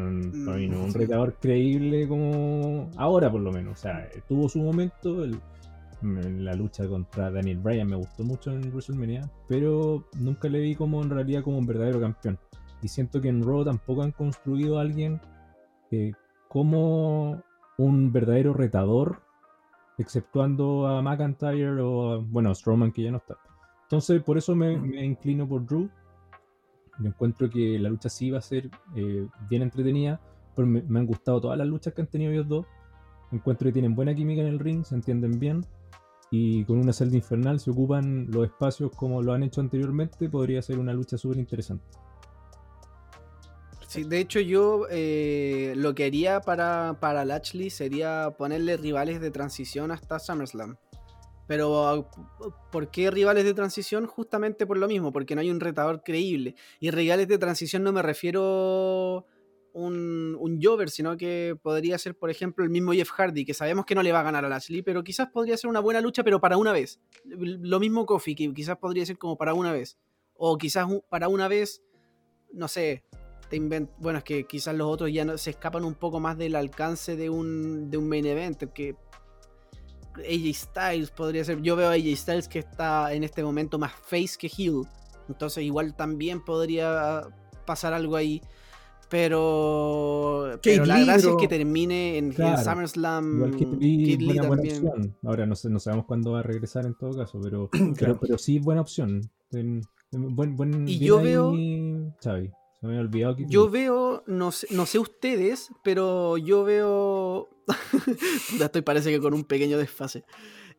para 0.46 0.58
mí 0.58 0.68
no 0.70 0.86
un 0.86 0.94
retador 0.94 1.38
creíble 1.38 2.08
como 2.08 2.90
ahora 2.96 3.30
por 3.30 3.42
lo 3.42 3.52
menos. 3.52 3.74
O 3.74 3.82
sea, 3.82 4.10
tuvo 4.28 4.48
su 4.48 4.60
momento, 4.60 5.26
la 6.02 6.54
lucha 6.54 6.88
contra 6.88 7.30
Daniel 7.30 7.60
Bryan 7.60 7.90
me 7.90 7.98
gustó 7.98 8.24
mucho 8.24 8.52
en 8.52 8.70
WrestleMania, 8.70 9.30
pero 9.48 10.08
nunca 10.18 10.48
le 10.48 10.60
vi 10.60 10.76
como 10.76 11.04
en 11.04 11.10
realidad 11.10 11.44
como 11.44 11.58
un 11.58 11.66
verdadero 11.66 12.00
campeón. 12.00 12.40
Y 12.82 12.88
siento 12.88 13.20
que 13.22 13.30
en 13.30 13.44
Raw 13.44 13.66
tampoco 13.66 14.04
han 14.04 14.12
construido 14.12 14.78
a 14.78 14.82
alguien 14.82 15.20
eh, 15.92 16.14
como 16.48 17.44
un 17.78 18.12
verdadero 18.12 18.54
retador, 18.54 19.22
exceptuando 19.98 20.88
a 20.88 21.02
McIntyre 21.02 21.82
o 21.82 22.12
a, 22.12 22.18
bueno, 22.18 22.50
a 22.50 22.56
Strowman 22.56 22.92
que 22.92 23.04
ya 23.04 23.12
no 23.12 23.18
está. 23.18 23.38
Entonces, 23.84 24.22
por 24.24 24.38
eso 24.38 24.56
me, 24.56 24.74
inclino 25.06 25.48
por 25.48 25.66
Drew. 25.66 25.90
Yo 27.00 27.08
encuentro 27.08 27.50
que 27.50 27.78
la 27.78 27.90
lucha 27.90 28.10
sí 28.10 28.32
va 28.32 28.40
a 28.40 28.42
ser 28.42 28.70
eh, 28.96 29.28
bien 29.50 29.62
entretenida, 29.62 30.22
pero 30.56 30.68
me, 30.68 31.00
han 31.00 31.06
gustado 31.06 31.42
todas 31.42 31.58
las 31.58 31.68
luchas 31.68 31.94
que 31.94 32.02
han 32.02 32.08
tenido 32.08 32.32
ellos 32.32 32.48
dos. 32.48 32.66
Encuentro 33.32 33.68
que 33.68 33.74
tienen 33.74 33.96
buena 33.96 34.16
química 34.16 34.42
en 34.42 34.48
el 34.48 34.60
ring, 34.60 34.84
se 34.84 34.96
entienden 34.96 35.40
bien. 35.40 35.66
Y 36.32 36.64
con 36.66 36.78
una 36.78 36.94
celda 36.94 37.16
infernal, 37.16 37.60
se 37.60 37.72
ocupan 37.72 38.28
los 38.32 38.46
espacios 38.46 38.92
como 38.96 39.22
lo 39.22 39.34
han 39.34 39.44
hecho 39.44 39.62
anteriormente, 39.62 40.30
podría 40.30 40.62
ser 40.62 40.80
una 40.80 40.94
lucha 40.94 41.18
súper 41.18 41.38
interesante 41.38 41.86
de 44.04 44.20
hecho 44.20 44.40
yo 44.40 44.88
eh, 44.90 45.74
lo 45.76 45.96
que 45.96 46.06
haría 46.06 46.42
para, 46.42 46.98
para 47.00 47.26
Lashley 47.26 47.70
sería 47.70 48.32
ponerle 48.38 48.78
rivales 48.78 49.22
de 49.22 49.32
transición 49.32 49.92
hasta 49.92 50.20
SummerSlam. 50.20 50.78
Pero 51.48 52.10
¿por 52.72 52.90
qué 52.90 53.12
rivales 53.12 53.44
de 53.44 53.54
transición? 53.54 54.08
Justamente 54.08 54.66
por 54.66 54.78
lo 54.78 54.88
mismo, 54.88 55.12
porque 55.12 55.36
no 55.36 55.42
hay 55.42 55.52
un 55.52 55.60
retador 55.60 56.02
creíble. 56.04 56.56
Y 56.80 56.90
rivales 56.90 57.28
de 57.28 57.38
transición 57.38 57.84
no 57.84 57.94
me 57.94 58.02
refiero 58.02 59.28
un, 59.74 60.36
un 60.40 60.60
Jover, 60.62 60.90
sino 60.90 61.18
que 61.18 61.56
podría 61.62 61.98
ser, 62.00 62.18
por 62.18 62.32
ejemplo, 62.32 62.64
el 62.64 62.72
mismo 62.72 62.94
Jeff 62.94 63.12
Hardy, 63.12 63.46
que 63.46 63.54
sabemos 63.54 63.86
que 63.86 63.94
no 63.94 64.02
le 64.02 64.12
va 64.12 64.22
a 64.22 64.24
ganar 64.24 64.44
a 64.44 64.50
Lashley, 64.50 64.82
pero 64.82 65.04
quizás 65.04 65.30
podría 65.30 65.56
ser 65.58 65.70
una 65.70 65.82
buena 65.82 66.02
lucha, 66.02 66.24
pero 66.24 66.42
para 66.42 66.58
una 66.58 66.72
vez. 66.72 67.00
Lo 67.26 67.80
mismo 67.80 68.06
Kofi, 68.08 68.34
que 68.34 68.52
quizás 68.54 68.78
podría 68.78 69.06
ser 69.06 69.20
como 69.20 69.38
para 69.38 69.54
una 69.54 69.72
vez. 69.72 70.00
O 70.34 70.58
quizás 70.58 70.88
para 71.10 71.28
una 71.28 71.48
vez, 71.48 71.84
no 72.54 72.68
sé, 72.68 73.04
te 73.50 73.56
invent... 73.56 73.90
bueno, 73.98 74.20
es 74.20 74.24
que 74.24 74.46
quizás 74.46 74.76
los 74.76 74.88
otros 74.88 75.12
ya 75.12 75.26
no, 75.26 75.38
se 75.38 75.52
escapan 75.52 75.84
un 75.84 75.96
poco 75.96 76.20
más 76.20 76.38
del 76.38 76.56
alcance 76.56 77.16
de 77.16 77.30
un, 77.30 77.90
de 77.90 77.98
un 77.98 78.08
main 78.08 78.26
event, 78.26 78.64
que 78.74 78.96
AJ 80.18 80.54
Styles 80.54 81.12
podría 81.12 81.44
ser, 81.44 81.62
yo 81.62 81.76
veo 81.76 81.90
a 81.90 81.94
AJ 81.94 82.16
Styles 82.16 82.48
que 82.48 82.60
está 82.60 83.14
en 83.14 83.24
este 83.24 83.44
momento 83.44 83.78
más 83.78 83.92
face 83.94 84.38
que 84.40 84.48
heel, 84.48 84.84
entonces 85.28 85.64
igual 85.64 85.96
también 85.96 86.44
podría 86.44 87.24
pasar 87.66 87.94
algo 87.94 88.16
ahí. 88.16 88.42
Pero, 89.08 90.60
pero 90.64 90.84
la 90.86 91.00
gracia 91.00 91.30
es 91.30 91.36
que 91.40 91.48
termine 91.48 92.18
en, 92.18 92.34
SummerSlam. 92.34 93.54
Igual 93.80 95.16
Ahora 95.24 95.46
no, 95.46 95.56
sé, 95.56 95.70
no 95.70 95.80
sabemos 95.80 96.08
cuándo 96.08 96.32
va 96.32 96.40
a 96.40 96.44
regresar 96.44 96.88
en 96.88 96.96
todo 96.96 97.12
caso, 97.12 97.40
pero, 97.42 97.70
pero, 98.20 98.38
sí, 98.40 98.58
buena 98.58 98.82
opción. 98.82 99.22
buen, 100.12 100.56
buen, 100.56 100.88
y 100.88 100.98
yo 100.98 101.22
veo. 101.22 101.54
Xavi. 102.22 102.52
Se 102.86 102.91
me 102.91 103.36
que... 103.36 103.45
Yo 103.48 103.70
veo, 103.70 104.24
no 104.28 104.52
sé, 104.52 104.68
no 104.72 104.86
sé 104.86 104.99
ustedes, 104.99 105.72
pero 105.84 106.38
yo 106.38 106.64
veo. 106.64 107.49
estoy 108.60 108.82
parece 108.82 109.12
que 109.12 109.20
con 109.20 109.34
un 109.34 109.44
pequeño 109.44 109.78
desfase. 109.78 110.24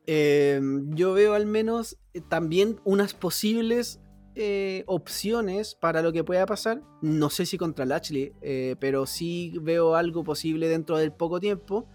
Eh, 0.06 0.60
yo 0.90 1.12
veo 1.14 1.34
al 1.34 1.46
menos 1.46 1.98
eh, 2.14 2.20
también 2.20 2.80
unas 2.84 3.12
posibles 3.14 4.00
eh, 4.38 4.84
opciones 4.86 5.74
para 5.74 6.02
lo 6.02 6.12
que 6.12 6.22
pueda 6.22 6.44
pasar. 6.44 6.82
No 7.00 7.30
sé 7.30 7.46
si 7.46 7.56
contra 7.56 7.86
Lashley, 7.86 8.34
eh, 8.42 8.76
pero 8.78 9.06
sí 9.06 9.54
veo 9.62 9.94
algo 9.94 10.24
posible 10.24 10.68
dentro 10.68 10.98
del 10.98 11.10
poco 11.10 11.40
tiempo. 11.40 11.88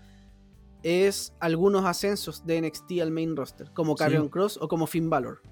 Es 0.81 1.35
algunos 1.39 1.85
ascensos 1.85 2.43
de 2.47 2.59
NXT 2.59 2.93
al 3.01 3.11
main 3.11 3.35
roster, 3.35 3.71
como 3.73 3.95
Carrion 3.95 4.27
Cross 4.27 4.57
o 4.59 4.67
como 4.67 4.87
Finn 4.87 5.11
Balor. 5.11 5.43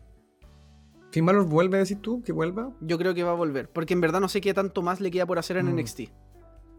¿Finn 1.12 1.26
Balor 1.26 1.46
vuelve, 1.46 1.78
a 1.78 1.80
decir 1.80 2.00
tú, 2.00 2.22
que 2.24 2.32
vuelva? 2.32 2.72
Yo 2.82 2.98
creo 2.98 3.14
que 3.14 3.24
va 3.24 3.32
a 3.32 3.36
volver, 3.36 3.70
porque 3.70 3.94
en 3.94 4.02
verdad 4.02 4.20
no 4.20 4.30
sé 4.30 4.42
qué 4.42 4.54
tanto 4.54 4.82
más 4.82 5.02
le 5.02 5.12
queda 5.12 5.26
por 5.26 5.40
hacer 5.40 5.58
en 5.58 5.74
mm. 5.74 5.80
NXT. 5.80 6.00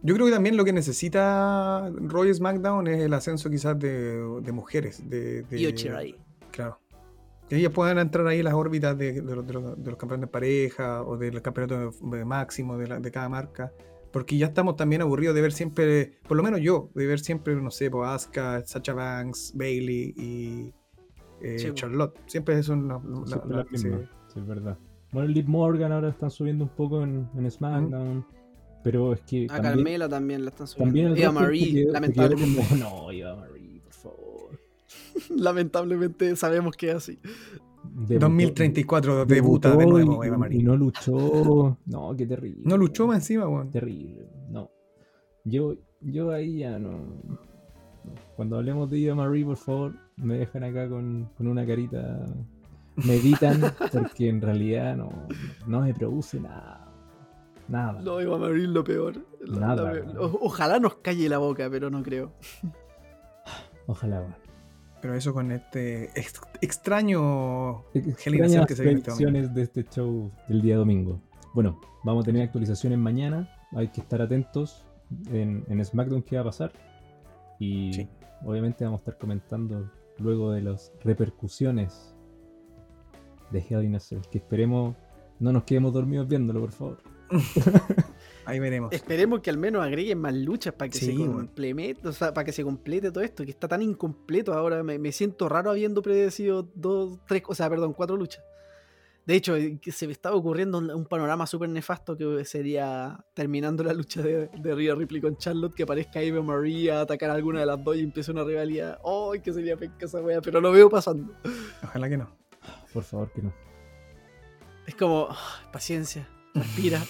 Yo 0.03 0.15
creo 0.15 0.27
que 0.27 0.33
también 0.33 0.57
lo 0.57 0.65
que 0.65 0.73
necesita 0.73 1.91
Roy 1.95 2.33
SmackDown 2.33 2.87
es 2.87 3.03
el 3.03 3.13
ascenso 3.13 3.51
quizás 3.51 3.79
de, 3.79 4.51
mujeres. 4.53 5.09
De, 5.09 5.43
de, 5.43 5.95
ahí. 5.95 6.17
Claro 6.51 6.81
que 7.51 7.57
ellas 7.57 7.73
puedan 7.73 7.99
entrar 7.99 8.25
ahí 8.29 8.39
en 8.39 8.45
las 8.45 8.55
órbitas 8.55 8.97
de, 8.97 9.21
los, 9.23 9.97
campeones 9.97 10.21
de 10.21 10.27
pareja 10.29 11.03
o 11.03 11.17
del 11.17 11.43
campeonato 11.43 11.93
máximo 12.25 12.79
de, 12.79 13.11
cada 13.11 13.29
marca. 13.29 13.73
Porque 14.13 14.37
ya 14.39 14.47
estamos 14.47 14.77
también 14.77 15.03
aburridos 15.03 15.35
de 15.35 15.43
ver 15.43 15.51
siempre, 15.51 16.13
por 16.29 16.37
lo 16.37 16.45
menos 16.45 16.61
yo, 16.61 16.91
de 16.95 17.07
ver 17.07 17.19
siempre, 17.19 17.57
no 17.57 17.73
sé, 17.73 17.91
pues 17.91 18.09
Asuka, 18.09 18.65
Sacha 18.65 18.95
Banks, 18.95 19.53
Bailey 19.57 20.15
y 20.17 20.73
eh, 21.41 21.73
Charlotte. 21.75 22.17
Siempre 22.27 22.63
son 22.63 22.87
las 22.87 23.47
la, 23.47 24.09
sí. 24.33 24.41
es 24.41 24.47
verdad. 24.47 24.79
Bueno, 25.13 25.29
Liv 25.29 25.49
Morgan 25.49 25.93
ahora 25.93 26.09
están 26.09 26.31
subiendo 26.31 26.65
un 26.65 26.71
poco 26.71 27.03
en, 27.03 27.51
SmackDown. 27.51 28.25
Pero 28.83 29.13
es 29.13 29.21
que. 29.23 29.47
A 29.51 29.61
Carmela 29.61 30.09
también 30.09 30.45
la 30.45 30.51
están 30.51 30.67
subiendo. 30.67 31.15
Eva 31.17 31.33
Marie, 31.33 31.87
lamentablemente. 31.91 32.77
no, 32.77 33.11
Eva 33.11 33.37
Marie. 33.37 33.61
Lamentablemente 35.37 36.35
sabemos 36.37 36.77
que 36.77 36.91
es 36.91 36.97
así. 36.97 37.19
2034 37.83 39.25
debuta 39.25 39.75
de 39.75 39.87
nuevo 39.87 40.23
Eva 40.25 40.39
Marie. 40.39 40.61
Y 40.61 40.63
no 40.63 40.77
luchó. 40.77 41.79
No, 41.87 42.15
qué 42.17 42.27
terrible. 42.27 42.63
No 42.65 42.77
luchó 42.77 43.07
más 43.07 43.19
encima, 43.19 43.49
weón. 43.49 43.71
Terrible. 43.71 44.27
No. 44.51 44.71
Yo, 45.45 45.77
yo 46.01 46.31
ahí 46.31 46.59
ya 46.59 46.79
no. 46.79 47.23
Cuando 48.37 48.57
hablemos 48.57 48.91
de 48.91 49.05
Eva 49.05 49.15
Marie, 49.15 49.45
por 49.45 49.57
favor, 49.57 49.95
me 50.17 50.39
dejan 50.39 50.65
acá 50.65 50.89
con, 50.89 51.31
con 51.37 51.47
una 51.47 51.67
carita. 51.67 52.27
Meditan, 53.05 53.61
porque 53.93 54.29
en 54.29 54.41
realidad 54.41 54.97
no, 54.97 55.11
no 55.67 55.81
me 55.81 55.95
produce 55.95 56.41
nada. 56.41 56.87
Nada. 57.69 58.01
No, 58.03 58.21
Eva 58.21 58.37
Marie 58.37 58.67
lo 58.67 58.83
peor. 58.83 59.25
Nada. 59.47 59.93
ojalá 60.19 60.81
nos 60.81 60.97
calle 60.97 61.29
la 61.29 61.39
boca, 61.39 61.69
pero 61.71 61.89
no 61.89 62.03
creo. 62.03 62.33
Ojalá, 63.87 64.21
weón. 64.21 64.51
Pero 65.01 65.15
eso 65.15 65.33
con 65.33 65.51
este 65.51 66.11
extraño 66.61 67.85
Extrañas 67.95 68.67
que 68.67 68.77
se 68.77 68.83
predicciones 68.83 69.55
de 69.55 69.63
este 69.63 69.85
show 69.85 70.31
del 70.47 70.61
día 70.61 70.77
domingo. 70.77 71.23
Bueno, 71.55 71.81
vamos 72.05 72.25
a 72.25 72.27
tener 72.27 72.43
actualizaciones 72.43 72.99
mañana. 72.99 73.51
Hay 73.73 73.89
que 73.89 74.03
estar 74.03 74.21
atentos 74.21 74.85
en, 75.31 75.85
SmackDown 75.85 76.23
qué 76.23 76.37
va 76.37 76.43
a 76.43 76.45
pasar. 76.45 76.73
Y 77.59 78.09
obviamente 78.45 78.85
vamos 78.85 78.99
a 78.99 79.03
estar 79.03 79.19
comentando 79.19 79.91
luego 80.19 80.53
de 80.53 80.63
las 80.63 80.93
repercusiones 81.03 82.10
de 83.51 83.65
Hell 83.69 83.85
in 83.85 83.97
a 83.97 84.01
Cell. 84.01 84.21
Que 84.31 84.39
esperemos 84.39 84.97
no 85.41 85.53
nos 85.53 85.65
quedemos 85.65 85.93
dormidos 85.93 86.29
viéndolo, 86.29 86.61
por 86.61 86.73
favor. 86.73 86.99
Ahí 88.45 88.59
veremos. 88.59 88.93
Esperemos 88.93 89.41
que 89.41 89.51
al 89.51 89.57
menos 89.57 89.83
agreguen 89.83 90.19
más 90.19 90.35
luchas 90.35 90.75
para 90.75 90.91
que 90.91 90.99
se 90.99 91.15
complemente, 91.15 92.07
o 92.07 92.13
sea, 92.13 92.35
para 92.35 92.45
que 92.45 92.53
se 92.53 92.63
complete 92.63 93.11
todo 93.11 93.25
esto, 93.25 93.45
que 93.45 93.51
está 93.51 93.67
tan 93.67 93.81
incompleto 93.81 94.53
ahora. 94.53 94.83
Me, 94.83 95.13
siento 95.13 95.49
raro 95.49 95.71
habiendo 95.71 96.03
predecido 96.03 96.69
dos, 96.75 97.21
tres, 97.27 97.43
o 97.47 97.55
sea, 97.55 97.71
perdón, 97.71 97.95
cuatro 97.95 98.17
luchas. 98.17 98.45
De 99.25 99.37
hecho, 99.37 99.55
eh, 99.57 99.79
se 99.87 100.07
me 100.07 100.13
estaba 100.13 100.35
ocurriendo 100.35 100.79
un, 100.79 101.07
panorama 101.07 101.47
súper 101.47 101.69
nefasto 101.69 102.17
que 102.17 102.45
sería 102.45 103.25
terminando 103.33 103.85
la 103.85 103.93
lucha 103.93 104.23
de, 104.23 104.49
de 104.49 104.75
Rhea 104.75 104.95
Ripley 104.95 105.21
con 105.21 105.37
Charlotte, 105.37 105.75
que 105.75 105.85
aparezca 105.85 106.21
Eva 106.21 106.43
Maria, 106.43 107.03
atacar 107.03 107.31
a 107.31 107.35
alguna 107.35 107.61
de 107.61 107.67
las 107.67 107.83
dos 107.83 107.97
y 107.97 108.01
empiece 108.01 108.31
una 108.33 108.45
rivalidad. 108.45 108.99
¡Ay, 109.05 109.41
que 109.41 109.53
sería 109.53 109.77
penca 109.77 110.07
esa 110.07 110.21
wea! 110.21 110.41
Pero 110.41 110.61
lo 110.61 110.73
veo 110.73 110.91
pasando. 110.91 111.33
Ojalá 111.83 112.09
que 112.09 112.17
no. 112.17 112.41
Por 112.93 113.05
favor, 113.05 113.31
que 113.33 113.43
no. 113.43 113.53
Es 114.87 114.95
como, 114.95 115.29
paciencia, 115.73 116.29
respira. 116.55 117.01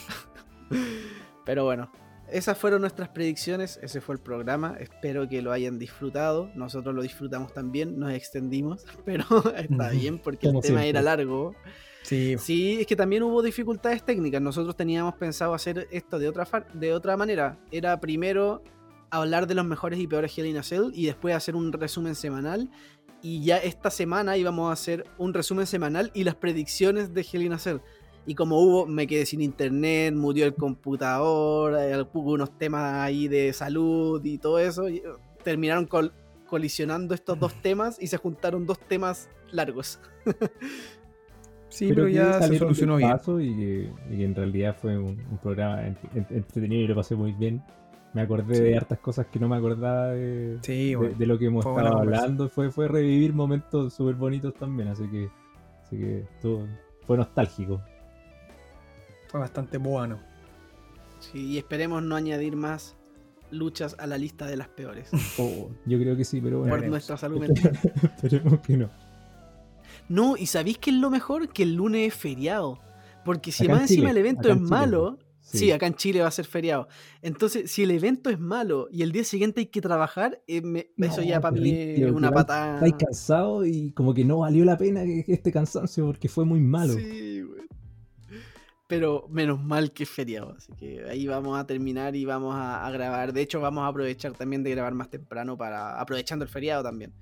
Pero 1.46 1.64
bueno, 1.64 1.90
esas 2.32 2.58
fueron 2.58 2.80
nuestras 2.82 3.08
predicciones, 3.08 3.78
ese 3.82 4.00
fue 4.00 4.14
el 4.14 4.20
programa, 4.20 4.76
espero 4.78 5.28
que 5.28 5.42
lo 5.42 5.52
hayan 5.52 5.78
disfrutado, 5.78 6.50
nosotros 6.54 6.94
lo 6.94 7.02
disfrutamos 7.02 7.52
también, 7.52 7.98
nos 7.98 8.12
extendimos, 8.12 8.84
pero 9.04 9.24
está 9.56 9.90
bien 9.90 10.18
porque 10.18 10.48
el 10.48 10.60
tema 10.60 10.84
era 10.84 11.02
largo. 11.02 11.54
Sí. 12.02 12.36
sí, 12.38 12.80
es 12.80 12.86
que 12.86 12.96
también 12.96 13.22
hubo 13.22 13.42
dificultades 13.42 14.02
técnicas, 14.04 14.40
nosotros 14.40 14.74
teníamos 14.76 15.14
pensado 15.14 15.54
hacer 15.54 15.86
esto 15.90 16.18
de 16.18 16.28
otra, 16.28 16.46
de 16.72 16.94
otra 16.94 17.16
manera, 17.16 17.58
era 17.70 18.00
primero 18.00 18.62
hablar 19.10 19.46
de 19.46 19.54
los 19.54 19.64
mejores 19.64 19.98
y 19.98 20.06
peores 20.06 20.36
Hell 20.36 20.46
in 20.46 20.56
a 20.56 20.62
Cell 20.62 20.90
y 20.94 21.06
después 21.06 21.34
hacer 21.34 21.56
un 21.56 21.72
resumen 21.72 22.14
semanal 22.14 22.70
y 23.22 23.42
ya 23.44 23.58
esta 23.58 23.90
semana 23.90 24.36
íbamos 24.36 24.70
a 24.70 24.72
hacer 24.72 25.04
un 25.18 25.34
resumen 25.34 25.66
semanal 25.66 26.10
y 26.14 26.24
las 26.24 26.34
predicciones 26.34 27.12
de 27.12 27.26
Hell 27.30 27.42
in 27.42 27.52
a 27.52 27.58
Cell. 27.58 27.78
Y 28.26 28.34
como 28.34 28.60
hubo, 28.60 28.86
me 28.86 29.06
quedé 29.06 29.26
sin 29.26 29.40
internet, 29.40 30.14
murió 30.14 30.44
el 30.44 30.54
computador, 30.54 31.74
hubo 32.12 32.32
unos 32.32 32.56
temas 32.58 32.94
ahí 32.94 33.28
de 33.28 33.52
salud 33.52 34.24
y 34.24 34.38
todo 34.38 34.58
eso. 34.58 34.88
Y 34.88 34.98
uh, 34.98 35.16
terminaron 35.42 35.88
colisionando 36.46 37.14
estos 37.14 37.38
dos 37.38 37.54
temas 37.62 37.96
y 38.00 38.06
se 38.06 38.18
juntaron 38.18 38.66
dos 38.66 38.78
temas 38.78 39.28
largos. 39.50 40.00
sí, 41.68 41.88
pero, 41.88 42.08
ya 42.08 42.40
se 42.42 42.58
solucionó 42.58 42.96
bien. 42.96 43.90
Y, 44.10 44.22
en 44.22 44.34
realidad 44.34 44.76
fue 44.80 44.98
un, 44.98 45.16
programa 45.42 45.86
entretenido 46.12 46.82
y 46.82 46.86
lo 46.86 46.94
pasé 46.94 47.14
muy 47.14 47.32
bien. 47.32 47.62
Me 48.12 48.22
acordé 48.22 48.60
de 48.60 48.76
hartas 48.76 48.98
cosas 48.98 49.26
que 49.26 49.38
no 49.38 49.48
me 49.48 49.56
acordaba 49.56 50.08
de, 50.08 50.58
de, 50.58 51.26
lo 51.26 51.38
que 51.38 51.46
hemos 51.46 51.64
estado 51.64 51.98
hablando. 51.98 52.48
Fue, 52.48 52.70
fue 52.70 52.88
revivir 52.88 53.32
momentos 53.32 53.94
súper 53.94 54.16
bonitos 54.16 54.54
también, 54.54 54.88
así 54.88 55.08
que, 55.08 55.30
así 55.84 55.96
que 55.96 56.26
todo, 56.42 56.66
fue 57.06 57.16
nostálgico. 57.16 57.80
Fue 59.28 59.38
bastante 59.38 59.78
bueno. 59.78 60.18
Sí, 61.20 61.52
y 61.52 61.58
esperemos 61.58 62.02
no 62.02 62.16
añadir 62.16 62.56
más 62.56 62.96
luchas 63.52 63.94
a 63.98 64.06
la 64.06 64.18
lista 64.18 64.46
de 64.46 64.56
las 64.56 64.68
peores. 64.68 65.10
Oh, 65.38 65.70
yo 65.86 65.98
creo 65.98 66.16
que 66.16 66.24
sí, 66.24 66.40
pero 66.40 66.60
bueno. 66.60 66.74
Por 66.74 66.86
nuestra 66.88 67.16
salud 67.16 67.40
mental. 67.40 67.78
Esperemos 68.02 68.60
que 68.60 68.76
no. 68.76 68.90
No, 70.08 70.36
y 70.36 70.46
¿sabéis 70.46 70.78
qué 70.78 70.90
es 70.90 70.96
lo 70.96 71.10
mejor? 71.10 71.48
Que 71.48 71.62
el 71.62 71.74
lunes 71.74 72.08
es 72.08 72.14
feriado. 72.14 72.80
Porque 73.24 73.52
si 73.52 73.68
más 73.68 73.82
encima 73.82 74.10
el 74.10 74.16
evento 74.16 74.50
es 74.50 74.60
malo, 74.60 75.18
sí. 75.58 75.72
acá 75.72 75.86
en 75.86 75.94
Chile 75.94 76.20
va 76.20 76.28
a 76.28 76.32
ser 76.32 76.46
feriado. 76.46 76.88
Entonces, 77.22 77.70
si 77.70 77.82
el 77.82 77.90
evento 77.90 78.30
es 78.30 78.38
malo 78.38 78.88
y 78.90 79.02
el 79.02 79.12
día 79.12 79.24
siguiente 79.24 79.60
hay 79.60 79.66
que 79.66 79.80
trabajar, 79.80 80.42
eh, 80.46 80.92
eso 80.98 81.22
ya 81.22 81.40
para 81.40 81.52
mí 81.58 81.70
es 81.70 82.10
una 82.10 82.30
patada. 82.30 82.74
Estáis 82.74 82.94
cansado 82.94 83.64
y 83.64 83.92
como 83.92 84.14
que 84.14 84.24
no 84.24 84.38
valió 84.38 84.64
la 84.64 84.76
pena 84.76 85.02
este 85.04 85.52
cansancio 85.52 86.06
porque 86.06 86.28
fue 86.28 86.44
muy 86.44 86.60
malo. 86.60 86.94
Sí, 86.94 87.42
güey 87.42 87.60
pero 88.90 89.28
menos 89.30 89.62
mal 89.62 89.92
que 89.92 90.02
es 90.02 90.10
feriado. 90.10 90.56
Así 90.58 90.72
que 90.72 91.04
ahí 91.08 91.24
vamos 91.28 91.56
a 91.56 91.64
terminar 91.64 92.16
y 92.16 92.24
vamos 92.24 92.56
a, 92.58 92.90
grabar. 92.90 93.32
De 93.32 93.40
hecho, 93.40 93.60
vamos 93.60 93.84
a 93.84 93.86
aprovechar 93.86 94.32
también 94.32 94.64
de 94.64 94.72
grabar 94.72 94.94
más 94.94 95.08
temprano 95.08 95.56
para 95.56 96.00
aprovechando 96.00 96.44
el 96.44 96.50
feriado 96.50 96.82
también. 96.82 97.14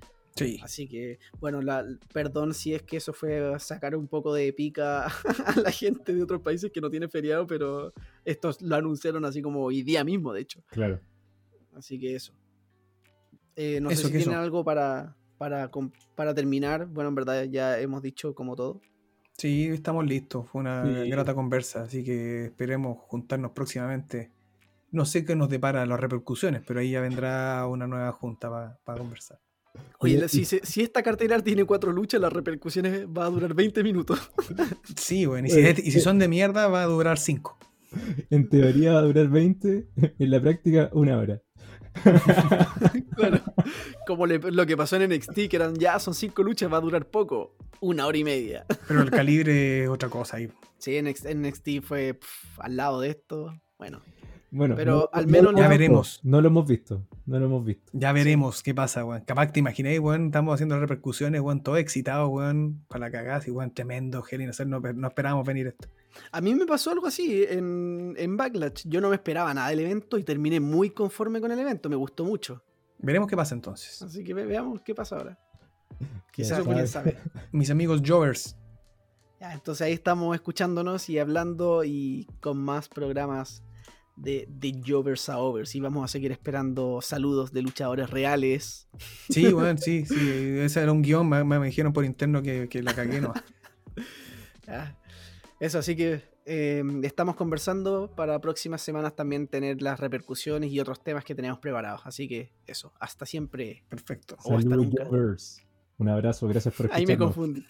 Sí. 0.45 0.59
Así 0.63 0.87
que, 0.87 1.19
bueno, 1.39 1.61
la, 1.61 1.85
perdón 2.13 2.53
si 2.53 2.73
es 2.73 2.81
que 2.83 2.97
eso 2.97 3.13
fue 3.13 3.59
sacar 3.59 3.95
un 3.95 4.07
poco 4.07 4.33
de 4.33 4.51
pica 4.53 5.05
a 5.45 5.59
la 5.63 5.71
gente 5.71 6.13
de 6.13 6.23
otros 6.23 6.41
países 6.41 6.71
que 6.71 6.81
no 6.81 6.89
tiene 6.89 7.07
feriado, 7.07 7.45
pero 7.47 7.93
estos 8.25 8.61
lo 8.61 8.75
anunciaron 8.75 9.25
así 9.25 9.41
como 9.41 9.63
hoy 9.63 9.81
día 9.83 10.03
mismo, 10.03 10.33
de 10.33 10.41
hecho. 10.41 10.61
Claro. 10.69 10.99
Así 11.75 11.99
que 11.99 12.15
eso. 12.15 12.33
Eh, 13.55 13.79
no 13.81 13.89
Eso 13.89 14.03
sé 14.03 14.07
si 14.07 14.13
tienen 14.13 14.31
eso. 14.31 14.39
algo 14.41 14.63
para, 14.63 15.15
para, 15.37 15.69
para 16.15 16.33
terminar. 16.33 16.85
Bueno, 16.87 17.09
en 17.09 17.15
verdad 17.15 17.43
ya 17.43 17.79
hemos 17.79 18.01
dicho 18.01 18.33
como 18.33 18.55
todo. 18.55 18.81
Sí, 19.37 19.67
estamos 19.67 20.05
listos. 20.05 20.47
Fue 20.49 20.61
una 20.61 20.85
Sí. 21.03 21.09
grata 21.09 21.33
conversa, 21.33 21.83
así 21.83 22.03
que 22.03 22.45
esperemos 22.45 22.97
juntarnos 23.07 23.51
próximamente. 23.51 24.31
No 24.91 25.05
sé 25.05 25.23
qué 25.23 25.35
nos 25.35 25.49
depara 25.49 25.85
las 25.85 25.99
repercusiones, 25.99 26.63
pero 26.65 26.79
ahí 26.79 26.91
ya 26.91 27.01
vendrá 27.01 27.65
una 27.67 27.85
nueva 27.87 28.11
junta 28.11 28.77
para 28.83 28.97
conversar. 28.99 29.39
Oye, 29.99 30.27
si, 30.29 30.45
si 30.45 30.81
esta 30.81 31.03
cartera 31.03 31.39
tiene 31.41 31.65
cuatro 31.65 31.91
luchas, 31.91 32.21
las 32.21 32.31
repercusiones 32.31 33.05
va 33.07 33.25
a 33.25 33.29
durar 33.29 33.53
20 33.53 33.83
minutos. 33.83 34.31
Sí, 34.97 35.25
bueno, 35.25 35.47
y 35.47 35.51
si, 35.51 35.57
Oye, 35.57 35.69
es- 35.71 35.79
y 35.85 35.91
si 35.91 35.99
son 35.99 36.19
de 36.19 36.27
mierda, 36.27 36.67
va 36.67 36.83
a 36.83 36.85
durar 36.85 37.17
5. 37.19 37.57
En 38.29 38.47
teoría 38.49 38.93
va 38.93 38.99
a 38.99 39.01
durar 39.03 39.27
20, 39.29 39.87
en 40.19 40.29
la 40.31 40.39
práctica 40.41 40.89
una 40.93 41.17
hora. 41.17 41.41
Claro. 43.15 43.39
Como 44.07 44.25
le- 44.25 44.39
lo 44.39 44.65
que 44.65 44.77
pasó 44.77 44.95
en 44.95 45.09
NXT, 45.13 45.47
que 45.49 45.55
eran 45.57 45.75
ya 45.75 45.99
son 45.99 46.13
cinco 46.13 46.43
luchas, 46.43 46.71
va 46.71 46.77
a 46.77 46.81
durar 46.81 47.05
poco. 47.09 47.55
Una 47.81 48.05
hora 48.07 48.17
y 48.17 48.23
media. 48.23 48.65
Pero 48.87 49.01
el 49.01 49.11
calibre 49.11 49.83
es 49.83 49.89
otra 49.89 50.09
cosa 50.09 50.37
ahí. 50.37 50.49
Sí, 50.77 51.01
NXT, 51.01 51.27
NXT 51.35 51.67
fue 51.83 52.19
al 52.59 52.75
lado 52.77 53.01
de 53.01 53.09
esto. 53.09 53.53
Bueno, 53.77 54.01
Bueno, 54.51 54.75
Pero 54.75 55.09
al 55.13 55.27
menos 55.27 55.53
Ya 55.55 55.67
veremos. 55.67 56.19
No 56.23 56.41
lo 56.41 56.47
hemos 56.47 56.67
visto. 56.67 57.03
No 57.27 57.37
lo 57.39 57.45
hemos 57.45 57.63
visto. 57.63 57.91
Ya 57.93 58.11
veremos 58.13 58.63
qué 58.63 58.73
pasa, 58.73 59.05
weón. 59.05 59.21
Capaz 59.21 59.51
te 59.51 59.59
imagináis, 59.59 59.99
weón, 59.99 60.25
estamos 60.27 60.55
haciendo 60.55 60.79
repercusiones, 60.79 61.39
weón, 61.41 61.61
todo 61.61 61.77
excitado, 61.77 62.27
weón, 62.29 62.83
para 62.87 63.05
la 63.07 63.11
cagada, 63.11 63.41
y 63.45 63.51
weón, 63.51 63.71
tremendo, 63.73 64.23
Hell 64.29 64.41
in 64.41 64.49
a 64.49 64.53
Cell, 64.53 64.67
no, 64.69 64.79
no 64.79 65.07
esperábamos 65.07 65.45
venir 65.45 65.67
esto. 65.67 65.87
a 66.31 66.41
mí 66.41 66.55
me 66.55 66.65
pasó 66.65 66.89
algo 66.91 67.05
así 67.05 67.43
en, 67.47 68.15
en 68.17 68.37
Backlash. 68.37 68.87
Yo 68.87 69.01
no 69.01 69.09
me 69.09 69.15
esperaba 69.15 69.53
nada 69.53 69.69
del 69.69 69.81
evento 69.81 70.17
y 70.17 70.23
terminé 70.23 70.59
muy 70.59 70.89
conforme 70.89 71.39
con 71.41 71.51
el 71.51 71.59
evento. 71.59 71.87
Me 71.89 71.95
gustó 71.95 72.25
mucho. 72.25 72.63
Veremos 72.97 73.29
qué 73.29 73.37
pasa 73.37 73.53
entonces. 73.53 74.01
Así 74.01 74.23
que 74.23 74.33
ve- 74.33 74.45
veamos 74.47 74.81
qué 74.81 74.95
pasa 74.95 75.17
ahora. 75.17 75.37
Quizás, 76.33 76.63
sabe. 76.63 76.73
quién 76.73 76.87
sabe. 76.87 77.17
Mis 77.51 77.69
amigos 77.69 78.01
Jovers, 78.05 78.57
Ya, 79.39 79.53
entonces 79.53 79.85
ahí 79.85 79.93
estamos 79.93 80.33
escuchándonos 80.35 81.07
y 81.09 81.19
hablando 81.19 81.83
y 81.83 82.27
con 82.41 82.57
más 82.57 82.89
programas 82.89 83.63
de, 84.19 84.47
de 84.49 84.81
Jovers 84.85 85.29
a 85.29 85.39
Overs. 85.39 85.75
Y 85.75 85.79
vamos 85.79 86.03
a 86.03 86.07
seguir 86.07 86.31
esperando 86.31 87.01
saludos 87.01 87.51
de 87.51 87.61
luchadores 87.61 88.09
reales. 88.09 88.87
sí, 89.29 89.53
weón, 89.53 89.77
sí, 89.77 90.05
sí, 90.05 90.15
ese 90.59 90.81
era 90.81 90.91
un 90.91 91.01
guion, 91.01 91.27
me, 91.27 91.43
me 91.43 91.65
dijeron 91.65 91.93
por 91.93 92.05
interno 92.05 92.41
que, 92.41 92.67
que 92.69 92.83
la 92.83 92.93
cagué, 92.93 93.21
no. 93.21 93.33
Ya. 94.67 94.95
Eso, 95.59 95.79
así 95.79 95.95
que 95.97 96.21
eh, 96.45 96.81
estamos 97.03 97.35
conversando 97.35 98.15
para 98.15 98.39
próximas 98.39 98.81
semanas 98.81 99.15
también 99.15 99.47
tener 99.47 99.81
las 99.81 99.99
repercusiones 99.99 100.71
y 100.71 100.79
otros 100.79 101.03
temas 101.03 101.25
que 101.25 101.35
tenemos 101.35 101.59
preparados. 101.59 102.01
Así 102.05 102.27
que 102.29 102.53
eso, 102.65 102.93
hasta 102.99 103.25
siempre. 103.25 103.83
Perfecto. 103.89 104.35
O 104.45 104.57
hasta 104.57 104.69
Saludos, 104.69 104.87
nunca. 104.87 105.07
Un 105.97 106.07
abrazo, 106.09 106.47
gracias 106.47 106.73
por 106.73 106.87
Ahí 106.93 107.05
me 107.05 107.13
escucharnos. 107.13 107.35
confundí. 107.35 107.65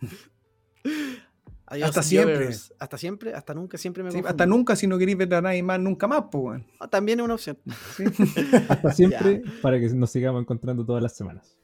Adiós, 1.69 1.89
Hasta 1.89 2.03
siempre. 2.03 2.49
Hasta 2.79 2.97
siempre, 2.97 3.33
hasta 3.35 3.53
nunca, 3.53 3.77
siempre 3.77 4.03
me 4.03 4.11
Sí, 4.11 4.21
hasta 4.25 4.45
nunca, 4.47 4.75
si 4.75 4.87
no 4.87 4.97
queréis 4.97 5.17
ver 5.17 5.33
a 5.35 5.41
nadie 5.41 5.61
más, 5.61 5.79
nunca 5.79 6.07
más, 6.07 6.23
pues, 6.31 6.43
weón. 6.43 6.65
Ah, 6.79 6.87
También 6.87 7.19
es 7.19 7.25
una 7.25 7.35
opción. 7.35 7.59
Sí. 7.95 8.03
Hasta 8.69 8.91
siempre, 8.91 9.43
para 9.61 9.79
que 9.79 9.87
nos 9.89 10.09
sigamos 10.09 10.41
encontrando 10.41 10.83
todas 10.83 11.03
las 11.03 11.15
semanas. 11.15 11.57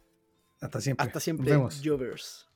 Hasta 0.62 0.80
siempre. 0.80 1.08
Hasta 1.08 1.20
siempre. 1.20 1.54
Jovers. 1.84 2.48